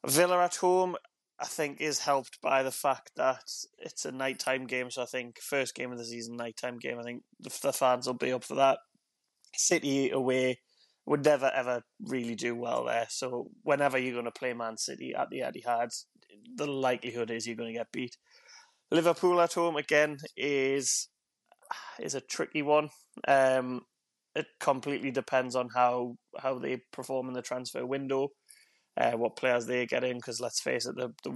Villa 0.06 0.44
at 0.44 0.56
home, 0.56 0.96
I 1.40 1.46
think, 1.46 1.82
is 1.82 2.00
helped 2.00 2.42
by 2.42 2.64
the 2.64 2.72
fact 2.72 3.12
that 3.18 3.44
it's 3.78 4.06
a 4.06 4.12
nighttime 4.12 4.66
game. 4.66 4.90
So 4.90 5.04
I 5.04 5.06
think 5.06 5.40
first 5.40 5.76
game 5.76 5.92
of 5.92 5.98
the 5.98 6.06
season, 6.06 6.38
nighttime 6.38 6.80
game. 6.80 6.98
I 7.00 7.04
think 7.04 7.24
the, 7.40 7.56
the 7.62 7.74
fans 7.74 8.08
will 8.08 8.14
be 8.14 8.32
up 8.32 8.44
for 8.44 8.56
that. 8.56 8.80
City 9.56 10.12
away 10.12 10.60
would 11.08 11.24
never 11.24 11.50
ever 11.56 11.82
really 12.06 12.36
do 12.36 12.54
well 12.54 12.84
there. 12.84 13.08
So 13.10 13.50
whenever 13.64 13.98
you're 13.98 14.14
going 14.14 14.26
to 14.26 14.32
play 14.32 14.54
Man 14.54 14.78
City 14.78 15.16
at 15.16 15.30
the 15.30 15.40
Etihad, 15.40 15.90
the 16.56 16.68
likelihood 16.68 17.32
is 17.32 17.48
you're 17.48 17.56
going 17.56 17.74
to 17.74 17.80
get 17.80 17.92
beat. 17.92 18.18
Liverpool 18.92 19.42
at 19.42 19.54
home 19.54 19.78
again 19.78 20.18
is 20.36 21.08
is 22.00 22.14
a 22.14 22.22
tricky 22.22 22.62
one. 22.62 22.90
Um, 23.28 23.82
it 24.36 24.48
completely 24.60 25.12
depends 25.12 25.56
on 25.56 25.70
how 25.74 26.18
how 26.40 26.60
they 26.60 26.82
perform 26.92 27.30
in 27.30 27.34
the 27.34 27.42
transfer 27.42 27.86
window, 27.86 28.30
uh, 28.98 29.14
what 29.14 29.38
players 29.38 29.66
they 29.66 29.86
get 29.86 30.04
in. 30.04 30.18
Because 30.18 30.42
let's 30.42 30.62
face 30.62 30.86
it, 30.86 30.96
they 30.98 31.32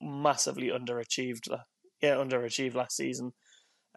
massively 0.00 0.68
underachieved. 0.68 1.48
Yeah, 2.00 2.14
underachieved 2.14 2.74
last 2.74 2.96
season. 2.96 3.32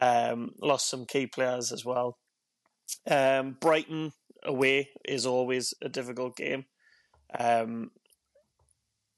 Um, 0.01 0.51
lost 0.61 0.89
some 0.89 1.05
key 1.05 1.27
players 1.27 1.71
as 1.71 1.85
well. 1.85 2.17
Um, 3.09 3.55
Brighton 3.61 4.11
away 4.45 4.89
is 5.05 5.25
always 5.25 5.73
a 5.81 5.89
difficult 5.89 6.35
game. 6.35 6.65
Um, 7.37 7.91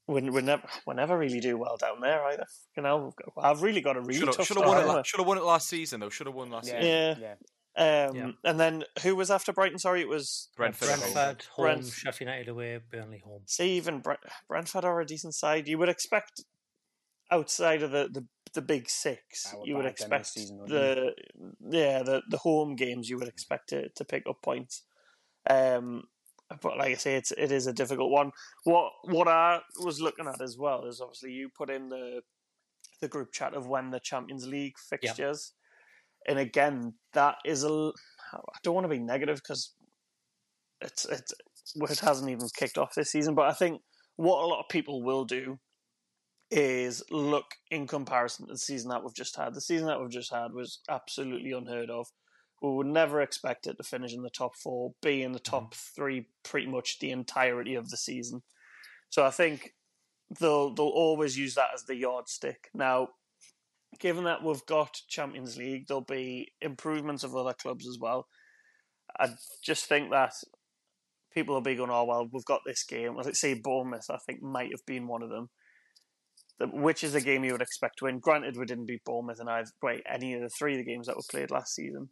we, 0.08 0.22
we 0.30 0.40
never 0.42 0.62
we 0.86 0.94
never 0.94 1.18
really 1.18 1.40
do 1.40 1.58
well 1.58 1.76
down 1.76 2.00
there 2.00 2.24
either. 2.26 2.46
You 2.76 2.82
know, 2.82 3.12
I've 3.36 3.62
really 3.62 3.80
got 3.80 3.96
a 3.96 4.00
really 4.00 4.14
Should 4.20 4.28
have, 4.28 4.36
tough 4.36 4.46
should 4.46 4.56
have 4.58 4.66
won 4.66 4.82
it. 4.82 4.86
la- 4.86 5.02
Should 5.02 5.18
have 5.20 5.26
won 5.26 5.38
it 5.38 5.44
last 5.44 5.68
season 5.68 6.00
though. 6.00 6.10
Should 6.10 6.26
have 6.28 6.36
won 6.36 6.50
last 6.50 6.68
Yeah. 6.68 6.80
season. 6.80 7.22
Yeah. 7.22 7.34
yeah. 7.76 8.06
Um, 8.08 8.16
Yeah. 8.16 8.30
And 8.44 8.60
then 8.60 8.84
who 9.02 9.16
was 9.16 9.30
after 9.30 9.52
Brighton? 9.52 9.78
Sorry, 9.78 10.00
it 10.00 10.08
was 10.08 10.48
Brentford. 10.56 10.88
at 10.90 11.00
home. 11.00 11.12
Brentford 11.12 11.46
home, 11.54 11.64
Brent- 11.66 11.86
Sheffield 11.86 12.28
United 12.28 12.48
away, 12.48 12.78
Burnley 12.90 13.18
home. 13.24 13.42
See, 13.46 13.72
even 13.76 13.98
Brent, 14.00 14.20
Brentford 14.48 14.84
are 14.84 15.00
a 15.00 15.06
decent 15.06 15.34
side. 15.34 15.66
You 15.68 15.76
would 15.78 15.88
expect 15.88 16.40
outside 17.30 17.82
of 17.82 17.90
the, 17.90 18.08
the, 18.10 18.24
the 18.54 18.62
big 18.62 18.88
six, 18.88 19.52
you 19.64 19.74
would 19.76 19.82
bad 19.84 19.86
then 19.86 19.92
this 19.92 20.00
expect 20.02 20.26
season, 20.28 20.58
wouldn't 20.58 20.70
the 20.70 21.14
yeah 21.76 22.02
the 22.04 22.22
the 22.30 22.38
home 22.38 22.76
games. 22.76 23.10
You 23.10 23.18
would 23.18 23.28
expect 23.28 23.70
to, 23.70 23.88
to 23.88 24.04
pick 24.04 24.22
up 24.28 24.40
points. 24.40 24.82
Um, 25.48 26.04
but 26.62 26.78
like 26.78 26.92
I 26.92 26.94
say, 26.94 27.16
it's 27.16 27.32
it 27.32 27.50
is 27.50 27.66
a 27.66 27.72
difficult 27.72 28.10
one. 28.10 28.30
What 28.64 28.92
what 29.04 29.28
I 29.28 29.60
was 29.82 30.00
looking 30.00 30.26
at 30.26 30.40
as 30.40 30.56
well 30.56 30.84
is 30.86 31.00
obviously 31.00 31.32
you 31.32 31.48
put 31.56 31.70
in 31.70 31.88
the 31.88 32.20
the 33.00 33.08
group 33.08 33.32
chat 33.32 33.54
of 33.54 33.66
when 33.66 33.90
the 33.90 34.00
Champions 34.00 34.46
League 34.46 34.78
fixtures, 34.78 35.52
and 36.28 36.38
again 36.38 36.94
that 37.14 37.36
is 37.44 37.64
a 37.64 37.92
I 38.32 38.58
don't 38.62 38.74
want 38.74 38.84
to 38.84 38.88
be 38.88 38.98
negative 38.98 39.36
because 39.36 39.72
it's 40.80 41.04
it's 41.06 41.34
it 41.74 41.98
hasn't 42.00 42.30
even 42.30 42.48
kicked 42.56 42.78
off 42.78 42.94
this 42.94 43.10
season. 43.10 43.34
But 43.34 43.48
I 43.48 43.52
think 43.52 43.80
what 44.16 44.42
a 44.42 44.46
lot 44.46 44.60
of 44.60 44.68
people 44.68 45.02
will 45.02 45.24
do 45.24 45.58
is 46.50 47.02
look 47.10 47.46
in 47.70 47.86
comparison 47.86 48.46
to 48.46 48.52
the 48.52 48.58
season 48.58 48.90
that 48.90 49.02
we've 49.02 49.14
just 49.14 49.36
had. 49.36 49.54
The 49.54 49.60
season 49.60 49.88
that 49.88 50.00
we've 50.00 50.10
just 50.10 50.32
had 50.32 50.52
was 50.52 50.80
absolutely 50.88 51.52
unheard 51.52 51.90
of. 51.90 52.06
We 52.66 52.76
would 52.76 52.86
never 52.86 53.20
expect 53.20 53.66
it 53.66 53.76
to 53.76 53.82
finish 53.82 54.12
in 54.12 54.22
the 54.22 54.30
top 54.30 54.56
four, 54.56 54.92
be 55.02 55.22
in 55.22 55.32
the 55.32 55.38
top 55.38 55.74
mm-hmm. 55.74 55.94
three 55.94 56.26
pretty 56.42 56.66
much 56.66 56.98
the 56.98 57.10
entirety 57.10 57.74
of 57.74 57.90
the 57.90 57.96
season. 57.96 58.42
So 59.10 59.24
I 59.24 59.30
think 59.30 59.74
they'll 60.40 60.74
they'll 60.74 60.86
always 60.86 61.38
use 61.38 61.54
that 61.54 61.70
as 61.74 61.84
the 61.84 61.96
yardstick. 61.96 62.68
Now, 62.74 63.08
given 64.00 64.24
that 64.24 64.42
we've 64.42 64.64
got 64.66 65.00
Champions 65.08 65.56
League, 65.56 65.86
there'll 65.86 66.00
be 66.00 66.52
improvements 66.60 67.24
of 67.24 67.36
other 67.36 67.54
clubs 67.54 67.86
as 67.86 67.98
well. 68.00 68.26
I 69.18 69.30
just 69.62 69.86
think 69.86 70.10
that 70.10 70.34
people 71.32 71.54
will 71.54 71.62
be 71.62 71.76
going, 71.76 71.90
oh, 71.90 72.04
well, 72.04 72.28
we've 72.32 72.44
got 72.44 72.62
this 72.66 72.82
game. 72.82 73.16
Let's 73.16 73.40
say 73.40 73.54
Bournemouth, 73.54 74.10
I 74.10 74.18
think, 74.26 74.42
might 74.42 74.70
have 74.72 74.84
been 74.86 75.06
one 75.06 75.22
of 75.22 75.30
them. 75.30 75.48
The- 76.58 76.66
Which 76.66 77.04
is 77.04 77.14
a 77.14 77.20
game 77.20 77.44
you 77.44 77.52
would 77.52 77.62
expect 77.62 77.98
to 77.98 78.04
win. 78.06 78.18
Granted, 78.18 78.56
we 78.56 78.66
didn't 78.66 78.86
beat 78.86 79.04
Bournemouth 79.04 79.40
in 79.40 79.48
either, 79.48 79.70
wait, 79.82 80.02
any 80.10 80.34
of 80.34 80.42
the 80.42 80.48
three 80.48 80.72
of 80.72 80.78
the 80.78 80.90
games 80.90 81.06
that 81.06 81.16
were 81.16 81.22
played 81.30 81.50
last 81.50 81.74
season. 81.74 82.08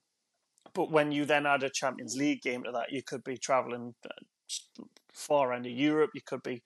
But 0.72 0.90
when 0.90 1.12
you 1.12 1.24
then 1.24 1.46
add 1.46 1.62
a 1.62 1.70
Champions 1.70 2.16
League 2.16 2.42
game 2.42 2.64
to 2.64 2.72
that, 2.72 2.90
you 2.90 3.02
could 3.02 3.22
be 3.22 3.36
travelling 3.36 3.94
uh, 4.04 4.84
far 5.12 5.52
end 5.52 5.66
of 5.66 5.72
Europe. 5.72 6.10
You 6.14 6.22
could 6.26 6.42
be, 6.42 6.62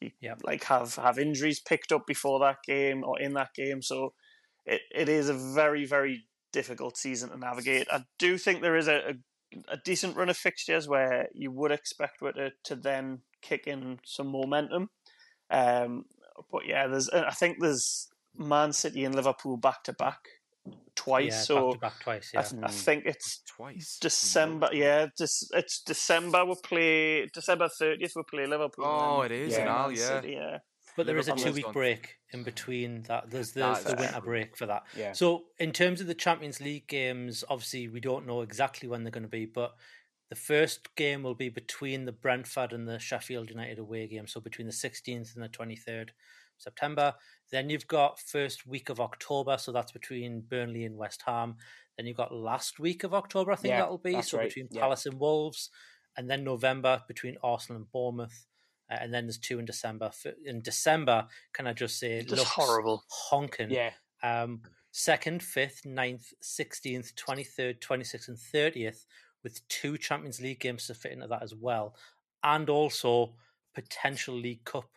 you, 0.00 0.10
Yep. 0.20 0.42
like, 0.44 0.64
have, 0.64 0.94
have 0.96 1.18
injuries 1.18 1.60
picked 1.60 1.92
up 1.92 2.06
before 2.06 2.38
that 2.40 2.58
game 2.66 3.04
or 3.04 3.20
in 3.20 3.34
that 3.34 3.54
game. 3.54 3.82
So 3.82 4.14
it, 4.64 4.82
it 4.94 5.08
is 5.08 5.28
a 5.28 5.34
very, 5.34 5.84
very 5.84 6.24
difficult 6.52 6.96
season 6.96 7.30
to 7.30 7.38
navigate. 7.38 7.88
I 7.90 8.04
do 8.18 8.38
think 8.38 8.60
there 8.62 8.76
is 8.76 8.88
a, 8.88 8.94
a, 8.96 9.72
a 9.72 9.76
decent 9.84 10.16
run 10.16 10.28
of 10.28 10.36
fixtures 10.36 10.88
where 10.88 11.28
you 11.34 11.50
would 11.50 11.72
expect 11.72 12.22
it 12.22 12.34
to, 12.36 12.52
to 12.64 12.76
then 12.76 13.22
kick 13.42 13.66
in 13.66 13.98
some 14.04 14.28
momentum. 14.28 14.90
Um, 15.50 16.04
but 16.50 16.66
yeah, 16.66 16.86
there's 16.86 17.10
I 17.10 17.30
think 17.32 17.58
there's 17.60 18.08
Man 18.36 18.72
City 18.72 19.04
and 19.04 19.14
Liverpool 19.14 19.56
back 19.56 19.84
to 19.84 19.92
back 19.92 20.20
twice. 20.94 21.32
yeah, 21.32 21.40
so 21.40 21.66
back 21.66 21.74
to 21.74 21.78
back 21.80 22.00
twice. 22.00 22.32
I, 22.34 22.38
Yeah, 22.40 22.42
th- 22.48 22.62
I 22.62 22.66
mm. 22.68 22.70
think 22.70 23.04
it's 23.06 23.42
Twice. 23.56 23.98
December. 24.00 24.68
Yeah, 24.72 25.06
this 25.18 25.48
it's 25.52 25.82
December. 25.82 26.42
We 26.44 26.48
will 26.48 26.56
play 26.56 27.26
December 27.26 27.68
thirtieth. 27.68 28.12
We 28.14 28.20
will 28.20 28.24
play 28.24 28.46
Liverpool. 28.46 28.84
Oh, 28.86 29.22
it 29.22 29.32
is 29.32 29.50
we 29.50 29.56
play 29.56 29.64
now, 29.64 29.88
yeah. 29.88 29.96
City, 29.96 30.32
yeah. 30.32 30.58
but 30.96 31.06
there 31.06 31.16
is 31.18 31.28
a 31.28 31.34
two 31.36 31.52
week 31.52 31.66
on- 31.66 31.72
break 31.72 32.16
in 32.32 32.42
between 32.42 33.02
that. 33.04 33.30
There's 33.30 33.52
the, 33.52 33.60
That's 33.60 33.84
the 33.84 33.96
winter 33.96 34.12
true. 34.20 34.22
break 34.22 34.56
for 34.56 34.66
that. 34.66 34.84
Yeah. 34.96 35.12
So 35.12 35.44
in 35.58 35.72
terms 35.72 36.00
of 36.00 36.06
the 36.06 36.14
Champions 36.14 36.60
League 36.60 36.86
games, 36.88 37.44
obviously 37.48 37.88
we 37.88 38.00
don't 38.00 38.26
know 38.26 38.40
exactly 38.42 38.88
when 38.88 39.04
they're 39.04 39.10
going 39.10 39.22
to 39.24 39.28
be, 39.28 39.46
but 39.46 39.74
the 40.30 40.36
first 40.36 40.94
game 40.96 41.22
will 41.22 41.34
be 41.34 41.50
between 41.50 42.06
the 42.06 42.12
Brentford 42.12 42.72
and 42.72 42.88
the 42.88 42.98
Sheffield 42.98 43.50
United 43.50 43.78
away 43.78 44.06
game, 44.06 44.26
so 44.26 44.40
between 44.40 44.66
the 44.66 44.72
16th 44.72 45.34
and 45.34 45.44
the 45.44 45.48
23rd 45.48 46.08
September. 46.56 47.12
Then 47.52 47.70
you've 47.70 47.86
got 47.86 48.18
first 48.18 48.66
week 48.66 48.88
of 48.88 48.98
October, 48.98 49.58
so 49.58 49.70
that's 49.70 49.92
between 49.92 50.40
Burnley 50.40 50.84
and 50.84 50.96
West 50.96 51.22
Ham. 51.26 51.56
Then 51.96 52.06
you've 52.06 52.16
got 52.16 52.34
last 52.34 52.80
week 52.80 53.04
of 53.04 53.12
October, 53.14 53.52
I 53.52 53.56
think 53.56 53.72
Yeah, 53.72 53.80
that'll 53.82 53.98
be, 53.98 54.20
so 54.22 54.38
right, 54.38 54.48
between 54.48 54.68
yeah. 54.70 54.80
Palace 54.80 55.04
and 55.06 55.20
Wolves, 55.20 55.68
and 56.16 56.28
then 56.30 56.42
November 56.44 57.02
between 57.06 57.36
Arsenal 57.42 57.76
and 57.82 57.92
Bournemouth. 57.92 58.46
uh, 58.90 58.96
and 59.00 59.12
then 59.12 59.26
there's 59.26 59.38
two 59.38 59.58
in 59.58 59.64
December. 59.66 60.10
In 60.44 60.62
December, 60.62 61.26
can 61.52 61.66
I 61.66 61.72
just 61.72 61.98
say, 61.98 62.12
it 62.18 62.30
looks 62.30 62.42
horrible. 62.44 63.04
honking. 63.08 63.70
Yeah. 63.70 63.90
Um, 64.22 64.62
second, 64.90 65.42
fifth, 65.42 65.84
ninth, 65.84 66.32
sixteenth, 66.40 67.14
twenty 67.16 67.44
third, 67.44 67.80
twenty 67.80 68.04
sixth, 68.04 68.28
and 68.28 68.38
thirtieth, 68.38 69.04
with 69.42 69.66
two 69.68 69.98
Champions 69.98 70.40
League 70.40 70.60
games 70.60 70.86
to 70.86 70.94
fit 70.94 71.12
into 71.12 71.26
that 71.28 71.42
as 71.42 71.54
well, 71.54 71.96
and 72.42 72.68
also 72.70 73.34
potential 73.74 74.34
League 74.34 74.64
Cup 74.64 74.88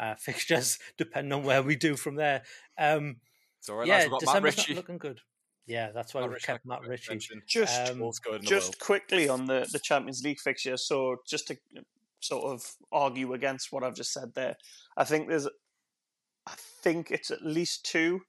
uh, 0.00 0.14
fixtures, 0.18 0.78
depending 0.98 1.32
on 1.32 1.44
where 1.44 1.62
we 1.62 1.76
do 1.76 1.94
from 1.96 2.16
there. 2.16 2.42
Um, 2.78 3.16
It's 3.58 3.68
all 3.68 3.76
right, 3.76 3.86
yeah, 3.86 3.94
lads. 3.98 4.04
We've 4.06 4.10
got 4.12 4.20
Matt 4.22 4.42
December's 4.42 4.56
Ritchie. 4.56 4.74
not 4.74 4.76
looking 4.78 4.98
good. 4.98 5.20
Yeah, 5.66 5.92
that's 5.92 6.14
why 6.14 6.22
Matt 6.22 6.30
we 6.30 6.34
Ritchie, 6.34 6.46
kept 6.46 6.64
I 6.66 6.68
Matt 6.68 6.80
Ritchie. 6.88 7.10
mention. 7.12 7.42
Just 7.46 7.90
Um, 7.92 7.98
Most 8.00 8.22
the 8.24 8.38
just 8.40 8.80
quickly 8.80 9.28
on 9.28 9.46
the, 9.46 9.68
the 9.72 9.78
Champions 9.78 10.22
League 10.24 10.40
fixture, 10.40 10.76
so 10.76 11.16
just 11.28 11.46
to 11.48 11.56
sort 12.20 12.44
of 12.52 12.62
argue 12.90 13.32
against 13.34 13.68
what 13.70 13.84
I've 13.84 13.94
just 13.94 14.12
said 14.12 14.34
there, 14.34 14.56
I 14.96 15.04
think 15.04 15.28
there's, 15.28 15.46
I 16.46 16.54
think 16.82 17.10
it's 17.10 17.30
at 17.30 17.42
least 17.42 17.84
two, 17.84 18.20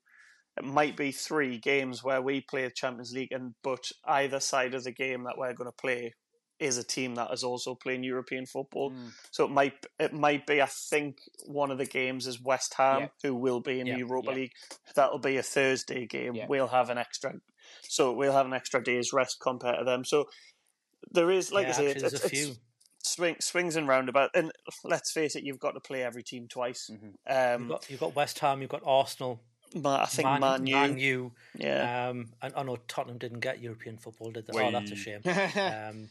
it 0.57 0.65
might 0.65 0.95
be 0.97 1.11
three 1.11 1.57
games 1.57 2.03
where 2.03 2.21
we 2.21 2.41
play 2.41 2.65
the 2.65 2.71
Champions 2.71 3.13
League, 3.13 3.31
and 3.31 3.55
but 3.63 3.85
either 4.05 4.39
side 4.39 4.73
of 4.75 4.83
the 4.83 4.91
game 4.91 5.23
that 5.23 5.37
we're 5.37 5.53
going 5.53 5.69
to 5.69 5.81
play 5.81 6.13
is 6.61 6.77
a 6.77 6.83
team 6.83 7.15
that 7.15 7.31
is 7.33 7.43
also 7.43 7.75
playing 7.75 8.03
European 8.03 8.45
football. 8.45 8.91
Mm. 8.91 9.11
So 9.31 9.45
it 9.45 9.51
might 9.51 9.85
it 9.99 10.13
might 10.13 10.45
be 10.45 10.61
I 10.61 10.67
think 10.67 11.17
one 11.45 11.71
of 11.71 11.77
the 11.77 11.85
games 11.85 12.27
is 12.27 12.41
West 12.41 12.75
Ham, 12.75 13.01
Yeah. 13.01 13.07
who 13.23 13.35
will 13.35 13.59
be 13.59 13.79
in 13.79 13.87
Yeah, 13.87 13.93
the 13.95 13.99
Europa 13.99 14.29
yeah. 14.31 14.35
League. 14.35 14.51
That'll 14.95 15.19
be 15.19 15.37
a 15.37 15.43
Thursday 15.43 16.05
game. 16.05 16.35
Yeah. 16.35 16.45
We'll 16.47 16.67
have 16.67 16.89
an 16.89 16.97
extra, 16.97 17.33
so 17.81 18.13
we'll 18.13 18.33
have 18.33 18.45
an 18.45 18.53
extra 18.53 18.83
day's 18.83 19.11
rest 19.11 19.39
compared 19.41 19.79
to 19.79 19.83
them. 19.85 20.05
So 20.05 20.29
there 21.11 21.31
is, 21.31 21.51
like 21.51 21.65
yeah, 21.65 21.69
I 21.69 21.73
say, 21.73 21.89
actually, 21.89 21.91
it's, 21.91 22.01
there's 22.01 22.13
it's, 22.13 22.25
a 22.25 22.29
few. 22.29 22.47
it's 22.99 23.09
swing, 23.15 23.35
swings 23.39 23.75
and 23.75 23.87
roundabouts. 23.87 24.31
And 24.35 24.51
let's 24.83 25.11
face 25.11 25.35
it, 25.35 25.43
you've 25.43 25.59
got 25.59 25.71
to 25.71 25.79
play 25.79 26.03
every 26.03 26.23
team 26.23 26.47
twice. 26.47 26.89
Um, 27.27 27.61
You've 27.61 27.69
got, 27.69 27.89
you've 27.89 27.99
got 27.99 28.15
West 28.15 28.39
Ham, 28.39 28.61
you've 28.61 28.69
got 28.69 28.83
Arsenal, 28.85 29.41
Ma- 29.73 30.03
I 30.03 30.05
think 30.05 30.25
Man, 30.27 30.39
Man, 30.41 30.67
U. 30.67 30.75
Man 30.75 30.97
U. 30.99 31.31
yeah. 31.57 32.09
Um, 32.09 32.29
and 32.41 32.53
I 32.55 32.63
know 32.63 32.77
Tottenham 32.87 33.17
didn't 33.17 33.39
get 33.39 33.61
European 33.61 33.97
football, 33.97 34.31
did 34.31 34.45
they? 34.47 34.59
Oh, 34.61 34.71
that's 34.71 34.91
a 34.91 34.95
shame. 34.95 35.21
Um, 35.25 36.09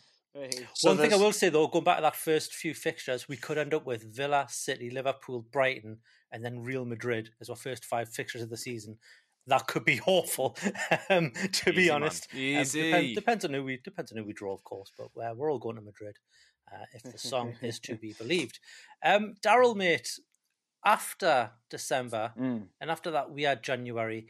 So 0.75 0.91
One 0.91 0.99
thing 0.99 1.13
I 1.13 1.17
will 1.17 1.33
say 1.33 1.49
though, 1.49 1.67
going 1.67 1.85
back 1.85 1.97
to 1.97 2.03
that 2.03 2.17
first 2.17 2.55
few 2.55 2.73
fixtures, 2.75 3.29
we 3.29 3.37
could 3.37 3.59
end 3.59 3.75
up 3.75 3.85
with 3.85 4.15
Villa, 4.15 4.47
City, 4.49 4.89
Liverpool, 4.91 5.41
Brighton, 5.51 5.99
and 6.31 6.45
then 6.45 6.61
Real 6.63 6.85
Madrid 6.85 7.31
as 7.41 7.51
our 7.51 7.57
first 7.57 7.85
five 7.85 8.09
fixtures 8.09 8.43
of 8.43 8.51
the 8.51 8.57
season. 8.57 8.99
That 9.49 9.67
could 9.67 9.85
be 9.85 10.01
awful, 10.07 10.57
um, 11.09 11.33
to 11.53 11.73
be 11.73 11.81
Easy, 11.83 11.89
man. 11.91 12.03
honest. 12.03 12.29
Um, 12.33 12.39
Easy. 12.39 12.83
depends, 12.83 13.15
depends 13.15 13.45
on 13.45 13.53
who 13.55 13.65
we 13.65 13.79
depends 13.83 14.13
on 14.13 14.19
who 14.19 14.25
we 14.25 14.33
draw, 14.33 14.53
of 14.55 14.63
course. 14.63 14.93
But 14.97 15.07
uh, 15.21 15.35
we're 15.35 15.51
all 15.51 15.59
going 15.59 15.77
to 15.77 15.83
Madrid, 15.83 16.17
uh, 16.73 16.85
if 16.95 17.03
the 17.03 17.19
song 17.19 17.55
is 17.61 17.81
to 17.81 17.97
be 17.97 18.13
believed. 18.19 18.61
Um, 19.05 19.35
Daryl, 19.45 19.75
mate, 19.75 20.19
after 20.85 21.51
December, 21.69 22.33
Mm. 22.39 22.69
and 22.81 22.91
after 22.91 23.11
that 23.11 23.31
we 23.33 23.43
had 23.43 23.63
January, 23.65 24.29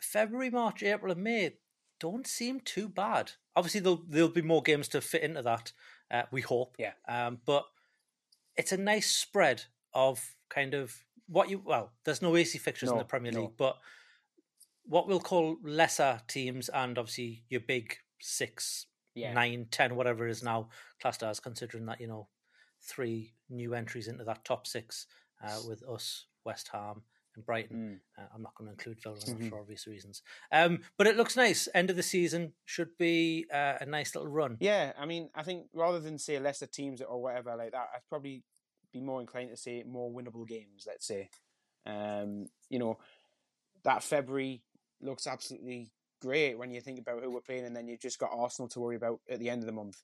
February, 0.00 0.50
March, 0.50 0.82
April, 0.82 1.10
and 1.12 1.22
May 1.24 1.54
don't 2.02 2.26
seem 2.26 2.58
too 2.58 2.88
bad. 2.88 3.30
Obviously, 3.54 3.80
there'll 3.80 4.02
there'll 4.08 4.28
be 4.28 4.42
more 4.42 4.60
games 4.60 4.88
to 4.88 5.00
fit 5.00 5.22
into 5.22 5.40
that. 5.42 5.72
Uh, 6.10 6.24
we 6.32 6.40
hope. 6.40 6.74
Yeah. 6.78 6.94
Um, 7.08 7.38
but 7.46 7.64
it's 8.56 8.72
a 8.72 8.76
nice 8.76 9.08
spread 9.10 9.62
of 9.94 10.34
kind 10.50 10.74
of 10.74 10.92
what 11.28 11.48
you 11.48 11.62
well. 11.64 11.92
There's 12.04 12.20
no 12.20 12.34
AC 12.36 12.58
fixtures 12.58 12.90
in 12.90 12.98
the 12.98 13.04
Premier 13.04 13.30
no. 13.30 13.42
League, 13.42 13.56
but 13.56 13.76
what 14.84 15.06
we'll 15.06 15.20
call 15.20 15.58
lesser 15.62 16.20
teams 16.26 16.68
and 16.68 16.98
obviously 16.98 17.44
your 17.48 17.60
big 17.60 17.96
six, 18.20 18.86
Yeah. 19.14 19.32
nine, 19.32 19.68
ten, 19.70 19.94
whatever 19.94 20.26
it 20.26 20.32
is 20.32 20.42
now 20.42 20.70
classed 21.00 21.22
as, 21.22 21.38
considering 21.38 21.86
that 21.86 22.00
you 22.00 22.08
know 22.08 22.28
three 22.80 23.34
new 23.48 23.74
entries 23.74 24.08
into 24.08 24.24
that 24.24 24.44
top 24.44 24.66
six 24.66 25.06
uh, 25.40 25.60
with 25.68 25.84
us, 25.88 26.26
West 26.44 26.70
Ham, 26.72 27.02
and 27.34 27.44
Brighton. 27.46 28.00
Mm. 28.18 28.22
Uh, 28.22 28.28
I'm 28.34 28.42
not 28.42 28.54
going 28.56 28.66
to 28.68 28.72
include 28.72 29.02
Villa 29.02 29.16
Mhm. 29.16 29.48
for 29.50 29.60
obvious 29.60 29.86
reasons. 29.86 30.22
Um, 30.50 30.82
but 30.96 31.06
it 31.06 31.16
looks 31.16 31.36
nice. 31.36 31.68
End 31.74 31.90
of 31.90 31.96
the 31.96 32.02
season 32.02 32.54
should 32.64 32.96
be 32.98 33.46
uh, 33.52 33.78
a 33.80 33.86
nice 33.86 34.14
little 34.14 34.30
run. 34.30 34.56
Yeah, 34.60 34.92
I 34.98 35.06
mean, 35.06 35.30
I 35.34 35.42
think 35.42 35.68
rather 35.72 36.00
than 36.00 36.18
say 36.18 36.38
lesser 36.38 36.66
teams 36.66 37.00
or 37.00 37.20
whatever 37.22 37.54
like 37.56 37.72
that, 37.72 37.88
I'd 37.94 38.08
probably 38.08 38.42
be 38.92 39.00
more 39.00 39.20
inclined 39.20 39.50
to 39.50 39.56
say 39.56 39.82
more 39.84 40.10
winnable 40.10 40.46
games. 40.46 40.84
Let's 40.86 41.06
say, 41.06 41.30
um, 41.86 42.48
you 42.68 42.78
know, 42.78 42.98
that 43.84 44.02
February 44.02 44.62
looks 45.00 45.26
absolutely 45.26 45.90
great 46.20 46.56
when 46.56 46.70
you 46.70 46.80
think 46.80 46.98
about 47.00 47.22
who 47.22 47.30
we're 47.30 47.40
playing, 47.40 47.64
and 47.64 47.74
then 47.74 47.88
you've 47.88 48.00
just 48.00 48.18
got 48.18 48.30
Arsenal 48.32 48.68
to 48.68 48.80
worry 48.80 48.96
about 48.96 49.20
at 49.28 49.38
the 49.40 49.48
end 49.50 49.62
of 49.62 49.66
the 49.66 49.72
month. 49.72 50.02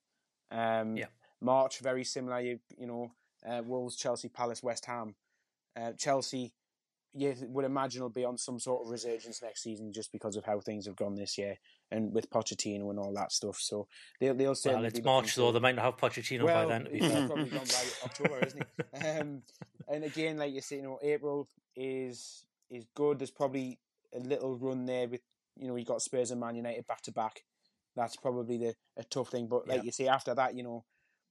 Um, 0.51 0.97
Yeah. 0.97 1.07
March 1.41 1.79
very 1.81 2.03
similar. 2.05 2.41
You 2.41 2.59
you 2.77 2.87
know, 2.87 3.13
uh, 3.47 3.63
Wolves, 3.65 3.95
Chelsea, 3.95 4.29
Palace, 4.29 4.63
West 4.63 4.87
Ham, 4.87 5.15
uh, 5.77 5.93
Chelsea. 5.93 6.53
You 7.15 7.35
would 7.49 7.65
imagine 7.65 8.03
will 8.03 8.11
be 8.11 8.25
on 8.25 8.37
some 8.37 8.59
sort 8.61 8.85
of 8.85 8.91
resurgence 8.91 9.43
next 9.43 9.63
season 9.63 9.93
just 9.93 10.13
because 10.13 10.37
of 10.37 10.45
how 10.45 10.61
things 10.61 10.87
have 10.87 10.97
gone 10.97 11.15
this 11.15 11.39
year 11.39 11.57
and 11.91 12.13
with 12.13 12.31
Pochettino 12.31 12.91
and 12.91 12.99
all 12.99 13.13
that 13.15 13.33
stuff. 13.33 13.57
So 13.61 13.89
they'll 14.21 14.35
they'll 14.35 14.49
Well, 14.49 14.55
certainly 14.55 14.89
it's 14.89 15.01
be 15.01 15.05
March 15.05 15.35
though. 15.35 15.51
They 15.53 15.59
might 15.61 15.75
not 15.75 15.85
have 15.87 15.97
Pochettino 15.97 16.45
well, 16.45 16.69
by 16.69 16.79
then. 16.79 16.89
He's 16.93 17.11
probably 17.27 17.51
gone 17.51 17.67
by 17.67 17.85
October, 18.05 18.41
isn't 18.47 18.59
he? 18.93 18.99
Um, 19.21 19.43
and 19.87 20.05
again, 20.05 20.37
like 20.39 20.53
you 20.53 20.61
say, 20.61 20.77
you 20.77 20.83
know, 20.83 20.99
April 21.03 21.49
is 21.77 22.45
is 22.71 22.87
good. 22.95 23.19
There's 23.19 23.31
probably 23.31 23.79
a 24.15 24.19
little 24.19 24.57
run 24.59 24.85
there 24.87 25.09
with 25.09 25.23
you 25.57 25.69
know 25.69 25.77
you 25.77 25.85
got 25.85 26.03
Spurs 26.03 26.31
and 26.31 26.41
Man 26.41 26.57
United 26.57 26.87
back 26.87 27.03
to 27.03 27.13
back. 27.13 27.41
That's 27.97 28.17
probably 28.17 28.59
the 28.59 28.75
a 28.97 29.05
tough 29.05 29.31
thing. 29.31 29.47
But 29.49 29.67
like 29.67 29.79
Yeah. 29.79 29.83
you 29.85 29.93
say, 29.93 30.09
after 30.09 30.35
that, 30.35 30.55
you 30.55 30.63
know, 30.63 30.85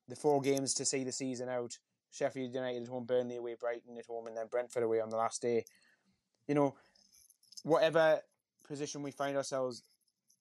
the 0.07 0.15
four 0.15 0.41
games 0.41 0.73
to 0.75 0.86
see 0.86 1.03
the 1.03 1.11
season 1.11 1.49
out: 1.49 1.78
Sheffield 2.12 2.53
United 2.53 2.84
at 2.84 2.88
home, 2.88 3.05
Burnley 3.05 3.38
away, 3.38 3.55
Brighton 3.60 3.97
at 3.97 4.05
home, 4.05 4.28
and 4.28 4.38
then 4.38 4.47
Brentford 4.47 4.84
away 4.84 4.99
on 4.99 5.10
the 5.10 5.18
last 5.18 5.41
day. 5.41 5.66
You 6.47 6.55
know, 6.55 6.76
whatever 7.64 8.22
position 8.68 9.03
we 9.03 9.12
find 9.12 9.38
ourselves 9.38 9.84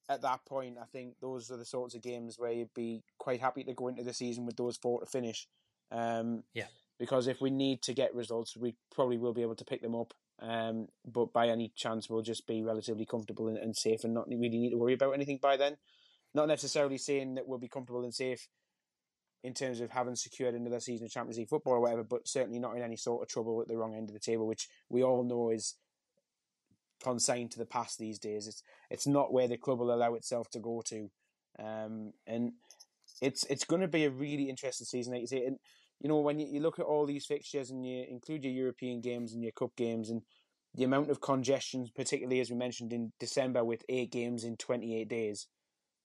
at 0.09 0.23
that 0.23 0.45
point, 0.45 0.79
I 0.81 0.85
think 0.85 1.15
those 1.21 1.51
are 1.51 1.57
the 1.57 1.65
sorts 1.65 1.95
of 1.95 2.03
games 2.03 2.39
where 2.39 2.53
you'd 2.53 2.75
be 2.75 3.03
quite 3.19 3.41
happy 3.41 3.65
to 3.65 3.75
go 3.75 3.89
into 3.89 4.05
the 4.05 4.15
season 4.15 4.47
with 4.47 4.57
those 4.57 4.77
four 4.77 5.01
to 5.01 5.07
finish. 5.07 5.49
Um, 5.91 6.45
Yeah. 6.55 6.67
Because 6.99 7.27
if 7.27 7.43
we 7.43 7.51
need 7.51 7.83
to 7.83 7.93
get 7.93 8.15
results, 8.15 8.57
we 8.57 8.75
probably 8.95 9.19
will 9.19 9.35
be 9.35 9.43
able 9.43 9.57
to 9.57 9.65
pick 9.65 9.83
them 9.83 9.95
up. 9.95 10.15
Um, 10.41 10.89
but 11.05 11.33
by 11.33 11.49
any 11.49 11.71
chance, 11.77 12.09
we'll 12.09 12.23
just 12.23 12.47
be 12.47 12.63
relatively 12.63 13.05
comfortable 13.05 13.49
and, 13.49 13.59
and 13.59 13.77
safe 13.77 14.05
and 14.05 14.15
not 14.15 14.29
really 14.29 14.49
need 14.49 14.71
to 14.71 14.79
worry 14.79 14.95
about 14.95 15.13
anything 15.13 15.39
by 15.41 15.59
then. 15.59 15.77
Not 16.33 16.49
necessarily 16.49 16.97
saying 16.97 17.35
that 17.35 17.47
we'll 17.47 17.59
be 17.59 17.69
comfortable 17.69 18.05
and 18.05 18.15
safe 18.15 18.49
in 19.47 19.55
terms 19.55 19.81
of 19.81 19.93
having 19.93 20.17
secured 20.17 20.57
another 20.57 20.81
season 20.81 21.07
of 21.07 21.13
Champions 21.13 21.39
League 21.39 21.49
football 21.49 21.75
or 21.75 21.81
whatever, 21.81 22.03
but 22.03 22.27
certainly 22.27 22.59
not 22.59 22.77
in 22.77 22.83
any 22.83 22.97
sort 22.97 23.23
of 23.23 23.29
trouble 23.29 23.61
at 23.61 23.69
the 23.69 23.77
wrong 23.77 23.95
end 23.95 24.11
of 24.11 24.13
the 24.13 24.19
table, 24.19 24.45
which 24.45 24.69
we 24.89 25.05
all 25.05 25.23
know 25.23 25.51
is 25.51 25.77
consigned 27.01 27.53
to 27.53 27.59
the 27.59 27.65
past 27.65 27.97
these 27.97 28.19
days. 28.19 28.49
It's 28.49 28.65
it's 28.91 29.07
not 29.07 29.33
where 29.33 29.47
the 29.47 29.57
club 29.57 29.79
will 29.79 29.95
allow 29.95 30.15
itself 30.15 30.51
to 30.51 30.59
go 30.59 30.83
to, 30.87 31.09
um, 31.61 32.13
and 32.27 32.55
it's 33.23 33.45
it's 33.45 33.65
going 33.65 33.83
to 33.83 33.89
be 33.89 34.05
a 34.05 34.11
really 34.11 34.51
interesting 34.51 34.85
season, 34.85 35.13
like 35.13 35.23
you 35.23 35.29
say. 35.29 35.47
And 35.47 35.59
you 36.01 36.09
know 36.09 36.19
when 36.19 36.41
you, 36.41 36.49
you 36.49 36.61
look 36.61 36.81
at 36.81 36.87
all 36.87 37.07
these 37.07 37.25
fixtures 37.25 37.71
and 37.71 37.87
you 37.87 38.05
include 38.11 38.43
your 38.43 38.53
European 38.53 39.01
games 39.01 39.33
and 39.33 39.45
your 39.45 39.53
cup 39.53 39.77
games 39.77 40.11
and 40.11 40.23
the 40.75 40.83
amount 40.83 41.09
of 41.09 41.21
congestion, 41.21 41.87
particularly 41.95 42.41
as 42.41 42.51
we 42.51 42.57
mentioned 42.57 42.93
in 42.93 43.13
December 43.21 43.65
with 43.65 43.85
eight 43.89 44.11
games 44.11 44.43
in 44.43 44.57
twenty 44.57 45.01
eight 45.01 45.09
days, 45.09 45.47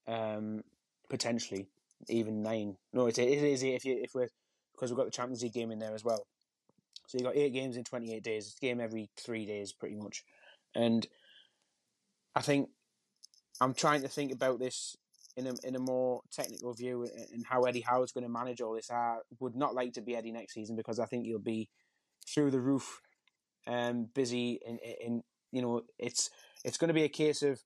um, 0.06 0.62
potentially 1.10 1.66
even 2.08 2.42
nine. 2.42 2.76
No, 2.92 3.06
it, 3.06 3.18
it 3.18 3.28
is 3.28 3.64
eight 3.64 3.74
if 3.74 3.84
you 3.84 4.00
if 4.02 4.14
we're 4.14 4.28
because 4.74 4.90
we've 4.90 4.96
got 4.96 5.06
the 5.06 5.12
Champions 5.12 5.42
League 5.42 5.52
game 5.52 5.70
in 5.70 5.78
there 5.78 5.94
as 5.94 6.04
well. 6.04 6.26
So 7.06 7.18
you 7.18 7.24
got 7.24 7.36
eight 7.36 7.52
games 7.52 7.76
in 7.76 7.84
twenty 7.84 8.14
eight 8.14 8.24
days. 8.24 8.46
It's 8.46 8.58
game 8.58 8.80
every 8.80 9.10
three 9.16 9.46
days, 9.46 9.72
pretty 9.72 9.96
much. 9.96 10.24
And 10.74 11.06
I 12.34 12.40
think 12.40 12.70
I'm 13.60 13.74
trying 13.74 14.02
to 14.02 14.08
think 14.08 14.32
about 14.32 14.58
this 14.58 14.96
in 15.36 15.46
a 15.46 15.54
in 15.64 15.76
a 15.76 15.80
more 15.80 16.22
technical 16.32 16.74
view 16.74 17.08
and 17.32 17.44
how 17.46 17.64
Eddie 17.64 17.80
Howe's 17.80 18.12
going 18.12 18.24
to 18.24 18.30
manage 18.30 18.60
all 18.60 18.74
this. 18.74 18.90
I 18.90 19.18
would 19.40 19.56
not 19.56 19.74
like 19.74 19.94
to 19.94 20.02
be 20.02 20.16
Eddie 20.16 20.32
next 20.32 20.54
season 20.54 20.76
because 20.76 20.98
I 20.98 21.06
think 21.06 21.26
he'll 21.26 21.38
be 21.38 21.68
through 22.26 22.50
the 22.50 22.60
roof, 22.60 23.00
um, 23.66 24.08
busy 24.14 24.60
and 24.66 24.78
in 25.00 25.22
you 25.50 25.62
know 25.62 25.82
it's 25.98 26.30
it's 26.64 26.78
going 26.78 26.88
to 26.88 26.94
be 26.94 27.04
a 27.04 27.08
case 27.08 27.42
of 27.42 27.62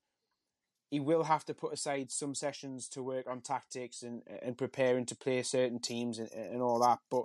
he 0.91 1.01
will 1.01 1.24
have 1.24 1.45
to 1.47 1.55
put 1.55 1.72
aside 1.72 2.11
some 2.11 2.34
sessions 2.34 2.89
to 2.89 3.03
work 3.03 3.26
on 3.26 3.41
tactics 3.41 4.03
and 4.03 4.22
and 4.43 4.57
preparing 4.57 5.05
to 5.07 5.16
play 5.16 5.43
certain 5.43 5.78
teams 5.80 6.18
and, 6.18 6.30
and 6.32 6.62
all 6.62 6.78
that, 6.80 6.99
but 7.11 7.24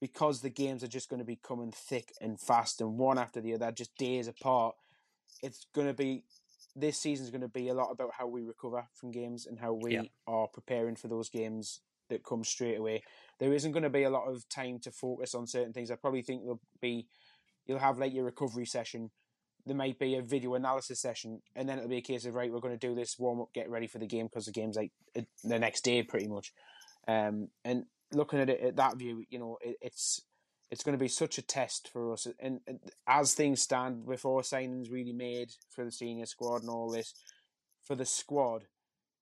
because 0.00 0.40
the 0.40 0.50
games 0.50 0.82
are 0.82 0.88
just 0.88 1.10
going 1.10 1.18
to 1.18 1.26
be 1.26 1.36
coming 1.42 1.70
thick 1.72 2.12
and 2.20 2.40
fast 2.40 2.80
and 2.80 2.96
one 2.96 3.18
after 3.18 3.40
the 3.40 3.52
other, 3.54 3.70
just 3.70 3.94
days 3.98 4.28
apart, 4.28 4.74
it's 5.42 5.66
going 5.74 5.86
to 5.86 5.92
be 5.94 6.24
this 6.76 6.98
season 6.98 7.24
is 7.24 7.30
going 7.30 7.40
to 7.42 7.48
be 7.48 7.68
a 7.68 7.74
lot 7.74 7.90
about 7.90 8.10
how 8.16 8.26
we 8.26 8.42
recover 8.42 8.86
from 8.94 9.10
games 9.10 9.46
and 9.46 9.58
how 9.58 9.72
we 9.72 9.94
Yeah. 9.94 10.02
are 10.26 10.46
preparing 10.48 10.96
for 10.96 11.08
those 11.08 11.28
games 11.28 11.80
that 12.08 12.24
come 12.24 12.44
straight 12.44 12.78
away. 12.78 13.02
There 13.38 13.52
isn't 13.52 13.72
going 13.72 13.82
to 13.82 13.90
be 13.90 14.04
a 14.04 14.10
lot 14.10 14.26
of 14.28 14.48
time 14.48 14.78
to 14.80 14.90
focus 14.90 15.34
on 15.34 15.46
certain 15.46 15.72
things. 15.72 15.90
I 15.90 15.96
probably 15.96 16.22
think 16.22 16.42
there'll 16.42 16.60
be 16.80 17.08
you'll 17.66 17.78
have 17.78 17.98
like 17.98 18.14
your 18.14 18.24
recovery 18.24 18.66
session. 18.66 19.10
There 19.66 19.76
might 19.76 19.98
be 19.98 20.16
a 20.16 20.22
video 20.22 20.54
analysis 20.54 21.00
session, 21.00 21.42
and 21.54 21.68
then 21.68 21.78
it'll 21.78 21.90
be 21.90 21.98
a 21.98 22.02
case 22.02 22.24
of 22.24 22.34
right, 22.34 22.52
we're 22.52 22.60
going 22.60 22.78
to 22.78 22.86
do 22.88 22.94
this 22.94 23.18
warm 23.18 23.40
up, 23.40 23.52
get 23.52 23.70
ready 23.70 23.86
for 23.86 23.98
the 23.98 24.06
game 24.06 24.26
because 24.26 24.46
the 24.46 24.52
game's 24.52 24.76
like 24.76 24.92
the 25.14 25.58
next 25.58 25.82
day, 25.82 26.02
pretty 26.02 26.28
much. 26.28 26.52
Um, 27.06 27.48
and 27.64 27.84
looking 28.12 28.40
at 28.40 28.50
it 28.50 28.60
at 28.60 28.76
that 28.76 28.96
view, 28.96 29.24
you 29.28 29.38
know, 29.38 29.58
it, 29.60 29.76
it's 29.80 30.22
it's 30.70 30.84
going 30.84 30.96
to 30.96 31.02
be 31.02 31.08
such 31.08 31.36
a 31.36 31.42
test 31.42 31.88
for 31.92 32.12
us. 32.12 32.26
And, 32.38 32.60
and 32.66 32.78
as 33.06 33.34
things 33.34 33.60
stand, 33.60 34.06
before 34.06 34.42
signings 34.42 34.90
really 34.90 35.12
made 35.12 35.50
for 35.68 35.84
the 35.84 35.90
senior 35.90 36.26
squad 36.26 36.62
and 36.62 36.70
all 36.70 36.90
this, 36.90 37.12
for 37.82 37.96
the 37.96 38.06
squad, 38.06 38.66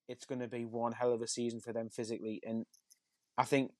it's 0.09 0.26
going 0.26 0.41
to 0.41 0.49
be 0.49 0.66
one 0.66 0.93
hell 0.93 1.12
of 1.12 1.22
a 1.22 1.26
season 1.26 1.61
for 1.61 1.72
them 1.72 1.89
physically. 1.89 2.41
And 2.47 2.66
I 3.39 3.45
think 3.45 3.72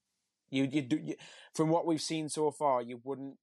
you 0.51 0.69
you 0.71 0.83
do 0.83 0.97
you, 0.97 1.15
from 1.55 1.69
what 1.69 1.87
we've 1.87 2.01
seen 2.01 2.29
so 2.29 2.51
far, 2.51 2.81
you 2.81 3.01
wouldn't 3.05 3.37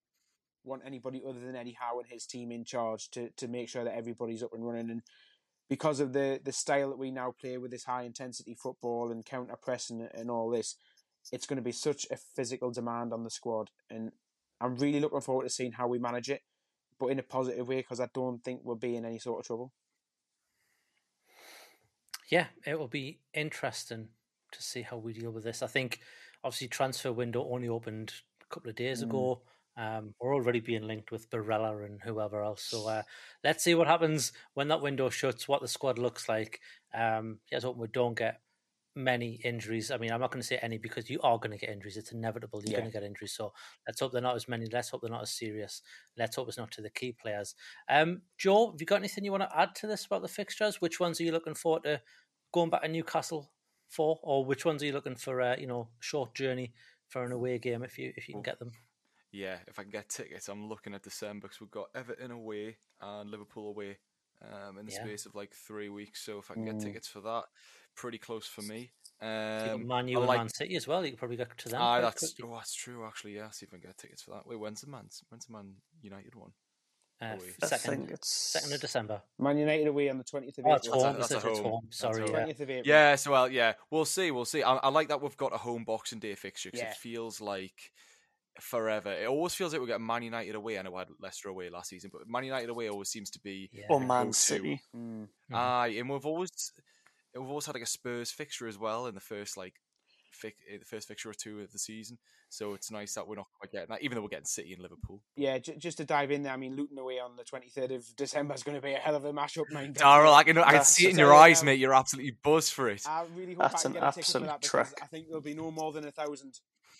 want 0.66 0.84
anybody 0.86 1.22
other 1.28 1.40
than 1.40 1.56
Eddie 1.56 1.78
Howe 1.80 2.00
and 2.00 2.08
his 2.08 2.26
team 2.26 2.52
in 2.52 2.66
charge 2.66 3.10
to 3.12 3.30
to 3.38 3.48
make 3.48 3.70
sure 3.70 3.84
that 3.84 3.96
everybody's 3.96 4.44
up 4.44 4.54
and 4.54 4.66
running. 4.66 4.90
And 4.90 5.02
because 5.70 6.00
of 6.00 6.14
the 6.14 6.40
the 6.44 6.52
style 6.52 6.90
that 6.90 7.00
we 7.00 7.12
now 7.12 7.34
play 7.40 7.58
with 7.58 7.72
this 7.72 7.86
high 7.86 8.04
intensity 8.04 8.56
football 8.56 9.12
and 9.12 9.26
counter 9.26 9.56
pressing 9.62 10.08
and 10.14 10.30
all 10.30 10.50
this, 10.50 10.76
it's 11.32 11.46
going 11.46 11.58
to 11.58 11.64
be 11.64 11.72
such 11.72 12.06
a 12.12 12.18
physical 12.18 12.72
demand 12.72 13.14
on 13.14 13.24
the 13.24 13.30
squad. 13.30 13.70
And 13.90 14.12
I'm 14.62 14.76
really 14.76 15.00
looking 15.00 15.22
forward 15.22 15.44
to 15.44 15.50
seeing 15.50 15.74
how 15.74 15.88
we 15.88 16.00
manage 16.00 16.30
it, 16.30 16.42
but 17.00 17.08
in 17.08 17.20
a 17.20 17.24
positive 17.24 17.68
way 17.68 17.78
because 17.78 18.00
I 18.00 18.10
don't 18.14 18.44
think 18.44 18.62
we'll 18.64 18.76
be 18.76 18.96
in 18.96 19.06
any 19.06 19.20
sort 19.20 19.40
of 19.40 19.46
trouble. 19.46 19.74
Yeah, 22.30 22.48
it 22.66 22.80
will 22.80 22.88
be 22.88 23.20
interesting 23.34 24.10
to 24.52 24.62
see 24.62 24.82
how 24.82 24.98
we 24.98 25.14
deal 25.14 25.32
with 25.32 25.44
this. 25.44 25.62
I 25.62 25.68
think 25.68 26.00
obviously 26.44 26.68
transfer 26.68 27.12
window 27.12 27.48
only 27.50 27.68
opened 27.68 28.14
a 28.42 28.54
couple 28.54 28.70
of 28.70 28.76
days 28.76 29.02
mm. 29.02 29.08
ago. 29.08 29.42
Um, 29.78 30.14
we're 30.20 30.34
already 30.34 30.62
being 30.62 30.88
linked 30.88 31.12
with 31.12 31.30
Barella 31.30 31.86
and 31.86 32.00
whoever 32.02 32.44
else. 32.44 32.64
So 32.64 32.88
uh, 32.88 33.04
let's 33.44 33.64
see 33.64 33.76
what 33.76 33.88
happens 33.88 34.32
when 34.54 34.70
that 34.70 34.82
window 34.82 35.10
shuts, 35.10 35.48
what 35.48 35.62
the 35.62 35.68
squad 35.68 36.00
looks 36.00 36.30
like. 36.30 36.60
Um, 36.94 37.40
yes, 37.52 37.64
hope 37.64 37.78
we 37.78 37.88
don't 37.88 38.18
get 38.18 38.40
many 38.96 39.42
injuries. 39.44 39.92
I 39.92 39.98
mean, 39.98 40.12
I'm 40.12 40.22
not 40.22 40.32
going 40.32 40.42
to 40.42 40.48
say 40.48 40.58
any 40.62 40.78
because 40.78 41.10
you 41.10 41.20
are 41.22 41.38
going 41.38 41.52
to 41.52 41.58
get 41.58 41.70
injuries. 41.70 41.98
It's 41.98 42.14
inevitable. 42.14 42.62
You're 42.62 42.72
yeah. 42.72 42.80
going 42.80 42.92
to 42.92 42.98
get 42.98 43.04
injuries. 43.04 43.34
So 43.34 43.52
let's 43.86 44.00
hope 44.00 44.14
they're 44.14 44.22
not 44.22 44.36
as 44.36 44.48
many. 44.48 44.68
Let's 44.72 44.90
hope 44.90 45.02
they're 45.02 45.10
not 45.10 45.24
as 45.24 45.32
serious. 45.32 45.82
Let's 46.18 46.36
hope 46.38 46.48
it's 46.48 46.58
not 46.58 46.72
to 46.72 46.82
the 46.82 46.90
key 46.90 47.14
players. 47.22 47.56
Um, 47.90 48.22
Joe, 48.38 48.72
have 48.72 48.80
you 48.80 48.86
got 48.86 49.00
anything 49.00 49.26
you 49.26 49.32
want 49.32 49.44
to 49.44 49.60
add 49.60 49.76
to 49.76 49.88
this 49.88 50.06
about 50.06 50.22
the 50.22 50.28
fixtures? 50.28 50.80
Which 50.80 51.00
ones 51.00 51.20
are 51.20 51.24
you 51.24 51.34
looking 51.34 51.56
forward 51.56 51.84
to 51.84 52.02
going 52.54 52.70
back 52.70 52.84
to 52.84 52.88
Newcastle 52.88 53.52
for, 53.90 54.20
or 54.24 54.46
which 54.46 54.64
ones 54.64 54.82
are 54.82 54.86
you 54.86 54.94
looking 54.94 55.16
for? 55.16 55.42
Uh, 55.42 55.58
you 55.58 55.68
know, 55.68 55.90
short 56.00 56.34
journey 56.34 56.74
for 57.10 57.24
an 57.24 57.34
away 57.34 57.60
game 57.60 57.84
if 57.84 57.98
you 57.98 58.14
if 58.16 58.28
you 58.30 58.34
can 58.34 58.42
get 58.42 58.60
them. 58.60 58.72
Yeah, 59.36 59.58
if 59.68 59.78
I 59.78 59.82
can 59.82 59.92
get 59.92 60.08
tickets, 60.08 60.48
I'm 60.48 60.70
looking 60.70 60.94
at 60.94 61.04
December 61.04 61.48
because 61.48 61.60
we've 61.60 61.70
got 61.70 61.90
Everton 61.94 62.32
away 62.32 62.78
and 63.02 63.30
Liverpool 63.30 63.68
away 63.68 63.98
um, 64.42 64.78
in 64.78 64.86
the 64.86 64.94
yeah. 64.94 65.04
space 65.04 65.26
of 65.26 65.36
like 65.36 65.54
three 65.54 65.90
weeks. 65.90 66.26
So 66.26 66.40
if 66.40 66.50
I 66.50 66.54
can 66.54 66.64
get 66.64 66.76
mm. 66.76 66.84
tickets 66.84 67.10
for 67.10 67.20
that, 67.20 67.44
pretty 67.96 68.18
close 68.18 68.48
for 68.48 68.62
me. 68.62 68.92
Um, 69.22 69.88
Man 69.88 70.08
U 70.08 70.20
and 70.20 70.28
like, 70.28 70.38
Man 70.38 70.50
City 70.50 70.78
as 70.78 70.88
well. 70.88 71.04
You 71.04 71.12
could 71.12 71.20
probably 71.20 71.36
get 71.36 71.58
to 71.58 71.70
them. 71.70 71.82
Ah, 71.82 72.00
that's 72.00 72.34
quickly. 72.34 72.50
oh, 72.50 72.56
that's 72.56 72.74
true. 72.74 73.06
Actually, 73.06 73.36
yeah. 73.36 73.50
See 73.50 73.66
if 73.66 73.74
I 73.74 73.78
can 73.78 73.90
get 73.90 73.98
tickets 73.98 74.22
for 74.22 74.32
that. 74.32 74.48
Wait, 74.48 74.58
when's 74.58 74.80
the 74.80 74.90
Man? 74.90 75.10
When's 75.28 75.46
the 75.46 75.54
Man 75.54 75.74
United 76.02 76.36
one? 76.36 76.52
Uh, 77.22 77.38
second, 77.64 78.18
second 78.22 78.74
of 78.74 78.82
December. 78.82 79.22
Man 79.40 79.58
United 79.58 79.88
away 79.88 80.10
on 80.10 80.18
the 80.18 80.24
twentieth 80.24 80.58
of 80.60 80.66
oh, 80.66 80.76
April. 80.76 81.04
Home. 81.04 81.16
That's, 81.18 81.28
that's, 81.30 81.44
home. 81.44 81.64
home. 81.64 81.88
Sorry, 81.90 82.26
twentieth 82.26 82.60
yeah. 82.60 82.64
of 82.64 82.70
April. 82.70 82.84
Yeah, 82.86 83.16
so 83.16 83.32
well, 83.32 83.50
yeah, 83.50 83.74
we'll 83.90 84.06
see, 84.06 84.32
we'll 84.32 84.46
see. 84.46 84.64
I, 84.64 84.76
I 84.76 84.90
like 84.90 85.08
that 85.10 85.22
we've 85.22 85.38
got 85.38 85.54
a 85.54 85.58
home 85.58 85.86
Boxing 85.86 86.20
Day 86.20 86.36
fixture 86.36 86.72
because 86.72 86.82
yeah. 86.82 86.90
it 86.90 86.98
feels 86.98 87.40
like 87.40 87.92
forever. 88.60 89.12
It 89.12 89.28
always 89.28 89.54
feels 89.54 89.74
like 89.74 89.82
we 89.82 89.88
get 89.88 90.02
Man 90.02 90.24
United 90.24 90.56
away. 90.56 90.80
I 90.80 90.82
know 90.82 90.92
we 90.92 91.00
had 91.00 91.10
Leicester 91.20 91.50
away 91.50 91.70
last 91.70 91.90
season, 91.90 92.10
but 92.12 92.28
Man 92.28 92.44
United 92.44 92.70
away 92.70 92.90
always 92.90 93.10
seems 93.10 93.30
to 93.32 93.40
be 93.40 93.70
yeah. 93.74 93.86
or 93.90 94.00
Man 94.00 94.34
City. 94.34 94.82
Mm. 94.96 95.28
Aye, 95.54 95.96
and 96.00 96.10
we've 96.10 96.26
always 96.26 96.72
we've 97.36 97.48
always 97.48 97.66
had 97.66 97.76
like 97.76 97.84
a 97.84 97.88
Spurs 97.88 98.32
fixture 98.32 98.68
as 98.68 98.78
well 98.78 99.08
in 99.08 99.16
the 99.16 99.22
first 99.22 99.58
like 99.58 99.74
the 100.42 100.86
first 100.86 101.08
fixture 101.08 101.30
or 101.30 101.34
two 101.34 101.62
of 101.62 101.72
the 101.72 101.80
season. 101.80 102.18
So 102.50 102.74
it's 102.74 102.92
nice 102.92 103.14
that 103.16 103.28
we're 103.28 103.36
not 103.36 103.48
quite 103.60 103.72
getting 103.72 103.90
that, 103.90 104.02
even 104.02 104.16
though 104.16 104.22
we're 104.22 104.30
getting 104.30 104.46
City 104.46 104.74
and 104.74 104.82
Liverpool. 104.82 105.22
Yeah, 105.36 105.58
j- 105.58 105.76
just 105.78 105.98
to 105.98 106.06
dive 106.06 106.32
in 106.32 106.44
there, 106.44 106.54
I 106.54 106.58
mean, 106.58 106.76
Luton 106.76 106.98
away 106.98 107.20
on 107.20 107.36
the 107.36 107.44
23rd 107.44 107.96
of 107.96 108.16
December 108.16 108.54
is 108.54 108.64
going 108.64 108.76
to 108.76 108.82
be 108.82 108.94
a 108.94 108.98
hell 108.98 109.16
of 109.16 109.26
a 109.26 109.34
mashup, 109.34 109.70
mate. 109.72 109.94
Daryl, 109.94 110.34
I 110.34 110.44
can, 110.44 110.58
I 110.60 110.72
can 110.72 110.84
see 110.84 111.08
it 111.08 111.12
in 111.12 111.18
your 111.18 111.34
eyes, 111.34 111.64
mate. 111.64 111.80
You're 111.80 111.94
absolutely 111.94 112.38
buzzed 112.44 112.72
for 112.74 112.90
it. 112.90 113.02
I 113.08 113.26
really 113.36 113.56
hope 113.56 113.72
That's 113.72 113.86
I 113.86 113.90
can 113.90 113.94
get 113.94 114.04
a 114.04 114.12
ticket 114.12 114.32
for 114.32 114.40
that 114.40 114.62
because 114.62 114.94
I 115.02 115.06
think 115.08 115.28
there'll 115.28 115.42
be 115.42 115.54
no 115.54 115.72
more 115.72 115.92
than 115.92 116.06
a 116.06 116.12
thousand 116.12 116.60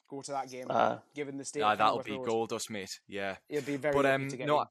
go 0.10 0.22
to 0.22 0.32
that 0.32 0.50
game, 0.50 0.66
uh, 0.70 0.98
given 1.14 1.38
the 1.38 1.46
state. 1.46 1.62
Yeah, 1.62 1.76
that'll 1.76 2.04
be 2.04 2.18
gold 2.18 2.50
dust, 2.50 2.70
mate. 2.70 3.00
Yeah, 3.08 3.36
it'll 3.50 3.66
be 3.66 3.78
very. 3.78 3.94
But 3.94 4.06
um, 4.06 4.28
no, 4.40 4.66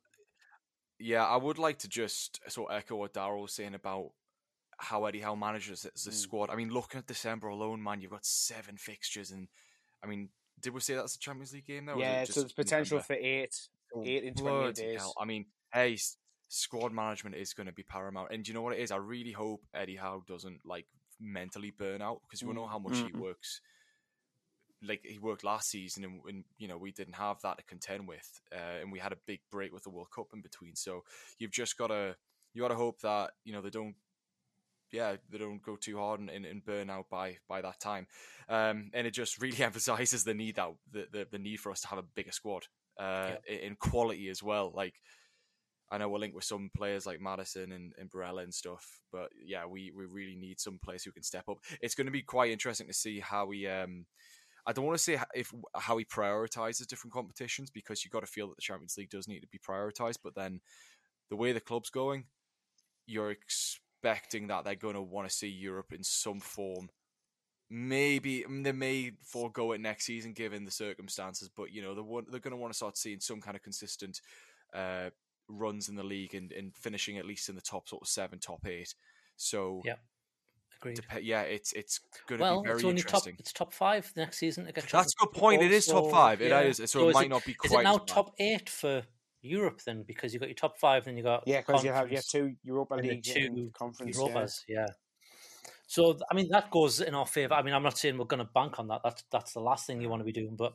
yeah, 0.99 1.25
I 1.25 1.37
would 1.37 1.59
like 1.59 1.79
to 1.81 1.89
just 1.89 2.41
sort 2.51 2.71
of 2.71 2.77
echo 2.77 2.97
what 2.97 3.13
Daryl 3.13 3.43
was 3.43 3.53
saying 3.53 3.75
about 3.75 4.11
how 4.79 5.05
Eddie 5.05 5.21
Howe 5.21 5.35
manages 5.35 5.83
the 5.83 5.91
mm. 5.91 6.13
squad. 6.13 6.51
I 6.51 6.57
mean, 6.57 6.71
looking 6.71 6.99
at 6.99 7.07
December 7.07 7.49
alone, 7.49 7.83
man, 7.83 8.01
you've 8.01 8.11
got 8.11 8.25
seven 8.25 8.77
fixtures, 8.77 9.31
and 9.31 9.49
I 10.03 10.07
mean, 10.07 10.29
did 10.61 10.73
we 10.73 10.81
say 10.81 10.95
that's 10.95 11.17
a 11.17 11.19
Champions 11.19 11.53
League 11.53 11.67
game 11.67 11.87
though? 11.87 11.99
Yeah, 11.99 12.25
so 12.25 12.41
there's 12.41 12.53
potential 12.53 12.99
November? 12.99 13.21
for 13.21 13.27
eight, 13.27 13.69
eight 14.05 14.25
in 14.25 14.35
twenty 14.35 14.73
days. 14.73 15.01
Hell. 15.01 15.15
I 15.19 15.25
mean, 15.25 15.47
hey, 15.73 15.99
squad 16.49 16.93
management 16.93 17.37
is 17.37 17.53
going 17.53 17.67
to 17.67 17.73
be 17.73 17.83
paramount, 17.83 18.29
and 18.31 18.45
do 18.45 18.51
you 18.51 18.55
know 18.55 18.63
what 18.63 18.75
it 18.75 18.81
is? 18.81 18.91
I 18.91 18.97
really 18.97 19.33
hope 19.33 19.63
Eddie 19.75 19.97
Howe 19.97 20.23
doesn't 20.27 20.61
like 20.65 20.87
mentally 21.21 21.71
burn 21.71 22.03
out 22.03 22.21
because 22.23 22.43
you 22.43 22.49
mm. 22.49 22.55
know 22.55 22.67
how 22.67 22.79
much 22.79 22.95
mm-hmm. 22.95 23.17
he 23.17 23.23
works. 23.23 23.61
Like 24.87 25.01
he 25.05 25.19
worked 25.19 25.45
last 25.45 25.71
season, 25.71 26.05
and, 26.05 26.21
and, 26.29 26.45
you 26.59 26.69
know 26.69 26.79
we 26.79 26.93
didn't 26.93 27.15
have 27.15 27.41
that 27.43 27.59
to 27.59 27.65
contend 27.65 28.07
with, 28.09 28.41
uh, 28.53 28.81
and 28.81 28.93
we 28.93 28.99
had 28.99 29.13
a 29.13 29.19
big 29.27 29.41
break 29.51 29.73
with 29.73 29.85
the 29.85 29.91
World 29.91 30.11
Cup 30.15 30.29
in 30.35 30.41
between. 30.41 30.77
So 30.77 31.05
you've 31.39 31.53
just 31.53 31.77
got 31.77 31.89
to 31.89 32.17
you 32.53 32.63
got 32.63 32.69
to 32.69 32.75
hope 32.75 33.01
that 33.01 33.33
you 33.45 33.53
know 33.53 33.61
they 33.61 33.71
don't 33.71 33.95
yeah, 34.95 35.17
they 35.31 35.39
don't 35.39 35.63
go 35.63 35.77
too 35.77 35.99
hard 35.99 36.21
and, 36.21 36.31
and, 36.31 36.47
and 36.47 36.65
burn 36.65 36.89
out 36.89 37.11
by 37.11 37.39
by 37.49 37.61
that 37.61 37.81
time. 37.81 38.07
Um, 38.49 38.91
and 38.95 39.07
it 39.07 39.13
just 39.13 39.41
really 39.43 39.63
emphasizes 39.63 40.25
the 40.25 40.35
need 40.35 40.57
that 40.57 40.71
the, 40.91 41.07
the, 41.11 41.27
the 41.33 41.39
need 41.39 41.61
for 41.61 41.73
us 41.73 41.81
to 41.83 41.89
have 41.89 41.99
a 41.99 42.05
bigger 42.15 42.33
squad 42.33 42.65
uh, 42.99 43.33
yeah. 43.49 43.57
in 43.57 43.77
quality 43.77 44.29
as 44.29 44.43
well. 44.43 44.73
Like 44.75 44.95
I 45.91 45.99
know 45.99 46.09
we're 46.09 46.19
linked 46.19 46.37
with 46.37 46.45
some 46.45 46.71
players 46.75 47.07
like 47.07 47.21
Maddison 47.21 47.73
and, 47.73 47.93
and 47.99 48.11
Barella 48.11 48.43
and 48.43 48.55
stuff, 48.55 49.03
but 49.13 49.29
yeah, 49.45 49.67
we, 49.67 49.93
we 49.95 50.07
really 50.07 50.37
need 50.37 50.59
some 50.61 50.79
players 50.83 51.05
who 51.05 51.13
can 51.13 51.23
step 51.23 51.49
up. 51.49 51.59
It's 51.81 51.95
going 51.95 52.07
to 52.07 52.13
be 52.13 52.23
quite 52.23 52.51
interesting 52.51 52.87
to 52.87 52.95
see 52.95 53.21
how 53.21 53.47
we. 53.47 53.67
Um, 53.67 54.07
I 54.67 54.73
don't 54.73 54.87
want 54.87 54.97
to 54.97 55.03
say 55.03 55.19
if 55.35 55.53
how 55.75 55.97
he 55.99 56.05
prioritizes 56.05 56.87
different 56.87 57.13
competitions 57.13 57.71
because 57.71 58.05
you 58.05 58.11
got 58.11 58.21
to 58.21 58.27
feel 58.27 58.49
that 58.49 58.57
the 58.57 58.63
Champions 58.63 58.97
League 58.97 59.11
does 59.11 59.29
need 59.29 59.41
to 59.41 59.49
be 59.49 59.59
prioritized, 59.59 60.19
but 60.23 60.35
then 60.35 60.61
the 61.31 61.37
way 61.37 61.53
the 61.53 61.61
club's 61.61 61.91
going, 61.91 62.25
you're 63.07 63.31
expecting 63.31 64.47
that 64.49 64.65
they're 64.65 64.75
going 64.75 64.95
to 64.95 65.03
want 65.03 65.29
to 65.29 65.35
see 65.35 65.49
Europe 65.49 65.93
in 65.93 66.03
some 66.03 66.41
form. 66.41 66.89
Maybe 67.71 68.45
mm, 68.49 68.65
they 68.65 68.73
may 68.73 69.13
forego 69.23 69.73
it 69.73 69.81
next 69.81 70.07
season 70.07 70.33
given 70.33 70.65
the 70.65 70.71
circumstances, 70.71 71.51
but 71.55 71.73
you 71.73 71.83
know 71.83 71.95
they're, 71.95 72.23
they're 72.31 72.41
going 72.41 72.53
to 72.53 72.61
want 72.61 72.73
to 72.73 72.77
start 72.77 72.97
seeing 72.97 73.21
some 73.21 73.41
kind 73.41 73.57
of 73.57 73.63
consistent 73.63 74.21
uh, 74.75 75.11
runs 75.49 75.89
in 75.89 75.97
the 75.97 76.03
league 76.03 76.35
and, 76.35 76.53
and 76.53 76.75
finishing 76.75 77.19
at 77.19 77.27
least 77.27 77.49
in 77.49 77.55
the 77.55 77.61
top 77.61 77.89
sort 77.89 78.03
of 78.03 78.09
seven, 78.09 78.39
top 78.39 78.67
eight. 78.67 78.95
So 79.37 79.83
yeah. 79.85 79.97
Agreed. 80.85 80.97
Dep- 80.97 81.23
yeah, 81.23 81.43
it's 81.43 81.73
it's 81.73 82.01
going 82.27 82.39
to 82.39 82.43
well, 82.43 82.63
be 82.63 82.69
very 82.69 82.77
it's 82.77 82.85
only 82.85 83.01
interesting. 83.01 83.35
Top, 83.35 83.41
it's 83.41 83.53
top 83.53 83.73
five 83.73 84.13
next 84.17 84.39
season. 84.39 84.71
That's 84.75 85.15
a 85.15 85.25
good 85.25 85.33
point. 85.33 85.63
It 85.63 85.73
is 85.73 85.87
top 85.87 86.11
five. 86.11 86.41
It 86.41 86.51
yeah. 86.51 86.61
is. 86.61 86.77
So, 86.77 86.87
so 86.87 87.09
it 87.09 87.15
might 87.15 87.27
it, 87.27 87.31
not 87.31 87.45
be 87.45 87.55
quite. 87.55 87.73
Is 87.73 87.81
it 87.81 87.83
now 87.85 87.99
top 87.99 88.35
eight 88.39 88.69
for 88.69 89.03
Europe 89.45 89.81
then 89.85 90.05
because 90.07 90.33
you've 90.33 90.41
got 90.41 90.49
your 90.49 90.55
top 90.55 90.79
five, 90.79 91.05
then 91.05 91.17
you 91.17 91.23
got 91.23 91.45
yeah, 91.47 91.61
because 91.61 91.85
you 91.85 91.93
have 91.93 92.11
you 92.11 92.17
have 92.17 92.27
two 92.27 92.55
Europa 92.65 92.95
League 92.95 93.23
two 93.23 93.71
conference 93.75 94.17
Europas, 94.17 94.65
yeah. 94.67 94.81
yeah. 94.81 94.87
So 95.87 96.19
I 96.31 96.35
mean 96.35 96.49
that 96.51 96.71
goes 96.71 97.01
in 97.01 97.15
our 97.15 97.27
favour. 97.27 97.55
I 97.55 97.63
mean 97.63 97.75
I'm 97.75 97.83
not 97.83 97.99
saying 97.99 98.17
we're 98.17 98.25
going 98.25 98.45
to 98.45 98.51
bank 98.53 98.79
on 98.79 98.89
that. 98.89 99.03
That's 99.05 99.25
that's 99.31 99.53
the 99.53 99.61
last 99.61 99.87
thing 99.87 100.01
you 100.01 100.09
want 100.09 100.21
to 100.21 100.25
be 100.25 100.33
doing. 100.33 100.57
But 100.57 100.75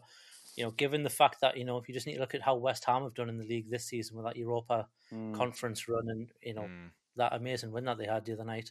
you 0.56 0.64
know, 0.64 0.72
given 0.72 1.04
the 1.04 1.10
fact 1.10 1.42
that 1.42 1.58
you 1.58 1.66
know, 1.66 1.78
if 1.78 1.88
you 1.88 1.94
just 1.94 2.06
need 2.06 2.16
to 2.16 2.20
look 2.20 2.36
at 2.36 2.42
how 2.42 2.56
West 2.56 2.86
Ham 2.86 3.04
have 3.04 3.16
done 3.16 3.30
in 3.30 3.38
the 3.38 3.46
league 3.46 3.70
this 3.70 3.86
season 3.86 4.18
with 4.18 4.26
that 4.26 4.38
Europa 4.38 4.88
mm. 5.12 5.34
conference 5.34 5.88
run 5.88 6.08
and 6.08 6.30
you 6.42 6.54
know 6.54 6.64
mm. 6.64 6.90
that 7.16 7.34
amazing 7.34 7.72
win 7.72 7.86
that 7.86 7.98
they 7.98 8.06
had 8.06 8.26
the 8.26 8.34
other 8.34 8.46
night, 8.46 8.70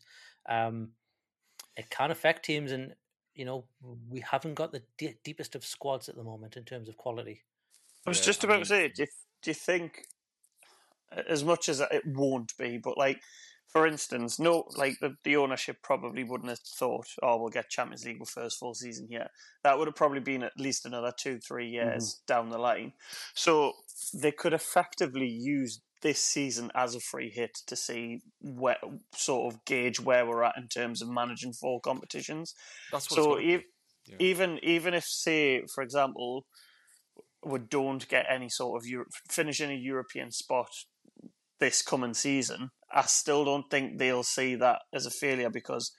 um, 0.48 0.90
it 1.78 1.88
can 1.88 2.10
affect 2.10 2.44
teams. 2.44 2.72
And 2.72 2.94
you 3.34 3.44
know, 3.44 3.64
we 4.10 4.20
haven't 4.20 4.54
got 4.54 4.72
the 4.72 4.82
d- 4.98 5.14
deepest 5.24 5.54
of 5.54 5.64
squads 5.64 6.08
at 6.08 6.16
the 6.16 6.24
moment 6.24 6.56
in 6.56 6.64
terms 6.64 6.88
of 6.88 6.96
quality. 6.98 7.44
I 8.06 8.10
was 8.10 8.18
yeah, 8.18 8.26
just 8.26 8.44
about 8.44 8.54
I 8.54 8.56
mean, 8.56 8.64
to 8.64 8.68
say, 8.68 8.92
if 8.98 9.10
do 9.42 9.50
you 9.50 9.54
think, 9.54 10.02
as 11.28 11.44
much 11.44 11.68
as 11.68 11.80
it 11.80 12.02
won't 12.04 12.52
be, 12.58 12.78
but 12.82 12.98
like, 12.98 13.20
for 13.68 13.86
instance, 13.86 14.38
no, 14.38 14.64
like 14.76 14.98
the, 15.00 15.14
the 15.24 15.36
ownership 15.36 15.76
probably 15.82 16.24
wouldn't 16.24 16.48
have 16.48 16.58
thought, 16.58 17.06
oh, 17.22 17.38
we'll 17.38 17.50
get 17.50 17.68
Champions 17.68 18.04
League 18.04 18.18
with 18.18 18.30
first 18.30 18.58
full 18.58 18.74
season 18.74 19.06
here. 19.08 19.28
That 19.62 19.78
would 19.78 19.86
have 19.86 19.94
probably 19.94 20.20
been 20.20 20.42
at 20.42 20.58
least 20.58 20.86
another 20.86 21.12
two, 21.16 21.38
three 21.38 21.68
years 21.68 22.14
mm-hmm. 22.14 22.32
down 22.32 22.50
the 22.50 22.58
line. 22.58 22.94
So 23.34 23.72
they 24.14 24.32
could 24.32 24.54
effectively 24.54 25.28
use 25.28 25.80
this 26.02 26.20
season 26.20 26.70
as 26.74 26.94
a 26.94 27.00
free 27.00 27.30
hit 27.30 27.50
to 27.66 27.76
see 27.76 28.20
where 28.40 28.76
sort 29.14 29.52
of 29.52 29.64
gauge 29.64 30.00
where 30.00 30.26
we're 30.26 30.42
at 30.44 30.56
in 30.56 30.68
terms 30.68 31.02
of 31.02 31.08
managing 31.08 31.52
four 31.52 31.80
competitions. 31.80 32.54
That's 32.92 33.08
so. 33.08 33.38
E- 33.38 33.64
yeah. 34.06 34.16
Even 34.18 34.58
even 34.62 34.94
if 34.94 35.04
say, 35.04 35.62
for 35.74 35.82
example, 35.82 36.46
we 37.44 37.58
don't 37.58 38.08
get 38.08 38.26
any 38.30 38.48
sort 38.48 38.80
of 38.80 38.86
Euro- 38.88 39.04
finish 39.30 39.60
in 39.60 39.70
a 39.70 39.74
European 39.74 40.30
spot 40.30 40.70
this 41.60 41.82
coming 41.82 42.14
season, 42.14 42.70
I 42.90 43.02
still 43.02 43.44
don't 43.44 43.68
think 43.70 43.98
they'll 43.98 44.22
see 44.22 44.54
that 44.56 44.80
as 44.94 45.04
a 45.06 45.10
failure 45.10 45.50
because 45.50 45.92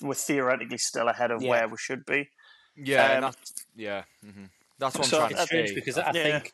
we're 0.00 0.14
theoretically 0.14 0.78
still 0.78 1.08
ahead 1.08 1.30
of 1.30 1.42
yeah. 1.42 1.50
where 1.50 1.68
we 1.68 1.76
should 1.78 2.04
be. 2.06 2.28
Yeah, 2.76 3.26
um, 3.26 3.34
yeah. 3.76 4.02
Mm-hmm. 4.24 4.44
That's 4.78 4.96
what 4.96 5.04
I'm 5.04 5.10
So 5.10 5.18
trying 5.18 5.46
to 5.46 5.58
It's 5.58 5.70
say. 5.70 5.74
because 5.74 5.98
I 5.98 6.02
I 6.02 6.12
Yeah. 6.14 6.22
think 6.40 6.52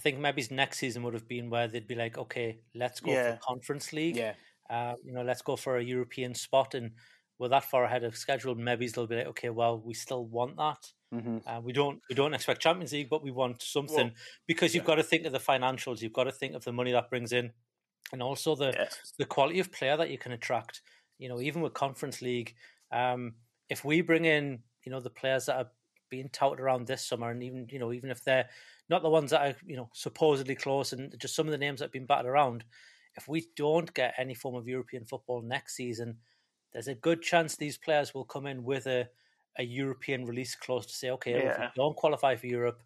I 0.00 0.02
think 0.02 0.18
maybe 0.18 0.42
next 0.50 0.78
season 0.78 1.02
would 1.02 1.12
have 1.12 1.28
been 1.28 1.50
where 1.50 1.68
they'd 1.68 1.86
be 1.86 1.94
like, 1.94 2.16
okay, 2.16 2.62
let's 2.74 3.00
go 3.00 3.12
Yeah. 3.12 3.26
for 3.26 3.38
Conference 3.46 3.92
League. 3.92 4.16
Yeah. 4.16 4.34
Uh, 4.70 4.94
you 5.04 5.12
know, 5.12 5.22
let's 5.22 5.42
go 5.42 5.56
for 5.56 5.76
a 5.76 5.82
European 5.84 6.34
spot, 6.34 6.74
and 6.74 6.92
we're 7.38 7.48
that 7.48 7.64
far 7.64 7.84
ahead 7.84 8.02
of 8.04 8.16
schedule. 8.16 8.54
Maybe 8.54 8.88
they'll 8.88 9.06
be 9.06 9.16
like, 9.16 9.26
okay, 9.26 9.50
well, 9.50 9.78
we 9.78 9.92
still 9.92 10.24
want 10.24 10.56
that. 10.56 10.78
hmm 11.12 11.38
Uh, 11.44 11.60
we 11.62 11.72
don't 11.74 12.02
we 12.08 12.14
don't 12.14 12.32
expect 12.34 12.62
Champions 12.62 12.92
League, 12.92 13.10
but 13.10 13.22
we 13.22 13.30
want 13.30 13.60
something 13.62 14.14
because 14.46 14.74
you've 14.74 14.84
got 14.84 14.94
to 14.96 15.02
think 15.02 15.26
of 15.26 15.32
the 15.32 15.38
financials. 15.38 16.00
You've 16.00 16.14
got 16.14 16.24
to 16.24 16.32
think 16.32 16.54
of 16.54 16.64
the 16.64 16.72
money 16.72 16.92
that 16.92 17.10
brings 17.10 17.32
in, 17.32 17.52
and 18.12 18.22
also 18.22 18.54
the 18.56 18.78
Yeah. 18.78 18.88
the 19.18 19.26
quality 19.26 19.60
of 19.60 19.72
player 19.72 19.96
that 19.98 20.10
you 20.10 20.18
can 20.18 20.32
attract. 20.32 20.82
You 21.18 21.28
know, 21.28 21.40
even 21.40 21.62
with 21.62 21.74
Conference 21.74 22.22
League, 22.22 22.56
um, 22.90 23.36
if 23.68 23.84
we 23.84 24.00
bring 24.02 24.24
in 24.24 24.64
you 24.84 24.90
know 24.92 25.00
the 25.00 25.10
players 25.10 25.46
that 25.46 25.56
are 25.56 25.72
being 26.08 26.30
touted 26.30 26.60
around 26.60 26.86
this 26.86 27.06
summer, 27.06 27.30
and 27.30 27.42
even 27.42 27.68
you 27.70 27.78
know 27.78 27.92
even 27.92 28.10
if 28.10 28.24
they're 28.24 28.48
not 28.90 29.02
the 29.02 29.10
ones 29.10 29.30
that 29.30 29.40
are 29.42 29.56
you 29.66 29.76
know 29.76 29.90
supposedly 29.94 30.54
close, 30.56 30.92
and 30.92 31.18
just 31.18 31.34
some 31.34 31.46
of 31.46 31.52
the 31.52 31.58
names 31.58 31.80
that 31.80 31.86
have 31.86 31.92
been 31.92 32.06
batted 32.06 32.26
around, 32.26 32.64
if 33.16 33.28
we 33.28 33.48
don't 33.56 33.94
get 33.94 34.14
any 34.18 34.34
form 34.34 34.54
of 34.56 34.68
European 34.68 35.04
football 35.06 35.42
next 35.42 35.76
season, 35.76 36.18
there's 36.72 36.88
a 36.88 36.94
good 36.94 37.22
chance 37.22 37.56
these 37.56 37.78
players 37.78 38.14
will 38.14 38.24
come 38.24 38.46
in 38.46 38.64
with 38.64 38.86
a 38.86 39.08
a 39.58 39.62
European 39.64 40.24
release 40.26 40.54
clause 40.54 40.86
to 40.86 40.92
say, 40.94 41.10
okay, 41.10 41.40
if 41.46 41.58
we 41.58 41.70
don't 41.74 41.96
qualify 41.96 42.36
for 42.36 42.46
Europe, 42.46 42.82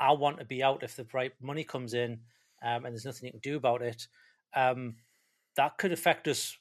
I 0.00 0.12
want 0.12 0.38
to 0.38 0.44
be 0.44 0.62
out 0.62 0.82
if 0.82 0.96
the 0.96 1.06
right 1.12 1.32
money 1.40 1.64
comes 1.64 1.94
in, 1.94 2.22
um, 2.62 2.84
and 2.84 2.86
there's 2.86 3.04
nothing 3.06 3.26
you 3.26 3.32
can 3.32 3.40
do 3.40 3.56
about 3.56 3.82
it. 3.82 4.06
Um, 4.54 4.96
that 5.56 5.78
could 5.78 5.92
affect 5.92 6.28
us 6.28 6.56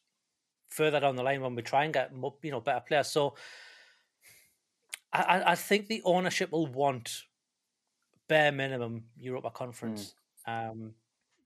further 0.69 0.99
down 0.99 1.15
the 1.15 1.23
line 1.23 1.41
when 1.41 1.55
we 1.55 1.61
try 1.61 1.85
and 1.85 1.93
get 1.93 2.11
you 2.41 2.51
know 2.51 2.61
better 2.61 2.81
players. 2.87 3.09
So 3.09 3.35
I, 5.13 5.21
I- 5.21 5.51
I 5.51 5.55
think 5.55 5.87
the 5.87 6.01
ownership 6.03 6.51
will 6.51 6.67
want 6.67 7.23
bare 8.27 8.51
minimum 8.51 9.05
Europa 9.17 9.49
Conference 9.51 10.15
um, 10.45 10.93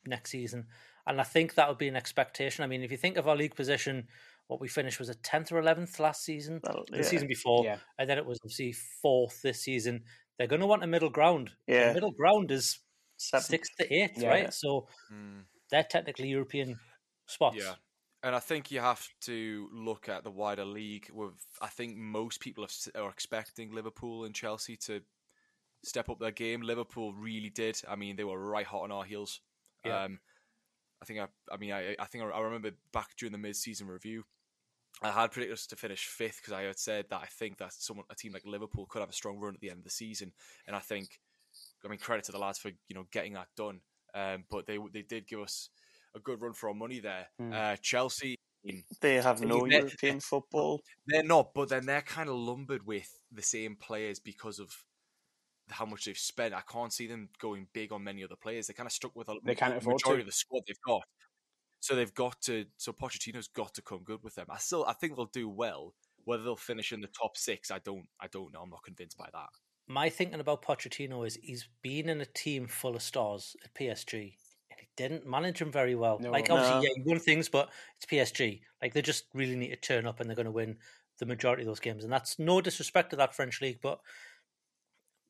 next 0.05 0.32
season, 0.32 0.67
and 1.07 1.19
I 1.19 1.23
think 1.23 1.55
that 1.55 1.67
would 1.69 1.77
be 1.77 1.88
an 1.88 1.95
expectation. 1.95 2.63
I 2.63 2.67
mean, 2.67 2.84
if 2.84 2.91
you 2.91 2.97
think 2.97 3.17
of 3.17 3.27
our 3.27 3.36
league 3.36 3.55
position, 3.55 4.07
what 4.47 4.59
we 4.61 4.67
finished 4.67 4.99
was 4.99 5.09
a 5.09 5.15
tenth 5.15 5.51
or 5.51 5.59
eleventh 5.59 5.99
last 5.99 6.23
season, 6.23 6.59
Well, 6.63 6.84
the 6.89 6.97
yeah. 6.97 7.03
season 7.03 7.27
before, 7.27 7.63
Yeah. 7.65 7.79
and 7.97 8.09
then 8.09 8.17
it 8.17 8.25
was 8.25 8.39
obviously 8.43 8.73
fourth 8.73 9.41
this 9.41 9.61
season. 9.61 10.03
They're 10.38 10.47
going 10.47 10.61
to 10.61 10.67
want 10.67 10.84
a 10.84 10.88
middle 10.88 11.09
ground. 11.09 11.51
The 11.67 11.73
Yeah. 11.73 11.93
middle 11.93 12.11
ground 12.11 12.51
is 12.51 12.79
Seven. 13.17 13.43
sixth 13.43 13.75
to 13.77 13.93
eighth, 13.93 14.17
Yeah. 14.17 14.29
right? 14.29 14.53
So 14.53 14.88
Mm. 15.11 15.45
they're 15.69 15.84
technically 15.84 16.29
European 16.29 16.79
spots. 17.27 17.57
Yeah. 17.57 17.75
And 18.23 18.36
I 18.36 18.39
think 18.39 18.69
you 18.71 18.82
have 18.82 19.07
to 19.21 19.69
look 19.71 20.07
at 20.09 20.23
the 20.23 20.32
wider 20.32 20.65
league. 20.65 21.09
With 21.11 21.34
I 21.61 21.67
think 21.67 21.97
most 21.97 22.39
people 22.39 22.67
are 22.95 23.09
expecting 23.09 23.71
Liverpool 23.71 24.25
and 24.25 24.36
Chelsea 24.36 24.77
to 24.77 25.03
step 25.84 26.09
up 26.09 26.19
their 26.19 26.32
game. 26.32 26.61
Liverpool 26.61 27.13
really 27.13 27.49
did. 27.49 27.82
I 27.88 27.95
mean, 27.95 28.15
they 28.15 28.23
were 28.23 28.39
right 28.39 28.65
hot 28.65 28.84
on 28.84 28.91
our 28.91 29.03
heels. 29.03 29.41
Yeah. 29.86 30.03
Um, 30.03 30.19
I 31.01 31.05
think 31.05 31.19
I, 31.19 31.27
I 31.51 31.57
mean, 31.57 31.71
I, 31.71 31.95
I 31.99 32.05
think 32.05 32.23
I, 32.23 32.27
I 32.27 32.41
remember 32.41 32.71
back 32.93 33.09
during 33.17 33.32
the 33.32 33.38
mid-season 33.38 33.88
review, 33.88 34.23
I 35.01 35.09
had 35.09 35.32
predicted 35.32 35.53
us 35.53 35.65
to 35.67 35.75
finish 35.75 36.05
fifth 36.05 36.38
because 36.41 36.53
I 36.53 36.63
had 36.63 36.77
said 36.77 37.05
that 37.09 37.21
I 37.21 37.25
think 37.25 37.57
that 37.57 37.73
someone, 37.73 38.05
a 38.11 38.15
team 38.15 38.34
like 38.34 38.45
Liverpool, 38.45 38.86
could 38.88 38.99
have 38.99 39.09
a 39.09 39.13
strong 39.13 39.39
run 39.39 39.55
at 39.55 39.61
the 39.61 39.69
end 39.69 39.79
of 39.79 39.84
the 39.84 39.89
season, 39.89 40.34
and 40.67 40.75
I 40.75 40.79
think, 40.79 41.19
I 41.84 41.88
mean, 41.88 41.97
credit 41.97 42.25
to 42.25 42.32
the 42.32 42.38
lads 42.38 42.59
for 42.59 42.69
you 42.69 42.95
know 42.95 43.05
getting 43.11 43.34
that 43.34 43.47
done. 43.57 43.82
Um, 44.13 44.43
but 44.49 44.67
they 44.67 44.77
they 44.93 45.01
did 45.01 45.27
give 45.27 45.39
us 45.39 45.69
a 46.15 46.19
good 46.19 46.41
run 46.41 46.53
for 46.53 46.69
our 46.69 46.75
money 46.75 46.99
there. 46.99 47.27
Mm. 47.41 47.53
Uh, 47.53 47.75
Chelsea, 47.82 48.36
They 49.01 49.15
have 49.15 49.41
no 49.41 49.65
European 49.65 50.19
football. 50.19 50.82
they're 51.07 51.23
not, 51.23 51.53
but 51.53 51.69
then 51.69 51.86
they're 51.86 52.01
kind 52.01 52.29
of 52.29 52.36
lumbered 52.36 52.86
with 52.86 53.17
the 53.32 53.41
same 53.41 53.75
players 53.75 54.19
because 54.19 54.59
of 54.59 54.84
how 55.72 55.86
much 55.86 56.05
they've 56.05 56.17
spent. 56.17 56.53
I 56.53 56.61
can't 56.61 56.91
see 56.93 57.07
them 57.07 57.30
going 57.39 57.67
big 57.74 57.91
on 57.91 58.03
many 58.03 58.24
other 58.24 58.36
players. 58.41 58.67
They're 58.67 58.74
kind 58.74 58.88
of 58.88 58.93
stuck 58.93 59.15
with 59.15 59.30
a 59.30 59.36
They 59.43 59.55
can't 59.55 59.74
the 59.74 59.78
afford 59.80 59.95
majority 59.95 60.22
to. 60.22 60.22
of 60.22 60.26
the 60.28 60.32
squad 60.32 60.63
they've 60.67 60.76
got. 60.86 61.01
So 61.80 61.95
they've 61.95 62.13
got 62.13 62.39
to. 62.43 62.65
So 62.78 62.91
Pochettino's 62.93 63.47
got 63.47 63.74
to 63.76 63.82
come 63.82 64.03
good 64.03 64.24
with 64.24 64.36
them. 64.36 64.47
I 64.49 64.57
still, 64.57 64.86
I 64.88 64.93
think 64.93 65.15
they'll 65.15 65.26
do 65.26 65.49
well. 65.49 65.93
Whether 66.26 66.43
they'll 66.43 66.55
finish 66.55 66.91
in 66.93 67.01
the 67.01 67.07
top 67.07 67.36
six, 67.38 67.72
I 67.72 67.80
don't, 67.80 68.05
I 68.19 68.28
don't 68.28 68.53
know. 68.53 68.61
I'm 68.61 68.69
not 68.69 68.84
convinced 68.84 69.17
by 69.17 69.30
that. 69.34 69.49
My 69.88 70.09
thinking 70.09 70.39
about 70.39 70.61
Pochettino 70.63 71.26
is 71.26 71.39
he's 71.41 71.67
been 71.82 72.07
in 72.09 72.22
a 72.22 72.26
team 72.26 72.67
full 72.67 72.95
of 72.95 73.01
stars 73.01 73.55
at 73.65 73.74
PSG 73.74 74.36
and 74.69 74.80
he 74.80 74.88
didn't 74.95 75.26
manage 75.28 75.57
them 75.59 75.72
very 75.72 75.95
well. 75.95 76.19
No. 76.19 76.30
like 76.30 76.49
obviously, 76.51 76.76
No. 76.76 76.82
yeah, 76.84 76.89
he 76.95 77.03
won 77.05 77.19
things, 77.19 77.49
but 77.49 77.69
it's 77.97 78.05
PSG. 78.05 78.61
Like 78.82 78.93
they 78.93 79.01
just 79.01 79.26
really 79.34 79.55
need 79.55 79.69
to 79.72 79.76
turn 79.78 80.05
up 80.05 80.19
and 80.19 80.30
they're 80.30 80.36
going 80.36 80.45
to 80.45 80.51
win 80.51 80.78
the 81.17 81.26
majority 81.26 81.63
of 81.63 81.67
those 81.67 81.80
games. 81.80 82.03
And 82.03 82.13
that's 82.13 82.38
no 82.38 82.61
disrespect 82.61 83.09
to 83.09 83.15
that 83.15 83.36
French 83.36 83.59
league, 83.59 83.80
but 83.82 83.99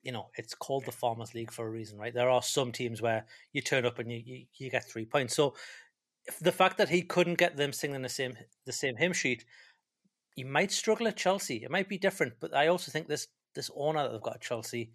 you 0.03 0.11
know 0.11 0.29
it's 0.35 0.55
called 0.55 0.85
the 0.85 0.91
Farmers 0.91 1.33
League 1.33 1.51
for 1.51 1.65
a 1.65 1.69
reason, 1.69 1.97
right? 1.97 2.13
There 2.13 2.29
are 2.29 2.41
some 2.41 2.71
teams 2.71 3.01
where 3.01 3.25
you 3.53 3.61
turn 3.61 3.85
up 3.85 3.99
and 3.99 4.11
you 4.11 4.21
you, 4.25 4.45
you 4.57 4.69
get 4.69 4.89
three 4.89 5.05
points. 5.05 5.35
So 5.35 5.55
if 6.25 6.39
the 6.39 6.51
fact 6.51 6.77
that 6.77 6.89
he 6.89 7.01
couldn't 7.01 7.37
get 7.37 7.57
them 7.57 7.73
singing 7.73 8.01
the 8.01 8.09
same 8.09 8.37
the 8.65 8.73
same 8.73 8.95
hymn 8.95 9.13
sheet, 9.13 9.45
he 10.35 10.43
might 10.43 10.71
struggle 10.71 11.07
at 11.07 11.17
Chelsea. 11.17 11.63
It 11.63 11.71
might 11.71 11.89
be 11.89 11.97
different, 11.97 12.33
but 12.39 12.55
I 12.55 12.67
also 12.67 12.91
think 12.91 13.07
this 13.07 13.27
this 13.55 13.69
owner 13.75 14.03
that 14.03 14.11
they've 14.11 14.21
got 14.21 14.35
at 14.35 14.41
Chelsea, 14.41 14.91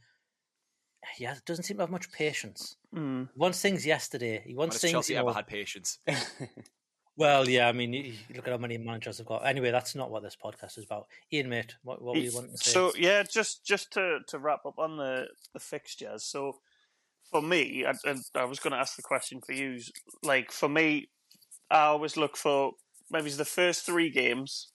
yeah, 1.18 1.34
doesn't 1.44 1.64
seem 1.64 1.76
to 1.76 1.82
have 1.82 1.90
much 1.90 2.10
patience. 2.12 2.76
Mm. 2.94 3.28
He 3.32 3.38
wants 3.38 3.60
things 3.60 3.86
yesterday. 3.86 4.42
He 4.46 4.54
wants 4.54 4.76
has 4.76 4.82
things. 4.82 4.92
Chelsea 4.92 5.14
you 5.14 5.20
ever 5.20 5.32
had 5.32 5.46
patience? 5.46 5.98
well, 7.16 7.48
yeah, 7.48 7.68
I 7.68 7.72
mean, 7.72 7.92
you, 7.92 8.02
you 8.28 8.34
look 8.36 8.46
at 8.46 8.52
how 8.52 8.58
many 8.58 8.76
managers 8.78 9.18
they've 9.18 9.26
got. 9.26 9.46
Anyway, 9.46 9.70
that's 9.70 9.94
not 9.94 10.10
what 10.10 10.22
this 10.22 10.36
podcast 10.36 10.76
is 10.78 10.84
about. 10.84 11.06
Iain, 11.32 11.48
mate, 11.48 11.74
what, 11.82 12.02
what 12.02 12.14
were 12.14 12.20
you 12.20 12.32
wanting 12.34 12.52
to 12.52 12.58
say? 12.58 12.70
So 12.70 12.92
yeah, 12.96 13.22
just 13.22 13.64
just 13.64 13.92
to, 13.92 14.18
to 14.28 14.38
wrap 14.38 14.66
up 14.66 14.78
on 14.78 14.96
the, 14.96 15.28
the 15.54 15.60
fixtures. 15.60 16.24
So 16.24 16.58
for 17.30 17.40
me, 17.42 17.84
I, 17.86 17.94
and 18.08 18.20
I 18.34 18.44
was 18.44 18.58
going 18.58 18.72
to 18.72 18.78
ask 18.78 18.96
the 18.96 19.02
question 19.02 19.40
for 19.44 19.52
you. 19.52 19.80
Like 20.22 20.52
for 20.52 20.68
me, 20.68 21.08
I 21.70 21.86
always 21.86 22.16
look 22.16 22.36
for 22.36 22.72
maybe 23.10 23.30
the 23.30 23.44
first 23.44 23.86
three 23.86 24.10
games 24.10 24.68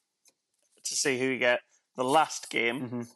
to 0.84 0.96
see 0.96 1.20
who 1.20 1.26
you 1.28 1.40
get. 1.40 1.60
The 1.98 2.04
last 2.06 2.50
game, 2.50 2.90
Mhm. 2.90 3.08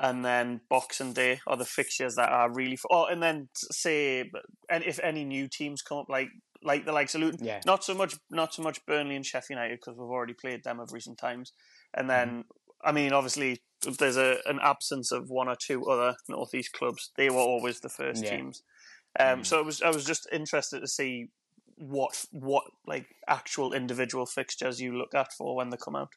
and 0.00 0.24
then 0.24 0.60
Boxing 0.68 1.12
Day 1.12 1.40
are 1.46 1.56
the 1.56 1.64
fixtures 1.64 2.16
that 2.16 2.28
are 2.30 2.52
really. 2.52 2.76
For, 2.76 2.88
oh, 2.92 3.06
and 3.06 3.22
then 3.22 3.48
say, 3.54 4.30
and 4.68 4.84
if 4.84 4.98
any 5.02 5.24
new 5.24 5.48
teams 5.48 5.82
come 5.82 5.98
up, 5.98 6.08
like 6.08 6.28
like 6.62 6.84
the 6.84 6.92
likes 6.92 7.14
of 7.14 7.20
Luton, 7.20 7.44
Yeah. 7.44 7.60
not 7.64 7.84
so 7.84 7.94
much, 7.94 8.16
not 8.30 8.54
so 8.54 8.62
much 8.62 8.84
Burnley 8.86 9.16
and 9.16 9.24
Sheffield 9.26 9.56
United 9.58 9.78
because 9.80 9.96
we've 9.96 10.08
already 10.10 10.34
played 10.34 10.64
them 10.64 10.80
of 10.80 10.92
recent 10.92 11.18
times. 11.18 11.52
And 11.94 12.08
then, 12.10 12.44
I 12.84 12.92
mean, 12.92 13.12
obviously, 13.12 13.62
there's 13.98 14.16
a 14.16 14.38
an 14.46 14.58
absence 14.62 15.12
of 15.12 15.30
one 15.30 15.48
or 15.48 15.56
two 15.56 15.84
other 15.86 16.16
northeast 16.28 16.72
clubs. 16.72 17.10
They 17.16 17.30
were 17.30 17.36
always 17.40 17.80
the 17.80 17.88
first 17.88 18.24
Yeah. 18.24 18.36
teams. 18.36 18.62
Um, 19.18 19.44
So 19.44 19.58
it 19.60 19.64
was, 19.66 19.80
I 19.82 19.90
was 19.90 20.04
just 20.04 20.26
interested 20.32 20.80
to 20.80 20.88
see 20.88 21.28
what 21.78 22.24
what 22.30 22.64
like 22.86 23.06
actual 23.28 23.74
individual 23.74 24.24
fixtures 24.26 24.80
you 24.80 24.96
look 24.96 25.14
at 25.14 25.32
for 25.34 25.54
when 25.56 25.68
they 25.70 25.76
come 25.76 25.96
out. 25.96 26.08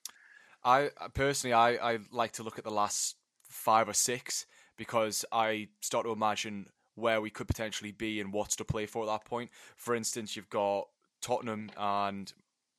I 0.63 0.89
I- 0.97 1.07
personally, 1.13 1.53
I, 1.53 1.93
I 1.93 1.99
like 2.11 2.33
to 2.33 2.43
look 2.43 2.57
at 2.57 2.63
the 2.63 2.71
last 2.71 3.15
five 3.49 3.89
or 3.89 3.93
six 3.93 4.45
because 4.77 5.25
I 5.31 5.69
start 5.81 6.05
to 6.05 6.11
imagine 6.11 6.67
where 6.99 7.21
we 7.21 7.29
could 7.29 7.47
potentially 7.47 7.91
be 7.91 8.19
and 8.21 8.31
what's 8.33 8.55
to 8.57 8.65
play 8.65 8.85
for 8.85 9.03
at 9.03 9.07
that 9.07 9.25
point. 9.25 9.49
For 9.75 9.95
instance, 9.95 10.35
you've 10.35 10.49
got 10.49 10.87
Tottenham 11.21 11.71
and 11.77 12.31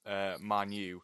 uh, 0.06 0.34
Man 0.40 0.72
U 0.72 1.02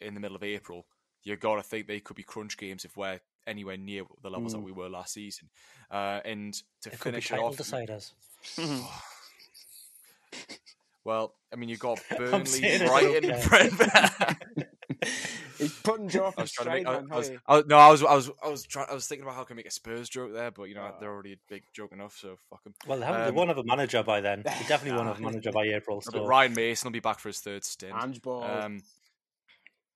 in 0.00 0.14
the 0.14 0.20
middle 0.20 0.36
of 0.36 0.42
April. 0.42 0.86
You've 1.22 1.40
got 1.40 1.56
to 1.56 1.62
think 1.62 1.86
they 1.86 2.00
could 2.00 2.16
be 2.16 2.22
crunch 2.22 2.56
games 2.56 2.84
if 2.84 2.96
we're 2.96 3.20
anywhere 3.46 3.76
near 3.76 4.04
the 4.22 4.30
levels 4.30 4.52
that 4.52 4.58
Mm. 4.58 4.64
we 4.64 4.72
were 4.72 4.88
last 4.88 5.12
season. 5.14 5.48
Uh, 5.90 6.20
and 6.24 6.54
to 6.82 6.90
it 6.92 6.98
could 7.00 7.14
be 7.14 7.20
finish 7.20 7.26
it 7.26 7.34
title 7.34 7.46
off, 7.46 7.56
deciders. 7.56 8.12
well, 11.06 11.34
I 11.52 11.56
mean, 11.56 11.68
you've 11.68 11.78
got 11.78 12.02
Burnley, 12.18 12.78
Brighton, 12.78 13.30
okay. 13.30 13.44
Brentford. 13.48 14.66
He's 15.58 15.72
putting 15.80 16.08
Joe 16.08 16.24
off 16.24 16.34
I 16.36 16.42
was 16.42 16.52
trying 16.52 16.66
to 16.66 16.72
make. 16.72 16.86
I. 16.86 17.14
I 17.14 17.16
was, 17.16 17.28
Holly. 17.28 17.38
I 17.46 17.56
was, 17.56 17.66
no, 17.66 17.76
I 17.78 17.90
was, 17.90 18.02
I 18.02 18.14
was, 18.14 18.30
I 18.44 18.48
was 18.48 18.62
trying. 18.64 18.86
I 18.90 18.94
was 18.94 19.06
thinking 19.06 19.22
about 19.22 19.36
how 19.36 19.42
I 19.42 19.44
can 19.44 19.56
make 19.56 19.66
a 19.66 19.70
Spurs 19.70 20.08
joke 20.08 20.32
there, 20.34 20.50
but 20.50 20.64
you 20.64 20.74
know 20.74 20.92
they're 20.98 21.12
already 21.12 21.34
a 21.34 21.36
big 21.48 21.62
joke 21.72 21.92
enough, 21.92 22.18
so 22.20 22.36
fuck 22.50 22.64
them. 22.64 22.74
Well, 22.88 22.98
they, 22.98 23.06
haven't, 23.06 23.28
Um, 23.28 23.34
won't 23.36 23.48
have 23.48 23.58
a 23.58 23.64
manager 23.64 24.02
by 24.02 24.20
then. 24.20 24.42
They 24.44 24.50
definitely 24.68 24.92
won't 24.92 25.06
have 25.06 25.18
a 25.18 25.22
manager 25.22 25.52
by 25.52 25.64
April. 25.66 26.02
But 26.04 26.12
So 26.12 26.26
Ryan 26.26 26.54
Mason 26.54 26.88
will 26.88 26.92
be 26.92 27.00
back 27.00 27.20
for 27.20 27.28
his 27.28 27.38
third 27.38 27.64
stint. 27.64 27.94
Ange 27.96 28.20
Ball. 28.20 28.42
Um, 28.42 28.82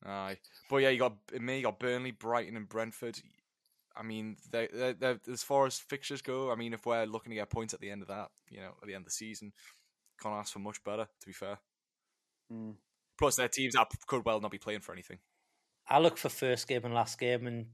aye, 0.06 0.38
but 0.70 0.76
yeah, 0.76 0.90
you 0.90 0.98
got 1.00 1.16
me. 1.40 1.56
You 1.56 1.64
got 1.64 1.80
Burnley, 1.80 2.12
Brighton, 2.12 2.56
and 2.56 2.68
Brentford. 2.68 3.20
I 3.96 4.02
mean, 4.02 4.36
they, 4.50 4.68
they, 4.72 4.92
they, 4.92 5.16
as 5.30 5.42
far 5.42 5.66
as 5.66 5.78
fixtures 5.78 6.22
go, 6.22 6.50
I 6.50 6.54
mean, 6.54 6.72
if 6.72 6.86
we're 6.86 7.04
looking 7.04 7.30
to 7.30 7.36
get 7.36 7.50
points 7.50 7.74
at 7.74 7.80
the 7.80 7.90
end 7.90 8.02
of 8.02 8.08
that, 8.08 8.30
you 8.48 8.60
know, 8.60 8.70
at 8.80 8.86
the 8.86 8.94
end 8.94 9.02
of 9.02 9.06
the 9.06 9.10
season, 9.10 9.52
can't 10.22 10.34
ask 10.34 10.52
for 10.52 10.58
much 10.58 10.82
better. 10.84 11.04
To 11.20 11.26
be 11.26 11.32
fair. 11.32 11.58
Mm. 12.52 12.74
Plus, 13.18 13.36
their 13.36 13.48
teams 13.48 13.74
that 13.74 13.88
could 14.06 14.24
well 14.24 14.40
not 14.40 14.50
be 14.50 14.58
playing 14.58 14.80
for 14.80 14.92
anything. 14.92 15.18
I 15.88 15.98
look 15.98 16.16
for 16.16 16.28
first 16.28 16.68
game 16.68 16.84
and 16.84 16.94
last 16.94 17.18
game, 17.18 17.46
and 17.46 17.66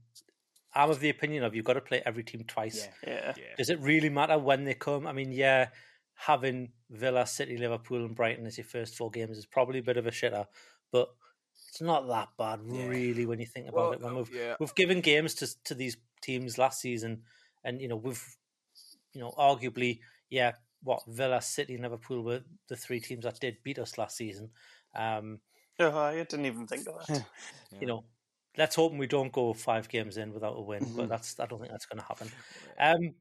I'm 0.73 0.89
of 0.89 0.99
the 0.99 1.09
opinion 1.09 1.43
of 1.43 1.55
you've 1.55 1.65
got 1.65 1.73
to 1.73 1.81
play 1.81 2.01
every 2.05 2.23
team 2.23 2.43
twice. 2.47 2.87
Yeah. 3.03 3.13
Yeah. 3.13 3.33
Yeah. 3.37 3.55
Does 3.57 3.69
it 3.69 3.79
really 3.79 4.09
matter 4.09 4.37
when 4.37 4.65
they 4.65 4.73
come? 4.73 5.07
I 5.07 5.13
mean, 5.13 5.31
yeah, 5.31 5.69
having 6.15 6.71
Villa, 6.89 7.25
City, 7.25 7.57
Liverpool, 7.57 8.05
and 8.05 8.15
Brighton 8.15 8.45
as 8.45 8.57
your 8.57 8.65
first 8.65 8.95
four 8.95 9.11
games 9.11 9.37
is 9.37 9.45
probably 9.45 9.79
a 9.79 9.83
bit 9.83 9.97
of 9.97 10.07
a 10.07 10.11
shitter, 10.11 10.45
but 10.91 11.09
it's 11.69 11.81
not 11.81 12.07
that 12.07 12.29
bad, 12.37 12.61
Yeah. 12.65 12.87
really, 12.87 13.25
when 13.25 13.39
you 13.39 13.45
think 13.45 13.67
about 13.67 13.75
Well, 13.75 13.91
it. 13.93 14.01
When 14.01 14.13
uh, 14.13 14.17
we've 14.17 14.33
yeah. 14.33 14.55
we've 14.59 14.75
given 14.75 15.01
games 15.01 15.35
to 15.35 15.63
to 15.65 15.75
these 15.75 15.97
teams 16.21 16.57
last 16.57 16.81
season, 16.81 17.23
and 17.63 17.81
you 17.81 17.87
know 17.87 17.95
we've 17.95 18.23
you 19.13 19.21
know, 19.21 19.33
arguably, 19.37 19.99
yeah, 20.29 20.53
what 20.83 21.03
Villa, 21.07 21.41
City, 21.41 21.73
and 21.75 21.83
Liverpool 21.83 22.23
were 22.23 22.41
the 22.69 22.75
three 22.75 22.99
teams 22.99 23.23
that 23.25 23.39
did 23.39 23.57
beat 23.63 23.79
us 23.79 23.97
last 23.97 24.17
season. 24.17 24.51
Um, 24.95 25.39
oh, 25.79 25.97
I 25.97 26.15
didn't 26.23 26.45
even 26.45 26.67
think 26.67 26.87
of 26.87 27.05
that. 27.07 27.25
you 27.79 27.87
know, 27.87 28.05
let's 28.57 28.75
hope 28.75 28.93
we 28.93 29.07
don't 29.07 29.31
go 29.31 29.53
five 29.53 29.89
games 29.89 30.17
in 30.17 30.33
without 30.33 30.57
a 30.57 30.61
win, 30.61 30.85
Mm-hmm. 30.85 30.97
but 30.97 31.09
that's 31.09 31.39
I 31.39 31.45
don't 31.45 31.59
think 31.59 31.71
that's 31.71 31.85
going 31.85 31.99
to 32.01 32.07
happen. 32.07 32.31
Um, 32.79 33.15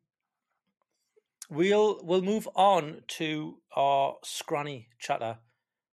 we'll 1.51 2.01
we'll 2.03 2.23
move 2.23 2.49
on 2.55 3.03
to 3.09 3.59
our 3.75 4.17
scranny 4.25 4.89
chatta 4.99 5.39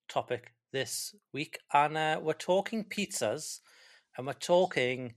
topic 0.07 0.53
this 0.71 1.15
week, 1.31 1.59
and 1.73 1.97
uh, 1.97 2.19
we're 2.21 2.33
talking 2.33 2.83
pizzas, 2.85 3.59
and 4.17 4.27
we're 4.27 4.33
talking 4.33 5.15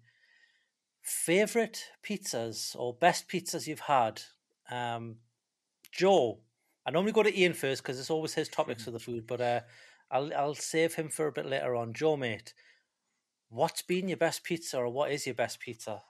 favorite 1.03 1.85
pizzas 2.03 2.75
or 2.79 2.95
best 2.95 3.29
pizzas 3.29 3.67
you've 3.67 3.81
had. 3.81 4.23
Um, 4.71 5.17
Joe, 5.93 6.41
I 6.87 6.91
normally 6.91 7.13
go 7.13 7.23
to 7.23 7.41
Iain 7.41 7.53
first 7.53 7.83
because 7.83 7.99
it's 7.99 8.11
always 8.11 8.35
his 8.35 8.49
topics 8.49 8.85
for 8.85 8.91
the 8.91 8.99
food, 8.99 9.27
but 9.27 9.41
uh, 9.41 9.61
I'll 10.11 10.33
I'll 10.35 10.55
save 10.55 10.95
him 10.95 11.09
for 11.09 11.27
a 11.27 11.33
bit 11.33 11.47
later 11.47 11.75
on. 11.75 11.93
Joe, 11.93 12.17
mate, 12.17 12.55
what's 13.49 13.83
been 13.83 14.09
your 14.09 14.17
best 14.17 14.45
pizza, 14.45 14.79
or 14.79 14.89
what 14.89 15.11
is 15.11 15.27
your 15.27 15.35
best 15.35 15.61
pizza? 15.61 16.03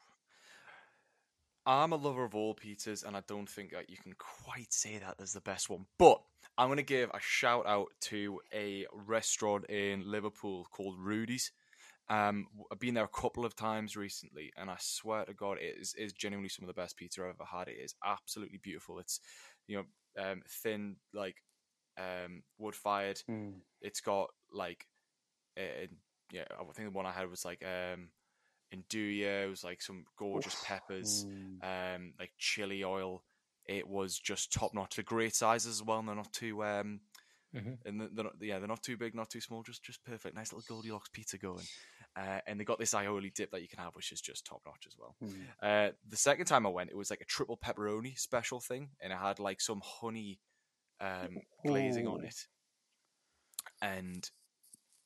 I'm 1.66 1.93
a 1.93 1.97
lover 1.97 2.24
of 2.24 2.35
all 2.35 2.55
pizzas, 2.55 3.05
and 3.05 3.16
I 3.16 3.23
don't 3.27 3.48
think 3.48 3.73
that 3.73 3.90
you 3.90 3.97
can 3.97 4.15
quite 4.19 4.73
say 4.73 4.98
that 4.98 5.19
there's 5.19 5.32
the 5.32 5.40
best 5.40 5.69
one. 5.69 5.86
But 5.98 6.20
I'm 6.57 6.69
going 6.69 6.77
to 6.77 6.85
give 6.85 7.11
a 7.11 7.19
shout 7.20 7.66
out 7.66 7.89
to 8.03 8.40
a 8.55 8.86
restaurant 8.93 9.69
in 9.69 10.09
Liverpool 10.09 10.66
called 10.70 10.97
Rudy's. 10.98 11.51
Um, 12.09 12.47
I've 12.70 12.78
been 12.78 12.94
there 12.94 13.05
a 13.05 13.09
couple 13.09 13.44
of 13.44 13.57
times 13.57 13.97
recently, 13.97 14.53
and 14.57 14.70
I 14.70 14.77
swear 14.78 15.24
to 15.24 15.35
God, 15.35 15.59
it 15.61 15.77
is, 15.81 15.93
is 15.98 16.12
genuinely 16.12 16.48
some 16.48 16.62
of 16.62 16.69
the 16.69 16.81
best 16.81 16.97
pizza 16.97 17.23
I've 17.23 17.35
ever 17.35 17.44
had. 17.44 17.66
It 17.66 17.81
is 17.82 17.97
absolutely 18.05 18.59
beautiful. 18.62 19.01
It's 19.01 19.20
you 19.66 19.76
know 19.76 20.22
um, 20.22 20.43
thin, 20.48 20.97
like 21.12 21.36
um, 21.98 22.43
wood 22.59 22.74
fired. 22.74 23.20
Mm. 23.30 23.55
It's 23.80 24.01
got 24.01 24.30
like, 24.52 24.86
uh, 25.59 25.86
yeah, 26.32 26.44
I 26.51 26.64
think 26.72 26.88
the 26.88 26.97
one 26.97 27.06
I 27.06 27.12
had 27.12 27.30
was 27.30 27.44
like 27.44 27.62
um, 27.64 28.09
Induja. 28.74 29.44
It 29.44 29.51
was 29.51 29.64
like 29.64 29.82
some 29.82 30.05
gorgeous 30.18 30.56
peppers, 30.64 31.26
um, 31.62 32.12
like 32.18 32.32
chili 32.38 32.84
oil. 32.84 33.22
It 33.66 33.88
was 33.88 34.18
just 34.18 34.52
top 34.52 34.74
notch. 34.74 34.97
The 34.97 35.02
great 35.02 35.34
sizes 35.34 35.80
as 35.80 35.82
well, 35.82 35.98
and 35.98 36.09
they're 36.09 36.14
not 36.14 36.32
too 36.32 36.64
um, 36.64 37.01
Mhm. 37.55 37.78
and 37.86 38.01
they're 38.01 38.24
not, 38.24 38.34
yeah, 38.40 38.59
they're 38.59 38.68
not 38.68 38.82
too 38.82 38.97
big, 38.97 39.14
not 39.14 39.30
too 39.30 39.40
small, 39.40 39.62
just 39.62 39.82
just 39.82 40.05
perfect. 40.05 40.34
Nice 40.34 40.52
little 40.52 40.66
Goldilocks 40.68 41.09
pizza 41.09 41.38
going. 41.38 41.64
Uh, 42.16 42.40
and 42.47 42.59
they 42.59 42.64
got 42.64 42.78
this 42.78 42.94
aioli 42.94 43.32
dip 43.34 43.51
that 43.51 43.60
you 43.60 43.68
can 43.68 43.78
have, 43.78 43.94
which 43.94 44.10
is 44.10 44.22
just 44.22 44.47
top 44.47 44.62
notch 44.64 44.86
as 44.86 44.97
well. 44.98 45.16
Uh, 45.62 45.90
the 46.09 46.16
second 46.16 46.47
time 46.47 46.66
I 46.66 46.70
went, 46.70 46.90
it 46.90 46.97
was 46.97 47.10
like 47.10 47.20
a 47.20 47.26
triple 47.26 47.59
pepperoni 47.59 48.18
special 48.18 48.59
thing, 48.59 48.88
and 49.01 49.12
it 49.12 49.18
had 49.18 49.38
like 49.38 49.60
some 49.60 49.82
honey 49.84 50.40
um, 51.01 51.36
glazing 51.66 52.06
on 52.06 52.24
it, 52.24 52.47
and 53.82 54.30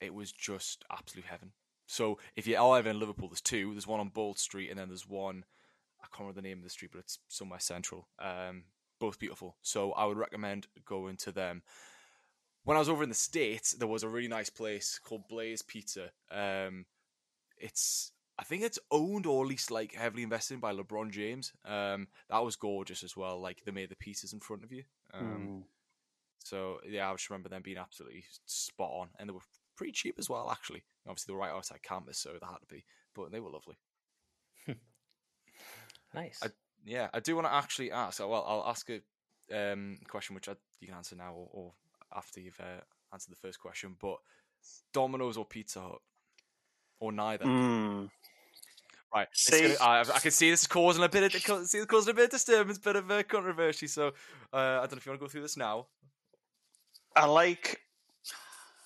it 0.01 0.15
was 0.15 0.31
just 0.32 0.85
absolute 0.91 1.27
heaven. 1.27 1.53
So 1.87 2.19
if 2.37 2.47
you 2.47 2.57
are 2.57 2.78
ever 2.78 2.89
in 2.91 3.01
Liverpool, 3.01 3.28
there's 3.28 3.41
two. 3.41 3.73
There's 3.73 3.87
one 3.89 3.99
on 3.99 4.11
Bold 4.11 4.39
Street, 4.39 4.70
and 4.70 4.78
then 4.78 4.89
there's 4.89 5.09
one. 5.09 5.45
I 6.01 6.07
can't 6.07 6.20
remember 6.20 6.41
the 6.41 6.49
name 6.49 6.59
of 6.59 6.65
the 6.65 6.70
street, 6.70 6.93
but 6.93 7.01
it's 7.01 7.19
somewhere 7.28 7.59
central. 7.59 8.07
Um, 8.20 8.65
both 9.01 9.19
beautiful. 9.19 9.57
So 9.62 9.93
I 9.93 10.05
would 10.05 10.16
recommend 10.16 10.69
going 10.87 11.16
to 11.19 11.32
them. 11.32 11.62
When 12.65 12.77
I 12.77 12.81
was 12.81 12.89
over 12.89 13.03
in 13.03 13.09
the 13.09 13.15
states, 13.15 13.73
there 13.73 13.89
was 13.89 14.05
a 14.05 14.09
really 14.09 14.28
nice 14.28 14.51
place 14.51 15.01
called 15.03 15.27
Blaze 15.28 15.62
Pizza. 15.62 16.11
Um, 16.31 16.85
it's 17.61 18.12
I 18.39 18.45
think 18.45 18.62
it's 18.62 18.78
owned 18.91 19.27
or 19.27 19.45
at 19.45 19.49
least 19.49 19.70
like 19.70 19.95
heavily 19.95 20.23
invested 20.23 20.55
in 20.55 20.61
by 20.61 20.73
LeBron 20.73 21.11
James. 21.11 21.53
Um, 21.65 22.09
that 22.31 22.43
was 22.43 22.57
gorgeous 22.57 23.03
as 23.03 23.16
well. 23.16 23.41
Like 23.41 23.62
they 23.65 23.73
made 23.73 23.91
the 23.91 23.97
pieces 23.97 24.32
in 24.32 24.41
front 24.41 24.65
of 24.65 24.73
you. 24.73 24.85
Um, 25.12 25.49
Mm. 25.49 25.62
So 26.43 26.78
yeah, 26.89 27.09
I 27.09 27.12
just 27.12 27.28
remember 27.28 27.51
them 27.51 27.62
being 27.62 27.77
absolutely 27.77 28.24
spot 28.47 28.91
on, 28.93 29.09
and 29.19 29.28
they 29.28 29.32
were 29.32 29.41
pretty 29.77 29.93
cheap 29.93 30.16
as 30.19 30.31
well. 30.31 30.51
Actually, 30.51 30.82
obviously 31.07 31.32
they 31.32 31.35
were 31.35 31.41
right 31.41 31.53
outside 31.53 31.82
campus, 31.82 32.19
so 32.19 32.31
they 32.31 32.47
had 32.47 32.61
to 32.61 32.74
be, 32.74 32.85
but 33.15 33.31
they 33.31 33.41
were 33.41 33.51
lovely. 33.51 33.77
Nice. 36.15 36.41
I, 36.43 36.49
yeah, 36.85 37.09
I 37.15 37.20
do 37.20 37.37
want 37.37 37.47
to 37.47 37.55
actually 37.55 37.93
ask. 37.93 38.19
Well, 38.20 38.45
I'll 38.47 38.69
ask 38.69 38.91
a 38.91 39.01
um, 39.55 39.99
question 40.09 40.35
which 40.35 40.49
I, 40.49 40.57
you 40.81 40.89
can 40.89 40.97
answer 40.97 41.16
now 41.16 41.32
or, 41.32 41.49
or 41.53 41.73
after 42.15 42.41
you've 42.41 42.59
uh, 42.59 42.82
answered 43.12 43.31
the 43.31 43.37
first 43.37 43.61
question. 43.61 43.97
But 44.01 44.16
Domino's 44.93 45.37
or 45.37 45.45
Pizza 45.45 45.81
Hut 45.81 46.01
or 47.01 47.13
neither? 47.13 47.45
Mm. 47.45 48.11
Right. 49.13 49.27
Gonna- 49.51 49.75
I, 49.81 50.01
I 50.03 50.19
can 50.21 50.31
see 50.31 50.51
this 50.51 50.63
is 50.63 50.67
causing 50.69 51.03
a 51.03 51.09
bit 51.09 51.35
of 51.35 51.67
see, 51.67 51.85
causing 51.85 52.13
a 52.13 52.15
bit 52.15 52.25
of 52.27 52.31
disturbance, 52.31 52.79
a 52.79 52.81
bit 52.81 52.97
of 52.97 53.11
uh, 53.11 53.23
controversy. 53.25 53.89
So 53.89 54.09
uh, 54.53 54.57
I 54.57 54.81
don't 54.83 54.93
know 54.93 54.99
if 54.99 55.07
you 55.07 55.11
want 55.11 55.21
to 55.21 55.27
go 55.27 55.29
through 55.29 55.43
this 55.43 55.57
now. 55.57 55.89
I 57.17 57.27
like, 57.27 57.81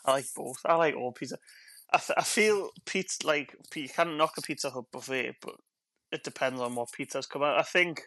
I 0.06 0.12
like 0.12 0.26
both. 0.34 0.56
I 0.64 0.76
like 0.76 0.94
all 0.96 1.12
pizza. 1.12 1.36
I, 1.92 1.98
th- 1.98 2.16
I 2.16 2.22
feel 2.22 2.70
pizza 2.86 3.26
like 3.26 3.54
you 3.74 3.88
can't 3.88 4.16
knock 4.16 4.32
a 4.38 4.42
Pizza 4.42 4.70
Hut 4.70 4.86
buffet, 4.90 5.34
but 5.42 5.56
it 6.10 6.24
depends 6.24 6.60
on 6.60 6.74
what 6.74 6.88
pizzas 6.98 7.28
come 7.28 7.42
out. 7.42 7.58
I 7.58 7.62
think 7.62 8.02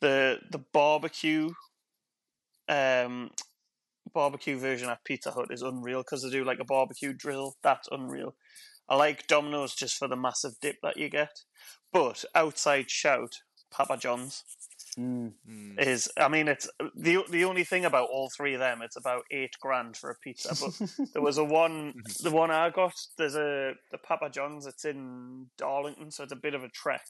the 0.00 0.38
the 0.50 0.58
barbecue, 0.72 1.50
um, 2.68 3.30
barbecue 4.12 4.58
version 4.58 4.88
at 4.88 5.04
Pizza 5.04 5.30
Hut 5.30 5.46
is 5.50 5.62
unreal 5.62 6.00
because 6.00 6.22
they 6.22 6.30
do 6.30 6.44
like 6.44 6.58
a 6.58 6.64
barbecue 6.64 7.12
drizzle. 7.12 7.56
That's 7.62 7.88
unreal. 7.92 8.34
I 8.88 8.96
like 8.96 9.26
Domino's 9.26 9.74
just 9.74 9.96
for 9.96 10.08
the 10.08 10.16
massive 10.16 10.52
dip 10.60 10.76
that 10.82 10.96
you 10.96 11.08
get, 11.08 11.32
but 11.92 12.24
outside 12.34 12.90
shout 12.90 13.32
Papa 13.70 13.96
John's 13.96 14.44
Mm. 14.98 15.32
is 15.78 16.08
I 16.16 16.28
mean 16.28 16.48
it's 16.48 16.70
the 16.94 17.22
the 17.28 17.44
only 17.44 17.64
thing 17.64 17.84
about 17.84 18.08
all 18.10 18.30
three 18.34 18.54
of 18.54 18.60
them 18.60 18.80
it's 18.80 18.96
about 18.96 19.24
eight 19.30 19.52
grand 19.60 19.94
for 19.94 20.08
a 20.08 20.14
pizza 20.14 20.56
but 20.58 21.10
there 21.12 21.20
was 21.20 21.36
a 21.36 21.44
one 21.62 21.92
the 22.22 22.30
one 22.30 22.50
I 22.50 22.70
got 22.70 22.94
there's 23.18 23.36
a 23.36 23.74
the 23.90 23.98
Papa 23.98 24.30
John's 24.30 24.64
it's 24.64 24.86
in 24.86 25.48
Darlington 25.58 26.10
so 26.10 26.22
it's 26.22 26.32
a 26.32 26.36
bit 26.36 26.54
of 26.54 26.64
a 26.64 26.70
trek 26.70 27.04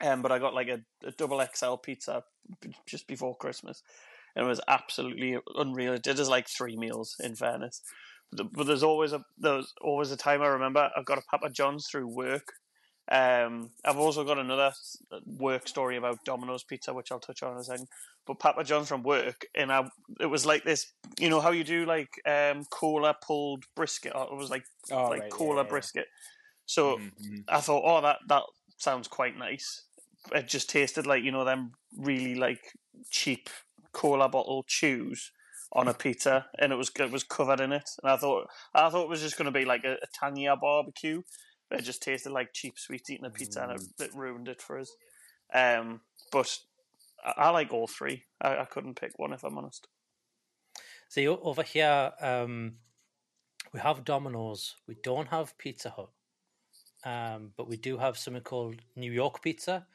um 0.00 0.22
but 0.22 0.32
I 0.32 0.38
got 0.38 0.54
like 0.54 0.68
a, 0.68 0.80
a 1.06 1.10
double 1.10 1.44
XL 1.54 1.74
pizza 1.74 2.22
just 2.86 3.06
before 3.06 3.36
Christmas 3.36 3.82
and 4.34 4.46
it 4.46 4.48
was 4.48 4.62
absolutely 4.66 5.36
unreal 5.56 5.92
it 5.92 6.02
did 6.02 6.18
us 6.18 6.28
like 6.30 6.46
three 6.56 6.76
meals 6.78 7.16
in 7.22 7.36
fairness 7.36 7.82
but, 8.36 8.66
there's 8.66 8.82
always 8.82 9.12
a 9.12 9.22
there's 9.38 9.72
always 9.80 10.10
a 10.10 10.16
time 10.16 10.42
I 10.42 10.46
remember 10.46 10.90
I've 10.96 11.04
got 11.04 11.18
a 11.18 11.22
Papa 11.30 11.50
John's 11.50 11.86
through 11.88 12.08
work 12.08 12.52
um, 13.10 13.70
I've 13.84 13.98
also 13.98 14.24
got 14.24 14.38
another 14.38 14.72
work 15.26 15.68
story 15.68 15.96
about 15.96 16.24
Domino's 16.24 16.64
Pizza, 16.64 16.94
which 16.94 17.12
I'll 17.12 17.20
touch 17.20 17.42
on 17.42 17.52
in 17.52 17.58
a 17.58 17.64
second. 17.64 17.88
But 18.26 18.38
Papa 18.38 18.64
John's 18.64 18.88
from 18.88 19.02
work, 19.02 19.44
and 19.54 19.70
I, 19.70 19.86
it 20.20 20.26
was 20.26 20.46
like 20.46 20.64
this. 20.64 20.90
You 21.20 21.28
know 21.28 21.40
how 21.40 21.50
you 21.50 21.64
do 21.64 21.84
like 21.84 22.08
um, 22.26 22.64
cola 22.70 23.14
pulled 23.22 23.64
brisket? 23.76 24.12
Or 24.14 24.24
it 24.32 24.36
was 24.36 24.50
like 24.50 24.64
Oh, 24.90 25.08
like 25.08 25.22
right, 25.22 25.30
cola 25.30 25.56
yeah, 25.56 25.62
yeah. 25.62 25.68
brisket. 25.68 26.06
So 26.66 26.98
I 27.48 27.60
thought, 27.60 27.82
oh, 27.84 28.00
that 28.00 28.18
that 28.28 28.44
sounds 28.78 29.06
quite 29.06 29.36
nice. 29.36 29.82
It 30.32 30.48
just 30.48 30.70
tasted 30.70 31.06
like 31.06 31.22
you 31.22 31.32
know 31.32 31.44
them 31.44 31.72
really 31.98 32.34
like 32.34 32.72
cheap 33.10 33.50
cola 33.92 34.30
bottle 34.30 34.64
chews 34.66 35.30
on 35.74 35.88
a 35.88 35.94
pizza, 35.94 36.46
and 36.58 36.72
it 36.72 36.76
was 36.76 36.90
it 36.98 37.10
was 37.10 37.24
covered 37.24 37.60
in 37.60 37.72
it. 37.72 37.90
And 38.02 38.12
I 38.12 38.16
thought 38.16 38.48
I 38.74 38.88
thought 38.88 39.04
it 39.04 39.08
was 39.08 39.20
just 39.20 39.36
going 39.36 39.52
to 39.52 39.58
be 39.58 39.64
like 39.64 39.84
a, 39.84 39.94
a 39.94 40.06
Tanya 40.18 40.56
barbecue. 40.56 41.22
But 41.68 41.80
it 41.80 41.82
just 41.82 42.02
tasted 42.02 42.30
like 42.30 42.52
cheap 42.52 42.78
sweets 42.78 43.10
eating 43.10 43.24
a 43.24 43.30
pizza, 43.30 43.62
and 43.62 43.72
it, 43.72 44.04
it 44.04 44.14
ruined 44.14 44.48
it 44.48 44.60
for 44.60 44.78
us. 44.78 44.92
Um, 45.52 46.00
but 46.30 46.58
I, 47.24 47.32
I 47.44 47.50
like 47.50 47.72
all 47.72 47.86
three. 47.86 48.24
I, 48.40 48.58
I 48.58 48.64
couldn't 48.66 49.00
pick 49.00 49.12
one 49.18 49.32
if 49.32 49.44
I'm 49.44 49.58
honest. 49.58 49.88
See 51.08 51.26
over 51.26 51.62
here, 51.62 52.12
um, 52.20 52.74
we 53.72 53.80
have 53.80 54.04
Domino's. 54.04 54.76
We 54.86 54.96
don't 55.02 55.28
have 55.28 55.56
Pizza 55.58 55.90
Hut, 55.90 56.10
um, 57.04 57.52
but 57.56 57.68
we 57.68 57.76
do 57.76 57.98
have 57.98 58.18
something 58.18 58.42
called 58.42 58.76
New 58.94 59.12
York 59.12 59.42
Pizza, 59.42 59.86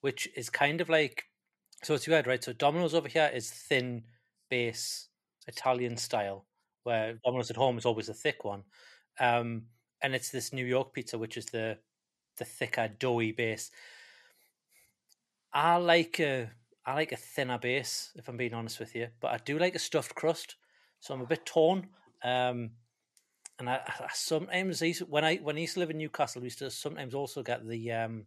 which 0.00 0.28
is 0.36 0.48
kind 0.48 0.80
of 0.80 0.88
like 0.88 1.24
so. 1.82 1.94
It's 1.94 2.06
weird, 2.06 2.26
right? 2.26 2.42
So 2.42 2.52
Domino's 2.52 2.94
over 2.94 3.08
here 3.08 3.30
is 3.34 3.50
thin 3.50 4.04
base 4.48 5.08
Italian 5.46 5.96
style, 5.96 6.46
where 6.82 7.18
Domino's 7.24 7.50
at 7.50 7.56
home 7.56 7.78
is 7.78 7.84
always 7.84 8.08
a 8.08 8.14
thick 8.14 8.44
one, 8.44 8.64
um, 9.20 9.62
and 10.02 10.14
it's 10.14 10.30
this 10.30 10.52
New 10.52 10.64
York 10.66 10.92
pizza, 10.92 11.18
which 11.18 11.36
is 11.36 11.46
the 11.46 11.78
the 12.38 12.44
thicker 12.44 12.88
doughy 12.88 13.32
base. 13.32 13.70
I 15.52 15.76
like 15.76 16.20
a 16.20 16.50
I 16.84 16.94
like 16.94 17.12
a 17.12 17.16
thinner 17.16 17.58
base, 17.58 18.12
if 18.14 18.28
I'm 18.28 18.36
being 18.36 18.54
honest 18.54 18.78
with 18.78 18.94
you, 18.94 19.08
but 19.20 19.32
I 19.32 19.38
do 19.38 19.58
like 19.58 19.74
a 19.74 19.80
stuffed 19.80 20.14
crust, 20.14 20.56
so 21.00 21.14
I'm 21.14 21.22
a 21.22 21.26
bit 21.26 21.44
torn. 21.44 21.88
Um, 22.22 22.70
and 23.58 23.68
I, 23.68 23.80
I 23.86 24.08
sometimes 24.12 24.80
when 25.08 25.24
I 25.24 25.36
when 25.36 25.56
I 25.56 25.60
used 25.60 25.74
to 25.74 25.80
live 25.80 25.90
in 25.90 25.98
Newcastle, 25.98 26.42
we 26.42 26.46
used 26.46 26.58
to 26.60 26.70
sometimes 26.70 27.14
also 27.14 27.42
get 27.42 27.66
the 27.66 27.92
um, 27.92 28.26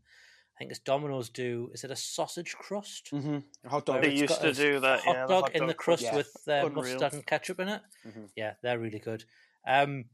think 0.59 0.71
it's 0.71 0.79
Domino's 0.81 1.29
do 1.29 1.71
is 1.73 1.83
it 1.83 1.91
a 1.91 1.95
sausage 1.95 2.53
crust? 2.55 3.09
Mm-hmm. 3.13 3.69
Hot 3.69 3.85
dog. 3.85 4.01
They 4.01 4.13
used 4.13 4.41
to 4.41 4.53
do 4.53 4.79
that, 4.81 4.99
Hot 4.99 5.15
yeah, 5.15 5.25
dog 5.27 5.43
hot 5.43 5.55
in 5.55 5.67
the 5.67 5.73
crust 5.73 6.03
crust. 6.09 6.15
with 6.15 6.47
uh, 6.47 6.69
mustard 6.69 7.13
and 7.13 7.25
ketchup 7.25 7.59
in 7.61 7.69
it. 7.69 7.81
Mhm. 8.05 8.29
Yeah, 8.35 8.53
they're 8.61 8.77
really 8.77 8.99
good. 8.99 9.23
Um, 9.65 10.05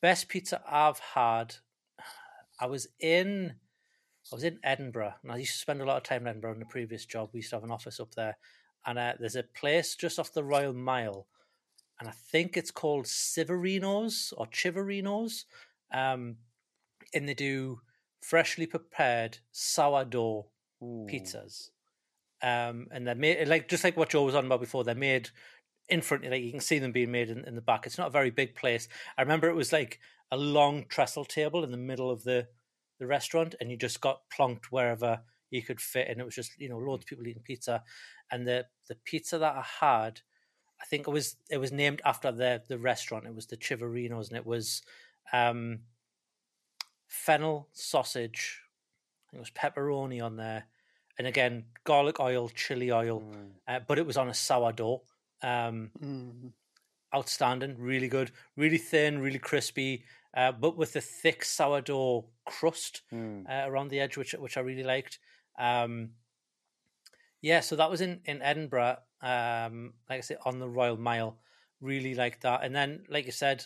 best 0.00 0.28
pizza 0.28 0.62
I've 0.66 1.00
had. 1.00 1.56
I 2.60 2.66
was 2.66 2.88
in 3.00 3.56
I 4.32 4.34
was 4.34 4.44
in 4.44 4.58
Edinburgh, 4.62 5.14
and 5.22 5.32
I 5.32 5.36
used 5.38 5.54
to 5.54 5.58
spend 5.58 5.80
a 5.80 5.84
lot 5.84 5.96
of 5.96 6.02
time 6.02 6.22
in 6.22 6.28
Edinburgh 6.28 6.52
in 6.52 6.58
the 6.60 6.66
previous 6.66 7.04
job. 7.06 7.30
We 7.32 7.38
used 7.38 7.50
to 7.50 7.56
have 7.56 7.64
an 7.64 7.70
office 7.70 7.98
up 7.98 8.14
there, 8.14 8.36
and 8.86 8.98
uh, 8.98 9.14
there's 9.18 9.36
a 9.36 9.42
place 9.42 9.96
just 9.96 10.18
off 10.18 10.32
the 10.32 10.44
Royal 10.44 10.74
Mile, 10.74 11.26
and 11.98 12.08
I 12.08 12.12
think 12.12 12.56
it's 12.56 12.70
called 12.70 13.06
Civerino's 13.06 14.32
or 14.36 14.46
Chiverino's, 14.46 15.46
um, 15.92 16.36
and 17.14 17.28
they 17.28 17.34
do 17.34 17.80
freshly 18.20 18.66
prepared 18.66 19.38
sourdough 19.52 20.46
pizzas, 20.82 21.70
um, 22.42 22.86
and 22.90 23.06
they're 23.06 23.14
made 23.14 23.48
like 23.48 23.68
just 23.68 23.84
like 23.84 23.96
what 23.96 24.10
Joe 24.10 24.24
was 24.24 24.34
on 24.34 24.46
about 24.46 24.60
before. 24.60 24.84
They're 24.84 24.94
made 24.94 25.30
in 25.88 26.02
front, 26.02 26.24
like 26.24 26.42
you 26.42 26.50
can 26.50 26.60
see 26.60 26.78
them 26.78 26.92
being 26.92 27.10
made 27.10 27.30
in, 27.30 27.44
in 27.44 27.54
the 27.54 27.60
back. 27.60 27.86
It's 27.86 27.98
not 27.98 28.08
a 28.08 28.10
very 28.10 28.30
big 28.30 28.54
place. 28.54 28.88
I 29.16 29.22
remember 29.22 29.48
it 29.48 29.56
was 29.56 29.72
like 29.72 29.98
a 30.30 30.36
long 30.36 30.84
trestle 30.88 31.24
table 31.24 31.64
in 31.64 31.70
the 31.70 31.76
middle 31.76 32.10
of 32.10 32.24
the 32.24 32.48
the 32.98 33.06
restaurant, 33.06 33.54
and 33.60 33.70
you 33.70 33.76
just 33.76 34.00
got 34.00 34.22
plonked 34.36 34.66
wherever 34.70 35.20
you 35.50 35.62
could 35.62 35.80
fit, 35.80 36.08
and 36.08 36.20
it 36.20 36.24
was 36.24 36.34
just 36.34 36.58
you 36.58 36.68
know 36.68 36.78
loads 36.78 37.04
of 37.04 37.06
people 37.06 37.26
eating 37.26 37.42
pizza, 37.42 37.82
and 38.30 38.46
the 38.46 38.66
the 38.88 38.96
pizza 39.04 39.38
that 39.38 39.56
I 39.56 39.64
had, 39.80 40.20
I 40.80 40.84
think 40.84 41.08
it 41.08 41.10
was 41.10 41.36
it 41.50 41.58
was 41.58 41.72
named 41.72 42.02
after 42.04 42.30
the 42.30 42.62
the 42.68 42.78
restaurant. 42.78 43.26
It 43.26 43.34
was 43.34 43.46
the 43.46 43.56
Chiverinos, 43.56 44.28
and 44.28 44.36
it 44.36 44.46
was 44.46 44.82
um, 45.32 45.80
fennel 47.08 47.68
sausage. 47.72 48.62
I 49.26 49.30
think 49.30 49.38
it 49.38 49.40
was 49.40 49.50
pepperoni 49.50 50.22
on 50.22 50.36
there, 50.36 50.64
and 51.18 51.26
again 51.26 51.64
garlic 51.84 52.20
oil, 52.20 52.48
chili 52.50 52.92
oil, 52.92 53.22
uh, 53.66 53.80
but 53.80 53.98
it 53.98 54.06
was 54.06 54.16
on 54.16 54.28
a 54.28 54.34
sourdough. 54.34 55.02
Um, 55.42 55.90
Mm. 56.00 56.52
outstanding, 57.14 57.76
really 57.78 58.08
good, 58.08 58.30
really 58.56 58.76
thin, 58.76 59.20
really 59.20 59.38
crispy, 59.38 60.04
uh, 60.34 60.52
but 60.52 60.76
with 60.76 60.94
a 60.94 61.00
thick 61.00 61.42
sourdough 61.44 62.26
crust 62.44 63.02
Mm. 63.10 63.46
uh, 63.48 63.68
around 63.68 63.88
the 63.88 64.00
edge, 64.00 64.16
which 64.16 64.34
which 64.34 64.56
I 64.56 64.60
really 64.60 64.82
liked. 64.84 65.18
Um, 65.58 66.14
yeah, 67.40 67.60
so 67.60 67.76
that 67.76 67.90
was 67.90 68.00
in 68.00 68.20
in 68.24 68.42
Edinburgh. 68.42 68.98
Um, 69.20 69.94
like 70.08 70.18
I 70.18 70.20
said, 70.20 70.38
on 70.44 70.58
the 70.58 70.68
Royal 70.68 70.96
Mile, 70.96 71.38
really 71.80 72.14
liked 72.14 72.42
that. 72.42 72.62
And 72.62 72.74
then, 72.74 73.04
like 73.08 73.26
you 73.26 73.32
said, 73.32 73.64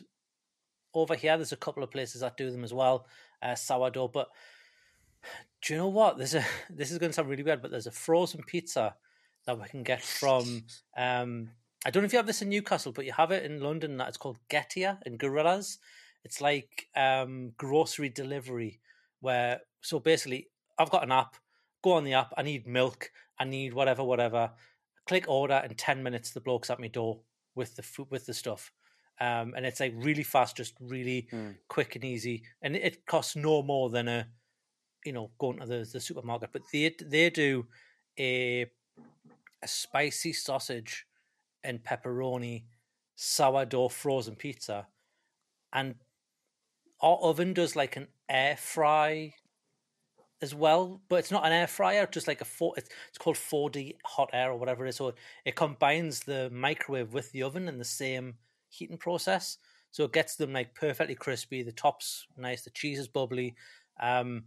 over 0.95 1.15
here, 1.15 1.37
there's 1.37 1.53
a 1.53 1.57
couple 1.57 1.83
of 1.83 1.91
places 1.91 2.21
that 2.21 2.37
do 2.37 2.51
them 2.51 2.65
as 2.65 2.73
well, 2.73 3.07
uh, 3.43 3.55
sourdough. 3.55 4.09
But 4.09 4.29
do 5.63 5.75
you 5.75 5.79
know 5.79 5.89
what? 5.89 6.19
There's 6.19 6.35
a 6.35 6.45
this 6.71 6.91
is 6.91 6.99
going 6.99 7.11
to 7.11 7.15
sound 7.15 7.29
really 7.29 7.43
weird, 7.43 7.63
but 7.63 7.71
there's 7.71 7.87
a 7.87 7.93
frozen 7.93 8.43
pizza 8.43 8.95
that 9.47 9.61
we 9.61 9.69
can 9.69 9.83
get 9.83 10.03
from. 10.03 10.65
Um, 10.97 11.51
I 11.85 11.91
don't 11.91 12.03
know 12.03 12.07
if 12.07 12.13
you 12.13 12.19
have 12.19 12.27
this 12.27 12.43
in 12.43 12.49
Newcastle, 12.49 12.93
but 12.93 13.05
you 13.05 13.13
have 13.13 13.33
it 13.33 13.45
in 13.45 13.61
London. 13.61 13.97
That 13.97 14.09
it's 14.09 14.17
called 14.17 14.39
Getir 14.49 14.99
and 15.05 15.19
Gorillas. 15.19 15.79
It's 16.25 16.41
like 16.41 16.87
um, 16.95 17.53
grocery 17.57 18.09
delivery, 18.09 18.81
where 19.21 19.61
so 19.81 19.99
basically 19.99 20.49
I've 20.79 20.91
got 20.91 21.03
an 21.03 21.13
app. 21.13 21.37
Go 21.83 21.93
on 21.93 22.05
the 22.05 22.15
app. 22.15 22.33
I 22.37 22.43
need 22.43 22.67
milk. 22.67 23.11
I 23.39 23.45
need 23.45 23.75
whatever, 23.75 24.05
whatever. 24.05 24.53
Click 25.07 25.25
order. 25.29 25.55
and 25.55 25.77
ten 25.77 26.03
minutes, 26.03 26.31
the 26.31 26.41
bloke's 26.41 26.71
at 26.71 26.79
my 26.79 26.87
door 26.87 27.21
with 27.55 27.75
the 27.75 27.83
food 27.83 28.07
with 28.11 28.27
the 28.27 28.35
stuff. 28.35 28.73
Um, 29.23 29.55
and 29.57 29.65
it's 29.65 29.79
like 29.79 29.95
really 29.97 30.25
fast, 30.25 30.57
just 30.57 30.75
really 30.81 31.29
quick 31.69 31.95
and 31.97 32.05
easy, 32.05 32.43
and 32.63 32.75
it- 32.77 33.07
costs 33.07 33.37
no 33.37 33.63
more 33.63 33.89
than 33.91 34.09
a, 34.09 34.27
you 35.05 35.13
know, 35.13 35.31
going 35.39 35.61
to 35.61 35.67
the, 35.67 35.89
the 35.93 36.01
supermarket. 36.01 36.51
But 36.53 36.63
they 36.73 36.95
they 37.01 37.31
do 37.31 37.67
a 38.19 38.67
a 39.63 39.69
spicy 39.69 40.33
sausage 40.33 41.07
and 41.63 41.85
pepperoni 41.85 42.65
sourdough 43.15 43.91
frozen 43.91 44.35
pizza, 44.35 44.89
and 45.73 45.95
our 47.01 47.19
oven 47.19 47.55
does 47.55 47.77
like 47.77 47.97
an 47.97 48.09
air 48.29 48.57
fry 48.57 49.35
as 50.41 50.55
well, 50.55 51.01
but 51.09 51.21
it's 51.21 51.31
not 51.31 51.47
an 51.47 51.53
air 51.53 51.69
fryer, 51.69 52.07
just 52.07 52.27
like 52.27 52.41
a 52.41 52.45
four. 52.45 52.75
It's, 52.77 52.91
it's 53.09 53.19
called 53.19 53.37
four 53.37 53.71
D 53.71 53.97
hot 54.05 54.31
air 54.33 54.51
or 54.51 54.59
whatever 54.59 54.85
it 54.85 54.89
is. 54.89 54.97
So 54.97 55.15
it 55.45 55.55
combines 55.55 56.21
the 56.21 56.51
microwave 56.51 57.15
with 57.15 57.31
the 57.33 57.45
oven 57.45 57.69
in 57.69 57.79
the 57.79 57.85
same 57.85 58.35
heating 58.73 58.99
process, 58.99 59.59
so 59.91 60.05
it 60.05 60.13
gets 60.13 60.37
them 60.37 60.53
like 60.53 60.75
perfectly 60.75 61.15
crispy. 61.15 61.63
The 61.63 61.73
top's 61.73 62.27
nice, 62.37 62.63
the 62.63 62.71
cheese 62.71 62.99
is 62.99 63.09
bubbly. 63.09 63.55
Um, 64.01 64.45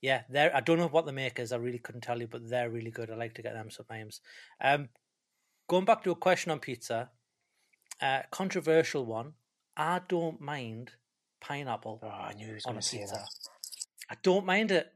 yeah, 0.00 0.22
they're. 0.28 0.54
I 0.54 0.60
don't 0.60 0.78
know 0.78 0.88
what 0.88 1.06
the 1.06 1.12
makers. 1.12 1.52
I 1.52 1.56
really 1.56 1.78
couldn't 1.78 2.00
tell 2.00 2.20
you, 2.20 2.26
but 2.26 2.48
they're 2.48 2.70
really 2.70 2.90
good. 2.90 3.10
I 3.10 3.14
like 3.14 3.34
to 3.34 3.42
get 3.42 3.54
them 3.54 3.70
sometimes. 3.70 4.20
Um, 4.60 4.88
going 5.68 5.84
back 5.84 6.02
to 6.04 6.10
a 6.10 6.16
question 6.16 6.50
on 6.50 6.58
pizza, 6.58 7.10
uh, 8.00 8.22
controversial 8.30 9.04
one. 9.06 9.34
I 9.76 10.00
don't 10.08 10.40
mind 10.40 10.92
pineapple 11.40 12.00
Oh, 12.02 12.08
I 12.08 12.34
knew 12.34 12.46
he 12.46 12.52
was 12.54 12.66
on 12.66 12.72
going 12.72 12.78
a 12.78 12.82
to 12.82 12.88
say 12.88 12.98
pizza. 12.98 13.14
that. 13.14 13.28
I 14.10 14.16
don't 14.22 14.44
mind 14.44 14.72
it. 14.72 14.92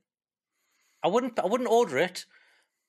I 1.02 1.08
wouldn't. 1.08 1.38
I 1.38 1.46
wouldn't 1.46 1.70
order 1.70 1.98
it 1.98 2.24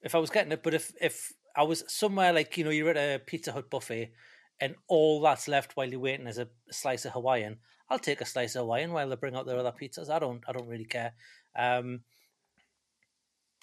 if 0.01 0.15
I 0.15 0.17
was 0.17 0.29
getting 0.31 0.51
it. 0.51 0.63
But 0.63 0.73
if 0.73 0.93
if 0.99 1.33
I 1.55 1.63
was 1.63 1.83
somewhere 1.87 2.33
like 2.33 2.57
you 2.57 2.63
know 2.63 2.71
you're 2.71 2.89
at 2.89 2.97
a 2.97 3.19
Pizza 3.19 3.51
Hut 3.51 3.69
buffet 3.69 4.11
and 4.59 4.75
all 4.87 5.21
that's 5.21 5.47
left 5.47 5.75
while 5.75 5.89
you're 5.89 5.99
waiting 5.99 6.27
is 6.27 6.37
a 6.37 6.47
slice 6.71 7.05
of 7.05 7.13
Hawaiian, 7.13 7.57
I'll 7.89 7.99
take 7.99 8.21
a 8.21 8.25
slice 8.25 8.55
of 8.55 8.61
Hawaiian 8.61 8.91
while 8.91 9.07
they 9.09 9.15
bring 9.15 9.35
out 9.35 9.45
their 9.45 9.57
other 9.59 9.71
pizzas. 9.71 10.09
I 10.09 10.19
don't. 10.19 10.43
I 10.47 10.51
don't 10.51 10.67
really 10.67 10.85
care. 10.85 11.13
Um, 11.55 12.01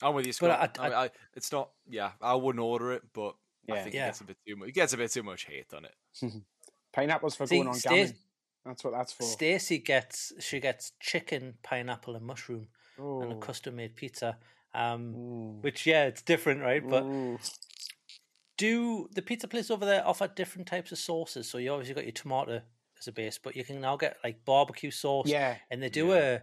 I'm 0.03 0.15
with 0.15 0.27
you, 0.27 0.33
But 0.41 0.55
Scott. 0.55 0.79
I- 0.79 0.83
I, 0.85 0.89
mean, 0.89 0.99
I, 0.99 1.11
it's 1.35 1.53
not. 1.53 1.71
Yeah, 1.89 2.13
I 2.21 2.35
wouldn't 2.35 2.63
order 2.63 2.93
it, 2.93 3.03
but 3.13 3.35
I 3.71 3.81
think 3.83 3.95
Yeah. 3.95 4.05
it 4.05 4.09
gets 4.09 4.21
a 4.21 4.25
bit 4.25 4.37
too 4.47 4.57
much. 4.57 4.69
It 4.69 4.73
gets 4.73 4.93
a 4.93 4.97
bit 4.97 5.11
too 5.13 5.23
much 5.23 5.45
hate 5.45 5.73
on 5.75 5.85
it. 5.85 5.95
Pineapples 6.93 7.37
for 7.37 7.47
See, 7.47 7.57
going 7.57 7.69
on 7.69 7.75
Sta- 7.75 7.91
gammon. 7.91 8.15
That's 8.65 8.83
what 8.83 8.93
that's 8.93 9.13
for. 9.13 9.25
Stacy 9.25 9.79
gets 9.79 10.33
she 10.41 10.59
gets 10.59 10.93
chicken, 11.01 11.55
pineapple, 11.63 12.17
and 12.17 12.25
mushroom, 12.25 12.69
and 12.97 13.33
a 13.33 13.37
custom 13.37 13.77
made 13.77 13.95
pizza. 13.95 14.39
Um, 14.75 15.61
which 15.61 15.87
yeah, 15.87 16.07
it's 16.07 16.23
different, 16.23 16.63
right? 16.63 16.87
But 16.89 17.03
Ooh. 17.05 17.39
Do 18.57 19.09
the 19.15 19.23
pizza 19.23 19.49
place 19.49 19.71
over 19.71 19.85
there 19.85 20.07
offer 20.07 20.29
different 20.29 20.67
types 20.69 20.93
of 20.93 20.99
sauces? 20.99 21.49
So 21.49 21.59
you 21.59 21.71
obviously 21.73 21.95
got 21.95 22.05
your 22.05 22.13
tomato 22.13 22.63
as 22.99 23.09
a 23.09 23.13
base, 23.13 23.39
but 23.43 23.57
you 23.57 23.65
can 23.65 23.81
now 23.81 23.97
get 23.97 24.17
like 24.25 24.45
barbecue 24.45 24.91
sauce. 24.91 25.27
Yeah. 25.29 25.57
and 25.71 25.83
they 25.83 25.89
do 25.91 26.13
a 26.13 26.43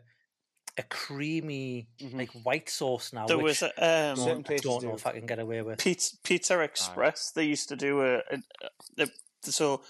a 0.77 0.83
creamy 0.83 1.89
Mhm. 1.99 2.15
like 2.17 2.29
white 2.43 2.69
sauce 2.69 3.11
now. 3.11 3.27
There 3.27 3.37
which 3.37 3.61
was 3.61 3.63
a, 3.63 4.11
um, 4.11 4.15
Certain 4.15 4.45
I 4.47 4.55
don't 4.57 4.83
know 4.83 4.89
do. 4.91 4.95
if 4.95 5.05
I 5.05 5.11
can 5.11 5.25
get 5.25 5.39
away 5.39 5.61
with. 5.61 5.79
Pizza, 5.79 6.15
Pizza 6.23 6.59
Express. 6.61 7.31
They 7.31 7.43
used 7.43 7.67
to 7.69 7.75
do 7.75 8.01
a, 8.01 8.17
a, 8.19 9.03
a 9.03 9.07
so 9.43 9.83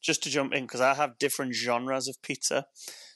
just 0.00 0.22
to 0.22 0.30
jump 0.30 0.54
in 0.54 0.64
because 0.64 0.80
I 0.80 0.94
have 0.94 1.18
different 1.18 1.54
genres 1.54 2.06
of 2.06 2.22
pizza. 2.22 2.66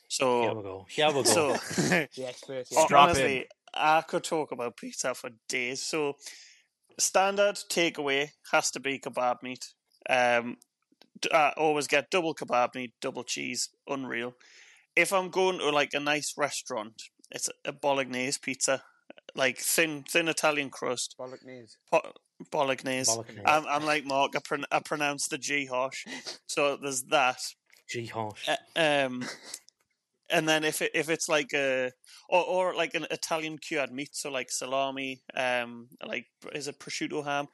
So 0.08 0.42
Here 0.42 0.50
we 0.54 0.56
So 0.56 0.62
go. 0.62 0.86
Here 0.88 1.06
we 1.08 1.12
go. 1.12 1.22
so 1.22 1.52
The 2.16 2.26
expert. 2.26 2.66
hon- 2.74 2.86
Yeah. 2.90 2.96
honestly, 2.98 3.46
I 3.72 4.00
could 4.02 4.24
talk 4.24 4.50
about 4.50 4.76
pizza 4.76 5.14
for 5.14 5.30
days. 5.48 5.80
So 5.80 6.16
standard 6.98 7.56
takeaway 7.70 8.30
has 8.52 8.70
to 8.72 8.80
be 8.80 8.98
kebab 8.98 9.42
meat. 9.42 9.64
Um, 10.08 10.56
I 11.32 11.52
always 11.56 11.86
get 11.86 12.10
double 12.10 12.34
kebab 12.34 12.74
meat, 12.74 12.92
double 13.00 13.24
cheese, 13.24 13.68
unreal. 13.86 14.34
If 14.96 15.12
I'm 15.12 15.30
going 15.30 15.58
to 15.58 15.70
like 15.70 15.94
a 15.94 16.00
nice 16.00 16.34
restaurant, 16.36 17.02
it's 17.30 17.48
a 17.64 17.72
bolognese 17.72 18.38
pizza, 18.42 18.82
like 19.34 19.58
thin 19.58 20.04
thin 20.08 20.28
Italian 20.28 20.70
crust. 20.70 21.14
Bolognese. 21.18 21.76
Po- 21.90 22.12
Bolognese. 22.50 23.10
Bolognese. 23.10 23.42
I'm, 23.46 23.64
I'm 23.66 23.86
like 23.86 24.04
Mark. 24.04 24.32
I, 24.36 24.40
pron- 24.44 24.66
I 24.70 24.80
pronounce 24.80 25.28
the 25.28 25.38
G 25.38 25.66
harsh. 25.66 26.04
So 26.46 26.76
there's 26.76 27.04
that. 27.04 27.38
G 27.88 28.06
harsh. 28.06 28.48
Uh, 28.48 29.06
um, 29.06 29.24
and 30.32 30.48
then 30.48 30.64
if 30.64 30.82
it, 30.82 30.90
if 30.94 31.08
it's 31.08 31.28
like 31.28 31.52
a 31.54 31.92
or, 32.28 32.44
or 32.44 32.74
like 32.74 32.94
an 32.94 33.06
Italian 33.10 33.58
cured 33.58 33.92
meat, 33.92 34.10
so 34.12 34.30
like 34.30 34.50
salami, 34.50 35.22
um, 35.36 35.88
like 36.04 36.26
is 36.52 36.68
it 36.68 36.78
prosciutto 36.78 37.24
ham? 37.24 37.46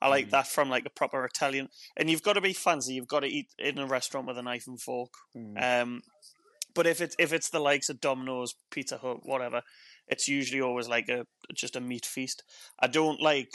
I 0.00 0.08
like 0.08 0.30
that 0.30 0.46
from 0.46 0.68
like 0.68 0.84
a 0.84 0.90
proper 0.90 1.24
Italian. 1.24 1.68
And 1.96 2.10
you've 2.10 2.22
got 2.22 2.34
to 2.34 2.42
be 2.42 2.52
fancy. 2.52 2.94
You've 2.94 3.08
got 3.08 3.20
to 3.20 3.28
eat 3.28 3.48
in 3.58 3.78
a 3.78 3.86
restaurant 3.86 4.26
with 4.26 4.36
a 4.36 4.42
knife 4.42 4.66
and 4.66 4.80
fork. 4.80 5.14
Mm. 5.34 5.82
Um, 5.82 6.02
but 6.74 6.86
if 6.86 7.00
it's 7.00 7.16
if 7.18 7.32
it's 7.32 7.48
the 7.48 7.60
likes 7.60 7.88
of 7.88 8.00
Domino's, 8.00 8.54
Pizza 8.70 8.98
Hut, 8.98 9.20
whatever, 9.22 9.62
it's 10.06 10.28
usually 10.28 10.60
always 10.60 10.88
like 10.88 11.08
a 11.08 11.24
just 11.54 11.76
a 11.76 11.80
meat 11.80 12.04
feast. 12.04 12.42
I 12.78 12.86
don't 12.86 13.20
like 13.20 13.48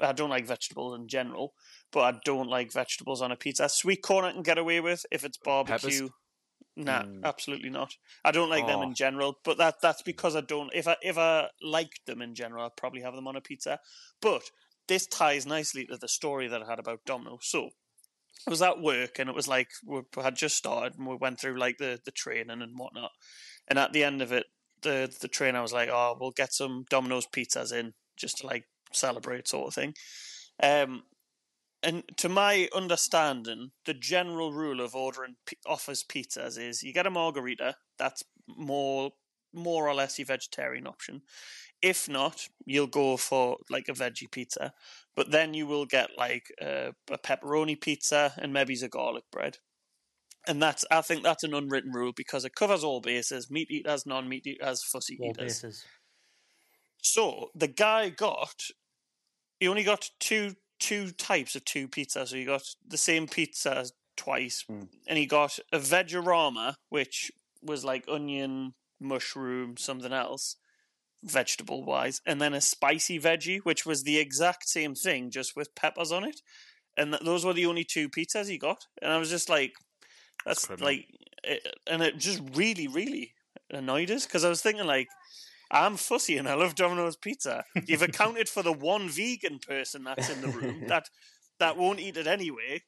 I 0.00 0.12
don't 0.12 0.30
like 0.30 0.46
vegetables 0.46 0.98
in 0.98 1.08
general, 1.08 1.54
but 1.90 2.00
I 2.00 2.18
don't 2.24 2.48
like 2.48 2.72
vegetables 2.72 3.22
on 3.22 3.32
a 3.32 3.36
pizza. 3.36 3.68
Sweet 3.68 4.02
corn 4.02 4.24
I 4.24 4.32
can 4.32 4.42
get 4.42 4.58
away 4.58 4.80
with 4.80 5.04
if 5.10 5.24
it's 5.24 5.38
barbecue. 5.38 6.10
Nah, 6.74 7.02
Mm. 7.02 7.24
absolutely 7.24 7.68
not. 7.70 7.96
I 8.24 8.30
don't 8.30 8.48
like 8.48 8.66
them 8.66 8.78
Oh. 8.80 8.82
in 8.82 8.94
general, 8.94 9.38
but 9.44 9.58
that 9.58 9.80
that's 9.82 10.02
because 10.02 10.34
I 10.34 10.40
don't. 10.40 10.70
If 10.74 10.88
I 10.88 10.96
if 11.02 11.18
I 11.18 11.50
liked 11.60 12.06
them 12.06 12.22
in 12.22 12.34
general, 12.34 12.64
I'd 12.64 12.76
probably 12.76 13.02
have 13.02 13.14
them 13.14 13.28
on 13.28 13.36
a 13.36 13.40
pizza. 13.42 13.78
But 14.20 14.42
this 14.88 15.06
ties 15.06 15.46
nicely 15.46 15.86
to 15.86 15.96
the 15.98 16.08
story 16.08 16.48
that 16.48 16.62
I 16.62 16.66
had 16.66 16.78
about 16.78 17.04
Domino. 17.04 17.38
So 17.42 17.70
I 18.46 18.50
was 18.50 18.62
at 18.62 18.80
work 18.80 19.18
and 19.18 19.28
it 19.28 19.36
was 19.36 19.48
like 19.48 19.68
we 19.86 20.02
had 20.16 20.34
just 20.36 20.56
started 20.56 20.98
and 20.98 21.06
we 21.06 21.16
went 21.16 21.38
through 21.40 21.58
like 21.58 21.78
the, 21.78 22.00
the 22.04 22.10
training 22.10 22.62
and 22.62 22.78
whatnot. 22.78 23.12
And 23.68 23.78
at 23.78 23.92
the 23.92 24.02
end 24.04 24.22
of 24.22 24.32
it, 24.32 24.46
the 24.80 25.14
the 25.20 25.28
trainer 25.28 25.60
was 25.62 25.72
like, 25.72 25.88
"Oh, 25.90 26.16
we'll 26.18 26.32
get 26.32 26.52
some 26.54 26.84
Domino's 26.90 27.26
pizzas 27.26 27.72
in 27.72 27.92
just 28.16 28.38
to 28.38 28.46
like 28.46 28.64
celebrate, 28.92 29.46
sort 29.46 29.68
of 29.68 29.74
thing." 29.74 29.94
Um, 30.62 31.04
and 31.82 32.04
to 32.18 32.28
my 32.28 32.68
understanding, 32.74 33.72
the 33.86 33.94
general 33.94 34.52
rule 34.52 34.80
of 34.80 34.94
ordering 34.94 35.36
p- 35.46 35.56
offers 35.66 36.04
pizzas 36.04 36.58
is 36.58 36.82
you 36.82 36.92
get 36.92 37.06
a 37.06 37.10
margarita. 37.10 37.76
That's 37.98 38.22
more 38.48 39.12
more 39.54 39.86
or 39.88 39.94
less 39.94 40.18
your 40.18 40.26
vegetarian 40.26 40.86
option. 40.86 41.22
If 41.82 42.08
not, 42.08 42.48
you'll 42.64 42.86
go 42.86 43.16
for 43.16 43.58
like 43.68 43.88
a 43.88 43.92
veggie 43.92 44.30
pizza, 44.30 44.72
but 45.14 45.30
then 45.30 45.52
you 45.52 45.66
will 45.66 45.84
get 45.84 46.10
like 46.16 46.46
a, 46.60 46.94
a 47.10 47.18
pepperoni 47.18 47.78
pizza 47.80 48.32
and 48.38 48.52
maybe 48.52 48.74
a 48.82 48.88
garlic 48.88 49.24
bread. 49.30 49.58
And 50.46 50.62
that's 50.62 50.84
I 50.90 51.02
think 51.02 51.22
that's 51.22 51.44
an 51.44 51.54
unwritten 51.54 51.92
rule 51.92 52.12
because 52.16 52.44
it 52.44 52.54
covers 52.54 52.82
all 52.84 53.00
bases: 53.00 53.50
meat 53.50 53.70
eaters, 53.70 54.06
non-meat 54.06 54.46
eaters, 54.46 54.82
fussy 54.84 55.18
All 55.20 55.30
eaters. 55.30 55.60
bases. 55.62 55.84
So 57.02 57.50
the 57.54 57.68
guy 57.68 58.08
got 58.08 58.62
he 59.60 59.68
only 59.68 59.84
got 59.84 60.10
two 60.18 60.54
two 60.82 61.12
types 61.12 61.54
of 61.54 61.64
two 61.64 61.86
pizzas. 61.86 62.28
So 62.28 62.36
he 62.36 62.44
got 62.44 62.62
the 62.86 62.96
same 62.96 63.28
pizza 63.28 63.86
twice, 64.16 64.64
hmm. 64.68 64.84
and 65.06 65.16
he 65.16 65.26
got 65.26 65.58
a 65.72 65.78
vegorama, 65.78 66.74
which 66.88 67.30
was 67.62 67.84
like 67.84 68.04
onion, 68.08 68.74
mushroom, 69.00 69.76
something 69.76 70.12
else, 70.12 70.56
vegetable 71.22 71.84
wise, 71.84 72.20
and 72.26 72.40
then 72.40 72.52
a 72.52 72.60
spicy 72.60 73.20
veggie, 73.20 73.60
which 73.60 73.86
was 73.86 74.02
the 74.02 74.18
exact 74.18 74.68
same 74.68 74.94
thing, 74.96 75.30
just 75.30 75.54
with 75.54 75.74
peppers 75.76 76.10
on 76.10 76.24
it. 76.24 76.40
And 76.96 77.12
th- 77.12 77.22
those 77.22 77.44
were 77.44 77.54
the 77.54 77.66
only 77.66 77.84
two 77.84 78.08
pizzas 78.08 78.48
he 78.48 78.58
got, 78.58 78.86
and 79.00 79.12
I 79.12 79.18
was 79.18 79.30
just 79.30 79.48
like, 79.48 79.74
"That's 80.44 80.68
like," 80.80 81.06
it, 81.44 81.62
eh, 81.64 81.70
and 81.86 82.02
it 82.02 82.18
just 82.18 82.42
really, 82.54 82.88
really 82.88 83.34
annoyed 83.70 84.10
us 84.10 84.26
because 84.26 84.44
I 84.44 84.48
was 84.48 84.62
thinking 84.62 84.86
like. 84.86 85.08
I'm 85.72 85.96
fussy 85.96 86.36
and 86.36 86.46
I 86.48 86.54
love 86.54 86.74
Domino's 86.74 87.16
pizza. 87.16 87.64
You've 87.86 88.02
accounted 88.02 88.48
for 88.48 88.62
the 88.62 88.72
one 88.72 89.08
vegan 89.08 89.58
person 89.58 90.04
that's 90.04 90.28
in 90.30 90.42
the 90.42 90.48
room 90.48 90.84
that 90.88 91.08
that 91.58 91.76
won't 91.78 91.98
eat 92.00 92.16
it 92.16 92.26
anyway. 92.26 92.82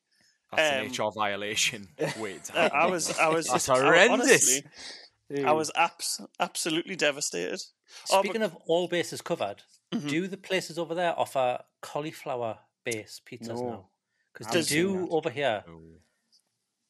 That's 0.52 0.77
Um, 0.77 0.86
an 1.02 1.06
HR 1.09 1.11
violation. 1.12 1.89
Wait, 2.19 2.43
Uh, 2.55 2.69
I 2.74 2.86
was, 2.86 3.19
I 3.19 3.28
was 3.28 3.47
That's 3.47 3.66
just 3.66 3.70
I- 3.70 3.82
horrendous. 3.82 4.61
honestly, 5.31 5.44
I 5.44 5.52
was 5.52 5.70
abs- 5.74 6.20
absolutely 6.39 6.97
devastated. 6.97 7.61
Oh, 8.11 8.20
Speaking 8.23 8.43
of 8.43 8.55
all 8.66 8.86
bases 8.89 9.20
covered, 9.23 9.62
Mhm. 9.93 10.09
do 10.09 10.28
the 10.28 10.36
places 10.36 10.78
over 10.78 10.94
there 10.94 11.19
offer 11.19 11.61
cauliflower 11.81 12.59
base 12.85 13.20
pizzas 13.24 13.48
No. 13.61 13.69
now? 13.70 13.89
Because 14.32 14.52
they 14.52 14.62
do 14.77 15.09
over 15.11 15.31
here. 15.31 15.65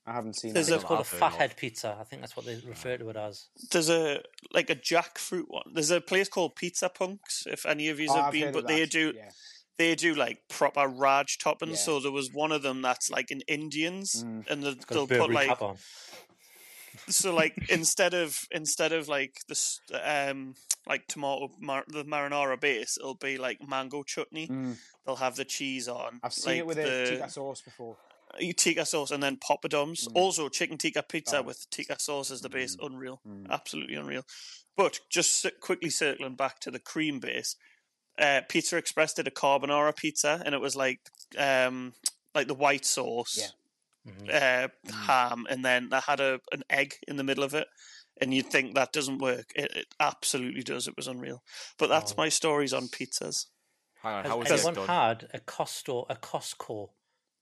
I 0.06 0.12
haven't 0.12 0.34
seen 0.36 0.52
There's 0.52 0.66
that. 0.66 0.74
a- 0.74 0.76
It's 0.76 0.84
called 0.84 0.98
a 1.00 1.02
I've 1.02 1.08
heard 1.10 1.18
fathead 1.20 1.56
pizza. 1.56 1.96
I 1.98 2.04
think 2.04 2.20
that's 2.22 2.36
what 2.36 2.44
they 2.46 2.56
refer 2.66 2.98
to 2.98 3.08
it 3.08 3.16
as. 3.16 3.46
there's 3.70 3.88
a 3.88 4.20
like 4.52 4.68
a 4.70 4.76
jackfruit 4.76 5.48
one. 5.48 5.64
There's 5.72 5.90
a 5.90 6.00
place 6.00 6.28
called 6.28 6.56
Pizza 6.56 6.88
Punks. 6.88 7.44
If 7.46 7.64
any 7.64 7.88
of 7.88 7.98
you 7.98 8.08
Oh, 8.10 8.14
have 8.16 8.24
I've 8.26 8.32
been, 8.32 8.52
but 8.52 8.66
they 8.68 8.80
that, 8.80 8.90
do 8.90 9.12
yeah. 9.16 9.30
they 9.78 9.94
do 9.94 10.14
like 10.14 10.46
proper 10.48 10.86
Raj 10.88 11.38
toppings. 11.38 11.70
Yeah. 11.70 11.76
So 11.76 12.00
there 12.00 12.12
was 12.12 12.30
one 12.32 12.52
of 12.52 12.62
them 12.62 12.82
that's 12.82 13.10
like 13.10 13.30
an 13.30 13.40
Indians, 13.48 14.22
Mm. 14.24 14.46
and 14.50 14.62
the, 14.62 14.76
they'll 14.90 15.06
put 15.06 15.30
like 15.30 15.62
on. 15.62 15.78
so 17.08 17.34
like 17.34 17.54
instead 17.70 18.14
of 18.14 18.46
instead 18.50 18.92
of 18.92 19.08
like 19.08 19.38
this 19.48 19.80
um 20.02 20.54
like 20.86 21.06
tomato 21.08 21.48
mar- 21.58 21.84
the 21.88 22.04
marinara 22.04 22.60
base, 22.60 22.98
it'll 22.98 23.14
be 23.14 23.38
like 23.38 23.66
mango 23.66 24.02
chutney. 24.02 24.48
Mm. 24.48 24.76
They'll 25.06 25.16
have 25.16 25.36
the 25.36 25.44
cheese 25.46 25.88
on. 25.88 26.20
I've 26.22 26.34
seen 26.34 26.52
like 26.52 26.58
it 26.60 26.66
with 26.66 26.76
the, 26.76 27.02
a 27.02 27.06
tikka 27.06 27.30
sauce 27.30 27.62
before. 27.62 27.96
You 28.38 28.52
tikka 28.52 28.84
sauce 28.86 29.10
and 29.10 29.22
then 29.22 29.36
poppadoms. 29.36 30.06
Mm. 30.08 30.12
Also, 30.16 30.48
chicken 30.48 30.78
tikka 30.78 31.02
pizza 31.02 31.38
Oh. 31.38 31.42
with 31.42 31.68
tikka 31.70 31.98
sauce 31.98 32.30
as 32.30 32.40
the 32.40 32.48
base. 32.48 32.76
Unreal. 32.80 33.20
Mm. 33.26 33.50
Absolutely 33.50 33.94
unreal. 33.96 34.24
But 34.76 35.00
just 35.10 35.46
quickly 35.60 35.90
circling 35.90 36.34
back 36.36 36.58
to 36.60 36.70
the 36.70 36.78
cream 36.80 37.20
base, 37.20 37.56
uh, 38.18 38.40
Pizza 38.48 38.76
Express 38.76 39.14
did 39.14 39.26
a 39.28 39.30
carbonara 39.30 39.94
pizza 39.96 40.42
and 40.44 40.54
it 40.54 40.60
was 40.60 40.74
like 40.76 41.00
um, 41.38 41.94
like 42.34 42.46
the 42.48 42.54
white 42.54 42.84
sauce, 42.84 43.36
Yeah. 43.38 44.12
Mhm. 44.12 44.28
uh, 44.34 44.68
Mm. 44.86 45.06
ham, 45.06 45.46
and 45.48 45.64
then 45.64 45.88
that 45.90 46.04
had 46.04 46.20
a 46.20 46.40
an 46.52 46.62
egg 46.70 46.96
in 47.08 47.16
the 47.16 47.24
middle 47.24 47.44
of 47.44 47.54
it. 47.54 47.68
And 48.20 48.32
you'd 48.32 48.50
think 48.50 48.74
that 48.76 48.92
doesn't 48.92 49.18
work. 49.18 49.50
It, 49.56 49.72
it 49.76 49.86
absolutely 49.98 50.62
does. 50.62 50.86
It 50.86 50.96
was 50.96 51.08
unreal. 51.08 51.42
But 51.78 51.88
that's 51.88 52.12
Oh. 52.12 52.16
my 52.18 52.28
stories 52.28 52.72
on 52.72 52.86
pizzas. 52.88 53.46
Hang 54.02 54.12
on, 54.14 54.22
Has 54.24 54.30
how 54.30 54.38
was 54.38 54.48
this 54.48 54.60
anyone 54.66 54.74
done? 54.74 54.86
had 54.86 55.30
a 55.34 55.40
Costco 55.40 56.06
a 56.08 56.14
Costco 56.16 56.90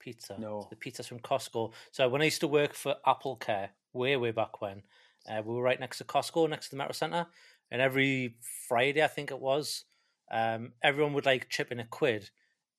pizza? 0.03 0.37
No. 0.39 0.69
The 0.71 0.77
pizzas 0.77 1.07
from 1.09 1.21
Costco. 1.21 1.73
So 1.91 2.09
when 2.09 2.23
I 2.23 2.27
used 2.27 2.41
to 2.41 2.49
work 2.49 2.75
for 2.75 2.97
Apple 3.07 3.37
Care, 3.37 3.71
way 3.93 4.17
way 4.17 4.31
back 4.31 4.61
when, 4.61 4.83
uh, 5.29 5.43
we 5.45 5.55
were 5.55 5.63
right 5.63 5.81
next 5.81 5.99
to 5.99 6.05
Costco, 6.05 6.51
next 6.51 6.67
to 6.67 6.71
the 6.73 6.77
Metro 6.77 6.93
Centre, 6.93 7.27
and 7.71 7.81
every 7.81 8.37
Friday 8.69 9.03
I 9.03 9.09
think 9.09 9.31
it 9.31 9.41
was, 9.41 9.85
um, 10.31 10.73
everyone 10.83 11.15
would 11.15 11.27
like 11.27 11.49
chip 11.49 11.73
in 11.73 11.81
a 11.81 11.87
quid, 11.87 12.31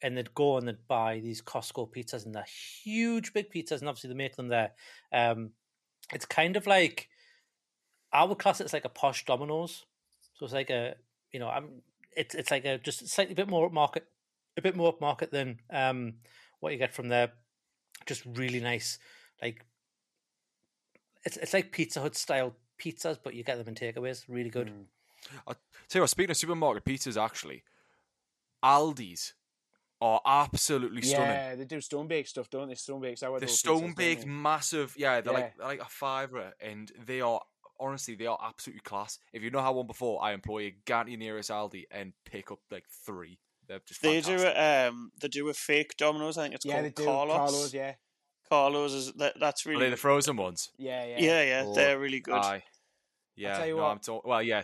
and 0.02 0.18
they'd 0.18 0.34
go 0.34 0.58
and 0.58 0.68
they'd 0.68 0.88
buy 0.88 1.20
these 1.20 1.42
Costco 1.42 1.92
pizzas, 1.92 2.26
and 2.26 2.36
they're 2.36 2.46
huge, 2.84 3.34
big 3.34 3.52
pizzas, 3.52 3.80
and 3.80 3.90
obviously 3.90 4.10
they 4.10 4.16
make 4.16 4.36
them 4.36 4.50
there. 4.50 4.72
Um, 5.12 5.52
it's 6.12 6.26
kind 6.26 6.56
of 6.58 6.68
like 6.68 7.10
I 8.12 8.24
would 8.24 8.38
class 8.38 8.62
it 8.62 8.66
as 8.66 8.74
like 8.74 8.86
a 8.86 8.90
posh 8.90 9.26
Domino's. 9.26 9.86
So 10.36 10.46
it's 10.46 10.54
like 10.54 10.70
a 10.70 10.96
you 11.32 11.40
know 11.40 11.50
I'm 11.50 11.82
it's 12.16 12.36
it's 12.36 12.52
like 12.52 12.66
a 12.66 12.78
just 12.78 13.08
slightly 13.08 13.34
bit 13.34 13.50
more 13.50 13.70
upmarket, 13.70 14.02
a 14.58 14.62
bit 14.62 14.76
more 14.76 14.96
upmarket 14.96 15.32
than 15.32 15.60
um 15.72 16.16
what 16.64 16.72
you 16.72 16.80
get 16.80 16.94
from 16.94 17.10
there. 17.10 17.34
Just 18.06 18.24
really 18.26 18.60
nice, 18.60 18.98
like 19.42 19.66
it's 21.24 21.38
it's 21.38 21.54
like 21.54 21.72
Pizza 21.72 22.02
Hut 22.02 22.16
style 22.16 22.56
pizzas, 22.80 23.18
but 23.24 23.34
you 23.34 23.44
get 23.44 23.58
them 23.58 23.68
in 23.68 23.76
takeaways. 23.76 24.24
Really 24.28 24.50
good. 24.50 24.68
Mm. 24.68 24.86
I'll 25.48 25.56
tell 25.88 26.00
you 26.00 26.02
what, 26.02 26.10
speaking 26.10 26.32
of 26.32 26.38
supermarket 26.38 26.84
pizzas, 26.84 27.22
actually, 27.22 27.64
Aldi's 28.64 29.34
are 30.02 30.20
absolutely 30.26 31.02
stunning. 31.02 31.28
Yeah, 31.30 31.56
they 31.56 31.66
do 31.66 31.80
stone 31.80 32.08
baked 32.08 32.30
stuff, 32.30 32.50
don't 32.50 32.68
they? 32.68 32.76
Stone 32.76 33.02
baked 33.02 33.20
sourdough. 33.20 33.40
The 33.40 33.48
stone 33.48 33.94
baked, 33.94 34.26
massive. 34.26 34.96
Yeah, 34.98 35.22
they're 35.22 35.34
Yeah. 35.34 35.40
like 35.40 35.58
they're 35.58 35.68
like 35.68 35.82
a 35.82 35.86
fiver, 35.86 36.54
and 36.60 36.92
they 37.06 37.22
are 37.22 37.42
honestly 37.80 38.16
they 38.16 38.26
are 38.26 38.40
absolutely 38.42 38.82
class. 38.82 39.20
If 39.32 39.44
you 39.44 39.52
know 39.52 39.62
how 39.62 39.74
one 39.74 39.88
before, 39.88 40.22
I 40.24 40.34
employ 40.34 40.60
you. 40.60 40.72
Go 40.86 41.04
to 41.04 41.10
your 41.10 41.20
nearest 41.20 41.50
Aldi 41.50 41.86
and 41.92 42.14
pick 42.26 42.52
up 42.52 42.60
like 42.72 42.86
three. 42.90 43.40
They're 43.74 43.82
just 43.88 44.02
They 44.02 44.22
fantastic. 44.22 44.54
do 44.54 44.60
a, 44.60 44.88
um 44.88 45.12
they 45.20 45.28
do 45.28 45.50
a 45.50 45.54
fake 45.54 45.96
Domino's. 45.98 46.38
I 46.38 46.44
think 46.44 46.56
it's 46.56 46.66
Yeah, 46.66 46.82
they 46.82 46.92
called 46.92 46.96
do. 46.96 47.06
Carlos. 47.06 47.38
Carlos, 47.38 47.74
yeah. 47.74 47.94
Carlos 48.50 48.94
is 48.94 49.14
that, 49.14 49.40
that's 49.40 49.66
Are 49.66 49.70
really 49.70 49.86
they 49.86 49.90
the 49.92 49.98
frozen 49.98 50.36
ones? 50.38 50.70
Yeah, 50.78 51.04
yeah. 51.06 51.16
yeah 51.20 51.44
yeah 51.44 51.64
Oh, 51.66 51.74
they're 51.74 52.00
really 52.00 52.20
good. 52.20 52.36
Aye. 52.36 52.64
Yeah, 53.36 53.58
tell 53.58 53.68
you 53.68 53.78
no, 53.78 53.84
what. 53.84 53.90
I'm 53.92 54.00
talking. 54.00 54.30
Well, 54.30 54.44
yeah, 54.44 54.64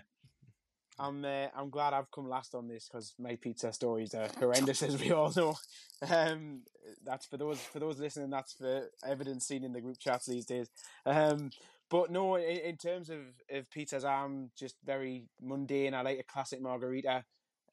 I'm 0.99 1.25
uh, 1.25 1.47
I'm 1.55 1.69
glad 1.71 1.93
I've 1.93 2.11
come 2.11 2.29
last 2.29 2.53
on 2.53 2.67
this 2.67 2.87
because 2.87 3.15
my 3.17 3.35
pizza 3.35 3.73
stories 3.73 4.13
are 4.13 4.27
horrendous, 4.37 4.83
as 4.83 4.99
we 5.01 5.11
all 5.11 5.31
know. 5.35 5.55
Um, 6.09 6.61
that's 7.03 7.25
for 7.25 7.35
those 7.35 7.59
for 7.59 7.79
those 7.79 7.99
listening. 7.99 8.29
That's 8.29 8.53
for 8.53 8.87
evidence 9.05 9.45
seen 9.45 9.65
in 9.65 9.73
the 9.73 9.81
group 9.81 9.97
chats 9.99 10.27
these 10.27 10.45
days. 10.45 10.69
Um, 11.05 11.51
but 11.89 12.09
no, 12.09 12.35
in, 12.35 12.57
in 12.59 12.77
terms 12.77 13.09
of, 13.09 13.17
of 13.51 13.69
pizzas, 13.69 14.05
I'm 14.05 14.51
just 14.57 14.75
very 14.85 15.27
mundane. 15.41 15.93
I 15.93 16.01
like 16.03 16.19
a 16.19 16.23
classic 16.23 16.61
margarita. 16.61 17.25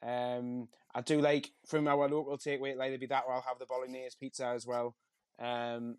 Um, 0.02 0.68
I 0.94 1.01
do 1.02 1.20
like 1.20 1.51
from 1.66 1.89
our 1.89 2.09
local 2.09 2.39
takeaway, 2.39 2.77
like 2.77 2.89
it'll 2.89 3.01
be 3.01 3.06
that, 3.06 3.24
or 3.27 3.35
I'll 3.35 3.43
have 3.43 3.59
the 3.59 3.66
bolognese 3.66 4.16
pizza 4.18 4.47
as 4.47 4.66
well. 4.66 4.97
Um, 5.39 5.97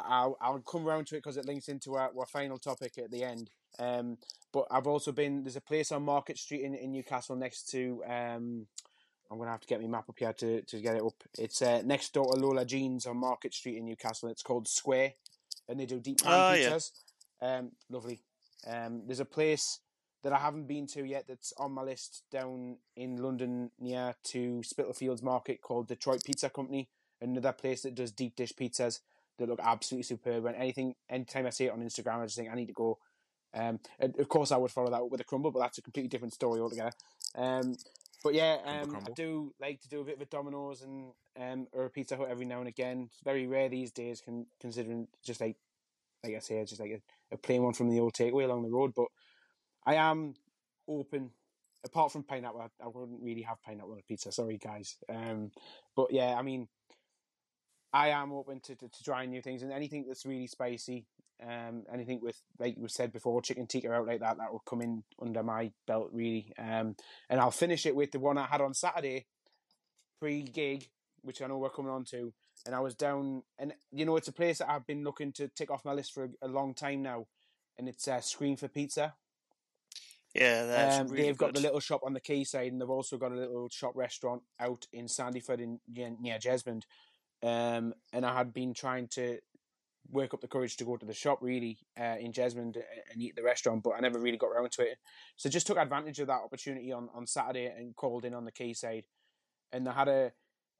I'll 0.00 0.36
I'll 0.40 0.58
come 0.60 0.84
round 0.84 1.06
to 1.08 1.16
it 1.16 1.18
because 1.18 1.36
it 1.36 1.46
links 1.46 1.68
into 1.68 1.94
our, 1.94 2.10
our 2.18 2.26
final 2.26 2.58
topic 2.58 2.98
at 2.98 3.10
the 3.10 3.22
end. 3.24 3.50
Um, 3.78 4.18
but 4.52 4.66
I've 4.70 4.86
also 4.86 5.12
been 5.12 5.42
there's 5.42 5.56
a 5.56 5.60
place 5.60 5.92
on 5.92 6.02
Market 6.04 6.38
Street 6.38 6.62
in, 6.62 6.74
in 6.74 6.92
Newcastle 6.92 7.36
next 7.36 7.70
to 7.70 8.02
um, 8.06 8.66
I'm 9.30 9.38
gonna 9.38 9.50
have 9.50 9.60
to 9.60 9.66
get 9.66 9.80
my 9.80 9.88
map 9.88 10.08
up 10.08 10.18
here 10.18 10.32
to, 10.32 10.62
to 10.62 10.80
get 10.80 10.96
it 10.96 11.02
up. 11.02 11.14
It's 11.38 11.62
uh, 11.62 11.82
next 11.84 12.12
door 12.12 12.32
to 12.34 12.40
Lola 12.40 12.64
Jeans 12.64 13.06
on 13.06 13.16
Market 13.16 13.54
Street 13.54 13.76
in 13.78 13.84
Newcastle. 13.84 14.28
It's 14.28 14.42
called 14.42 14.68
Square, 14.68 15.12
and 15.68 15.78
they 15.78 15.86
do 15.86 16.00
deep 16.00 16.22
pan 16.22 16.32
Oh, 16.32 16.54
yeah. 16.54 16.70
pizzas. 16.70 16.90
Um, 17.40 17.72
lovely. 17.90 18.22
Um, 18.66 19.02
there's 19.06 19.20
a 19.20 19.24
place 19.24 19.80
that 20.24 20.32
I 20.32 20.38
haven't 20.38 20.66
been 20.66 20.86
to 20.88 21.04
yet 21.04 21.26
that's 21.28 21.52
on 21.58 21.72
my 21.72 21.82
list 21.82 22.24
down 22.32 22.78
in 22.96 23.18
London 23.18 23.70
near 23.78 24.14
to 24.24 24.62
Spitalfields 24.62 25.22
Market 25.22 25.60
called 25.60 25.86
Detroit 25.86 26.24
Pizza 26.24 26.48
Company. 26.48 26.88
Another 27.20 27.52
place 27.52 27.82
that 27.82 27.94
does 27.94 28.10
deep 28.10 28.34
dish 28.34 28.54
pizzas 28.58 29.00
that 29.38 29.48
look 29.48 29.60
absolutely 29.62 30.04
superb. 30.04 30.46
And 30.46 30.56
anything, 30.56 30.94
anytime 31.10 31.46
I 31.46 31.50
see 31.50 31.66
it 31.66 31.72
on 31.72 31.80
Instagram, 31.80 32.20
I 32.20 32.24
just 32.24 32.38
think 32.38 32.50
I 32.50 32.54
need 32.54 32.68
to 32.68 32.72
go. 32.72 32.98
Um, 33.52 33.78
and 34.00 34.18
of 34.18 34.28
course, 34.28 34.50
I 34.50 34.56
would 34.56 34.70
follow 34.70 34.90
that 34.90 35.02
up 35.02 35.10
with 35.10 35.20
a 35.20 35.24
crumble, 35.24 35.50
but 35.50 35.60
that's 35.60 35.78
a 35.78 35.82
completely 35.82 36.08
different 36.08 36.32
story 36.32 36.58
altogether. 36.58 36.92
Um, 37.36 37.76
but 38.22 38.32
yeah, 38.32 38.56
um, 38.64 38.96
I 38.96 39.10
do 39.12 39.52
like 39.60 39.82
to 39.82 39.88
do 39.88 40.00
a 40.00 40.04
bit 40.04 40.16
of 40.16 40.22
a 40.22 40.26
Domino's 40.26 40.80
and 40.80 41.12
um, 41.38 41.66
or 41.72 41.84
a 41.84 41.90
Pizza 41.90 42.16
Hut 42.16 42.28
every 42.30 42.46
now 42.46 42.60
and 42.60 42.68
again. 42.68 43.08
It's 43.12 43.20
very 43.22 43.46
rare 43.46 43.68
these 43.68 43.92
days, 43.92 44.22
con- 44.24 44.46
considering 44.58 45.06
just 45.22 45.42
like 45.42 45.56
like 46.24 46.34
I 46.34 46.38
say, 46.38 46.56
it's 46.56 46.70
just 46.70 46.80
like 46.80 47.02
a, 47.30 47.34
a 47.34 47.36
plain 47.36 47.62
one 47.62 47.74
from 47.74 47.90
the 47.90 48.00
old 48.00 48.14
takeaway 48.14 48.44
along 48.44 48.62
the 48.62 48.70
road. 48.70 48.94
But 48.96 49.08
I 49.86 49.96
am 49.96 50.34
open. 50.88 51.30
Apart 51.84 52.12
from 52.12 52.22
pineapple, 52.22 52.62
I, 52.62 52.84
I 52.84 52.88
wouldn't 52.88 53.22
really 53.22 53.42
have 53.42 53.62
pineapple 53.62 53.92
on 53.92 53.98
a 53.98 54.02
pizza. 54.02 54.32
Sorry, 54.32 54.56
guys. 54.56 54.96
Um, 55.08 55.50
but 55.94 56.12
yeah, 56.12 56.34
I 56.34 56.42
mean, 56.42 56.68
I 57.92 58.08
am 58.08 58.32
open 58.32 58.60
to, 58.60 58.74
to, 58.74 58.88
to 58.88 59.04
trying 59.04 59.30
new 59.30 59.42
things 59.42 59.62
and 59.62 59.70
anything 59.70 60.04
that's 60.06 60.26
really 60.26 60.46
spicy. 60.46 61.06
Um, 61.42 61.84
anything 61.92 62.20
with 62.22 62.40
like 62.58 62.76
we 62.78 62.88
said 62.88 63.12
before, 63.12 63.42
chicken 63.42 63.66
tikka 63.66 63.92
out 63.92 64.06
like 64.06 64.20
that, 64.20 64.38
that 64.38 64.52
will 64.52 64.62
come 64.66 64.80
in 64.80 65.04
under 65.20 65.42
my 65.42 65.72
belt 65.86 66.08
really. 66.12 66.52
Um, 66.58 66.96
and 67.28 67.40
I'll 67.40 67.50
finish 67.50 67.86
it 67.86 67.94
with 67.94 68.12
the 68.12 68.18
one 68.18 68.38
I 68.38 68.46
had 68.46 68.60
on 68.60 68.72
Saturday, 68.72 69.26
pre-gig, 70.20 70.88
which 71.22 71.42
I 71.42 71.46
know 71.46 71.58
we're 71.58 71.70
coming 71.70 71.92
on 71.92 72.04
to. 72.06 72.32
And 72.66 72.74
I 72.74 72.80
was 72.80 72.94
down, 72.94 73.42
and 73.58 73.74
you 73.92 74.06
know, 74.06 74.16
it's 74.16 74.28
a 74.28 74.32
place 74.32 74.58
that 74.58 74.70
I've 74.70 74.86
been 74.86 75.04
looking 75.04 75.32
to 75.34 75.48
tick 75.48 75.70
off 75.70 75.84
my 75.84 75.92
list 75.92 76.14
for 76.14 76.24
a, 76.24 76.46
a 76.46 76.48
long 76.48 76.72
time 76.72 77.02
now, 77.02 77.26
and 77.76 77.88
it's 77.88 78.08
uh, 78.08 78.20
Scream 78.20 78.56
for 78.56 78.68
Pizza. 78.68 79.14
Yeah, 80.34 80.66
that's 80.66 80.98
Um, 80.98 81.08
really 81.08 81.24
they've 81.24 81.38
got 81.38 81.54
the 81.54 81.60
little 81.60 81.80
shop 81.80 82.02
on 82.04 82.12
the 82.12 82.20
quayside, 82.20 82.72
and 82.72 82.80
they've 82.80 82.90
also 82.90 83.16
got 83.16 83.32
a 83.32 83.36
little 83.36 83.68
shop 83.68 83.92
restaurant 83.94 84.42
out 84.58 84.86
in 84.92 85.06
Sandyford 85.06 85.60
in 85.60 85.78
near, 86.20 86.38
Jesmond. 86.38 86.82
Um, 87.42 87.94
and 88.12 88.26
I 88.26 88.36
had 88.36 88.52
been 88.52 88.74
trying 88.74 89.08
to 89.08 89.38
work 90.10 90.34
up 90.34 90.40
the 90.40 90.48
courage 90.48 90.76
to 90.76 90.84
go 90.84 90.96
to 90.96 91.06
the 91.06 91.14
shop 91.14 91.38
really 91.40 91.78
uh, 91.98 92.16
in 92.18 92.32
Jesmond 92.32 92.76
and 93.12 93.22
eat 93.22 93.36
the 93.36 93.42
restaurant, 93.42 93.82
but 93.82 93.90
I 93.90 94.00
never 94.00 94.18
really 94.18 94.36
got 94.36 94.48
around 94.48 94.72
to 94.72 94.82
it. 94.82 94.98
So 95.36 95.48
just 95.48 95.66
took 95.66 95.78
advantage 95.78 96.18
of 96.20 96.26
that 96.26 96.42
opportunity 96.44 96.92
on, 96.92 97.08
on 97.14 97.26
Saturday 97.26 97.66
and 97.66 97.94
called 97.94 98.24
in 98.24 98.34
on 98.34 98.44
the 98.44 98.52
quayside. 98.52 99.04
And 99.72 99.86
they 99.86 99.90
had 99.92 100.08
a, 100.08 100.32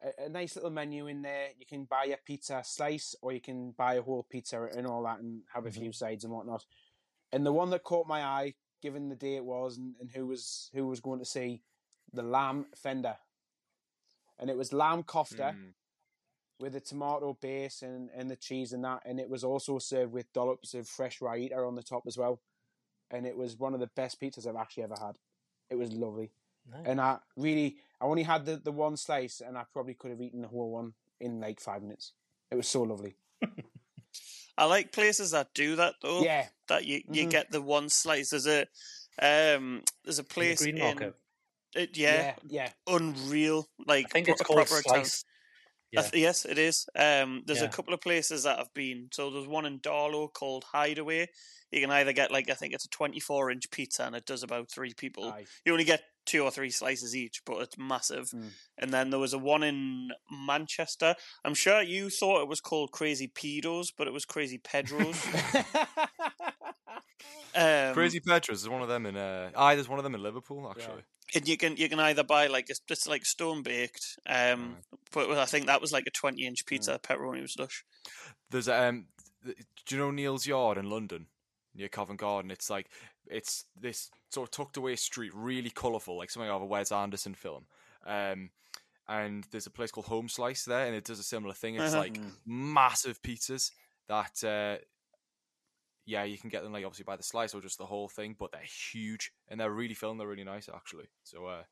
a, 0.02 0.24
a 0.26 0.28
nice 0.28 0.56
little 0.56 0.70
menu 0.70 1.06
in 1.06 1.22
there. 1.22 1.48
You 1.58 1.66
can 1.66 1.84
buy 1.84 2.06
a 2.06 2.16
pizza 2.24 2.62
slice 2.64 3.14
or 3.22 3.32
you 3.32 3.40
can 3.40 3.72
buy 3.72 3.94
a 3.94 4.02
whole 4.02 4.26
pizza 4.28 4.68
and 4.76 4.86
all 4.86 5.04
that 5.04 5.20
and 5.20 5.42
have 5.54 5.66
a 5.66 5.70
few 5.70 5.92
sides 5.92 6.24
and 6.24 6.32
whatnot. 6.32 6.64
And 7.32 7.46
the 7.46 7.52
one 7.52 7.70
that 7.70 7.82
caught 7.82 8.06
my 8.06 8.22
eye, 8.22 8.54
given 8.84 9.08
the 9.08 9.16
day 9.16 9.34
it 9.36 9.44
was 9.44 9.78
and, 9.78 9.94
and 10.00 10.10
who 10.10 10.26
was 10.26 10.70
who 10.74 10.86
was 10.86 11.00
going 11.00 11.18
to 11.18 11.24
see 11.24 11.62
the 12.12 12.22
lamb 12.22 12.66
fender. 12.76 13.16
And 14.38 14.50
it 14.50 14.56
was 14.56 14.72
lamb 14.72 15.02
kofta 15.04 15.52
Mm. 15.54 15.72
with 16.60 16.76
a 16.76 16.80
tomato 16.80 17.32
base 17.40 17.82
and, 17.82 18.10
and 18.14 18.30
the 18.30 18.36
cheese 18.36 18.72
and 18.74 18.84
that. 18.84 19.00
And 19.06 19.18
it 19.18 19.28
was 19.30 19.42
also 19.42 19.78
served 19.78 20.12
with 20.12 20.32
dollops 20.32 20.74
of 20.74 20.86
fresh 20.86 21.18
raita 21.20 21.66
on 21.66 21.74
the 21.74 21.82
top 21.82 22.04
as 22.06 22.16
well. 22.18 22.40
And 23.10 23.26
it 23.26 23.36
was 23.36 23.56
one 23.58 23.74
of 23.74 23.80
the 23.80 23.90
best 23.96 24.20
pizzas 24.20 24.46
I've 24.46 24.56
actually 24.64 24.84
ever 24.84 24.96
had. 25.00 25.18
It 25.70 25.76
was 25.76 25.92
lovely. 25.92 26.32
Nice. 26.70 26.86
And 26.86 27.00
I 27.00 27.18
really, 27.36 27.76
I 28.00 28.04
only 28.04 28.22
had 28.22 28.44
the, 28.44 28.56
the 28.56 28.72
one 28.72 28.96
slice 28.96 29.40
and 29.40 29.56
I 29.56 29.64
probably 29.72 29.94
could 29.94 30.10
have 30.10 30.20
eaten 30.20 30.42
the 30.42 30.48
whole 30.48 30.70
one 30.70 30.94
in 31.20 31.40
like 31.40 31.60
five 31.60 31.82
minutes. 31.82 32.12
It 32.50 32.56
was 32.56 32.68
so 32.68 32.82
lovely. 32.82 33.16
I 34.56 34.64
like 34.66 34.92
places 34.92 35.32
that 35.32 35.54
do 35.54 35.76
that 35.76 35.94
though. 36.02 36.22
Yeah. 36.22 36.48
That 36.68 36.84
you, 36.86 37.02
you 37.10 37.26
Mhm. 37.26 37.30
get 37.30 37.50
the 37.50 37.60
one 37.60 37.88
slice. 37.90 38.30
There's 38.30 38.46
a 38.46 38.66
um 39.20 39.82
there's 40.04 40.18
a 40.18 40.24
place 40.24 40.58
Green 40.60 40.78
in 40.78 41.12
it, 41.74 41.96
yeah, 41.96 42.36
Yeah. 42.48 42.72
unreal. 42.86 43.66
Like 43.86 44.06
I 44.06 44.08
think 44.08 44.28
it's 44.28 44.40
a 44.40 44.44
called 44.44 44.66
proper 44.68 44.82
Slice. 44.82 45.24
I 45.98 46.02
th- 46.02 46.14
yes, 46.22 46.44
it 46.44 46.58
is. 46.58 46.86
Um, 46.96 47.42
there's 47.46 47.60
Yeah. 47.60 47.66
a 47.66 47.70
couple 47.70 47.94
of 47.94 48.00
places 48.00 48.44
that 48.44 48.58
I've 48.58 48.72
been. 48.74 49.08
So 49.12 49.30
there's 49.30 49.46
one 49.46 49.66
in 49.66 49.80
Darlo 49.80 50.32
called 50.32 50.64
Hideaway. 50.72 51.28
You 51.70 51.80
can 51.80 51.90
either 51.90 52.12
get 52.12 52.30
like 52.30 52.48
I 52.50 52.54
think 52.54 52.72
it's 52.72 52.84
a 52.84 52.88
24 52.90 53.50
inch 53.50 53.70
pizza 53.70 54.04
and 54.04 54.14
it 54.14 54.26
does 54.26 54.42
about 54.42 54.70
three 54.70 54.94
people. 54.94 55.24
Aye. 55.24 55.46
You 55.64 55.72
only 55.72 55.84
get 55.84 56.02
two 56.24 56.42
or 56.42 56.50
three 56.50 56.70
slices 56.70 57.14
each, 57.16 57.42
but 57.44 57.60
it's 57.60 57.76
massive. 57.76 58.30
Mm. 58.30 58.50
And 58.78 58.94
then 58.94 59.10
there 59.10 59.18
was 59.20 59.32
a 59.32 59.38
one 59.38 59.62
in 59.62 60.10
Manchester. 60.30 61.16
I'm 61.44 61.54
sure 61.54 61.82
you 61.82 62.10
thought 62.10 62.42
it 62.42 62.48
was 62.48 62.60
called 62.60 62.92
Crazy 62.92 63.28
Pedos, 63.28 63.88
but 63.96 64.06
it 64.06 64.12
was 64.12 64.24
Crazy 64.24 64.58
Pedros. 64.58 65.16
um, 67.54 67.94
Crazy 67.94 68.20
Pedros. 68.20 68.54
is 68.54 68.68
one 68.68 68.82
of 68.82 68.88
them 68.88 69.06
in. 69.06 69.16
Uh, 69.16 69.50
aye, 69.56 69.74
there's 69.74 69.88
one 69.88 69.98
of 69.98 70.04
them 70.04 70.14
in 70.14 70.22
Liverpool 70.22 70.68
actually. 70.70 71.02
And 71.34 71.48
you 71.48 71.56
can 71.56 71.76
you 71.76 71.88
can 71.88 71.98
either 72.00 72.22
buy 72.22 72.46
like 72.46 72.70
it's 72.70 72.80
just 72.80 73.08
like 73.08 73.24
stone 73.24 73.62
baked. 73.62 74.18
Um, 74.26 74.76
but 75.12 75.30
I 75.32 75.44
think 75.46 75.66
that 75.66 75.80
was 75.80 75.92
like 75.92 76.06
a 76.06 76.10
20 76.10 76.46
inch 76.46 76.64
pizza. 76.66 76.98
Pepperoni 77.02 77.42
was 77.42 77.58
lush. 77.58 77.84
There's 78.50 78.68
um, 78.68 79.06
do 79.44 79.54
you 79.90 79.98
know 79.98 80.10
Neal's 80.10 80.46
Yard 80.46 80.78
in 80.78 80.88
London 80.88 81.26
near 81.74 81.88
Covent 81.88 82.20
Garden? 82.20 82.50
It's 82.50 82.70
like 82.70 82.88
it's 83.26 83.64
this 83.78 84.10
sort 84.30 84.48
of 84.48 84.50
tucked 84.52 84.76
away 84.76 84.96
street, 84.96 85.32
really 85.34 85.70
colourful, 85.70 86.16
like 86.16 86.30
something 86.30 86.48
out 86.50 86.56
of 86.56 86.62
a 86.62 86.66
Wes 86.66 86.92
Anderson 86.92 87.34
film. 87.34 87.66
Um, 88.06 88.50
and 89.08 89.44
there's 89.50 89.66
a 89.66 89.70
place 89.70 89.90
called 89.90 90.06
Home 90.06 90.28
Slice 90.28 90.64
there, 90.64 90.86
and 90.86 90.94
it 90.94 91.04
does 91.04 91.18
a 91.18 91.22
similar 91.24 91.54
thing. 91.54 91.74
It's 91.74 91.92
Uh-huh. 91.92 92.02
like 92.02 92.18
massive 92.46 93.20
pizzas 93.22 93.70
that, 94.08 94.42
uh, 94.44 94.82
yeah, 96.06 96.24
you 96.24 96.38
can 96.38 96.50
get 96.50 96.62
them 96.62 96.72
like 96.72 96.84
obviously 96.84 97.04
by 97.04 97.16
the 97.16 97.22
slice 97.22 97.54
or 97.54 97.60
just 97.60 97.78
the 97.78 97.86
whole 97.86 98.08
thing, 98.08 98.36
but 98.38 98.52
they're 98.52 98.60
huge 98.92 99.32
and 99.48 99.58
they're 99.58 99.70
really 99.70 99.94
filling. 99.94 100.18
They're 100.18 100.28
really 100.28 100.44
nice 100.44 100.68
actually. 100.74 101.06
So 101.24 101.46
uh, 101.46 101.62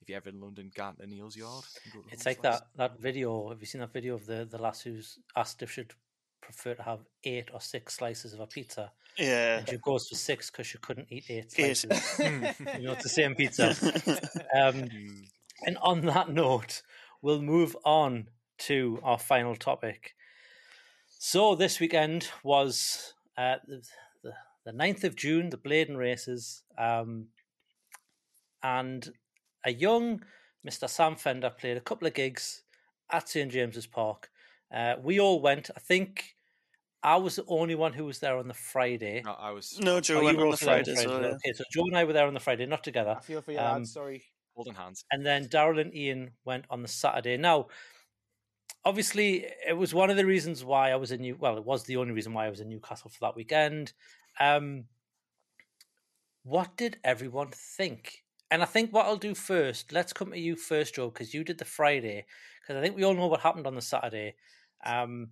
if 0.00 0.08
you're 0.08 0.16
ever 0.16 0.30
in 0.30 0.40
London, 0.40 0.70
get 0.74 0.98
to 0.98 1.06
Neal's 1.06 1.36
Yard. 1.36 1.64
and 1.84 1.92
go 1.94 2.00
to 2.00 2.08
It's 2.12 2.26
like 2.26 2.40
Slice. 2.40 2.60
that 2.60 2.66
that 2.76 3.00
video. 3.00 3.48
Have 3.50 3.60
you 3.60 3.66
seen 3.66 3.80
that 3.82 3.92
video 3.92 4.14
of 4.14 4.26
the 4.26 4.46
the 4.50 4.58
lass 4.58 4.80
who's 4.82 5.18
asked 5.36 5.62
if 5.62 5.70
she'd 5.72 5.92
prefer 6.40 6.74
to 6.74 6.82
have 6.82 7.00
eight 7.24 7.50
or 7.52 7.60
six 7.60 7.94
slices 7.94 8.32
of 8.34 8.40
a 8.40 8.46
pizza? 8.46 8.90
Yeah. 9.18 9.58
And 9.58 9.68
she 9.68 9.76
goes 9.76 10.08
for 10.08 10.14
six 10.16 10.50
because 10.50 10.66
she 10.66 10.78
couldn't 10.78 11.06
eat 11.10 11.24
eight 11.28 11.52
Eight. 11.58 11.76
slices. 11.76 12.18
you 12.78 12.86
know, 12.86 12.92
it's 12.92 13.02
the 13.04 13.08
same 13.08 13.34
pizza. 13.34 13.74
Um, 14.56 14.88
and 15.64 15.78
on 15.82 16.00
that 16.06 16.28
note, 16.30 16.82
we'll 17.22 17.40
move 17.42 17.76
on 17.84 18.28
to 18.58 18.98
our 19.02 19.18
final 19.18 19.54
topic. 19.54 20.14
So 21.18 21.54
this 21.54 21.78
weekend 21.78 22.28
was 22.42 23.14
uh, 23.36 23.56
the, 23.66 23.82
the 24.22 24.32
the 24.64 24.72
9th 24.72 25.02
of 25.04 25.16
June, 25.16 25.50
the 25.50 25.56
Blaydon 25.58 25.96
races, 25.96 26.62
um, 26.78 27.26
and 28.62 29.12
a 29.64 29.72
young 29.72 30.22
Mr. 30.66 30.88
Sam 30.88 31.16
Fender 31.16 31.50
played 31.50 31.76
a 31.76 31.80
couple 31.80 32.06
of 32.06 32.14
gigs 32.14 32.62
at 33.10 33.28
St 33.28 33.50
James's 33.50 33.86
Park. 33.86 34.30
Uh, 34.72 34.94
we 35.02 35.18
all 35.20 35.40
went. 35.40 35.70
I 35.76 35.80
think 35.80 36.36
I 37.02 37.16
was 37.16 37.36
the 37.36 37.44
only 37.48 37.74
one 37.74 37.92
who 37.92 38.04
was 38.04 38.20
there 38.20 38.36
on 38.38 38.46
the 38.48 38.54
Friday. 38.54 39.22
No, 39.24 39.32
I 39.32 39.50
was. 39.50 39.78
No, 39.80 40.00
Joe 40.00 40.20
Oh, 40.20 40.24
went 40.24 40.38
you 40.38 40.44
were 40.44 40.46
on 40.46 40.50
the 40.50 40.52
also 40.52 40.66
there 40.66 40.84
Friday. 40.84 40.94
So, 40.94 41.20
yeah. 41.20 41.26
Okay, 41.26 41.52
so 41.54 41.64
Joe 41.72 41.82
and 41.86 41.96
I 41.96 42.04
were 42.04 42.12
there 42.12 42.26
on 42.26 42.34
the 42.34 42.40
Friday, 42.40 42.66
not 42.66 42.84
together. 42.84 43.16
I 43.18 43.22
feel 43.22 43.42
for 43.42 43.52
you, 43.52 43.58
Um, 43.58 43.78
lads. 43.78 43.92
Sorry. 43.92 44.22
Holding 44.54 44.74
hands. 44.74 45.04
And 45.10 45.24
then 45.26 45.48
Daryl 45.48 45.80
and 45.80 45.92
Iain 45.94 46.32
went 46.44 46.66
on 46.70 46.82
the 46.82 46.88
Saturday. 46.88 47.36
Now, 47.36 47.68
obviously, 48.84 49.46
it 49.66 49.76
was 49.76 49.94
one 49.94 50.10
of 50.10 50.16
the 50.16 50.26
reasons 50.26 50.64
why 50.64 50.90
I 50.90 50.96
was 50.96 51.12
in 51.12 51.20
New. 51.20 51.36
Well, 51.38 51.56
it 51.56 51.64
was 51.64 51.84
the 51.84 51.96
only 51.96 52.12
reason 52.12 52.32
why 52.32 52.46
I 52.46 52.50
was 52.50 52.60
in 52.60 52.68
Newcastle 52.68 53.10
for 53.10 53.18
that 53.20 53.36
weekend. 53.36 53.92
Um, 54.40 54.84
what 56.42 56.76
did 56.76 56.98
everyone 57.04 57.50
think? 57.52 58.24
And 58.50 58.62
I 58.62 58.66
think 58.66 58.92
what 58.92 59.06
I'll 59.06 59.16
do 59.16 59.34
first, 59.34 59.92
let's 59.92 60.12
come 60.12 60.32
to 60.32 60.38
you 60.38 60.56
first, 60.56 60.96
Joe, 60.96 61.08
because 61.08 61.32
you 61.32 61.44
did 61.44 61.58
the 61.58 61.64
Friday. 61.64 62.26
Because 62.60 62.76
I 62.76 62.82
think 62.82 62.96
we 62.96 63.04
all 63.04 63.14
know 63.14 63.28
what 63.28 63.40
happened 63.40 63.66
on 63.66 63.74
the 63.74 63.80
Saturday. 63.80 64.34
Um, 64.84 65.30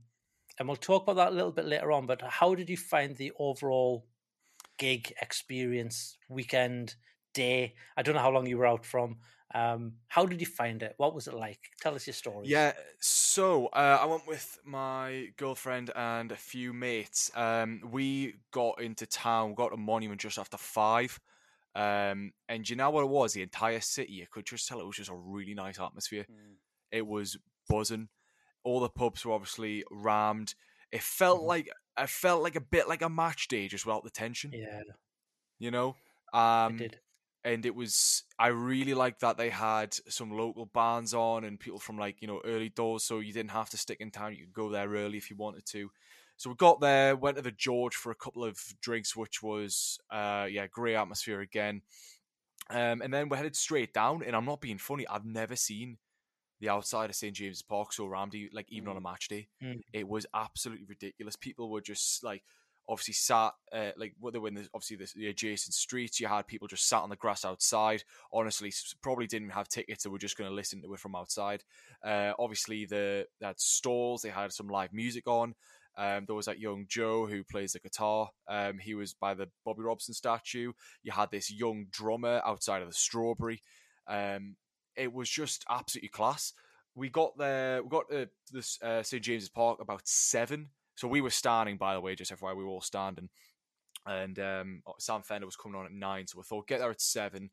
and 0.59 0.69
we'll 0.69 0.77
talk 0.77 1.03
about 1.03 1.17
that 1.17 1.33
a 1.33 1.35
little 1.35 1.53
bit 1.53 1.67
later 1.67 1.93
on. 1.93 2.07
But 2.07 2.23
how 2.23 2.55
did 2.55 2.71
you 2.71 2.77
find 2.77 3.17
the 3.17 3.33
overall 3.39 4.07
gig 4.79 5.13
experience, 5.21 6.17
weekend, 6.29 6.95
day? 7.35 7.75
I 7.97 8.03
don't 8.03 8.15
know 8.15 8.23
how 8.23 8.31
long 8.31 8.47
you 8.47 8.59
were 8.59 8.67
out 8.67 8.87
from. 8.87 9.19
Um, 9.55 9.95
how 10.09 10.27
did 10.27 10.41
you 10.41 10.47
find 10.47 10.83
it? 10.83 10.95
What 10.97 11.15
was 11.15 11.27
it 11.27 11.35
like? 11.35 11.59
Tell 11.81 11.95
us 11.95 12.07
your 12.07 12.15
story. 12.15 12.47
Yeah, 12.47 12.73
so 13.01 13.67
uh, 13.67 13.99
I 14.01 14.07
went 14.07 14.27
with 14.27 14.59
my 14.65 15.29
girlfriend 15.37 15.91
and 15.95 16.31
a 16.31 16.37
few 16.37 16.73
mates. 16.73 17.31
Um, 17.35 17.81
we 17.91 18.35
got 18.53 18.81
into 18.81 19.07
town, 19.07 19.55
got 19.55 19.73
a 19.73 19.77
monument 19.77 20.21
just 20.21 20.39
after 20.39 20.57
five. 20.57 21.19
Um, 21.75 22.33
and 22.49 22.69
you 22.69 22.77
know 22.77 22.91
what 22.91 23.03
it 23.03 23.11
was? 23.11 23.33
The 23.33 23.43
entire 23.43 23.81
city, 23.81 24.13
you 24.13 24.27
could 24.31 24.47
just 24.47 24.69
tell 24.69 24.81
it 24.81 24.87
was 24.87 24.97
just 24.97 25.11
a 25.11 25.15
really 25.15 25.55
nice 25.55 25.81
atmosphere. 25.81 26.27
It 26.93 27.07
was 27.07 27.37
buzzing. 27.69 28.09
All 28.65 28.81
the 28.81 28.89
pubs 28.89 29.25
were 29.25 29.33
obviously 29.33 29.85
rammed. 29.91 30.55
It 30.93 31.03
felt 31.03 31.43
like 31.43 31.69
it 31.99 32.09
felt 32.09 32.43
like 32.43 32.57
a 32.57 32.61
bit 32.61 32.89
like 32.89 33.03
a 33.03 33.09
match 33.09 33.49
day, 33.49 33.69
just 33.69 33.87
without 33.87 34.05
the 34.05 34.11
tension. 34.11 34.53
Yeah, 34.53 34.83
You 35.59 35.71
know, 35.71 35.97
um, 36.33 36.75
it 36.75 36.79
did. 36.79 37.01
And 37.45 37.65
it 37.65 37.75
was 37.75 38.25
I 38.39 38.49
really 38.49 38.95
liked 38.95 39.21
that 39.21 39.37
they 39.37 39.51
had 39.51 39.95
some 40.09 40.31
local 40.37 40.67
bands 40.67 41.15
on 41.15 41.45
and 41.45 41.59
people 41.59 41.79
from 41.79 41.99
like 41.99 42.21
you 42.21 42.29
know 42.29 42.41
early 42.45 42.69
doors, 42.69 43.05
so 43.05 43.21
you 43.21 43.33
didn't 43.33 43.53
have 43.53 43.71
to 43.71 43.77
stick 43.77 44.01
in 44.01 44.11
town. 44.11 44.35
You 44.35 44.45
could 44.45 44.53
go 44.53 44.69
there 44.69 44.89
early 44.89 45.19
if 45.19 45.31
you 45.31 45.37
wanted 45.37 45.67
to. 45.67 45.91
So 46.37 46.51
we 46.51 46.57
got 46.57 46.81
there, 46.81 47.17
went 47.17 47.37
to 47.37 47.43
the 47.43 47.51
George 47.51 47.95
for 47.95 48.11
a 48.11 48.15
couple 48.17 48.45
of 48.45 48.59
drinks, 48.81 49.17
which 49.17 49.43
was 49.43 49.99
uh 50.11 50.47
yeah 50.51 50.67
great 50.67 50.97
atmosphere 50.97 51.41
again. 51.41 51.83
Um, 52.69 53.03
and 53.03 53.13
then 53.13 53.29
we 53.29 53.37
headed 53.37 53.57
straight 53.57 53.93
down, 53.93 54.23
and 54.23 54.37
I'm 54.37 54.45
not 54.45 54.61
being 54.61 54.79
funny. 54.79 55.07
I've 55.09 55.25
never 55.25 55.57
seen 55.57 55.99
the 56.61 56.69
outside 56.69 57.11
of 57.11 57.17
St 57.17 57.35
James's 57.35 57.63
Park 57.63 57.93
so 57.93 58.07
rammed, 58.07 58.35
like 58.53 58.71
even 58.71 58.89
on 58.89 58.97
a 58.97 59.01
match 59.01 59.29
day. 59.29 59.49
Mm. 59.63 59.81
It 59.93 60.07
was 60.07 60.27
absolutely 60.35 60.85
ridiculous. 60.85 61.35
People 61.35 61.71
were 61.71 61.81
just 61.81 62.23
like 62.23 62.45
obviously 62.91 63.15
sat 63.15 63.53
uh, 63.73 63.91
like 63.97 64.15
what 64.19 64.33
they 64.33 64.39
were 64.39 64.49
in 64.49 64.55
the, 64.55 64.69
obviously 64.75 64.97
the, 64.97 65.11
the 65.15 65.29
adjacent 65.29 65.73
streets. 65.73 66.19
You 66.19 66.27
had 66.27 66.47
people 66.47 66.67
just 66.69 66.89
sat 66.89 67.03
on 67.03 67.09
the 67.09 67.17
grass 67.17 67.45
outside. 67.45 68.03
Honestly, 68.33 68.73
probably 69.01 69.29
didn't 69.29 69.51
have 69.51 69.69
tickets. 69.69 70.03
They 70.03 70.11
were 70.11 70.19
just 70.19 70.37
going 70.37 70.51
to 70.51 70.55
listen 70.55 70.83
to 70.83 70.93
it 70.93 71.01
from 71.01 71.15
outside. 71.15 71.63
Uh, 72.05 72.33
obviously, 72.39 72.85
the 72.85 73.27
they 73.41 73.47
had 73.47 73.61
stalls. 73.61 74.23
They 74.23 74.31
had 74.31 74.53
some 74.53 74.69
live 74.69 74.93
music 74.93 75.27
on. 75.29 75.55
Um, 75.97 76.25
there 76.27 76.37
was 76.37 76.47
that 76.47 76.59
young 76.59 76.87
Joe 76.89 77.27
who 77.27 77.45
plays 77.45 77.73
the 77.73 77.81
guitar. 77.81 78.31
Um, 78.49 78.79
he 78.79 78.95
was 78.95 79.15
by 79.15 79.35
the 79.35 79.49
Bobby 79.65 79.83
Robson 79.83 80.15
statue. 80.15 80.73
You 81.03 81.13
had 81.13 81.31
this 81.31 81.51
young 81.51 81.87
drummer 81.91 82.43
outside 82.45 82.83
of 82.83 82.89
the 82.89 82.95
Strawberry. 82.95 83.63
Um, 84.09 84.57
it 84.97 85.13
was 85.13 85.29
just 85.29 85.65
absolutely 85.69 86.09
class. 86.09 86.53
We 86.95 87.09
got 87.09 87.39
there. 87.39 87.83
We 87.83 87.89
got 87.89 88.09
to 88.11 88.29
this 88.51 88.81
uh, 88.83 89.03
St 89.03 89.23
James's 89.23 89.49
Park 89.49 89.81
about 89.81 90.03
seven. 90.05 90.71
So 91.01 91.09
we 91.09 91.23
were 91.23 91.31
standing, 91.31 91.79
by 91.79 91.95
the 91.95 92.01
way, 92.03 92.15
just 92.15 92.31
FYI, 92.31 92.55
we 92.55 92.63
were 92.63 92.69
all 92.69 92.83
standing. 92.83 93.31
And 94.05 94.39
um, 94.39 94.83
Sam 94.99 95.23
Fender 95.23 95.47
was 95.47 95.57
coming 95.57 95.81
on 95.81 95.87
at 95.87 95.93
nine, 95.93 96.27
so 96.27 96.37
we 96.37 96.45
thought 96.45 96.69
get 96.69 96.79
there 96.79 96.91
at 96.91 97.01
seven. 97.01 97.49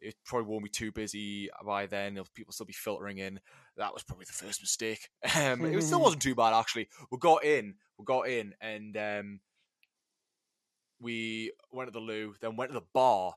It 0.00 0.14
probably 0.24 0.48
won't 0.48 0.64
be 0.64 0.70
too 0.70 0.90
busy 0.90 1.50
by 1.66 1.84
then. 1.84 2.18
People 2.32 2.54
still 2.54 2.64
be 2.64 2.72
filtering 2.72 3.18
in. 3.18 3.40
That 3.76 3.92
was 3.92 4.02
probably 4.02 4.24
the 4.24 4.32
first 4.32 4.62
mistake. 4.62 5.10
Um, 5.36 5.66
it 5.66 5.82
still 5.82 6.00
wasn't 6.02 6.22
too 6.22 6.34
bad 6.34 6.54
actually. 6.54 6.88
We 7.10 7.18
got 7.18 7.44
in, 7.44 7.74
we 7.98 8.06
got 8.06 8.26
in, 8.26 8.54
and 8.62 8.96
um, 8.96 9.40
we 10.98 11.52
went 11.70 11.88
to 11.88 11.92
the 11.92 12.00
loo, 12.00 12.32
then 12.40 12.56
went 12.56 12.70
to 12.70 12.78
the 12.78 12.86
bar, 12.94 13.34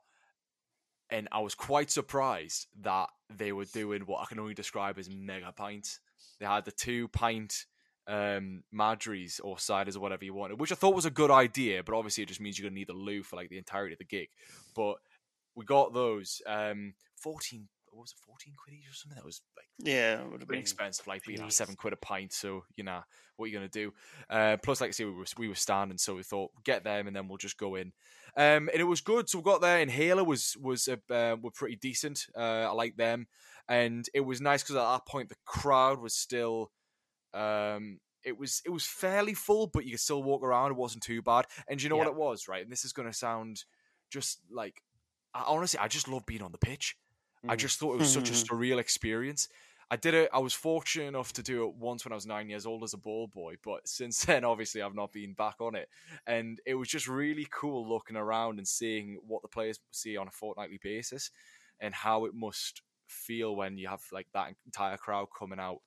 and 1.10 1.28
I 1.34 1.42
was 1.42 1.56
quite 1.56 1.92
surprised 1.92 2.68
that 2.84 3.10
they 3.30 3.52
were 3.52 3.66
doing 3.66 4.04
what 4.04 4.22
I 4.22 4.26
can 4.28 4.40
only 4.40 4.54
describe 4.54 4.98
as 4.98 5.10
mega 5.10 5.52
pints. 5.52 6.00
They 6.40 6.46
had 6.46 6.64
the 6.64 6.72
two 6.72 7.10
pint 7.10 7.66
um 8.08 8.64
Madris 8.74 9.40
or 9.44 9.56
ciders 9.58 9.96
or 9.96 10.00
whatever 10.00 10.26
you 10.26 10.34
wanted, 10.34 10.60
which 10.60 10.72
I 10.72 10.76
thought 10.76 10.96
was 10.96 11.06
a 11.06 11.12
good 11.12 11.32
idea, 11.32 11.84
but 11.84 11.96
obviously 11.96 12.24
it 12.24 12.28
just 12.30 12.42
means 12.42 12.58
you're 12.58 12.70
gonna 12.70 12.80
need 12.80 12.90
a 12.90 12.94
loo 12.94 13.24
for 13.24 13.36
like 13.36 13.50
the 13.50 13.58
entirety 13.58 13.94
of 13.94 14.00
the 14.00 14.06
gig. 14.06 14.30
But 14.76 14.96
we 15.56 15.66
got 15.66 15.94
those. 15.94 16.42
Um 16.46 16.94
fourteen 17.16 17.68
what 17.90 18.02
was 18.02 18.12
it, 18.12 18.26
fourteen 18.26 18.54
quid 18.62 18.76
or 18.90 18.94
something? 18.94 19.16
That 19.16 19.26
was 19.26 19.42
like 19.56 19.68
Yeah, 19.80 20.22
it 20.22 20.32
would 20.32 20.42
have 20.42 20.50
been 20.50 20.60
expensive, 20.60 21.08
like 21.08 21.26
you 21.28 21.38
know, 21.38 21.50
seven 21.50 21.76
quid 21.76 21.94
a 21.94 21.98
pint. 21.98 22.34
So 22.34 22.66
you 22.76 22.84
know, 22.84 23.02
what 23.38 23.46
are 23.46 23.48
you 23.48 23.54
gonna 23.54 23.70
do? 23.70 23.94
Uh, 24.30 24.58
plus, 24.62 24.82
like 24.82 24.90
I 24.90 24.92
say, 24.92 25.06
we 25.06 25.12
were 25.12 25.26
we 25.38 25.48
were 25.48 25.56
standing, 25.56 25.98
so 25.98 26.16
we 26.16 26.24
thought 26.24 26.52
get 26.64 26.84
them 26.84 27.08
and 27.08 27.16
then 27.16 27.28
we'll 27.28 27.38
just 27.38 27.58
go 27.58 27.76
in. 27.76 27.94
Um, 28.38 28.70
and 28.70 28.82
it 28.82 28.84
was 28.84 29.00
good. 29.00 29.30
So 29.30 29.38
we 29.40 29.44
got 29.46 29.62
there. 29.62 29.80
Inhaler 29.80 30.26
was 30.26 30.58
was 30.62 30.90
uh, 30.90 31.14
uh, 31.14 31.38
were 31.42 31.52
pretty 31.52 31.78
decent. 31.78 32.28
Uh, 32.36 32.68
I 32.68 32.72
like 32.72 32.98
them, 32.98 33.28
and 33.70 34.06
it 34.14 34.22
was 34.22 34.42
nice 34.42 34.62
because 34.62 34.76
at 34.76 34.84
that 34.84 35.08
point 35.08 35.30
the 35.30 35.36
crowd 35.46 36.00
was 36.00 36.14
still. 36.14 36.72
Um, 37.36 38.00
it 38.24 38.38
was 38.40 38.62
it 38.66 38.70
was 38.70 38.86
fairly 38.86 39.34
full, 39.36 39.68
but 39.68 39.86
you 39.86 39.92
could 39.92 40.00
still 40.00 40.24
walk 40.24 40.42
around. 40.44 40.72
It 40.72 40.78
wasn't 40.78 41.04
too 41.04 41.22
bad. 41.22 41.46
And 41.68 41.82
you 41.82 41.90
know 41.90 41.98
what 41.98 42.08
it 42.08 42.16
was, 42.16 42.48
right? 42.48 42.64
And 42.64 42.72
this 42.72 42.86
is 42.86 42.94
going 42.94 43.08
to 43.08 43.14
sound 43.14 43.66
just 44.10 44.40
like 44.50 44.82
I, 45.34 45.44
honestly, 45.46 45.80
I 45.80 45.88
just 45.88 46.08
love 46.08 46.26
being 46.26 46.42
on 46.42 46.52
the 46.52 46.58
pitch. 46.58 46.96
I 47.48 47.56
Mm. 47.56 47.60
just 47.60 47.80
thought 47.80 47.94
it 47.94 48.00
was 48.00 48.12
such 48.12 48.30
a 48.30 48.34
surreal 48.46 48.80
experience. 48.80 49.48
I 49.92 49.98
did 49.98 50.16
it. 50.16 50.32
I 50.34 50.40
was 50.40 50.56
fortunate 50.56 51.06
enough 51.06 51.32
to 51.34 51.44
do 51.44 51.68
it 51.68 51.76
once 51.76 52.04
when 52.04 52.12
I 52.12 52.16
was 52.16 52.26
nine 52.26 52.50
years 52.50 52.66
old 52.66 52.84
as 52.84 52.96
a 52.96 52.98
ball 52.98 53.28
boy, 53.28 53.58
but 53.64 53.88
since 53.88 54.26
then, 54.26 54.44
obviously, 54.44 54.82
I've 54.82 54.96
not 54.96 55.12
been 55.12 55.34
back 55.34 55.58
on 55.60 55.76
it. 55.76 55.90
And 56.26 56.60
it 56.66 56.74
was 56.74 56.88
just 56.88 57.08
really 57.08 57.48
cool 57.52 57.88
looking 57.88 58.16
around 58.16 58.58
and 58.58 58.68
seeing 58.68 59.20
what 59.28 59.44
the 59.44 59.48
players 59.48 59.80
see 59.92 60.18
on 60.18 60.28
a 60.28 60.32
fortnightly 60.32 60.80
basis, 60.82 61.30
and 61.80 61.94
how 61.94 62.26
it 62.26 62.34
must 62.34 62.82
feel 63.08 63.56
when 63.56 63.78
you 63.78 63.88
have 63.88 64.02
like 64.12 64.28
that 64.34 64.56
entire 64.66 64.98
crowd 64.98 65.28
coming 65.38 65.60
out 65.60 65.82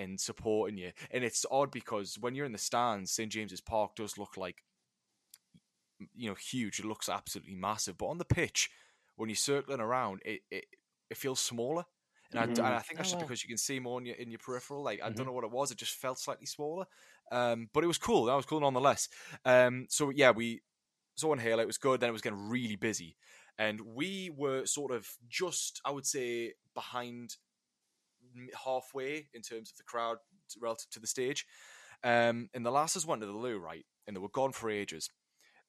and 0.00 0.20
supporting 0.20 0.78
you. 0.78 0.92
And 1.10 1.24
it's 1.24 1.46
odd 1.50 1.70
because 1.72 2.18
when 2.18 2.34
you're 2.34 2.46
in 2.46 2.52
the 2.52 2.58
stands, 2.58 3.12
St 3.12 3.30
James's 3.32 3.60
Park 3.60 3.96
does 3.96 4.18
look 4.18 4.36
like 4.36 4.64
you 6.14 6.28
know 6.28 6.34
huge. 6.34 6.80
It 6.80 6.86
looks 6.86 7.08
absolutely 7.08 7.54
massive, 7.54 7.98
but 7.98 8.06
on 8.06 8.18
the 8.18 8.24
pitch, 8.24 8.70
when 9.16 9.28
you're 9.28 9.36
circling 9.36 9.80
around, 9.80 10.22
it 10.24 10.42
it, 10.50 10.64
it 11.10 11.16
feels 11.16 11.40
smaller. 11.40 11.84
And, 12.32 12.38
I, 12.38 12.44
and 12.44 12.74
I 12.76 12.78
think 12.80 12.98
that's 12.98 13.08
Oh, 13.08 13.10
just 13.10 13.18
because 13.18 13.42
you 13.42 13.48
can 13.48 13.58
see 13.58 13.80
more 13.80 13.98
in 14.00 14.06
your 14.06 14.16
in 14.16 14.30
your 14.30 14.38
peripheral. 14.38 14.82
Like 14.82 15.00
I 15.02 15.08
Mhm. 15.08 15.16
don't 15.16 15.26
know 15.26 15.32
what 15.32 15.44
it 15.44 15.50
was; 15.50 15.70
it 15.70 15.78
just 15.78 15.96
felt 15.96 16.18
slightly 16.18 16.46
smaller. 16.46 16.86
Um, 17.32 17.68
but 17.72 17.84
it 17.84 17.88
was 17.88 17.98
cool. 17.98 18.24
That 18.24 18.34
was 18.34 18.46
cool 18.46 18.60
nonetheless. 18.60 19.08
Um, 19.44 19.86
so 19.90 20.10
yeah, 20.10 20.30
we 20.30 20.62
saw 21.16 21.32
Inhaler. 21.32 21.62
It 21.62 21.66
was 21.66 21.78
good. 21.78 22.00
Then 22.00 22.10
it 22.10 22.12
was 22.14 22.22
getting 22.22 22.48
really 22.48 22.76
busy, 22.76 23.16
and 23.58 23.80
we 23.80 24.30
were 24.30 24.66
sort 24.66 24.92
of 24.92 25.08
just, 25.28 25.80
I 25.84 25.90
would 25.92 26.06
say, 26.06 26.54
behind 26.74 27.36
halfway 28.64 29.28
in 29.34 29.42
terms 29.42 29.70
of 29.70 29.76
the 29.76 29.84
crowd 29.84 30.18
relative 30.60 30.90
to 30.90 31.00
the 31.00 31.06
stage. 31.06 31.46
Um, 32.02 32.48
and 32.54 32.64
the 32.64 32.70
lasses 32.70 33.06
went 33.06 33.20
to 33.20 33.26
the 33.26 33.32
loo, 33.32 33.58
right? 33.58 33.84
And 34.06 34.16
they 34.16 34.20
were 34.20 34.28
gone 34.28 34.52
for 34.52 34.70
ages. 34.70 35.10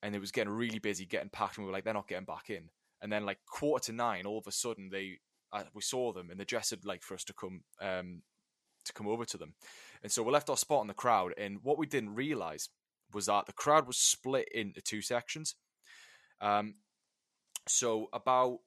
And 0.01 0.15
it 0.15 0.19
was 0.19 0.31
getting 0.31 0.53
really 0.53 0.79
busy, 0.79 1.05
getting 1.05 1.29
packed, 1.29 1.57
and 1.57 1.65
we 1.65 1.69
were 1.69 1.73
like, 1.73 1.83
they're 1.83 1.93
not 1.93 2.07
getting 2.07 2.25
back 2.25 2.49
in. 2.49 2.69
And 3.01 3.11
then, 3.11 3.25
like 3.25 3.39
quarter 3.45 3.85
to 3.85 3.91
nine, 3.91 4.25
all 4.25 4.39
of 4.39 4.47
a 4.47 4.51
sudden, 4.51 4.89
they 4.91 5.19
uh, 5.53 5.63
we 5.73 5.81
saw 5.81 6.11
them, 6.11 6.29
and 6.29 6.39
they 6.39 6.45
gestured 6.45 6.85
like 6.85 7.03
for 7.03 7.13
us 7.13 7.23
to 7.25 7.33
come 7.33 7.61
um, 7.79 8.23
to 8.85 8.93
come 8.93 9.07
over 9.07 9.25
to 9.25 9.37
them. 9.37 9.53
And 10.01 10.11
so 10.11 10.23
we 10.23 10.31
left 10.31 10.49
our 10.49 10.57
spot 10.57 10.81
in 10.81 10.87
the 10.87 10.93
crowd. 10.93 11.33
And 11.37 11.59
what 11.61 11.77
we 11.77 11.85
didn't 11.85 12.15
realize 12.15 12.69
was 13.13 13.27
that 13.27 13.45
the 13.45 13.53
crowd 13.53 13.87
was 13.87 13.97
split 13.97 14.47
into 14.53 14.81
two 14.81 15.01
sections. 15.01 15.55
Um, 16.39 16.75
so 17.67 18.07
about 18.13 18.59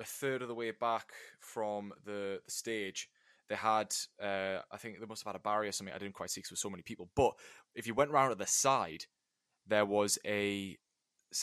a 0.00 0.04
third 0.04 0.42
of 0.42 0.48
the 0.48 0.54
way 0.54 0.70
back 0.72 1.12
from 1.40 1.92
the, 2.04 2.40
the 2.44 2.50
stage, 2.50 3.08
they 3.48 3.54
had, 3.54 3.94
uh, 4.22 4.60
I 4.72 4.76
think 4.78 4.98
they 4.98 5.06
must 5.06 5.22
have 5.24 5.32
had 5.32 5.40
a 5.40 5.42
barrier 5.42 5.68
or 5.68 5.72
something. 5.72 5.94
I 5.94 5.98
didn't 5.98 6.14
quite 6.14 6.30
see 6.30 6.40
because 6.40 6.50
there 6.50 6.54
were 6.54 6.68
so 6.68 6.70
many 6.70 6.82
people. 6.82 7.10
But 7.14 7.34
if 7.74 7.86
you 7.86 7.94
went 7.94 8.10
round 8.10 8.30
to 8.30 8.36
the 8.36 8.46
side, 8.46 9.04
there 9.66 9.86
was 9.86 10.18
a 10.26 10.78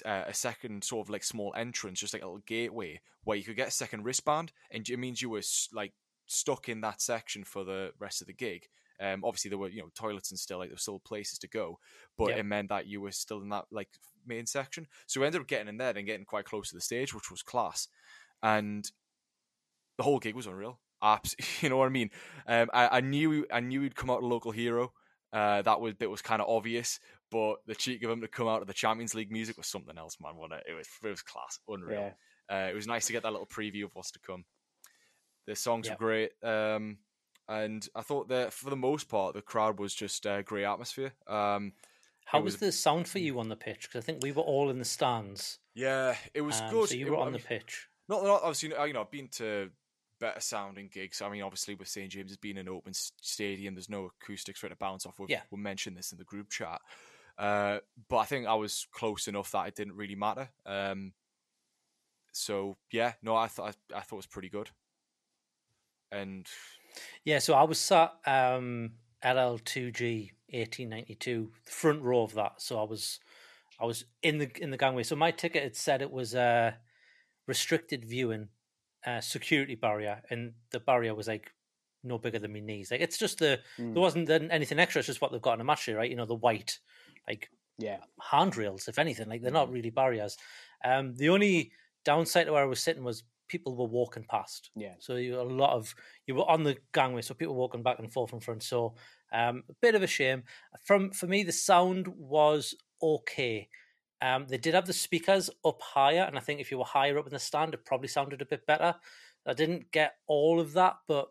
uh, 0.05 0.23
a 0.27 0.33
second 0.33 0.83
sort 0.83 1.05
of 1.05 1.09
like 1.09 1.23
small 1.23 1.53
entrance, 1.55 1.99
just 1.99 2.13
like 2.13 2.23
a 2.23 2.25
little 2.25 2.39
gateway 2.45 3.01
where 3.23 3.37
you 3.37 3.43
could 3.43 3.55
get 3.55 3.67
a 3.67 3.71
second 3.71 4.03
wristband, 4.03 4.51
and 4.71 4.87
it 4.89 4.97
means 4.97 5.21
you 5.21 5.29
were 5.29 5.41
like 5.73 5.93
stuck 6.27 6.69
in 6.69 6.81
that 6.81 7.01
section 7.01 7.43
for 7.43 7.63
the 7.63 7.91
rest 7.99 8.21
of 8.21 8.27
the 8.27 8.33
gig. 8.33 8.67
Um, 8.99 9.23
obviously 9.25 9.49
there 9.49 9.57
were 9.57 9.69
you 9.69 9.81
know 9.81 9.89
toilets 9.95 10.29
and 10.31 10.39
still 10.39 10.59
like 10.59 10.69
there 10.69 10.75
were 10.75 10.79
still 10.79 10.99
places 10.99 11.39
to 11.39 11.47
go, 11.47 11.79
but 12.17 12.27
Yep. 12.27 12.37
it 12.37 12.43
meant 12.43 12.69
that 12.69 12.87
you 12.87 13.01
were 13.01 13.11
still 13.11 13.41
in 13.41 13.49
that 13.49 13.65
like 13.71 13.89
main 14.25 14.45
section. 14.45 14.87
So 15.07 15.19
we 15.19 15.25
ended 15.25 15.41
up 15.41 15.47
getting 15.47 15.67
in 15.67 15.77
there 15.77 15.93
and 15.95 16.05
getting 16.05 16.25
quite 16.25 16.45
close 16.45 16.69
to 16.69 16.75
the 16.75 16.81
stage, 16.81 17.13
which 17.13 17.31
was 17.31 17.41
class, 17.41 17.87
and 18.43 18.89
the 19.97 20.03
whole 20.03 20.19
gig 20.19 20.35
was 20.35 20.47
unreal. 20.47 20.79
Abs- 21.03 21.35
you 21.61 21.69
know 21.69 21.77
what 21.77 21.85
I 21.87 21.89
mean? 21.89 22.09
Um, 22.47 22.69
I, 22.73 22.97
I 22.97 23.01
knew 23.01 23.45
I 23.51 23.59
knew 23.59 23.81
he'd 23.81 23.95
come 23.95 24.09
out 24.09 24.23
a 24.23 24.25
local 24.27 24.51
hero. 24.51 24.93
Uh, 25.33 25.61
that 25.61 25.79
was 25.79 25.93
bit 25.93 26.09
was 26.09 26.21
kind 26.21 26.41
of 26.41 26.49
obvious, 26.49 26.99
but 27.31 27.55
the 27.65 27.73
cheek 27.75 28.03
of 28.03 28.11
him 28.11 28.19
to 28.21 28.27
come 28.27 28.47
out 28.49 28.61
of 28.61 28.67
the 28.67 28.73
Champions 28.73 29.15
League 29.15 29.31
music 29.31 29.57
was 29.57 29.67
something 29.67 29.97
else, 29.97 30.17
man. 30.21 30.35
Wasn't 30.35 30.59
it? 30.59 30.65
It 30.69 30.73
was 30.73 30.87
it 31.03 31.07
was 31.07 31.21
class, 31.21 31.59
unreal. 31.67 32.11
Uh, 32.51 32.67
it 32.69 32.75
was 32.75 32.85
nice 32.87 33.05
to 33.07 33.13
get 33.13 33.23
that 33.23 33.31
little 33.31 33.47
preview 33.47 33.85
of 33.85 33.91
what's 33.95 34.11
to 34.11 34.19
come. 34.19 34.43
The 35.47 35.55
songs 35.55 35.87
Yeah. 35.87 35.93
were 35.93 35.97
great, 35.97 36.31
um, 36.43 36.97
and 37.47 37.87
I 37.95 38.01
thought 38.01 38.27
that 38.27 38.51
for 38.53 38.69
the 38.69 38.75
most 38.75 39.07
part, 39.07 39.33
the 39.33 39.41
crowd 39.41 39.79
was 39.79 39.95
just 39.95 40.25
a 40.25 40.43
great 40.43 40.65
atmosphere. 40.65 41.13
Um, 41.27 41.73
How 42.25 42.39
it 42.39 42.43
was, 42.43 42.57
the 42.57 42.71
sound 42.73 43.07
for 43.07 43.19
you 43.19 43.39
on 43.39 43.47
the 43.49 43.55
pitch? 43.55 43.87
Because 43.87 44.03
I 44.03 44.05
think 44.05 44.21
we 44.21 44.33
were 44.33 44.43
all 44.43 44.69
in 44.69 44.79
the 44.79 44.85
stands. 44.85 45.59
yeah, 45.73 46.15
it 46.33 46.41
was 46.41 46.59
um, 46.59 46.69
good. 46.71 46.89
So 46.89 46.95
you 46.95 47.07
were 47.09 47.15
wa- 47.17 47.23
on 47.23 47.29
I 47.29 47.37
the 47.37 47.43
pitch. 47.43 47.87
Not, 48.09 48.23
not 48.23 48.41
obviously, 48.43 48.69
you 48.69 48.93
know, 48.93 49.01
I've 49.01 49.11
been 49.11 49.29
to 49.29 49.69
better 50.19 50.39
sounding 50.39 50.89
gigs. 50.91 51.21
I 51.21 51.29
mean, 51.29 51.41
obviously, 51.41 51.75
with 51.75 51.87
St 51.87 52.09
James's 52.11 52.37
being 52.37 52.57
an 52.57 52.69
open 52.69 52.93
stadium, 52.93 53.73
there's 53.75 53.89
no 53.89 54.11
acoustics 54.21 54.59
for 54.59 54.67
it 54.67 54.71
to 54.71 54.75
bounce 54.75 55.05
off. 55.05 55.19
We've, 55.19 55.29
Yeah. 55.29 55.41
we 55.49 55.59
mentioned 55.59 55.97
this 55.97 56.11
in 56.11 56.17
the 56.17 56.23
group 56.23 56.49
chat. 56.49 56.81
Uh, 57.37 57.79
but 58.07 58.17
I 58.17 58.25
think 58.25 58.45
I 58.45 58.53
was 58.55 58.87
close 58.91 59.27
enough 59.27 59.51
that 59.51 59.67
it 59.67 59.75
didn't 59.75 59.95
really 59.95 60.15
matter. 60.15 60.49
Um, 60.65 61.13
so 62.31 62.77
yeah, 62.91 63.13
no, 63.21 63.35
I 63.35 63.47
thought 63.47 63.75
I, 63.93 64.01
thought 64.01 64.15
it 64.15 64.17
was 64.17 64.25
pretty 64.27 64.49
good. 64.49 64.69
And 66.11 66.47
Yeah, 67.23 67.39
so 67.39 67.53
I 67.53 67.63
was 67.63 67.79
sat 67.79 68.13
um, 68.25 68.91
LL2G 69.23 70.31
1892, 70.49 71.51
front 71.65 72.01
row 72.01 72.23
of 72.23 72.33
that. 72.35 72.61
So 72.61 72.79
I 72.79 72.83
was, 72.83 73.19
I 73.79 73.85
was 73.85 74.05
in 74.21 74.37
the 74.37 74.51
in 74.61 74.71
the 74.71 74.77
gangway. 74.77 75.03
So 75.03 75.15
my 75.15 75.31
ticket 75.31 75.63
had 75.63 75.75
said 75.75 76.01
it 76.01 76.11
was 76.11 76.35
a 76.35 76.77
restricted 77.53 78.01
viewing, 78.05 78.49
uh, 79.05 79.21
security 79.21 79.75
barrier, 79.75 80.15
and 80.31 80.53
the 80.73 80.79
barrier 80.79 81.13
was 81.15 81.27
like 81.27 81.51
no 82.03 82.17
bigger 82.17 82.39
than 82.39 82.53
my 82.53 82.59
knees. 82.69 82.91
Like 82.91 83.01
it's 83.01 83.17
just 83.25 83.37
the 83.39 83.51
Mm. 83.77 83.93
there 83.93 84.01
wasn't 84.07 84.29
anything 84.29 84.79
extra. 84.79 84.99
It's 84.99 85.07
just 85.13 85.21
what 85.21 85.31
they've 85.31 85.47
got 85.49 85.55
in 85.57 85.61
a 85.61 85.69
match 85.71 85.85
day, 85.85 85.93
right? 85.93 86.09
You 86.09 86.17
know, 86.19 86.25
the 86.33 86.43
white 86.47 86.79
like 87.27 87.43
Yeah. 87.77 88.01
handrails, 88.31 88.87
if 88.87 88.97
anything. 88.99 89.27
Like 89.29 89.41
they're 89.41 89.59
not 89.61 89.69
Mm. 89.69 89.73
really 89.77 89.91
barriers. 90.01 90.37
Um, 90.83 91.05
the 91.21 91.29
only 91.35 91.55
downside 92.11 92.45
to 92.47 92.53
where 92.53 92.63
I 92.63 92.73
was 92.73 92.81
sitting 92.87 93.03
was 93.03 93.23
people 93.47 93.75
were 93.75 93.85
walking 93.99 94.25
past. 94.35 94.71
Yeah. 94.75 94.95
So 94.99 95.15
you 95.17 95.39
a 95.39 95.43
lot 95.63 95.73
of 95.79 95.93
you 96.25 96.35
were 96.35 96.49
on 96.49 96.63
the 96.63 96.77
gangway, 96.93 97.21
so 97.21 97.33
people 97.33 97.55
walking 97.55 97.83
back 97.83 97.99
and 97.99 98.11
forth 98.11 98.33
in 98.33 98.39
front. 98.39 98.63
So 98.63 98.95
um, 99.33 99.55
a 99.69 99.73
bit 99.85 99.95
of 99.95 100.03
a 100.03 100.07
shame. 100.07 100.43
From 100.87 101.11
for 101.19 101.27
me, 101.27 101.43
the 101.43 101.51
sound 101.69 102.07
was 102.07 102.63
okay. 103.01 103.69
Um, 104.21 104.45
they 104.47 104.57
did 104.57 104.73
have 104.73 104.85
the 104.85 104.93
speakers 104.93 105.49
up 105.65 105.81
higher, 105.81 106.23
and 106.23 106.37
I 106.37 106.41
think 106.41 106.59
if 106.59 106.71
you 106.71 106.77
were 106.77 106.85
higher 106.85 107.17
up 107.17 107.25
in 107.25 107.33
the 107.33 107.39
stand, 107.39 107.73
it 107.73 107.85
probably 107.85 108.07
sounded 108.07 108.41
a 108.41 108.45
bit 108.45 108.65
better. 108.67 108.95
I 109.47 109.53
didn't 109.53 109.91
get 109.91 110.15
all 110.27 110.59
of 110.59 110.73
that, 110.73 110.97
but 111.07 111.29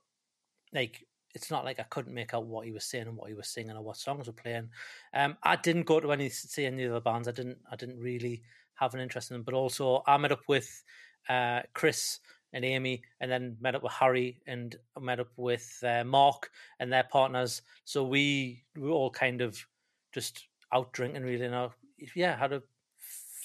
like 0.72 1.06
it's 1.34 1.50
not 1.50 1.64
like 1.64 1.78
I 1.78 1.84
couldn't 1.84 2.14
make 2.14 2.34
out 2.34 2.46
what 2.46 2.66
he 2.66 2.72
was 2.72 2.84
saying 2.84 3.06
and 3.06 3.16
what 3.16 3.28
he 3.28 3.34
was 3.34 3.48
singing 3.48 3.76
or 3.76 3.82
what 3.82 3.96
songs 3.96 4.26
were 4.26 4.32
playing. 4.32 4.68
Um, 5.14 5.36
I 5.42 5.56
didn't 5.56 5.86
go 5.86 6.00
to 6.00 6.12
any 6.12 6.28
see 6.28 6.66
any 6.66 6.84
of 6.84 6.92
the 6.92 7.00
bands. 7.00 7.28
I 7.28 7.32
didn't. 7.32 7.58
I 7.70 7.76
didn't 7.76 7.98
really 7.98 8.42
have 8.74 8.94
an 8.94 9.00
interest 9.00 9.30
in 9.30 9.36
them. 9.36 9.44
But 9.44 9.54
also, 9.54 10.02
I 10.06 10.16
met 10.16 10.32
up 10.32 10.42
with 10.48 10.82
uh, 11.28 11.60
Chris 11.74 12.18
and 12.52 12.64
Amy, 12.64 13.02
and 13.20 13.30
then 13.30 13.56
met 13.60 13.76
up 13.76 13.84
with 13.84 13.92
Harry 13.92 14.40
and 14.48 14.74
met 15.00 15.20
up 15.20 15.30
with 15.36 15.78
uh, 15.86 16.02
Mark 16.02 16.50
and 16.80 16.92
their 16.92 17.04
partners. 17.04 17.62
So 17.84 18.02
we 18.02 18.64
we 18.74 18.82
were 18.82 18.90
all 18.90 19.10
kind 19.10 19.40
of 19.40 19.64
just 20.12 20.48
out 20.72 20.92
drinking, 20.92 21.22
really. 21.22 21.48
Now, 21.48 21.72
yeah, 22.16 22.36
had 22.36 22.52
a 22.52 22.62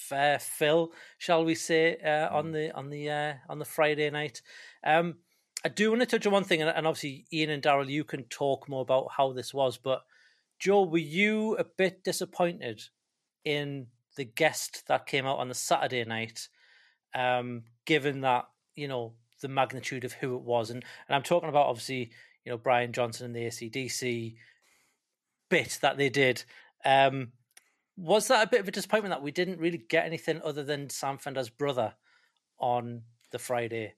fair 0.08 0.38
fill, 0.38 0.92
shall 1.18 1.44
we 1.44 1.54
say, 1.54 1.96
uh, 1.96 2.34
on 2.34 2.52
the 2.52 2.74
on 2.74 2.90
the 2.90 3.10
uh, 3.10 3.34
on 3.48 3.58
the 3.58 3.64
Friday 3.64 4.10
night. 4.10 4.42
Um, 4.84 5.16
I 5.64 5.68
do 5.68 5.90
want 5.90 6.00
to 6.00 6.06
touch 6.06 6.26
on 6.26 6.32
one 6.32 6.44
thing, 6.44 6.62
and, 6.62 6.70
and 6.70 6.86
obviously, 6.86 7.26
Iain 7.32 7.50
and 7.50 7.62
Daryl, 7.62 7.88
you 7.88 8.04
can 8.04 8.24
talk 8.24 8.68
more 8.68 8.82
about 8.82 9.08
how 9.16 9.32
this 9.32 9.52
was. 9.52 9.78
But 9.78 10.02
Joe, 10.58 10.84
were 10.84 10.98
you 10.98 11.56
a 11.56 11.64
bit 11.64 12.04
disappointed 12.04 12.82
in 13.44 13.88
the 14.16 14.24
guest 14.24 14.84
that 14.88 15.06
came 15.06 15.26
out 15.26 15.38
on 15.38 15.48
the 15.48 15.54
Saturday 15.54 16.04
night, 16.04 16.48
um, 17.14 17.64
given 17.84 18.20
that 18.22 18.46
you 18.74 18.88
know 18.88 19.14
the 19.42 19.48
magnitude 19.48 20.04
of 20.04 20.12
who 20.12 20.36
it 20.36 20.42
was, 20.42 20.70
and 20.70 20.84
and 21.08 21.16
I'm 21.16 21.22
talking 21.22 21.48
about 21.48 21.66
obviously 21.66 22.10
you 22.44 22.52
know 22.52 22.58
Brian 22.58 22.92
Johnson 22.92 23.26
and 23.26 23.34
the 23.34 23.46
ACDC 23.46 24.36
bit 25.48 25.78
that 25.82 25.96
they 25.96 26.08
did. 26.08 26.44
Um, 26.84 27.32
was 27.96 28.28
that 28.28 28.46
a 28.46 28.50
bit 28.50 28.60
of 28.60 28.68
a 28.68 28.72
disappointment 28.72 29.12
that 29.12 29.22
we 29.22 29.30
didn't 29.30 29.58
really 29.58 29.78
get 29.88 30.04
anything 30.04 30.40
other 30.44 30.62
than 30.62 30.90
Sam 30.90 31.18
Fender's 31.18 31.48
brother 31.48 31.94
on 32.58 33.02
the 33.30 33.38
Friday? 33.38 33.94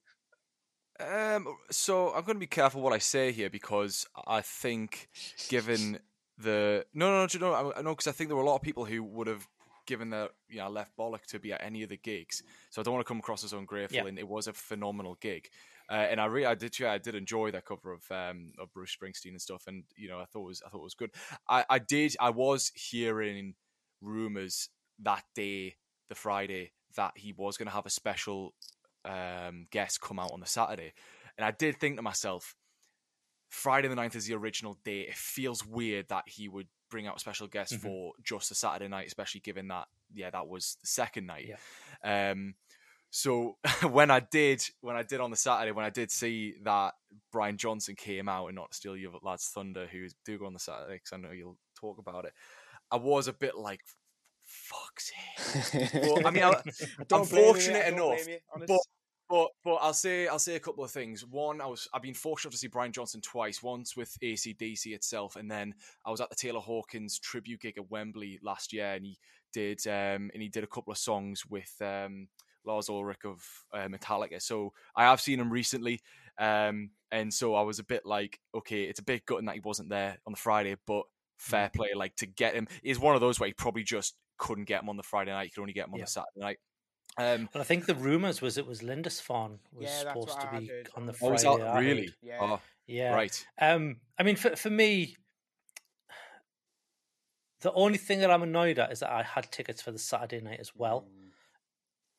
Um, 1.00 1.46
so 1.70 2.08
I'm 2.08 2.24
going 2.24 2.36
to 2.36 2.40
be 2.40 2.46
careful 2.46 2.80
what 2.80 2.92
I 2.92 2.98
say 2.98 3.30
here 3.32 3.50
because 3.50 4.06
I 4.26 4.40
think, 4.40 5.08
given 5.48 6.00
the 6.38 6.84
no, 6.94 7.10
no, 7.10 7.26
no, 7.38 7.38
no, 7.40 7.72
I 7.76 7.82
know 7.82 7.90
because 7.94 8.08
I 8.08 8.12
think 8.12 8.28
there 8.28 8.36
were 8.36 8.42
a 8.42 8.46
lot 8.46 8.56
of 8.56 8.62
people 8.62 8.84
who 8.84 9.02
would 9.04 9.26
have 9.28 9.46
given 9.86 10.10
their 10.10 10.28
you 10.48 10.58
know 10.58 10.68
left 10.68 10.96
bollock 10.96 11.24
to 11.26 11.38
be 11.38 11.52
at 11.52 11.62
any 11.62 11.82
of 11.82 11.88
the 11.88 11.96
gigs. 11.96 12.42
So 12.70 12.80
I 12.80 12.82
don't 12.82 12.94
want 12.94 13.06
to 13.06 13.08
come 13.08 13.18
across 13.20 13.44
as 13.44 13.52
ungrateful, 13.52 13.96
Yeah. 13.96 14.06
and 14.06 14.18
it 14.18 14.26
was 14.28 14.48
a 14.48 14.52
phenomenal 14.52 15.16
gig. 15.20 15.48
Uh, 15.90 15.94
and 15.94 16.20
I 16.20 16.26
really, 16.26 16.46
I 16.46 16.54
did, 16.54 16.78
yeah, 16.78 16.92
I 16.92 16.98
did 16.98 17.14
enjoy 17.14 17.50
that 17.52 17.64
cover 17.64 17.92
of 17.92 18.02
um, 18.10 18.52
of 18.58 18.72
Bruce 18.74 18.94
Springsteen 18.94 19.30
and 19.30 19.40
stuff, 19.40 19.64
and 19.68 19.84
you 19.96 20.08
know, 20.08 20.18
I 20.18 20.24
thought 20.24 20.42
it 20.42 20.48
was, 20.48 20.62
I 20.66 20.68
thought 20.68 20.80
it 20.80 20.84
was 20.84 20.94
good. 20.94 21.10
I, 21.48 21.64
I 21.70 21.78
did, 21.78 22.16
I 22.20 22.30
was 22.30 22.72
hearing 22.74 23.54
rumors 24.00 24.68
that 25.00 25.24
day, 25.34 25.76
the 26.08 26.14
Friday, 26.14 26.72
that 26.96 27.12
he 27.16 27.32
was 27.32 27.56
going 27.56 27.68
to 27.68 27.74
have 27.74 27.86
a 27.86 27.90
special 27.90 28.54
um, 29.04 29.66
guest 29.70 30.00
come 30.00 30.18
out 30.18 30.32
on 30.32 30.40
the 30.40 30.46
Saturday, 30.46 30.92
and 31.36 31.44
I 31.44 31.50
did 31.52 31.78
think 31.78 31.96
to 31.96 32.02
myself, 32.02 32.54
Friday 33.48 33.88
the 33.88 33.94
9th 33.94 34.16
is 34.16 34.26
the 34.26 34.34
original 34.34 34.78
day. 34.84 35.02
It 35.02 35.14
feels 35.14 35.64
weird 35.64 36.08
that 36.08 36.24
he 36.26 36.48
would 36.48 36.66
bring 36.90 37.06
out 37.06 37.16
a 37.16 37.20
special 37.20 37.46
guest 37.46 37.74
Mhm. 37.74 37.80
for 37.80 38.12
just 38.22 38.50
a 38.50 38.54
Saturday 38.54 38.88
night, 38.88 39.06
especially 39.06 39.40
given 39.40 39.68
that, 39.68 39.88
yeah, 40.12 40.30
that 40.30 40.48
was 40.48 40.76
the 40.80 40.86
second 40.86 41.26
night. 41.26 41.46
Yeah. 41.48 42.30
Um, 42.32 42.56
so 43.10 43.56
when 43.90 44.10
I 44.10 44.20
did, 44.20 44.62
when 44.80 44.96
I 44.96 45.02
did 45.02 45.20
on 45.20 45.30
the 45.30 45.36
Saturday, 45.36 45.72
when 45.72 45.84
I 45.86 45.90
did 45.90 46.10
see 46.10 46.56
that 46.64 46.94
Brian 47.32 47.56
Johnson 47.56 47.94
came 47.94 48.28
out 48.28 48.46
and 48.48 48.56
not 48.56 48.74
steal 48.74 48.96
your 48.96 49.18
lads' 49.22 49.48
thunder, 49.48 49.86
who 49.86 50.08
do 50.24 50.38
go 50.38 50.46
on 50.46 50.52
the 50.52 50.58
Saturday, 50.58 50.94
because 50.96 51.12
I 51.12 51.16
know 51.16 51.30
you'll 51.30 51.58
talk 51.78 51.98
about 51.98 52.26
it, 52.26 52.34
I 52.90 52.96
was 52.96 53.28
a 53.28 53.32
bit 53.32 53.56
like, 53.56 53.80
fuck's 54.42 55.12
sake. 55.72 55.90
Well, 55.94 56.26
I 56.26 56.30
mean, 56.30 56.44
I, 56.44 56.54
Don't 57.08 57.22
I'm 57.22 57.28
blame 57.28 57.42
me, 57.44 57.52
fortunate 57.52 57.86
enough, 57.86 58.26
you, 58.26 58.38
but 58.66 58.80
but 59.28 59.48
but 59.62 59.74
I'll 59.76 59.92
say 59.92 60.26
I'll 60.26 60.38
say 60.38 60.56
a 60.56 60.60
couple 60.60 60.82
of 60.82 60.90
things. 60.90 61.24
One, 61.26 61.60
I 61.60 61.66
was 61.66 61.86
I've 61.92 62.02
been 62.02 62.14
fortunate 62.14 62.52
to 62.52 62.56
see 62.56 62.66
Brian 62.68 62.92
Johnson 62.92 63.20
twice. 63.20 63.62
Once 63.62 63.96
with 63.96 64.16
ACDC 64.22 64.86
itself, 64.86 65.36
and 65.36 65.50
then 65.50 65.74
I 66.04 66.10
was 66.10 66.20
at 66.20 66.30
the 66.30 66.36
Taylor 66.36 66.60
Hawkins 66.60 67.18
tribute 67.18 67.60
gig 67.60 67.76
at 67.76 67.90
Wembley 67.90 68.38
last 68.42 68.72
year, 68.72 68.94
and 68.94 69.04
he 69.04 69.18
did 69.52 69.86
um 69.86 70.30
and 70.32 70.42
he 70.42 70.48
did 70.48 70.64
a 70.64 70.68
couple 70.68 70.90
of 70.92 70.98
songs 70.98 71.44
with 71.46 71.74
um 71.80 72.28
Lars 72.64 72.88
Ulrich 72.88 73.24
of 73.24 73.42
uh, 73.72 73.88
Metallica. 73.88 74.40
So 74.40 74.72
I 74.96 75.04
have 75.04 75.20
seen 75.20 75.40
him 75.40 75.52
recently, 75.52 76.00
um 76.38 76.90
and 77.10 77.32
so 77.32 77.54
I 77.54 77.62
was 77.62 77.78
a 77.78 77.84
bit 77.84 78.04
like, 78.04 78.38
okay, 78.54 78.84
it's 78.84 79.00
a 79.00 79.04
bit 79.04 79.26
gutting 79.26 79.46
that 79.46 79.54
he 79.54 79.60
wasn't 79.60 79.88
there 79.90 80.18
on 80.26 80.32
the 80.32 80.38
Friday, 80.38 80.76
but 80.86 81.04
fair 81.38 81.70
play, 81.70 81.94
like 81.94 82.14
to 82.16 82.26
get 82.26 82.54
him 82.54 82.68
is 82.82 82.98
one 82.98 83.14
of 83.14 83.20
those 83.20 83.40
where 83.40 83.46
he 83.46 83.54
probably 83.54 83.82
just 83.84 84.16
couldn't 84.36 84.64
get 84.66 84.82
him 84.82 84.88
on 84.88 84.96
the 84.96 85.02
Friday 85.02 85.30
night. 85.30 85.44
You 85.44 85.50
could 85.52 85.60
only 85.62 85.72
get 85.72 85.86
him 85.86 85.94
on 85.94 85.98
Yeah. 86.00 86.04
the 86.04 86.10
Saturday 86.10 86.40
night. 86.40 86.58
Um, 87.16 87.48
But 87.52 87.60
I 87.60 87.64
think 87.64 87.86
the 87.86 87.94
rumors 87.96 88.40
was 88.42 88.58
it 88.58 88.66
was 88.66 88.82
Lindisfarne 88.82 89.58
was 89.72 89.88
Yeah, 89.88 89.98
supposed 90.00 90.40
to 90.40 90.46
be 90.50 90.70
on 90.94 91.06
the 91.06 91.12
on 91.12 91.16
oh, 91.22 91.36
Friday. 91.38 91.62
that 91.64 91.78
really? 91.80 92.14
Yeah. 92.22 92.38
Oh, 92.40 92.60
Yeah. 92.86 93.14
right. 93.14 93.46
Um, 93.60 94.00
I 94.18 94.22
mean, 94.22 94.36
for 94.36 94.54
for 94.54 94.70
me, 94.70 95.16
the 97.60 97.72
only 97.72 97.98
thing 97.98 98.20
that 98.20 98.30
I'm 98.30 98.42
annoyed 98.42 98.78
at 98.78 98.92
is 98.92 99.00
that 99.00 99.10
I 99.10 99.22
had 99.22 99.50
tickets 99.50 99.82
for 99.82 99.90
the 99.90 99.98
Saturday 99.98 100.40
night 100.40 100.60
as 100.60 100.74
well, 100.76 101.02
Mm. 101.02 101.32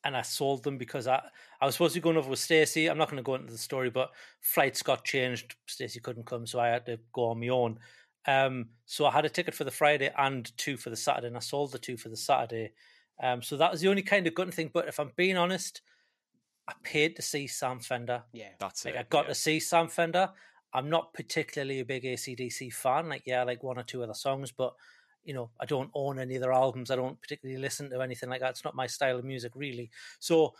and 0.04 0.16
I 0.16 0.22
sold 0.22 0.64
them 0.64 0.76
because 0.76 1.06
I 1.06 1.30
I 1.60 1.66
was 1.66 1.74
supposed 1.76 1.94
to 1.94 2.00
be 2.00 2.04
going 2.04 2.16
over 2.18 2.28
with 2.28 2.38
Stacey. 2.38 2.86
I'm 2.88 2.98
not 2.98 3.08
going 3.08 3.16
to 3.16 3.22
go 3.22 3.34
into 3.36 3.52
the 3.52 3.58
story, 3.58 3.90
but 3.90 4.14
flights 4.40 4.82
got 4.82 5.04
changed. 5.04 5.56
Stacey 5.66 6.00
couldn't 6.00 6.24
come, 6.26 6.46
so 6.46 6.60
I 6.60 6.68
had 6.68 6.84
to 6.86 6.98
go 7.12 7.26
on 7.30 7.40
my 7.40 7.48
own. 7.48 7.78
Um, 8.26 8.70
so 8.86 9.06
I 9.06 9.12
had 9.12 9.24
a 9.24 9.30
ticket 9.30 9.54
for 9.54 9.64
the 9.64 9.70
Friday 9.70 10.10
and 10.16 10.56
two 10.56 10.76
for 10.76 10.90
the 10.90 10.96
Saturday, 10.96 11.28
and 11.28 11.36
I 11.36 11.40
sold 11.40 11.72
the 11.72 11.78
two 11.78 11.96
for 11.96 12.08
the 12.08 12.16
Saturday. 12.16 12.72
Um, 13.22 13.42
so 13.42 13.56
that 13.56 13.70
was 13.70 13.80
the 13.80 13.88
only 13.88 14.02
kind 14.02 14.26
of 14.26 14.34
good 14.34 14.52
thing. 14.52 14.70
But 14.72 14.88
if 14.88 14.98
I'm 14.98 15.12
being 15.16 15.36
honest, 15.36 15.82
I 16.68 16.74
paid 16.82 17.16
to 17.16 17.22
see 17.22 17.46
Sam 17.46 17.80
Fender. 17.80 18.22
Yeah. 18.32 18.50
That's 18.58 18.84
Like 18.84 18.94
it. 18.94 19.00
I 19.00 19.02
got 19.04 19.24
yeah. 19.24 19.30
to 19.30 19.34
see 19.34 19.60
Sam 19.60 19.88
Fender. 19.88 20.30
I'm 20.72 20.88
not 20.88 21.12
particularly 21.12 21.80
a 21.80 21.84
big 21.84 22.04
ACDC 22.04 22.72
fan. 22.72 23.08
Like, 23.08 23.22
yeah, 23.26 23.40
I 23.40 23.44
like 23.44 23.62
one 23.62 23.78
or 23.78 23.82
two 23.82 24.02
other 24.02 24.14
songs, 24.14 24.52
but 24.52 24.74
you 25.24 25.34
know, 25.34 25.50
I 25.60 25.66
don't 25.66 25.90
own 25.94 26.18
any 26.18 26.36
of 26.36 26.42
their 26.42 26.52
albums. 26.52 26.90
I 26.90 26.96
don't 26.96 27.20
particularly 27.20 27.60
listen 27.60 27.90
to 27.90 28.00
anything 28.00 28.30
like 28.30 28.40
that. 28.40 28.50
It's 28.50 28.64
not 28.64 28.74
my 28.74 28.86
style 28.86 29.18
of 29.18 29.24
music, 29.24 29.52
really. 29.54 29.90
So, 30.18 30.54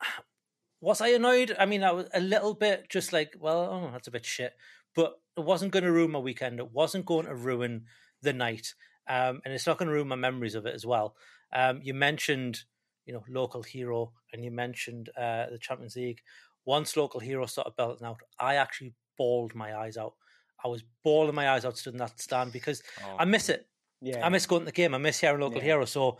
was 0.80 1.00
I 1.00 1.08
annoyed? 1.08 1.54
I 1.58 1.66
mean, 1.66 1.82
I 1.82 1.92
was 1.92 2.06
a 2.12 2.20
little 2.20 2.54
bit 2.54 2.88
just 2.88 3.12
like, 3.12 3.34
well, 3.38 3.60
oh, 3.70 3.90
that's 3.92 4.08
a 4.08 4.10
bit 4.10 4.26
shit. 4.26 4.54
But 4.94 5.19
it 5.36 5.44
wasn't 5.44 5.72
going 5.72 5.84
to 5.84 5.92
ruin 5.92 6.10
my 6.10 6.18
weekend. 6.18 6.58
It 6.58 6.72
wasn't 6.72 7.06
going 7.06 7.26
to 7.26 7.34
ruin 7.34 7.84
the 8.22 8.32
night, 8.32 8.74
um, 9.08 9.40
and 9.44 9.54
it's 9.54 9.66
not 9.66 9.78
going 9.78 9.88
to 9.88 9.94
ruin 9.94 10.08
my 10.08 10.16
memories 10.16 10.54
of 10.54 10.66
it 10.66 10.74
as 10.74 10.84
well. 10.84 11.14
Um, 11.52 11.80
you 11.82 11.94
mentioned, 11.94 12.60
you 13.06 13.12
know, 13.14 13.24
local 13.28 13.62
hero, 13.62 14.12
and 14.32 14.44
you 14.44 14.50
mentioned 14.50 15.08
uh, 15.16 15.46
the 15.50 15.58
Champions 15.58 15.96
League. 15.96 16.20
Once 16.66 16.96
local 16.96 17.20
hero 17.20 17.46
started 17.46 17.74
belting 17.76 18.06
out, 18.06 18.20
I 18.38 18.56
actually 18.56 18.92
bawled 19.16 19.54
my 19.54 19.74
eyes 19.76 19.96
out. 19.96 20.14
I 20.62 20.68
was 20.68 20.84
bawling 21.02 21.34
my 21.34 21.48
eyes 21.50 21.64
out 21.64 21.78
stood 21.78 21.94
in 21.94 21.98
that 21.98 22.20
stand 22.20 22.52
because 22.52 22.82
Oh. 23.02 23.16
I 23.18 23.24
miss 23.24 23.48
it. 23.48 23.66
Yeah. 24.02 24.24
I 24.24 24.28
miss 24.28 24.44
going 24.46 24.60
to 24.62 24.66
the 24.66 24.72
game. 24.72 24.94
I 24.94 24.98
miss 24.98 25.18
hearing 25.20 25.40
local 25.40 25.58
Yeah. 25.58 25.64
hero. 25.64 25.84
So 25.86 26.18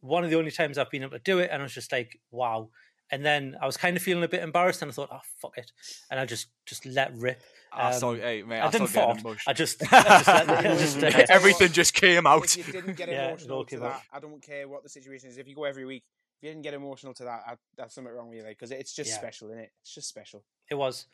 one 0.00 0.24
of 0.24 0.30
the 0.30 0.36
only 0.36 0.50
times 0.50 0.76
I've 0.78 0.90
been 0.90 1.02
able 1.02 1.12
to 1.16 1.24
do 1.24 1.38
it, 1.38 1.48
and 1.50 1.62
I 1.62 1.64
was 1.64 1.72
just 1.74 1.90
like, 1.90 2.20
wow. 2.30 2.70
And 3.10 3.24
then 3.24 3.56
I 3.60 3.66
was 3.66 3.76
kind 3.76 3.96
of 3.96 4.02
feeling 4.02 4.24
a 4.24 4.28
bit 4.28 4.42
embarrassed, 4.42 4.82
and 4.82 4.90
I 4.90 4.94
thought, 4.94 5.08
oh 5.12 5.20
fuck 5.40 5.56
it, 5.58 5.72
and 6.10 6.20
I 6.20 6.26
just 6.26 6.48
just 6.66 6.84
let 6.86 7.14
rip. 7.16 7.42
I 7.74 7.92
saw, 7.92 8.10
Um, 8.10 8.18
hey, 8.20 8.42
mate, 8.42 8.60
I 8.60 8.66
I, 8.66 8.70
didn't 8.70 8.88
started 8.88 9.22
getting 9.22 9.22
fart. 9.22 9.24
emotional. 9.24 9.50
I 9.50 9.52
just, 9.54 9.82
I 9.92 10.02
just, 10.02 10.28
I 10.28 10.62
just 10.62 11.02
uh, 11.02 11.26
Everything 11.30 11.72
just 11.72 11.94
came 11.94 12.26
out. 12.26 12.44
If 12.56 12.66
you 12.66 12.72
didn't 12.72 12.96
get 12.96 13.08
emotional 13.08 13.58
okay, 13.60 13.76
to 13.76 13.82
but- 13.82 13.88
that, 13.90 14.02
I 14.12 14.20
don't 14.20 14.42
care 14.42 14.68
what 14.68 14.82
the 14.82 14.88
situation 14.88 15.28
is. 15.30 15.38
If 15.38 15.48
you 15.48 15.54
go 15.54 15.64
every 15.64 15.84
week, 15.84 16.02
if 16.38 16.44
you 16.46 16.50
didn't 16.50 16.62
get 16.62 16.74
emotional 16.74 17.14
to 17.14 17.24
that, 17.24 17.42
I, 17.46 17.54
that's 17.76 17.94
something 17.94 18.12
wrong 18.12 18.28
with 18.28 18.38
you, 18.38 18.44
like, 18.44 18.58
because 18.58 18.70
it's 18.72 18.92
just 18.94 19.10
Yeah. 19.10 19.16
special, 19.18 19.48
isn't 19.48 19.60
it? 19.60 19.70
It's 19.82 19.94
just 19.94 20.08
special. 20.08 20.44
It 20.70 20.74
was. 20.74 21.06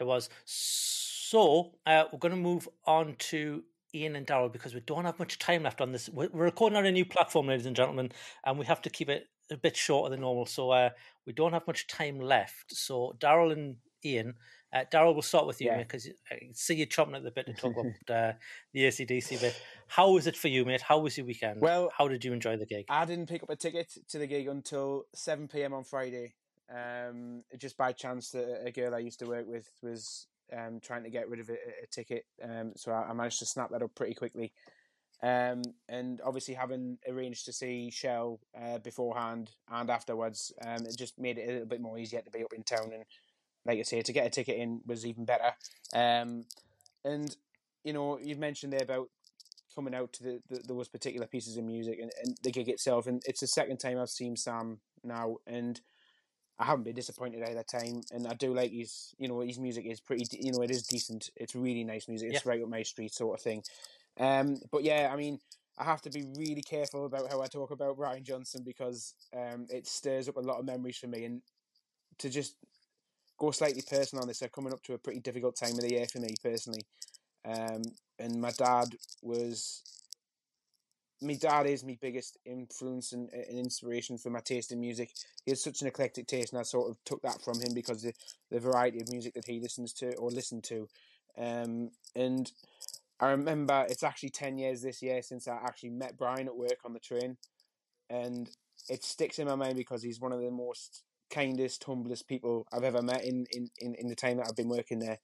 It 0.00 0.04
was. 0.04 0.28
So 0.46 1.72
uh, 1.86 2.04
we're 2.12 2.18
going 2.18 2.32
to 2.34 2.38
move 2.40 2.68
on 2.86 3.14
to 3.18 3.62
Iain 3.94 4.16
and 4.16 4.26
Daryl 4.26 4.52
because 4.52 4.74
we 4.74 4.80
don't 4.80 5.04
have 5.04 5.18
much 5.18 5.38
time 5.38 5.62
left 5.62 5.80
on 5.80 5.92
this. 5.92 6.08
We're 6.08 6.28
we're 6.32 6.44
recording 6.44 6.76
on 6.78 6.86
a 6.86 6.92
new 6.92 7.04
platform, 7.04 7.46
ladies 7.46 7.66
and 7.66 7.76
gentlemen, 7.76 8.10
and 8.44 8.58
we 8.58 8.64
have 8.66 8.82
to 8.82 8.90
keep 8.90 9.08
it 9.08 9.26
a 9.50 9.56
bit 9.56 9.76
shorter 9.76 10.10
than 10.10 10.20
normal. 10.20 10.46
So 10.46 10.70
uh, 10.70 10.90
we 11.26 11.32
don't 11.32 11.52
have 11.52 11.66
much 11.66 11.86
time 11.86 12.18
left. 12.20 12.74
So 12.74 13.14
Daryl 13.18 13.52
and 13.52 13.76
Iain, 14.04 14.34
uh, 14.72 14.84
Daryl, 14.90 15.12
we'll 15.12 15.22
start 15.22 15.46
with 15.46 15.60
you, 15.60 15.68
Yeah. 15.68 15.76
mate, 15.78 15.88
because 15.88 16.08
I 16.30 16.36
can 16.36 16.54
see 16.54 16.74
you 16.74 16.86
chomping 16.86 17.16
at 17.16 17.22
the 17.22 17.30
bit 17.30 17.46
to 17.46 17.52
talk 17.52 17.76
about 17.76 17.92
uh, 18.08 18.32
the 18.72 18.84
ACDC 18.84 19.40
bit. 19.40 19.60
How 19.88 20.10
was 20.10 20.26
it 20.26 20.36
for 20.36 20.48
you, 20.48 20.64
mate? 20.64 20.80
How 20.80 20.98
was 20.98 21.16
your 21.16 21.26
weekend? 21.26 21.60
Well, 21.60 21.92
how 21.96 22.08
did 22.08 22.24
you 22.24 22.32
enjoy 22.32 22.56
the 22.56 22.66
gig? 22.66 22.86
I 22.88 23.04
didn't 23.04 23.28
pick 23.28 23.42
up 23.42 23.50
a 23.50 23.56
ticket 23.56 23.92
to 24.08 24.18
the 24.18 24.26
gig 24.26 24.48
until 24.48 25.04
7 25.14 25.48
p.m. 25.48 25.74
on 25.74 25.84
Friday. 25.84 26.34
Um, 26.74 27.44
just 27.58 27.76
by 27.76 27.92
chance, 27.92 28.30
that 28.30 28.62
a 28.64 28.70
girl 28.70 28.94
I 28.94 29.00
used 29.00 29.18
to 29.18 29.26
work 29.26 29.46
with 29.46 29.68
was 29.82 30.26
um, 30.56 30.80
trying 30.80 31.02
to 31.04 31.10
get 31.10 31.28
rid 31.28 31.40
of 31.40 31.50
a, 31.50 31.54
a 31.54 31.86
ticket, 31.90 32.24
um, 32.42 32.72
so 32.76 32.92
I, 32.92 33.10
I 33.10 33.12
managed 33.12 33.40
to 33.40 33.46
snap 33.46 33.70
that 33.70 33.82
up 33.82 33.94
pretty 33.94 34.14
quickly. 34.14 34.52
Um, 35.22 35.62
and 35.88 36.20
obviously, 36.24 36.54
having 36.54 36.98
arranged 37.08 37.44
to 37.44 37.52
see 37.52 37.90
Shell 37.90 38.40
uh, 38.60 38.78
beforehand 38.78 39.50
and 39.70 39.88
afterwards, 39.88 40.52
um, 40.66 40.84
it 40.84 40.96
just 40.98 41.18
made 41.18 41.38
it 41.38 41.48
a 41.48 41.52
little 41.52 41.66
bit 41.66 41.80
more 41.80 41.96
easier 41.96 42.22
to 42.22 42.30
be 42.30 42.42
up 42.42 42.52
in 42.52 42.64
town. 42.64 42.90
And 42.92 43.04
like 43.64 43.78
I 43.78 43.82
say, 43.82 44.02
to 44.02 44.12
get 44.12 44.26
a 44.26 44.30
ticket 44.30 44.58
in 44.58 44.80
was 44.86 45.06
even 45.06 45.24
better. 45.24 45.52
Um, 45.94 46.44
and 47.04 47.34
you 47.84 47.92
know, 47.92 48.18
you've 48.22 48.38
mentioned 48.38 48.72
there 48.72 48.82
about 48.82 49.08
coming 49.74 49.94
out 49.94 50.12
to 50.12 50.22
the, 50.22 50.42
the 50.48 50.62
those 50.66 50.88
particular 50.88 51.26
pieces 51.26 51.56
of 51.56 51.64
music 51.64 51.98
and, 52.00 52.10
and 52.22 52.36
the 52.42 52.52
gig 52.52 52.68
itself. 52.68 53.06
And 53.06 53.22
it's 53.26 53.40
the 53.40 53.46
second 53.46 53.78
time 53.78 53.98
I've 53.98 54.10
seen 54.10 54.36
Sam 54.36 54.80
now, 55.02 55.36
and 55.46 55.80
I 56.58 56.64
haven't 56.64 56.84
been 56.84 56.94
disappointed 56.94 57.42
either 57.42 57.64
time. 57.64 58.02
And 58.12 58.26
I 58.26 58.34
do 58.34 58.54
like 58.54 58.70
his, 58.70 59.14
you 59.18 59.28
know, 59.28 59.40
his 59.40 59.58
music 59.58 59.86
is 59.86 60.00
pretty, 60.00 60.26
you 60.38 60.52
know, 60.52 60.62
it 60.62 60.70
is 60.70 60.82
decent. 60.82 61.30
It's 61.36 61.54
really 61.54 61.84
nice 61.84 62.08
music. 62.08 62.30
It's 62.32 62.44
Yeah. 62.44 62.50
right 62.52 62.62
up 62.62 62.68
my 62.68 62.82
street, 62.82 63.12
sort 63.12 63.38
of 63.38 63.42
thing. 63.42 63.62
Um, 64.18 64.58
but 64.70 64.84
yeah, 64.84 65.10
I 65.12 65.16
mean, 65.16 65.40
I 65.78 65.84
have 65.84 66.02
to 66.02 66.10
be 66.10 66.24
really 66.36 66.62
careful 66.62 67.06
about 67.06 67.30
how 67.30 67.40
I 67.40 67.46
talk 67.46 67.70
about 67.70 67.96
Brian 67.96 68.22
Johnson 68.22 68.62
because 68.64 69.14
um, 69.34 69.66
it 69.70 69.86
stirs 69.86 70.28
up 70.28 70.36
a 70.36 70.40
lot 70.40 70.58
of 70.58 70.66
memories 70.66 70.98
for 70.98 71.08
me. 71.08 71.24
And 71.24 71.42
to 72.18 72.28
just 72.28 72.56
go 73.42 73.50
slightly 73.50 73.82
personal 73.82 74.22
on 74.22 74.28
this, 74.28 74.38
they're 74.38 74.48
coming 74.48 74.72
up 74.72 74.82
to 74.84 74.94
a 74.94 74.98
pretty 74.98 75.18
difficult 75.18 75.56
time 75.56 75.72
of 75.72 75.80
the 75.80 75.90
year 75.90 76.06
for 76.06 76.20
me 76.20 76.34
personally. 76.42 76.82
Um, 77.44 77.82
and 78.18 78.40
my 78.40 78.52
dad 78.52 78.94
was 79.20 79.82
my 81.20 81.34
dad 81.34 81.66
is 81.66 81.84
my 81.84 81.96
biggest 82.00 82.36
influence 82.44 83.12
and, 83.12 83.28
and 83.32 83.58
inspiration 83.58 84.18
for 84.18 84.30
my 84.30 84.40
taste 84.40 84.72
in 84.72 84.80
music. 84.80 85.10
He 85.44 85.52
has 85.52 85.62
such 85.62 85.80
an 85.80 85.88
eclectic 85.88 86.26
taste, 86.26 86.52
and 86.52 86.60
I 86.60 86.62
sort 86.62 86.90
of 86.90 86.96
took 87.04 87.22
that 87.22 87.42
from 87.42 87.60
him 87.60 87.74
because 87.74 88.02
the 88.02 88.12
the 88.50 88.60
variety 88.60 89.00
of 89.00 89.10
music 89.10 89.34
that 89.34 89.46
he 89.46 89.60
listens 89.60 89.92
to 89.94 90.14
or 90.16 90.30
listened 90.30 90.64
to. 90.64 90.88
Um, 91.36 91.90
and 92.14 92.50
I 93.18 93.30
remember 93.30 93.86
it's 93.88 94.04
actually 94.04 94.30
ten 94.30 94.56
years 94.56 94.82
this 94.82 95.02
year 95.02 95.20
since 95.20 95.48
I 95.48 95.56
actually 95.56 95.90
met 95.90 96.16
Brian 96.16 96.46
at 96.46 96.56
work 96.56 96.78
on 96.84 96.92
the 96.92 97.00
train, 97.00 97.36
and 98.08 98.48
it 98.88 99.04
sticks 99.04 99.40
in 99.40 99.48
my 99.48 99.56
mind 99.56 99.76
because 99.76 100.02
he's 100.02 100.20
one 100.20 100.32
of 100.32 100.40
the 100.40 100.50
most 100.50 101.02
kindest, 101.32 101.82
humblest 101.84 102.28
people 102.28 102.66
I've 102.72 102.84
ever 102.84 103.02
met 103.02 103.24
in, 103.24 103.46
in, 103.50 103.68
in, 103.80 104.08
the 104.08 104.14
time 104.14 104.36
that 104.36 104.46
I've 104.46 104.56
been 104.56 104.68
working 104.68 105.00
there. 105.00 105.18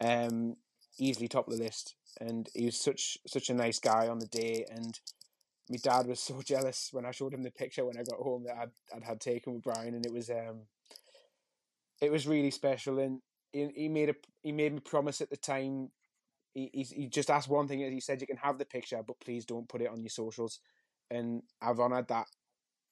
Um, 0.00 0.56
easily 0.98 1.28
top 1.28 1.48
of 1.48 1.56
the 1.56 1.62
list, 1.62 1.94
and 2.20 2.48
he 2.54 2.66
was 2.66 2.78
such 2.78 3.18
such 3.26 3.50
a 3.50 3.54
nice 3.54 3.80
guy 3.80 4.08
on 4.08 4.18
the 4.18 4.26
day, 4.26 4.64
and 4.70 4.98
my 5.68 5.78
dad 5.82 6.06
was 6.06 6.20
so 6.28 6.40
jealous 6.42 6.90
when 6.92 7.04
I 7.04 7.10
showed 7.10 7.34
him 7.34 7.42
the 7.42 7.50
picture 7.50 7.84
when 7.84 7.98
I 7.98 8.02
got 8.02 8.20
home 8.20 8.44
that 8.44 8.56
I'd, 8.56 8.70
I'd 8.94 9.04
had 9.04 9.20
taken 9.20 9.54
with 9.54 9.62
Brian, 9.62 9.94
and 9.94 10.06
it 10.06 10.12
was 10.12 10.30
um, 10.30 10.66
it 12.00 12.12
was 12.12 12.26
really 12.26 12.50
special. 12.50 12.98
And 12.98 13.20
he, 13.52 13.68
he 13.74 13.88
made 13.88 14.10
a 14.10 14.14
he 14.42 14.52
made 14.52 14.72
me 14.72 14.80
promise 14.80 15.20
at 15.20 15.30
the 15.30 15.36
time. 15.36 15.90
He, 16.54 16.70
he 16.72 16.82
he 16.82 17.08
just 17.08 17.30
asked 17.30 17.48
one 17.48 17.68
thing. 17.68 17.80
He 17.80 18.00
said, 18.00 18.20
"You 18.20 18.26
can 18.26 18.36
have 18.36 18.58
the 18.58 18.64
picture, 18.64 19.02
but 19.06 19.20
please 19.20 19.44
don't 19.44 19.68
put 19.68 19.82
it 19.82 19.90
on 19.90 20.02
your 20.02 20.10
socials." 20.10 20.60
And 21.10 21.42
I've 21.62 21.80
honoured 21.80 22.08
that 22.08 22.26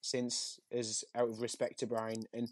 since, 0.01 0.59
as 0.73 1.05
out 1.15 1.29
of 1.29 1.41
respect 1.41 1.79
to 1.81 1.87
Brian. 1.87 2.25
And 2.33 2.49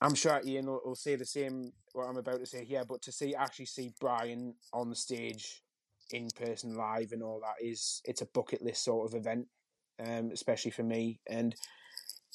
I'm 0.00 0.14
sure 0.14 0.32
Iain 0.32 0.66
will, 0.66 0.80
will 0.84 0.94
say 0.94 1.16
the 1.16 1.24
same 1.24 1.72
what 1.92 2.06
I'm 2.06 2.16
about 2.16 2.40
to 2.40 2.46
say 2.46 2.64
here. 2.64 2.84
But 2.88 3.02
to 3.02 3.12
see 3.12 3.34
actually 3.34 3.66
see 3.66 3.92
Brian 4.00 4.54
on 4.72 4.90
the 4.90 4.96
stage 4.96 5.62
in 6.12 6.28
person 6.36 6.74
live 6.74 7.12
and 7.12 7.22
all 7.22 7.40
that 7.40 7.64
is 7.64 8.02
it's 8.04 8.22
a 8.22 8.26
bucket 8.26 8.62
list 8.62 8.84
sort 8.84 9.08
of 9.08 9.18
event, 9.18 9.46
um, 10.04 10.30
especially 10.32 10.70
for 10.70 10.82
me. 10.82 11.20
And 11.28 11.54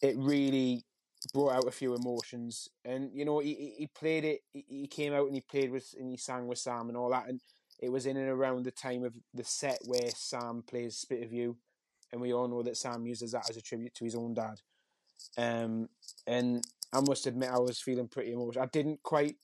it 0.02 0.16
really 0.18 0.86
brought 1.34 1.54
out 1.54 1.68
a 1.68 1.72
few 1.72 1.96
emotions. 1.96 2.70
And 2.84 3.10
you 3.14 3.26
know, 3.26 3.40
he 3.40 3.74
he 3.78 3.88
played 3.88 4.26
it. 4.26 4.42
He 4.52 4.88
came 4.88 5.14
out 5.14 5.26
and 5.26 5.36
he 5.36 5.42
played 5.42 5.72
with 5.72 5.94
and 6.00 6.12
he 6.12 6.18
sang 6.18 6.48
with 6.48 6.60
Sam 6.60 6.88
and 6.88 6.98
all 6.98 7.10
that. 7.10 7.28
And 7.28 7.42
it 7.80 7.92
was 7.92 8.06
in 8.06 8.18
and 8.18 8.30
around 8.30 8.64
the 8.64 8.72
time 8.72 9.04
of 9.04 9.16
the 9.34 9.44
set 9.44 9.80
where 9.86 10.10
Sam 10.16 10.64
plays 10.68 10.98
Spit 10.98 11.24
of 11.24 11.34
You, 11.34 11.58
and 12.16 12.22
we 12.22 12.34
all 12.34 12.48
know 12.48 12.64
that 12.64 12.78
Sam 12.78 13.06
uses 13.06 13.34
that 13.34 13.50
as 13.50 13.58
a 13.58 13.62
tribute 13.62 13.94
to 13.96 14.06
his 14.06 14.16
own 14.16 14.34
dad. 14.34 14.62
Um, 15.38 15.90
and 16.26 16.66
I 16.94 17.02
must 17.02 17.28
admit, 17.28 17.50
I 17.50 17.60
was 17.60 17.82
feeling 17.82 18.08
pretty 18.08 18.32
emotional. 18.32 18.64
I 18.64 18.70
didn't 18.72 19.04
quite. 19.04 19.36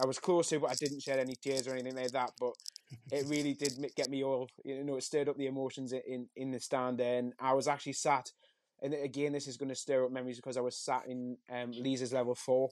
I 0.00 0.06
was 0.06 0.18
close 0.18 0.48
to, 0.48 0.58
but 0.58 0.70
I 0.70 0.74
didn't 0.74 1.00
shed 1.00 1.20
any 1.20 1.36
tears 1.36 1.68
or 1.68 1.74
anything 1.74 1.94
like 1.94 2.10
that. 2.10 2.32
But 2.40 2.54
it 3.12 3.26
really 3.28 3.54
did 3.54 3.72
get 3.94 4.10
me 4.10 4.24
all. 4.24 4.48
You 4.64 4.82
know, 4.82 4.96
it 4.96 5.04
stirred 5.04 5.28
up 5.28 5.36
the 5.36 5.46
emotions 5.46 5.92
in 5.92 6.26
in 6.34 6.50
the 6.50 6.58
stand 6.58 6.98
there, 6.98 7.20
and 7.20 7.34
I 7.38 7.54
was 7.54 7.68
actually 7.68 7.92
sat. 7.92 8.32
And 8.82 8.94
again, 8.94 9.32
this 9.32 9.46
is 9.46 9.56
going 9.56 9.68
to 9.68 9.76
stir 9.76 10.04
up 10.04 10.10
memories 10.10 10.36
because 10.36 10.56
I 10.56 10.60
was 10.60 10.76
sat 10.76 11.06
in 11.06 11.36
um, 11.52 11.70
Leazes 11.70 12.12
level 12.12 12.34
four, 12.34 12.70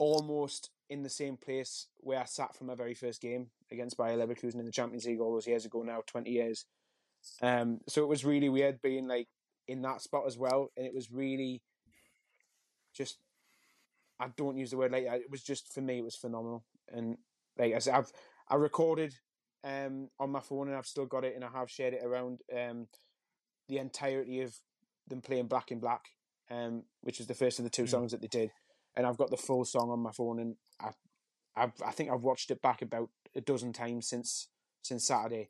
almost 0.00 0.70
in 0.90 1.04
the 1.04 1.08
same 1.08 1.36
place 1.36 1.86
where 1.98 2.20
I 2.20 2.24
sat 2.24 2.56
for 2.56 2.64
my 2.64 2.74
very 2.74 2.94
first 2.94 3.20
game 3.20 3.50
against 3.70 3.96
Bayer 3.96 4.16
Leverkusen 4.16 4.58
in 4.58 4.66
the 4.66 4.72
Champions 4.72 5.06
League 5.06 5.20
all 5.20 5.32
those 5.32 5.46
years 5.46 5.64
ago 5.64 5.82
now, 5.82 6.02
20 6.06 6.30
years. 6.30 6.66
Um, 7.42 7.80
so 7.88 8.02
it 8.02 8.08
was 8.08 8.24
really 8.24 8.48
weird 8.48 8.80
being 8.82 9.06
like 9.06 9.28
in 9.66 9.82
that 9.82 10.02
spot 10.02 10.24
as 10.26 10.36
well. 10.38 10.70
And 10.76 10.86
it 10.86 10.94
was 10.94 11.10
really 11.10 11.62
just, 12.94 13.18
I 14.20 14.28
don't 14.36 14.56
use 14.56 14.70
the 14.70 14.76
word 14.76 14.92
like 14.92 15.04
it 15.04 15.30
was 15.30 15.42
just, 15.42 15.72
for 15.72 15.80
me, 15.80 15.98
it 15.98 16.04
was 16.04 16.16
phenomenal. 16.16 16.64
And 16.92 17.16
like 17.58 17.74
I 17.74 17.78
said, 17.78 17.94
I've, 17.94 18.12
I 18.48 18.56
recorded 18.56 19.14
um, 19.64 20.08
on 20.20 20.30
my 20.30 20.40
phone 20.40 20.68
and 20.68 20.76
I've 20.76 20.86
still 20.86 21.06
got 21.06 21.24
it 21.24 21.34
and 21.34 21.44
I 21.44 21.48
have 21.48 21.70
shared 21.70 21.94
it 21.94 22.04
around 22.04 22.40
um, 22.54 22.86
the 23.68 23.78
entirety 23.78 24.42
of 24.42 24.54
them 25.08 25.20
playing 25.20 25.48
Back 25.48 25.70
in 25.70 25.80
Black, 25.80 26.04
um, 26.50 26.84
which 27.00 27.18
was 27.18 27.26
the 27.26 27.34
first 27.34 27.58
of 27.58 27.64
the 27.64 27.70
two 27.70 27.84
mm. 27.84 27.88
songs 27.88 28.12
that 28.12 28.20
they 28.20 28.28
did. 28.28 28.50
And 28.96 29.06
I've 29.06 29.16
got 29.16 29.30
the 29.30 29.36
full 29.36 29.64
song 29.64 29.90
on 29.90 30.00
my 30.00 30.12
phone 30.12 30.38
and 30.38 30.56
I, 30.80 30.90
I've, 31.56 31.72
I 31.84 31.90
think 31.90 32.10
I've 32.10 32.22
watched 32.22 32.50
it 32.50 32.62
back 32.62 32.82
about 32.82 33.10
a 33.34 33.40
dozen 33.40 33.72
times 33.72 34.08
since 34.08 34.48
since 34.82 35.06
Saturday, 35.06 35.48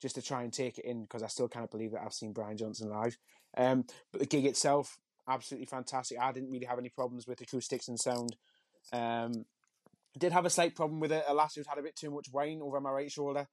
just 0.00 0.14
to 0.16 0.22
try 0.22 0.42
and 0.42 0.52
take 0.52 0.78
it 0.78 0.84
in 0.84 1.02
because 1.02 1.22
I 1.22 1.28
still 1.28 1.48
can't 1.48 1.70
believe 1.70 1.92
that 1.92 2.02
I've 2.02 2.12
seen 2.12 2.32
Brian 2.32 2.56
Johnson 2.56 2.90
live. 2.90 3.16
Um, 3.56 3.84
but 4.12 4.20
the 4.20 4.26
gig 4.26 4.44
itself, 4.44 4.98
absolutely 5.28 5.66
fantastic. 5.66 6.18
I 6.20 6.32
didn't 6.32 6.50
really 6.50 6.66
have 6.66 6.78
any 6.78 6.88
problems 6.88 7.26
with 7.26 7.40
acoustics 7.40 7.88
and 7.88 7.98
sound. 7.98 8.36
Um, 8.92 9.46
did 10.18 10.32
have 10.32 10.46
a 10.46 10.50
slight 10.50 10.74
problem 10.74 11.00
with 11.00 11.12
a, 11.12 11.30
a 11.30 11.34
lass 11.34 11.54
who'd 11.54 11.66
had 11.66 11.78
a 11.78 11.82
bit 11.82 11.96
too 11.96 12.10
much 12.10 12.26
wine 12.32 12.60
over 12.62 12.80
my 12.80 12.90
right 12.90 13.10
shoulder. 13.10 13.46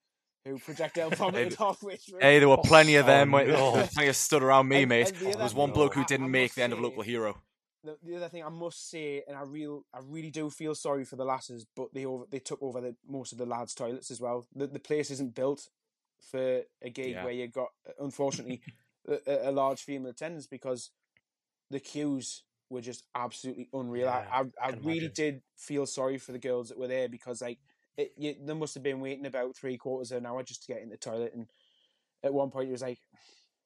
Who 0.46 0.60
projectile 0.60 1.10
vomited 1.12 1.56
halfway 1.56 1.96
through. 1.96 2.20
Hey, 2.20 2.40
there 2.40 2.50
were 2.50 2.58
plenty 2.58 2.98
of 2.98 3.06
them. 3.06 3.34
Oh, 3.34 3.46
no. 3.46 3.88
plenty 3.94 4.10
of 4.10 4.16
stood 4.18 4.44
around 4.44 4.68
me, 4.68 4.82
and, 4.82 4.90
mate. 4.90 5.14
And 5.22 5.34
there 5.34 5.44
was 5.44 5.54
one 5.54 5.72
bloke 5.72 5.94
who 5.94 6.04
didn't 6.04 6.30
make 6.30 6.54
the 6.54 6.64
end 6.64 6.74
of 6.74 6.82
Local 6.82 7.02
Hero 7.02 7.38
the, 7.84 7.98
the 8.02 8.16
other 8.16 8.30
thing 8.30 8.44
I 8.44 8.50
must 8.50 8.90
say, 8.90 9.24
and 9.28 9.38
I 9.38 9.42
real 9.44 9.86
I 9.94 10.00
really 10.08 10.32
do 10.32 10.50
feel 10.50 10.76
sorry 10.76 11.06
for 11.06 11.16
the 11.16 11.26
lasses, 11.26 11.66
but 11.76 11.94
they 11.94 12.06
over 12.06 12.26
they 12.30 12.40
took 12.40 12.62
over 12.62 12.82
the 12.82 12.96
most 13.08 13.32
of 13.32 13.38
the 13.38 13.46
lads' 13.46 13.74
toilets 13.74 14.10
as 14.10 14.22
well. 14.22 14.48
The 14.56 14.68
the 14.68 14.80
place 14.80 15.12
isn't 15.12 15.36
built 15.36 15.70
for 16.30 16.62
a 16.82 16.90
gig 16.90 17.12
yeah. 17.12 17.24
where 17.24 17.34
you 17.34 17.48
got 17.48 17.70
unfortunately 18.00 18.62
a, 19.08 19.50
a, 19.50 19.52
large 19.52 19.82
female 19.82 20.12
attendance 20.12 20.48
because 20.48 20.92
the 21.70 21.80
queues 21.80 22.44
were 22.70 22.82
just 22.82 23.04
absolutely 23.16 23.70
unreal. 23.74 24.06
Yeah, 24.06 24.26
I 24.32 24.40
I, 24.40 24.44
I 24.62 24.70
really 24.70 25.00
imagine. 25.00 25.12
did 25.14 25.42
feel 25.56 25.86
sorry 25.86 26.18
for 26.18 26.32
the 26.32 26.40
girls 26.40 26.70
that 26.70 26.78
were 26.78 26.88
there 26.88 27.10
because 27.10 27.42
like 27.42 27.60
it, 27.98 28.14
you, 28.18 28.36
they 28.44 28.54
must 28.54 28.74
have 28.74 28.84
been 28.84 29.02
waiting 29.02 29.26
about 29.26 29.56
three 29.56 29.78
quarters 29.78 30.12
of 30.12 30.18
an 30.20 30.26
hour 30.26 30.44
just 30.44 30.64
to 30.64 30.74
get 30.74 30.82
in 30.82 30.90
the 30.90 30.98
toilet, 30.98 31.34
and 31.34 31.48
at 32.24 32.34
one 32.34 32.50
point 32.50 32.70
it 32.70 32.74
was 32.74 32.82
like, 32.82 33.00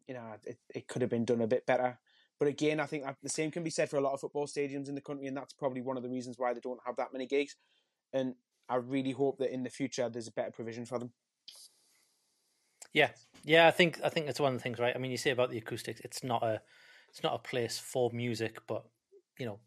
you 0.07 0.13
know, 0.13 0.23
it, 0.45 0.57
it 0.73 0.87
could 0.87 1.01
have 1.01 1.11
been 1.11 1.25
done 1.25 1.41
a 1.41 1.47
bit 1.47 1.65
better. 1.65 1.97
But 2.39 2.49
again, 2.49 2.79
I 2.79 2.85
think 2.85 3.03
the 3.23 3.29
same 3.29 3.49
can 3.49 3.63
be 3.63 3.69
said 3.69 3.89
for 3.89 3.97
a 3.97 4.01
lot 4.01 4.13
of 4.13 4.19
football 4.19 4.45
stadiums 4.45 4.89
in 4.89 4.95
the 4.95 5.01
country, 5.01 5.27
and 5.27 5.35
that's 5.35 5.53
probably 5.53 5.81
one 5.81 5.97
of 5.97 6.03
the 6.03 6.09
reasons 6.09 6.37
why 6.37 6.53
they 6.53 6.59
don't 6.59 6.79
have 6.85 6.95
that 6.97 7.13
many 7.13 7.25
gigs. 7.25 7.55
And 8.13 8.35
I 8.69 8.75
really 8.75 9.11
hope 9.11 9.39
that 9.39 9.53
in 9.53 9.63
the 9.63 9.69
future 9.69 10.09
there's 10.09 10.27
a 10.27 10.31
better 10.31 10.51
provision 10.51 10.85
for 10.85 10.99
them. 10.99 11.13
Yeah, 12.97 13.09
yeah, 13.43 13.67
I 13.67 13.71
think 13.71 13.99
I 14.03 14.09
think 14.09 14.25
that's 14.25 14.39
one 14.39 14.53
of 14.53 14.59
the 14.59 14.63
things, 14.63 14.79
right? 14.79 14.95
I 14.95 14.97
mean, 14.97 15.11
you 15.11 15.17
say 15.17 15.29
about 15.29 15.51
the 15.51 15.59
acoustics, 15.59 15.99
it's 15.99 16.23
not 16.23 16.41
a 16.43 16.59
it's 17.09 17.21
not 17.21 17.35
a 17.35 17.37
place 17.37 17.77
for 17.77 18.09
music, 18.11 18.57
but 18.67 18.85
you 19.37 19.45
know, 19.45 19.59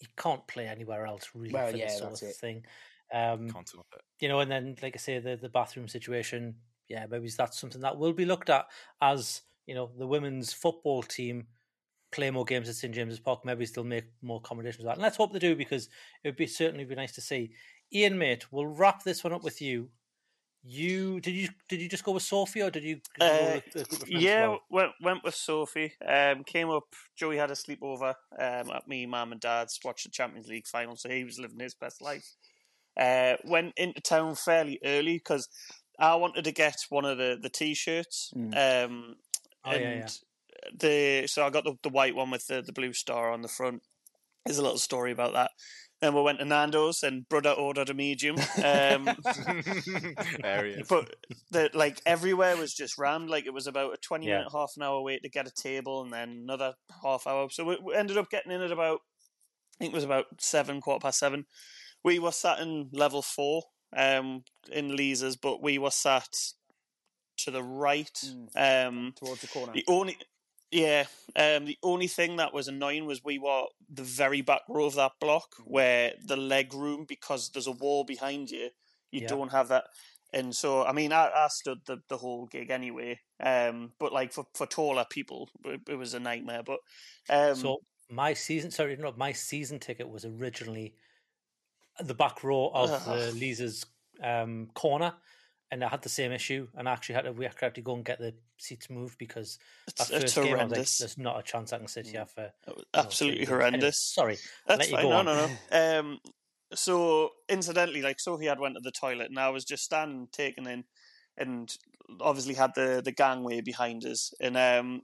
you 0.00 0.08
can't 0.16 0.44
play 0.48 0.66
anywhere 0.66 1.06
else 1.06 1.30
really 1.32 1.52
well, 1.52 1.70
for 1.70 1.76
yeah, 1.76 1.86
this 1.86 1.98
sort 1.98 2.20
of 2.20 2.28
it. 2.28 2.34
thing. 2.34 2.64
Um, 3.14 3.48
can't 3.50 3.70
it. 3.72 4.00
You 4.18 4.28
know, 4.28 4.40
and 4.40 4.50
then 4.50 4.74
like 4.82 4.96
I 4.96 4.98
say, 4.98 5.20
the 5.20 5.36
the 5.36 5.48
bathroom 5.48 5.86
situation, 5.86 6.56
yeah, 6.88 7.06
maybe 7.08 7.30
that's 7.30 7.60
something 7.60 7.82
that 7.82 7.98
will 7.98 8.12
be 8.12 8.24
looked 8.24 8.50
at 8.50 8.66
as 9.00 9.42
you 9.66 9.76
know 9.76 9.92
the 9.96 10.06
women's 10.08 10.52
football 10.52 11.04
team 11.04 11.46
play 12.10 12.32
more 12.32 12.44
games 12.44 12.68
at 12.68 12.74
St 12.74 12.92
James's 12.92 13.20
Park. 13.20 13.44
Maybe 13.44 13.64
they'll 13.66 13.84
make 13.84 14.06
more 14.22 14.38
accommodations 14.38 14.82
for 14.82 14.86
that. 14.86 14.94
And 14.94 15.02
let's 15.02 15.18
hope 15.18 15.32
they 15.32 15.38
do 15.38 15.54
because 15.54 15.88
it 16.24 16.28
would 16.28 16.36
be 16.36 16.48
certainly 16.48 16.84
be 16.84 16.96
nice 16.96 17.12
to 17.12 17.20
see. 17.20 17.52
Iain, 17.94 18.18
mate, 18.18 18.50
we'll 18.50 18.66
wrap 18.66 19.04
this 19.04 19.22
one 19.22 19.32
up 19.32 19.44
with 19.44 19.62
you. 19.62 19.90
You 20.68 21.20
did 21.20 21.34
you 21.34 21.48
did 21.68 21.80
you 21.80 21.88
just 21.88 22.02
go 22.02 22.12
with 22.12 22.24
Sophie 22.24 22.62
or 22.62 22.70
did 22.70 22.82
you? 22.82 23.00
Uh, 23.20 23.60
yeah, 24.06 24.48
well? 24.48 24.60
went 24.68 24.92
went 25.00 25.24
with 25.24 25.34
Sophie. 25.34 25.92
Um, 26.06 26.42
came 26.42 26.70
up. 26.70 26.84
Joey 27.14 27.36
had 27.36 27.52
a 27.52 27.54
sleepover 27.54 28.14
um, 28.38 28.70
at 28.70 28.88
me, 28.88 29.06
mum, 29.06 29.32
and 29.32 29.40
dad's. 29.40 29.78
Watched 29.84 30.04
the 30.04 30.10
Champions 30.10 30.48
League 30.48 30.66
final, 30.66 30.96
so 30.96 31.08
he 31.08 31.22
was 31.22 31.38
living 31.38 31.60
his 31.60 31.74
best 31.74 32.02
life. 32.02 32.34
Uh, 32.98 33.36
went 33.44 33.74
into 33.76 34.00
town 34.00 34.34
fairly 34.34 34.80
early 34.84 35.18
because 35.18 35.48
I 36.00 36.16
wanted 36.16 36.44
to 36.44 36.52
get 36.52 36.76
one 36.88 37.04
of 37.04 37.16
the 37.16 37.38
the 37.40 37.50
t-shirts. 37.50 38.32
Mm. 38.36 38.84
Um, 38.84 39.14
oh, 39.64 39.70
and 39.70 39.80
yeah, 39.80 39.94
yeah 39.94 40.08
the 40.78 41.26
so 41.26 41.44
I 41.44 41.50
got 41.50 41.64
the, 41.64 41.74
the 41.82 41.88
white 41.88 42.14
one 42.14 42.30
with 42.30 42.46
the, 42.46 42.62
the 42.62 42.72
blue 42.72 42.92
star 42.92 43.30
on 43.30 43.42
the 43.42 43.48
front. 43.48 43.82
There's 44.44 44.58
a 44.58 44.62
little 44.62 44.78
story 44.78 45.12
about 45.12 45.32
that. 45.34 45.50
Then 46.00 46.14
we 46.14 46.22
went 46.22 46.40
to 46.40 46.44
Nando's 46.44 47.02
and 47.02 47.26
brother 47.28 47.50
ordered 47.50 47.88
a 47.88 47.94
medium. 47.94 48.36
Um, 48.62 49.04
but 50.88 51.14
the, 51.50 51.70
like 51.72 52.02
everywhere 52.04 52.56
was 52.56 52.74
just 52.74 52.98
rammed. 52.98 53.30
Like 53.30 53.46
it 53.46 53.54
was 53.54 53.66
about 53.66 53.94
a 53.94 53.96
twenty 53.98 54.26
yeah. 54.26 54.38
minute, 54.38 54.52
half 54.52 54.72
an 54.76 54.82
hour 54.82 55.00
wait 55.00 55.22
to 55.22 55.30
get 55.30 55.48
a 55.48 55.50
table, 55.50 56.02
and 56.02 56.12
then 56.12 56.40
another 56.42 56.74
half 57.02 57.26
hour. 57.26 57.48
So 57.50 57.64
we, 57.64 57.78
we 57.82 57.94
ended 57.94 58.18
up 58.18 58.30
getting 58.30 58.52
in 58.52 58.60
at 58.60 58.72
about, 58.72 59.00
I 59.74 59.78
think 59.78 59.94
it 59.94 59.96
was 59.96 60.04
about 60.04 60.26
seven, 60.38 60.82
quarter 60.82 61.02
past 61.02 61.18
seven. 61.18 61.46
We 62.04 62.18
were 62.18 62.32
sat 62.32 62.60
in 62.60 62.90
level 62.92 63.22
four 63.22 63.62
um, 63.96 64.44
in 64.70 64.94
Leazes, 64.94 65.36
but 65.40 65.62
we 65.62 65.78
were 65.78 65.90
sat 65.90 66.28
to 67.38 67.50
the 67.50 67.62
right, 67.62 68.12
mm. 68.24 68.86
um, 68.86 69.14
towards 69.16 69.40
the 69.40 69.48
corner. 69.48 69.72
The 69.72 69.84
only 69.88 70.18
yeah, 70.70 71.04
um, 71.36 71.64
the 71.64 71.78
only 71.82 72.06
thing 72.06 72.36
that 72.36 72.52
was 72.52 72.68
annoying 72.68 73.06
was 73.06 73.24
we 73.24 73.38
were 73.38 73.64
the 73.88 74.02
very 74.02 74.42
back 74.42 74.62
row 74.68 74.86
of 74.86 74.94
that 74.96 75.12
block 75.20 75.54
where 75.64 76.12
the 76.24 76.36
leg 76.36 76.74
room, 76.74 77.04
because 77.08 77.50
there's 77.50 77.66
a 77.66 77.72
wall 77.72 78.04
behind 78.04 78.50
you, 78.50 78.70
you 79.10 79.22
yeah. 79.22 79.28
don't 79.28 79.52
have 79.52 79.68
that. 79.68 79.84
And 80.32 80.54
so, 80.54 80.84
I 80.84 80.92
mean, 80.92 81.12
I, 81.12 81.30
I 81.34 81.48
stood 81.48 81.78
the, 81.86 81.98
the 82.08 82.16
whole 82.16 82.46
gig 82.46 82.70
anyway. 82.70 83.20
Um, 83.40 83.92
but 83.98 84.12
like 84.12 84.32
for, 84.32 84.46
for 84.54 84.66
taller 84.66 85.06
people, 85.08 85.48
it, 85.64 85.80
it 85.88 85.94
was 85.94 86.14
a 86.14 86.20
nightmare. 86.20 86.62
But 86.64 86.80
um, 87.30 87.54
so 87.54 87.78
my 88.10 88.34
season, 88.34 88.70
sorry, 88.70 88.96
no, 88.96 89.14
my 89.16 89.32
season 89.32 89.78
ticket 89.78 90.08
was 90.08 90.24
originally 90.24 90.94
the 92.00 92.14
back 92.14 92.42
row 92.42 92.70
of 92.74 92.90
uh, 92.90 93.16
the 93.16 93.32
Leazes 93.32 93.86
um, 94.22 94.68
corner 94.74 95.14
and 95.70 95.82
I 95.82 95.88
had 95.88 96.02
the 96.02 96.08
same 96.08 96.32
issue, 96.32 96.68
and 96.76 96.88
I 96.88 96.92
actually 96.92 97.16
had 97.16 97.24
to 97.24 97.32
we 97.32 97.44
had 97.44 97.74
to 97.74 97.80
go 97.80 97.94
and 97.94 98.04
get 98.04 98.18
the 98.18 98.34
seats 98.58 98.88
moved 98.88 99.18
because 99.18 99.58
that 99.98 100.10
it's, 100.10 100.34
first 100.34 100.46
game 100.46 100.58
I 100.58 100.64
was 100.64 100.72
like, 100.72 100.88
"There's 100.98 101.18
not 101.18 101.38
a 101.40 101.42
chance 101.42 101.72
I 101.72 101.78
can 101.78 101.88
sit 101.88 102.06
here 102.06 102.26
for." 102.26 102.52
Absolutely 102.94 103.44
know, 103.44 103.50
horrendous. 103.50 104.16
Anyway, 104.18 104.36
sorry, 104.36 104.38
that's 104.66 104.90
fine. 104.90 105.08
no, 105.08 105.22
no, 105.22 105.48
no, 105.70 105.98
um, 106.00 106.18
so 106.72 107.30
incidentally, 107.48 108.02
like 108.02 108.20
Sophie 108.20 108.46
had 108.46 108.60
went 108.60 108.74
to 108.74 108.80
the 108.80 108.92
toilet, 108.92 109.28
and 109.28 109.38
I 109.38 109.48
was 109.50 109.64
just 109.64 109.84
standing 109.84 110.28
taking 110.30 110.66
in, 110.66 110.84
and 111.36 111.74
obviously 112.20 112.54
had 112.54 112.72
the 112.76 113.02
the 113.04 113.12
gangway 113.12 113.60
behind 113.60 114.04
us, 114.04 114.32
and 114.40 114.56
um, 114.56 115.02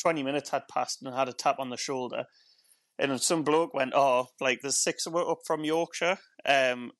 twenty 0.00 0.22
minutes 0.22 0.50
had 0.50 0.68
passed, 0.68 1.02
and 1.02 1.14
I 1.14 1.18
had 1.18 1.28
a 1.28 1.34
tap 1.34 1.56
on 1.58 1.68
the 1.68 1.76
shoulder, 1.76 2.24
and 2.98 3.20
some 3.20 3.42
bloke 3.42 3.74
went, 3.74 3.92
"Oh, 3.94 4.28
like 4.40 4.60
there's 4.62 4.78
six 4.78 5.06
of 5.06 5.14
up 5.16 5.40
from 5.46 5.64
Yorkshire." 5.64 6.18
Um, 6.46 6.92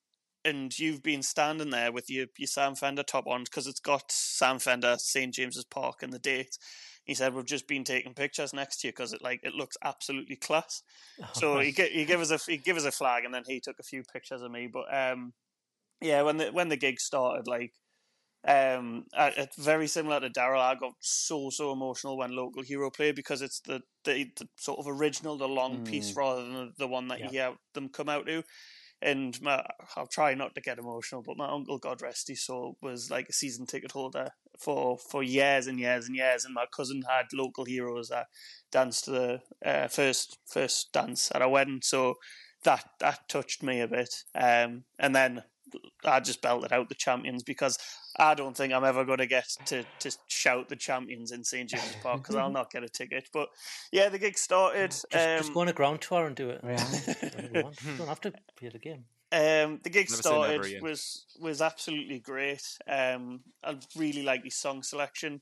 and 0.45 0.77
you've 0.77 1.03
been 1.03 1.23
standing 1.23 1.69
there 1.69 1.91
with 1.91 2.09
your 2.09 2.27
your 2.37 2.47
Sam 2.47 2.75
Fender 2.75 3.03
top 3.03 3.27
on 3.27 3.43
because 3.43 3.67
it's 3.67 3.79
got 3.79 4.11
Sam 4.11 4.59
Fender 4.59 4.95
St 4.97 5.33
James's 5.33 5.65
Park 5.65 6.03
and 6.03 6.11
the 6.13 6.19
date. 6.19 6.57
He 7.05 7.13
said 7.13 7.33
we've 7.33 7.45
just 7.45 7.67
been 7.67 7.83
taking 7.83 8.13
pictures 8.13 8.53
next 8.53 8.79
to 8.81 8.87
you 8.87 8.93
because 8.93 9.13
it 9.13 9.21
like 9.21 9.41
it 9.43 9.53
looks 9.53 9.77
absolutely 9.83 10.35
class. 10.35 10.83
So 11.33 11.59
he 11.59 11.71
he 11.71 12.05
gave 12.05 12.19
us 12.19 12.31
a 12.31 12.37
he 12.51 12.57
gave 12.57 12.77
us 12.77 12.85
a 12.85 12.91
flag 12.91 13.25
and 13.25 13.33
then 13.33 13.43
he 13.45 13.59
took 13.59 13.79
a 13.79 13.83
few 13.83 14.03
pictures 14.03 14.41
of 14.41 14.51
me. 14.51 14.67
But 14.67 14.93
um, 14.93 15.33
yeah, 16.01 16.21
when 16.21 16.37
the 16.37 16.51
when 16.51 16.69
the 16.69 16.77
gig 16.77 16.99
started, 16.99 17.47
like 17.47 17.73
um, 18.45 19.05
I, 19.17 19.47
very 19.57 19.87
similar 19.87 20.19
to 20.19 20.29
Daryl. 20.29 20.59
I 20.59 20.75
got 20.75 20.93
so 20.99 21.49
so 21.49 21.71
emotional 21.71 22.17
when 22.17 22.35
Local 22.35 22.61
Hero 22.61 22.89
played 22.89 23.15
because 23.15 23.41
it's 23.41 23.61
the 23.61 23.81
the, 24.03 24.29
the 24.37 24.47
sort 24.57 24.79
of 24.79 24.87
original, 24.87 25.37
the 25.37 25.47
long 25.47 25.85
piece 25.85 26.11
Mm. 26.11 26.17
rather 26.17 26.43
than 26.43 26.53
the, 26.53 26.71
the 26.79 26.87
one 26.87 27.07
that 27.07 27.21
you 27.21 27.29
hear 27.29 27.53
them 27.73 27.87
come 27.87 28.09
out 28.09 28.25
to. 28.25 28.43
And 29.03 29.39
my, 29.41 29.65
I'll 29.97 30.07
try 30.07 30.33
not 30.33 30.55
to 30.55 30.61
get 30.61 30.79
emotional, 30.79 31.23
but 31.25 31.35
my 31.35 31.49
uncle, 31.49 31.77
God 31.77 32.01
rest 32.01 32.29
his 32.29 32.45
soul, 32.45 32.77
was 32.81 33.11
like 33.11 33.27
a 33.27 33.33
season 33.33 33.65
ticket 33.65 33.91
holder 33.91 34.29
for, 34.57 34.97
for 34.97 35.21
years 35.21 35.67
and 35.67 35.77
years 35.77 36.07
and 36.07 36.15
years. 36.15 36.45
And 36.45 36.53
my 36.53 36.65
cousin 36.73 37.03
had 37.09 37.25
local 37.33 37.65
heroes 37.65 38.07
that 38.09 38.27
danced 38.71 39.07
the 39.07 39.41
uh, 39.65 39.89
first 39.89 40.37
first 40.45 40.93
dance 40.93 41.31
at 41.35 41.41
a 41.41 41.49
wedding, 41.49 41.81
so 41.83 42.15
that 42.63 42.85
that 42.99 43.27
touched 43.27 43.61
me 43.61 43.81
a 43.81 43.87
bit. 43.87 44.23
Um, 44.33 44.85
and 44.97 45.13
then 45.13 45.43
I 46.05 46.19
just 46.21 46.41
belted 46.41 46.71
out 46.71 46.87
the 46.87 46.95
champions 46.95 47.43
because 47.43 47.77
I 48.17 48.35
don't 48.35 48.55
think 48.55 48.73
I'm 48.73 48.83
ever 48.83 49.03
going 49.05 49.17
to 49.19 49.25
get 49.25 49.47
to, 49.65 49.83
to 49.99 50.17
shout 50.27 50.69
the 50.69 50.75
champions 50.75 51.31
in 51.31 51.43
St 51.43 51.69
James's 51.69 51.95
Park 52.01 52.17
because 52.17 52.35
I'll 52.35 52.49
not 52.51 52.71
get 52.71 52.83
a 52.83 52.89
ticket. 52.89 53.29
But 53.33 53.49
yeah, 53.91 54.09
the 54.09 54.19
gig 54.19 54.37
started. 54.37 54.91
Just, 54.91 55.05
um, 55.13 55.37
just 55.39 55.53
go 55.53 55.61
on 55.61 55.67
a 55.67 55.73
ground 55.73 56.01
tour 56.01 56.25
and 56.27 56.35
do 56.35 56.49
it. 56.49 56.61
Yeah. 56.63 56.83
You 57.53 57.63
want. 57.63 57.83
You 57.83 57.97
don't 57.97 58.07
have 58.07 58.21
to 58.21 58.33
play 58.55 58.69
the 58.69 58.79
game. 58.79 59.05
Um, 59.31 59.79
the 59.83 59.89
gig 59.89 60.09
Never 60.11 60.21
started 60.21 60.81
was 60.81 61.25
was 61.39 61.61
absolutely 61.61 62.19
great. 62.19 62.77
Um, 62.87 63.41
I 63.63 63.77
really 63.95 64.21
like 64.21 64.43
his 64.43 64.55
song 64.55 64.83
selection. 64.83 65.41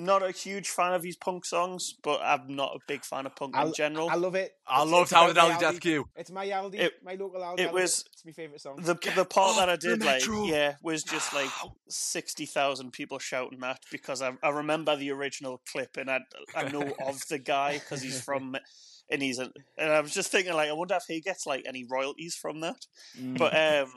Not 0.00 0.22
a 0.22 0.30
huge 0.30 0.68
fan 0.70 0.94
of 0.94 1.02
his 1.04 1.16
punk 1.16 1.44
songs, 1.44 1.94
but 2.02 2.20
I'm 2.22 2.56
not 2.56 2.74
a 2.74 2.78
big 2.88 3.04
fan 3.04 3.26
of 3.26 3.36
punk 3.36 3.54
I, 3.56 3.66
in 3.66 3.74
general. 3.74 4.08
I 4.08 4.14
love 4.14 4.34
it. 4.34 4.52
I 4.66 4.76
It's- 4.82 4.88
loved 4.92 5.02
it's 5.04 5.12
how 5.12 5.26
the 5.28 5.34
my 5.34 5.40
Aldi 5.50 5.60
Death 5.60 5.74
Aldi. 5.74 5.80
Queue. 5.80 6.08
It's 6.16 6.30
my 6.30 6.46
Aldi, 6.48 6.74
It- 6.80 7.02
my 7.04 7.14
local 7.14 7.40
Aldi. 7.40 7.60
it 7.60 7.72
was- 7.72 8.04
It's 8.12 8.24
my 8.24 8.32
favourite 8.32 8.60
song. 8.60 8.76
the 8.80 8.94
the 9.14 9.24
part 9.26 9.56
that 9.56 9.68
I 9.68 9.76
did 9.76 10.02
like, 10.02 10.24
yeah, 10.46 10.76
was 10.82 11.02
just 11.04 11.32
like 11.34 11.50
sixty 11.88 12.46
thousand 12.46 12.92
people 12.92 13.18
shouting 13.18 13.60
that 13.60 13.80
because 13.90 14.22
I 14.22 14.32
I 14.42 14.48
remember 14.50 14.96
the 14.96 15.10
original 15.12 15.60
clip 15.70 15.96
and 15.96 16.10
I 16.10 16.20
I 16.54 16.68
know 16.68 16.94
of 17.06 17.26
the 17.28 17.38
guy 17.38 17.78
because 17.78 18.00
he's 18.02 18.20
from 18.22 18.56
and 19.10 19.22
he's 19.22 19.38
a, 19.38 19.50
and 19.76 19.90
I 19.90 20.00
was 20.00 20.14
just 20.14 20.30
thinking 20.30 20.54
like 20.54 20.68
I 20.70 20.72
wonder 20.72 20.94
if 20.94 21.04
he 21.08 21.20
gets 21.20 21.44
like 21.46 21.64
any 21.66 21.84
royalties 21.84 22.34
from 22.36 22.60
that. 22.60 22.86
Mm. 23.18 23.36
But 23.36 23.54
um, 23.56 23.92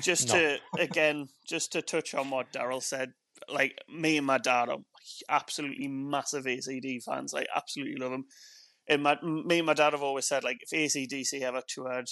just 0.00 0.28
No. 0.28 0.34
to 0.34 0.58
again, 0.78 1.28
just 1.46 1.72
to 1.72 1.82
touch 1.82 2.14
on 2.14 2.30
what 2.30 2.52
Daryl 2.52 2.82
said, 2.82 3.12
like 3.48 3.78
me 3.88 4.16
and 4.16 4.26
my 4.26 4.38
dad 4.38 4.68
are 4.68 4.78
absolutely 5.28 5.88
massive 5.88 6.44
ACD 6.44 7.02
fans. 7.02 7.32
Like 7.32 7.48
absolutely 7.54 7.96
love 7.96 8.12
them. 8.12 8.24
And 8.88 9.02
my 9.02 9.18
me 9.22 9.58
and 9.58 9.66
my 9.66 9.74
dad 9.74 9.92
have 9.92 10.02
always 10.02 10.26
said 10.26 10.44
like 10.44 10.58
if 10.62 10.70
ACDC 10.70 11.42
ever 11.42 11.62
toured, 11.66 12.06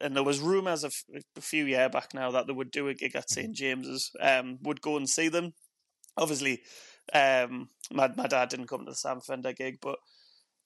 and 0.00 0.14
there 0.14 0.22
was 0.22 0.40
rumours 0.40 0.84
of 0.84 0.94
a 1.36 1.40
few 1.40 1.64
year 1.64 1.88
back 1.88 2.14
now 2.14 2.30
that 2.30 2.46
they 2.46 2.52
would 2.52 2.70
do 2.70 2.88
a 2.88 2.94
gig 2.94 3.16
at 3.16 3.30
St 3.30 3.54
James's, 3.54 4.10
um, 4.20 4.58
would 4.62 4.80
go 4.80 4.96
and 4.96 5.08
see 5.08 5.28
them. 5.28 5.52
Obviously, 6.16 6.60
um, 7.12 7.68
my 7.92 8.08
my 8.16 8.26
dad 8.26 8.48
didn't 8.50 8.68
come 8.68 8.84
to 8.84 8.90
the 8.90 8.96
Sam 8.96 9.20
Fender 9.20 9.52
gig, 9.52 9.78
but 9.80 9.98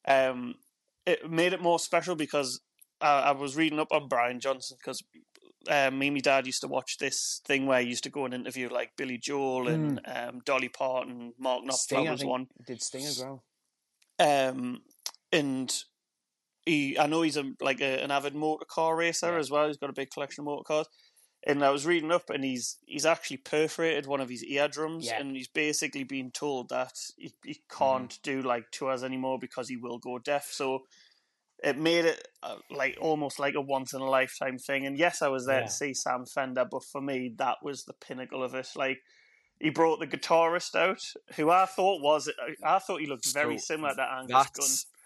um, 0.07 0.55
it 1.05 1.29
made 1.29 1.53
it 1.53 1.61
more 1.61 1.79
special 1.79 2.15
because 2.15 2.59
I, 3.01 3.19
I 3.19 3.31
was 3.31 3.55
reading 3.55 3.79
up 3.79 3.91
on 3.91 4.07
Brian 4.07 4.39
Johnson 4.39 4.77
because 4.79 5.01
um, 5.69 5.97
me 5.99 6.07
and 6.07 6.15
my 6.15 6.19
dad 6.21 6.45
used 6.45 6.61
to 6.61 6.67
watch 6.67 6.97
this 6.97 7.41
thing 7.45 7.65
where 7.65 7.81
he 7.81 7.87
used 7.89 8.03
to 8.03 8.09
go 8.09 8.25
and 8.25 8.33
interview 8.33 8.69
like 8.69 8.91
Billy 8.97 9.17
Joel 9.17 9.67
and 9.67 10.01
um, 10.05 10.41
Dolly 10.45 10.69
Parton, 10.69 11.33
Mark 11.39 11.63
Mm. 11.63 11.69
Knopfler 11.69 12.11
was 12.11 12.25
one. 12.25 12.47
did 12.67 12.81
Sting 12.81 13.05
as 13.05 13.19
well. 13.19 13.43
Um, 14.19 14.81
and 15.31 15.73
he, 16.65 16.97
I 16.97 17.07
know 17.07 17.21
he's 17.23 17.37
a 17.37 17.51
like 17.59 17.81
a, 17.81 18.01
an 18.03 18.11
avid 18.11 18.35
motor 18.35 18.65
car 18.65 18.95
racer 18.95 19.37
as 19.37 19.49
well. 19.51 19.67
He's 19.67 19.77
got 19.77 19.89
a 19.89 19.93
big 19.93 20.11
collection 20.11 20.41
of 20.41 20.45
motor 20.45 20.63
cars. 20.63 20.87
And 21.45 21.61
I 21.61 21.71
was 21.71 21.85
reading 21.85 22.11
up, 22.11 22.29
and 22.29 22.41
he's 22.43 22.77
he's 22.85 23.05
actually 23.05 23.37
perforated 23.37 24.05
one 24.05 24.21
of 24.21 24.29
his 24.29 24.45
eardrums, 24.45 25.07
Yeah. 25.07 25.19
and 25.19 25.35
he's 25.35 25.49
basically 25.49 26.05
been 26.05 26.31
told 26.31 26.69
that 26.69 26.93
he, 27.17 27.33
he 27.43 27.59
can't 27.69 28.17
do 28.23 28.41
like 28.41 28.71
tours 28.71 29.03
anymore 29.03 29.39
because 29.39 29.67
he 29.67 29.75
will 29.75 29.97
go 29.97 30.19
deaf. 30.19 30.49
So 30.51 30.83
it 31.63 31.77
made 31.77 32.05
it 32.05 32.27
uh, 32.43 32.57
like 32.69 32.97
almost 32.99 33.39
like 33.39 33.55
a 33.55 33.61
once 33.61 33.93
in 33.93 34.01
a 34.01 34.09
lifetime 34.09 34.57
thing. 34.57 34.85
And 34.85 34.97
yes, 34.97 35.21
I 35.21 35.29
was 35.29 35.45
there 35.45 35.61
Yeah. 35.61 35.67
to 35.67 35.71
see 35.71 35.93
Sam 35.93 36.25
Fender, 36.25 36.65
but 36.69 36.83
for 36.83 37.01
me, 37.01 37.33
that 37.37 37.57
was 37.63 37.85
the 37.85 37.93
pinnacle 37.93 38.43
of 38.43 38.53
it. 38.53 38.67
Like 38.75 38.99
he 39.59 39.69
brought 39.69 39.99
the 39.99 40.07
guitarist 40.07 40.75
out, 40.75 41.01
who 41.35 41.49
I 41.49 41.65
thought 41.65 42.01
was 42.01 42.29
I 42.63 42.79
thought 42.79 42.99
he 42.99 43.07
looked 43.07 43.31
very 43.33 43.57
So 43.57 43.65
similar 43.65 43.95
to 43.95 44.01
Angus 44.03 44.47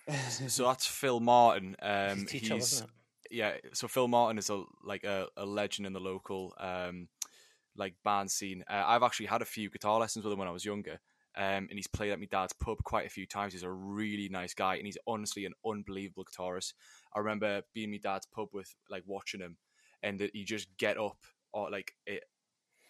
Gunn. 0.08 0.18
So 0.50 0.64
that's 0.66 0.88
Phil 0.88 1.20
Martin. 1.20 1.76
Um, 1.82 2.20
His 2.20 2.24
teacher, 2.26 2.56
he's 2.56 2.84
yeah. 3.30 3.58
So 3.74 3.88
Phil 3.88 4.08
Martin 4.08 4.38
is 4.38 4.50
a 4.50 4.64
like 4.84 5.04
a, 5.04 5.28
a 5.36 5.46
legend 5.46 5.86
in 5.86 5.94
the 5.94 6.00
local 6.00 6.54
um 6.60 7.10
like 7.76 7.94
band 8.04 8.32
scene. 8.32 8.64
Uh, 8.68 8.84
I've 8.86 9.04
actually 9.04 9.28
had 9.28 9.42
a 9.42 9.46
few 9.46 9.70
guitar 9.70 10.00
lessons 10.00 10.26
with 10.26 10.34
him 10.34 10.40
when 10.40 10.48
I 10.48 10.52
was 10.52 10.66
younger. 10.66 11.00
Um, 11.38 11.68
and 11.70 11.74
he's 11.74 11.86
played 11.88 12.12
at 12.12 12.20
my 12.20 12.26
dad's 12.26 12.54
pub 12.54 12.80
quite 12.84 13.06
a 13.06 13.10
few 13.10 13.28
times. 13.28 13.54
He's 13.54 13.62
a 13.64 13.70
really 13.72 14.28
nice 14.28 14.56
guy, 14.56 14.76
and 14.76 14.86
he's 14.88 14.98
honestly 15.06 15.46
an 15.46 15.54
unbelievable 15.66 16.26
guitarist. 16.26 16.74
I 17.16 17.20
remember 17.20 17.62
being 17.74 17.92
my 17.92 17.98
dad's 18.02 18.26
pub 18.26 18.48
with 18.54 18.74
like 18.90 19.04
watching 19.06 19.42
him, 19.42 19.58
and 20.02 20.20
that 20.20 20.32
he 20.34 20.44
just 20.44 20.68
get 20.78 20.98
up 20.98 21.18
or 21.54 21.70
like 21.70 21.94
it 22.08 22.24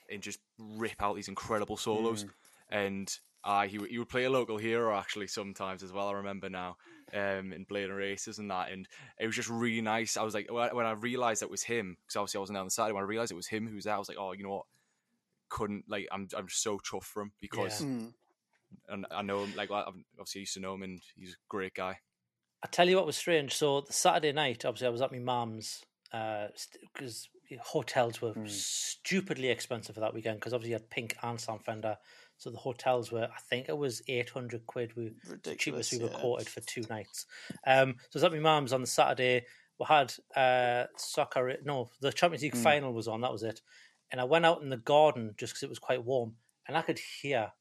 and 0.09 0.21
just 0.23 0.39
rip 0.57 1.01
out 1.01 1.15
these 1.17 1.27
incredible 1.27 1.75
solos. 1.77 2.23
And 2.69 3.13
uh, 3.43 3.67
he 3.67 3.77
would- 3.77 3.89
he 3.89 3.97
would 3.99 4.09
play 4.09 4.23
a 4.23 4.29
local 4.29 4.57
hero 4.57 4.95
actually 4.97 5.27
sometimes 5.27 5.83
as 5.83 5.91
well. 5.91 6.07
I 6.07 6.13
remember 6.13 6.49
now, 6.49 6.77
um, 7.13 7.51
in 7.53 7.65
Blaydon 7.65 7.95
Races 7.97 8.39
and 8.39 8.49
that, 8.51 8.71
and 8.71 8.87
it 9.19 9.25
was 9.27 9.35
just 9.35 9.49
really 9.49 9.81
nice. 9.81 10.15
I 10.17 10.23
was 10.23 10.33
like, 10.33 10.49
when 10.51 10.69
I- 10.69 10.73
when 10.73 10.85
I 10.85 10.91
realized 10.91 11.43
it 11.43 11.49
was 11.49 11.63
him, 11.63 11.97
because 12.01 12.15
obviously 12.15 12.39
I 12.39 12.41
wasn't 12.41 12.55
there 12.55 12.61
on 12.61 12.67
the 12.67 12.71
Saturday. 12.71 12.93
When 12.93 13.03
I 13.03 13.07
realized 13.07 13.31
it 13.31 13.35
was 13.35 13.47
him 13.47 13.67
who 13.67 13.75
was 13.75 13.83
there, 13.85 13.95
I 13.95 13.99
was 13.99 14.07
like, 14.09 14.17
oh, 14.17 14.31
you 14.31 14.43
know 14.43 14.49
what? 14.55 14.65
Couldn't 15.49 15.85
like 15.87 16.07
I'm 16.11 16.27
I'm 16.35 16.49
so 16.49 16.77
chuffed 16.79 17.03
for 17.05 17.21
him 17.21 17.31
because 17.39 17.81
Yeah. 17.81 17.87
Mm. 17.87 18.13
And 18.89 19.06
I 19.11 19.22
know 19.22 19.44
him 19.44 19.53
like 19.56 19.72
I've 19.72 19.94
obviously 20.19 20.41
used 20.41 20.53
to 20.56 20.60
know 20.60 20.73
him 20.73 20.84
and 20.84 21.02
he's 21.15 21.34
a 21.34 21.48
great 21.49 21.73
guy. 21.73 21.98
I 22.64 22.68
tell 22.68 22.89
you 22.89 22.95
what 22.95 23.06
was 23.06 23.18
strange. 23.18 23.56
So 23.56 23.81
the 23.81 23.94
Saturday 23.94 24.31
night, 24.31 24.65
obviously, 24.65 24.88
I 24.88 24.91
was 24.91 25.02
at 25.02 25.11
my 25.11 25.19
mum's 25.19 25.84
because 26.11 27.30
hotels 27.61 28.22
were 28.22 28.34
stupidly 28.48 29.49
expensive 29.49 29.95
for 29.95 30.02
that 30.02 30.14
weekend. 30.14 30.39
Because 30.39 30.53
obviously, 30.53 30.72
you 30.72 30.76
had 30.76 30.89
Pink 30.89 31.15
and 31.22 31.39
Sam 31.39 31.60
Fender, 31.60 31.98
so 32.38 32.49
the 32.49 32.57
hotels 32.57 33.11
were. 33.11 33.26
I 33.26 33.39
think 33.49 33.69
it 33.69 33.77
was 33.77 34.02
eight 34.07 34.30
hundred 34.30 34.65
quid. 34.65 34.95
We 34.95 35.14
the 35.44 35.56
cheapest 35.56 35.94
we 35.94 35.99
were 35.99 36.10
yeah. 36.10 36.19
quoted 36.19 36.49
for 36.49 36.61
two 36.61 36.84
nights. 36.89 37.26
Um, 37.65 37.95
so 38.10 38.15
I 38.15 38.18
was 38.18 38.23
at 38.23 38.31
my 38.31 38.39
mum's 38.39 38.73
on 38.73 38.81
the 38.81 38.88
Saturday. 38.88 39.45
We 39.80 39.85
had 39.88 40.14
uh, 40.35 40.85
soccer. 40.98 41.53
No, 41.64 41.89
the 42.02 42.11
Champions 42.11 42.41
League 42.41 42.56
final 42.57 42.94
was 42.94 43.07
on. 43.07 43.22
That 43.22 43.31
was 43.31 43.44
it. 43.44 43.61
And 44.11 44.19
I 44.19 44.23
went 44.23 44.45
out 44.45 44.64
in 44.64 44.69
the 44.69 44.77
garden 44.77 45.35
just 45.38 45.53
because 45.53 45.64
it 45.64 45.69
was 45.69 45.80
quite 45.80 46.03
warm, 46.03 46.34
and 46.68 46.76
I 46.76 46.81
could 46.81 46.99
hear 47.22 47.52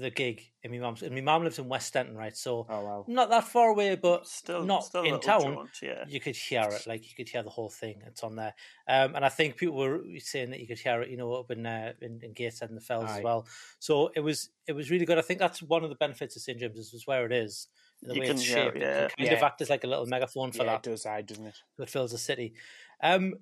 the 0.00 0.10
gig 0.10 0.42
in 0.62 0.70
my 0.72 0.78
mum's. 0.78 1.02
And 1.02 1.14
my 1.14 1.20
mum 1.20 1.44
lives 1.44 1.58
in 1.58 1.68
West 1.68 1.92
Denton, 1.92 2.16
right? 2.16 2.36
So 2.36 2.66
Oh 2.68 2.84
wow. 2.84 3.04
not 3.06 3.28
that 3.30 3.44
far 3.44 3.68
away, 3.70 3.94
but 3.96 4.26
Still, 4.26 4.64
not 4.64 4.84
still 4.84 5.04
in 5.04 5.20
town. 5.20 5.40
jaunt, 5.54 5.70
yeah. 5.82 6.04
You 6.08 6.20
could 6.20 6.36
hear 6.36 6.62
it, 6.62 6.86
like 6.86 7.08
you 7.08 7.14
could 7.16 7.28
hear 7.28 7.42
the 7.42 7.50
whole 7.50 7.68
thing. 7.70 8.02
It's 8.06 8.22
on 8.24 8.36
there, 8.36 8.54
um, 8.88 9.14
and 9.14 9.24
I 9.24 9.28
think 9.28 9.56
people 9.56 9.76
were 9.76 10.00
saying 10.18 10.50
that 10.50 10.60
you 10.60 10.66
could 10.66 10.78
hear 10.78 11.02
it, 11.02 11.10
you 11.10 11.16
know, 11.16 11.32
up 11.34 11.50
in 11.50 11.64
uh, 11.66 11.92
in, 12.00 12.20
in 12.22 12.32
Gateshead 12.32 12.70
and 12.70 12.76
the 12.76 12.82
Fells 12.84 13.10
Aye. 13.10 13.18
as 13.18 13.24
well. 13.24 13.46
So 13.78 14.10
it 14.16 14.20
was 14.20 14.50
it 14.66 14.72
was 14.72 14.90
really 14.90 15.06
good. 15.06 15.18
I 15.18 15.22
think 15.22 15.38
that's 15.40 15.62
one 15.62 15.84
of 15.84 15.90
the 15.90 15.96
benefits 15.96 16.34
of 16.36 16.42
St 16.42 16.58
James's 16.58 16.92
is 16.94 17.06
where 17.06 17.26
it 17.26 17.32
is, 17.32 17.68
the 18.02 18.14
You 18.14 18.20
way 18.20 18.26
can 18.26 18.36
it's 18.36 18.44
hear 18.44 18.56
shaped. 18.64 18.76
it, 18.76 18.82
It 18.82 18.86
yeah. 18.86 19.08
can 19.08 19.26
kind 19.26 19.36
of 19.38 19.42
act 19.42 19.60
as 19.62 19.70
like 19.70 19.84
a 19.84 19.86
little 19.86 20.06
megaphone 20.06 20.52
for 20.52 20.64
Yeah, 20.64 20.72
that. 20.72 20.86
it 20.86 20.90
does, 20.90 21.06
I 21.06 21.22
doesn't 21.22 21.46
it? 21.46 21.56
So 21.76 21.82
it 21.82 21.90
fills 21.90 22.12
the 22.12 22.18
city. 22.18 22.54
Um, 23.02 23.34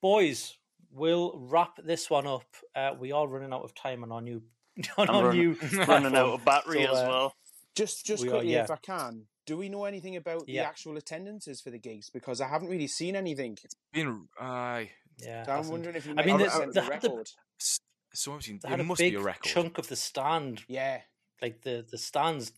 boys, 0.00 0.56
we'll 0.90 1.38
wrap 1.38 1.76
this 1.82 2.10
one 2.10 2.26
up. 2.26 2.44
Uh, 2.74 2.92
we 2.98 3.12
are 3.12 3.26
running 3.26 3.52
out 3.52 3.62
of 3.62 3.74
time 3.74 4.02
on 4.04 4.12
our 4.12 4.20
new 4.20 4.42
on 4.98 5.08
I'm 5.08 5.14
our 5.16 5.24
run- 5.28 5.36
new 5.36 5.56
running 5.86 6.14
out 6.16 6.34
of 6.34 6.44
battery 6.44 6.84
So, 6.84 6.92
as 6.92 6.98
uh, 6.98 7.06
well. 7.08 7.34
Just, 7.74 8.06
just 8.06 8.22
We 8.22 8.28
are, 8.28 8.32
quickly, 8.32 8.52
yeah. 8.52 8.64
if 8.64 8.70
I 8.70 8.76
can, 8.76 9.26
do 9.46 9.56
we 9.56 9.68
know 9.68 9.84
anything 9.84 10.16
about 10.16 10.48
Yeah. 10.48 10.62
the 10.62 10.68
actual 10.68 10.96
attendances 10.96 11.60
for 11.60 11.70
the 11.70 11.78
gigs? 11.78 12.08
Because 12.10 12.40
I 12.40 12.48
haven't 12.48 12.68
really 12.68 12.86
seen 12.86 13.16
anything. 13.16 13.58
Been 13.92 14.28
aye. 14.40 14.90
Yeah, 15.18 15.44
So 15.44 15.52
I'm 15.52 15.68
wondering 15.68 15.96
if 15.96 16.06
you 16.06 16.14
I 16.16 16.24
mean, 16.24 16.38
have 16.38 16.52
the- 16.52 16.66
the- 16.66 16.72
the 16.72 16.80
the- 16.82 16.88
record. 16.90 17.30
S- 17.60 17.80
So 18.14 18.32
obviously 18.32 18.58
They 18.62 18.68
it 18.68 18.70
had 18.70 18.80
a 18.80 18.84
must 18.84 18.98
big 19.00 19.12
be 19.14 19.18
a 19.18 19.22
record. 19.22 19.42
chunk 19.48 19.78
of 19.78 19.88
the 19.88 19.96
stand 19.96 20.62
Yeah, 20.68 21.00
like 21.42 21.62
the 21.62 21.84
the 21.90 21.98
stands 21.98 22.52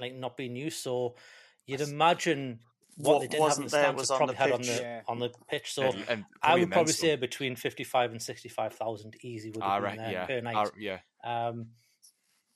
like 0.00 0.14
not 0.14 0.36
being 0.36 0.56
used. 0.56 0.78
So 0.80 1.14
you'd 1.66 1.80
imagine 1.80 2.60
what, 2.96 3.14
What 3.14 3.20
they 3.20 3.28
didn't 3.28 3.48
have 3.48 3.58
in 3.58 3.64
the 3.64 3.70
there 3.70 3.82
stands 3.84 3.96
was 4.00 4.02
was 4.04 4.10
on 4.10 4.16
probably 4.18 4.34
the 4.34 4.38
had 4.40 4.52
on 4.52 4.62
the 4.62 4.66
Yeah. 4.82 5.02
on 5.08 5.18
the 5.20 5.30
pitch. 5.48 5.72
So 5.72 5.82
And- 5.84 6.04
and 6.08 6.24
I 6.42 6.54
would 6.58 6.70
probably 6.70 6.90
immense, 6.90 6.98
say 6.98 7.14
between 7.16 7.54
fifty 7.56 7.84
five 7.84 8.10
and 8.10 8.20
sixty 8.20 8.48
five 8.48 8.74
thousand 8.74 9.16
easy 9.22 9.50
would 9.50 9.62
I 9.62 9.74
have 9.74 9.84
been 9.84 9.96
there 9.98 10.12
yeah, 10.12 10.26
per 10.26 10.40
night. 10.40 10.56
I- 10.56 10.70
yeah. 10.78 10.98
Um, 11.24 11.68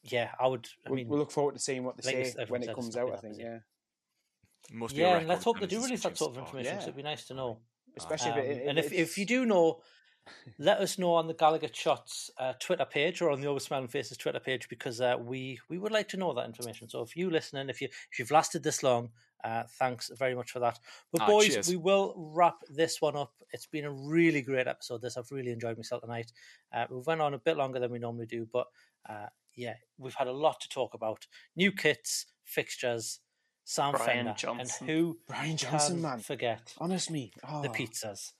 yeah, 0.03 0.31
I 0.41 0.47
would. 0.47 0.67
I 0.87 0.91
we'll, 0.91 0.97
mean, 0.97 1.09
we'll 1.09 1.19
look 1.19 1.31
forward 1.31 1.55
to 1.55 1.61
seeing 1.61 1.85
what 1.85 1.97
they 1.97 2.15
like 2.15 2.27
say 2.27 2.45
when 2.49 2.63
it 2.63 2.75
comes 2.75 2.97
out. 2.97 3.13
I 3.13 3.17
think. 3.17 3.39
Yeah. 3.39 3.59
Must 4.73 4.95
be 4.95 5.01
yeah, 5.01 5.19
and 5.19 5.29
let's 5.29 5.45
hope 5.45 5.61
they 5.61 5.67
do 5.67 5.83
release 5.83 6.03
that 6.03 6.19
sort 6.19 6.33
of 6.33 6.39
information. 6.39 6.75
Yeah. 6.75 6.81
So 6.81 6.85
it'd 6.85 6.97
be 6.97 7.03
nice 7.03 7.25
to 7.27 7.35
know. 7.35 7.61
especially 7.97 8.33
Um, 8.33 8.39
if 8.39 8.45
it, 8.45 8.67
and 8.67 8.79
if, 8.79 8.93
if 8.93 9.19
you 9.19 9.25
do 9.27 9.47
know, 9.47 9.81
let 10.59 10.79
us 10.79 10.99
know 10.99 11.15
on 11.15 11.29
the 11.29 11.35
Gallagher 11.35 11.69
Shots 11.73 12.31
uh, 12.39 12.55
Twitter 12.59 12.85
page 12.85 13.23
or 13.23 13.31
on 13.31 13.41
the 13.41 13.47
Over 13.47 13.61
Smiling 13.61 13.89
Faces 13.89 14.17
Twitter 14.17 14.41
page 14.41 14.69
because 14.69 15.01
uh, 15.01 15.17
we 15.21 15.61
we 15.69 15.79
would 15.79 15.93
like 15.93 16.09
to 16.09 16.17
know 16.17 16.33
that 16.35 16.47
information. 16.47 16.89
So 16.89 17.03
if 17.03 17.17
you 17.17 17.31
listening, 17.31 17.69
if 17.69 17.81
you 17.81 17.89
if 18.11 18.19
you've 18.19 18.31
lasted 18.31 18.63
this 18.63 18.83
long, 18.83 19.11
uh, 19.45 19.65
thanks 19.79 20.11
very 20.19 20.35
much 20.35 20.51
for 20.51 20.61
that. 20.61 20.79
But 21.13 21.23
Ah, 21.23 21.27
boys, 21.27 21.55
cheers. 21.55 21.69
we 21.69 21.77
will 21.77 22.15
wrap 22.17 22.57
this 22.69 23.01
one 23.01 23.17
up. 23.17 23.33
It's 23.53 23.67
been 23.67 23.85
a 23.85 23.93
really 23.93 24.43
great 24.43 24.67
episode. 24.67 25.03
This 25.03 25.17
I've 25.17 25.31
really 25.31 25.53
enjoyed 25.53 25.77
myself 25.77 26.03
tonight. 26.03 26.33
Uh, 26.75 26.87
we 26.91 27.01
went 27.07 27.21
on 27.21 27.35
a 27.35 27.39
bit 27.39 27.57
longer 27.57 27.79
than 27.79 27.91
we 27.91 27.99
normally 27.99 28.27
do, 28.27 28.47
but 28.53 28.67
uh, 29.09 29.27
yeah, 29.55 29.75
we've 29.99 30.15
had 30.15 30.27
a 30.29 30.33
lot 30.33 30.61
to 30.61 30.69
talk 30.69 30.95
about. 30.95 31.27
New 31.55 31.73
kits, 31.73 32.27
fixtures, 32.45 33.21
Sam 33.65 33.93
Brian 33.93 34.07
Fender, 34.07 34.35
Johnson. 34.37 34.87
and 34.87 34.91
who 34.91 35.19
Brian 35.27 35.57
Johnson, 35.57 35.95
can 35.97 36.03
man. 36.03 36.19
forget 36.21 36.75
honest 36.79 37.11
me, 37.11 37.33
oh. 37.49 37.63
the 37.63 37.69
pizzas. 37.69 38.33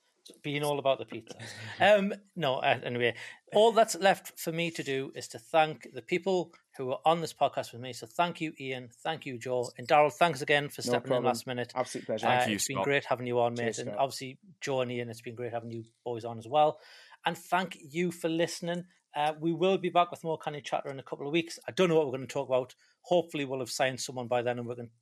Being 0.43 0.63
all 0.63 0.79
about 0.79 0.99
the 0.99 1.05
pizza. 1.05 1.35
um, 1.79 2.13
no, 2.35 2.55
uh, 2.57 2.79
anyway, 2.83 3.15
all 3.53 3.71
that's 3.71 3.95
left 3.95 4.39
for 4.39 4.51
me 4.51 4.71
to 4.71 4.83
do 4.83 5.11
is 5.15 5.27
to 5.29 5.39
thank 5.39 5.87
the 5.93 6.01
people 6.01 6.53
who 6.77 6.87
were 6.87 6.97
on 7.05 7.21
this 7.21 7.33
podcast 7.33 7.71
with 7.73 7.81
me. 7.81 7.93
So 7.93 8.05
thank 8.05 8.39
you, 8.41 8.53
Iain. 8.61 8.89
Thank 9.03 9.25
you, 9.25 9.37
Joe. 9.37 9.69
And 9.77 9.87
Daryl, 9.87 10.13
thanks 10.13 10.41
again 10.41 10.69
for 10.69 10.81
No 10.85 10.91
stepping 10.91 11.13
in 11.13 11.23
last 11.23 11.47
minute. 11.47 11.71
Absolute 11.75 12.05
pleasure. 12.05 12.27
Thank 12.27 12.43
Uh, 12.43 12.49
you, 12.49 12.55
It's 12.55 12.67
been 12.67 12.83
great 12.83 13.05
having 13.05 13.25
you 13.27 13.39
on, 13.39 13.53
mate. 13.55 13.63
Cheers, 13.63 13.79
and 13.79 13.87
Scott. 13.89 13.99
obviously, 13.99 14.37
Joe 14.61 14.81
and 14.81 14.91
Iain, 14.91 15.09
it's 15.09 15.21
been 15.21 15.35
great 15.35 15.53
having 15.53 15.71
you 15.71 15.83
boys 16.05 16.23
on 16.25 16.37
as 16.37 16.47
well. 16.47 16.79
And 17.25 17.37
thank 17.37 17.77
you 17.81 18.11
for 18.11 18.29
listening. 18.29 18.85
Uh, 19.15 19.33
we 19.39 19.51
will 19.51 19.77
be 19.79 19.89
back 19.89 20.11
with 20.11 20.23
more 20.23 20.37
Canny 20.37 20.61
Chatta 20.61 20.89
in 20.89 20.99
a 20.99 21.03
couple 21.03 21.25
of 21.25 21.33
weeks. 21.33 21.57
I 21.67 21.71
don't 21.71 21.89
know 21.89 21.95
what 21.95 22.05
we're 22.05 22.17
going 22.17 22.27
to 22.27 22.33
talk 22.33 22.47
about. 22.47 22.75
Hopefully, 23.01 23.45
we'll 23.45 23.59
have 23.59 23.71
signed 23.71 23.99
someone 23.99 24.27
by 24.27 24.43
then 24.43 24.59
and 24.59 24.67
we're 24.67 24.75
going 24.75 24.89
to 24.89 24.93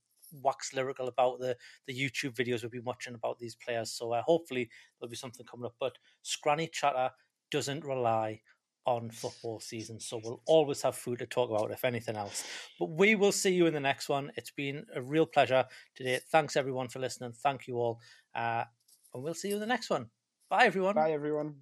wax 0.41 0.74
lyrical 0.74 1.07
about 1.07 1.40
the, 1.40 1.56
the 1.88 1.94
YouTube 1.94 2.34
videos 2.34 2.62
we've 2.62 2.72
been 2.72 2.84
watching 2.84 3.16
about 3.16 3.40
these 3.40 3.56
players. 3.56 3.91
So 3.91 4.12
uh, 4.14 4.22
hopefully, 4.22 4.70
there'll 4.99 5.10
be 5.10 5.16
something 5.16 5.45
coming 5.45 5.66
up. 5.66 5.76
But 5.80 5.98
Scranny 6.22 6.70
Chatta 6.72 7.12
doesn't 7.52 7.86
rely 7.86 8.41
on 8.86 9.10
football 9.10 9.60
season. 9.60 9.99
So 9.99 10.22
we'll 10.24 10.41
always 10.45 10.82
have 10.84 10.95
food 10.95 11.20
to 11.20 11.26
talk 11.26 11.49
about, 11.49 11.72
if 11.72 11.84
anything 11.84 12.16
else. 12.16 12.44
But 12.80 12.91
we 12.91 13.16
will 13.16 13.32
see 13.32 13.53
you 13.53 13.66
in 13.66 13.74
the 13.74 13.80
next 13.80 14.10
one. 14.10 14.32
It's 14.36 14.52
been 14.52 14.86
a 14.95 15.02
real 15.02 15.26
pleasure 15.26 15.66
today. 15.95 16.20
Thanks, 16.32 16.56
everyone, 16.56 16.90
for 16.90 16.99
listening. 16.99 17.34
Thank 17.34 17.68
you 17.68 17.78
all. 17.78 17.99
Uh, 18.36 18.66
and 19.14 19.24
we'll 19.24 19.34
see 19.34 19.49
you 19.49 19.56
in 19.56 19.62
the 19.62 19.66
next 19.66 19.90
one. 19.90 20.07
Bye, 20.49 20.66
everyone. 20.66 20.95
Bye, 20.95 21.12
everyone. 21.12 21.56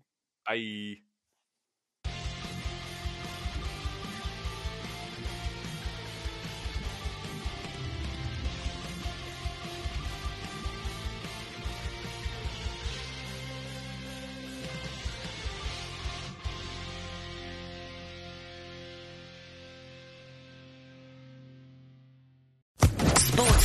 Bye. 0.45 1.12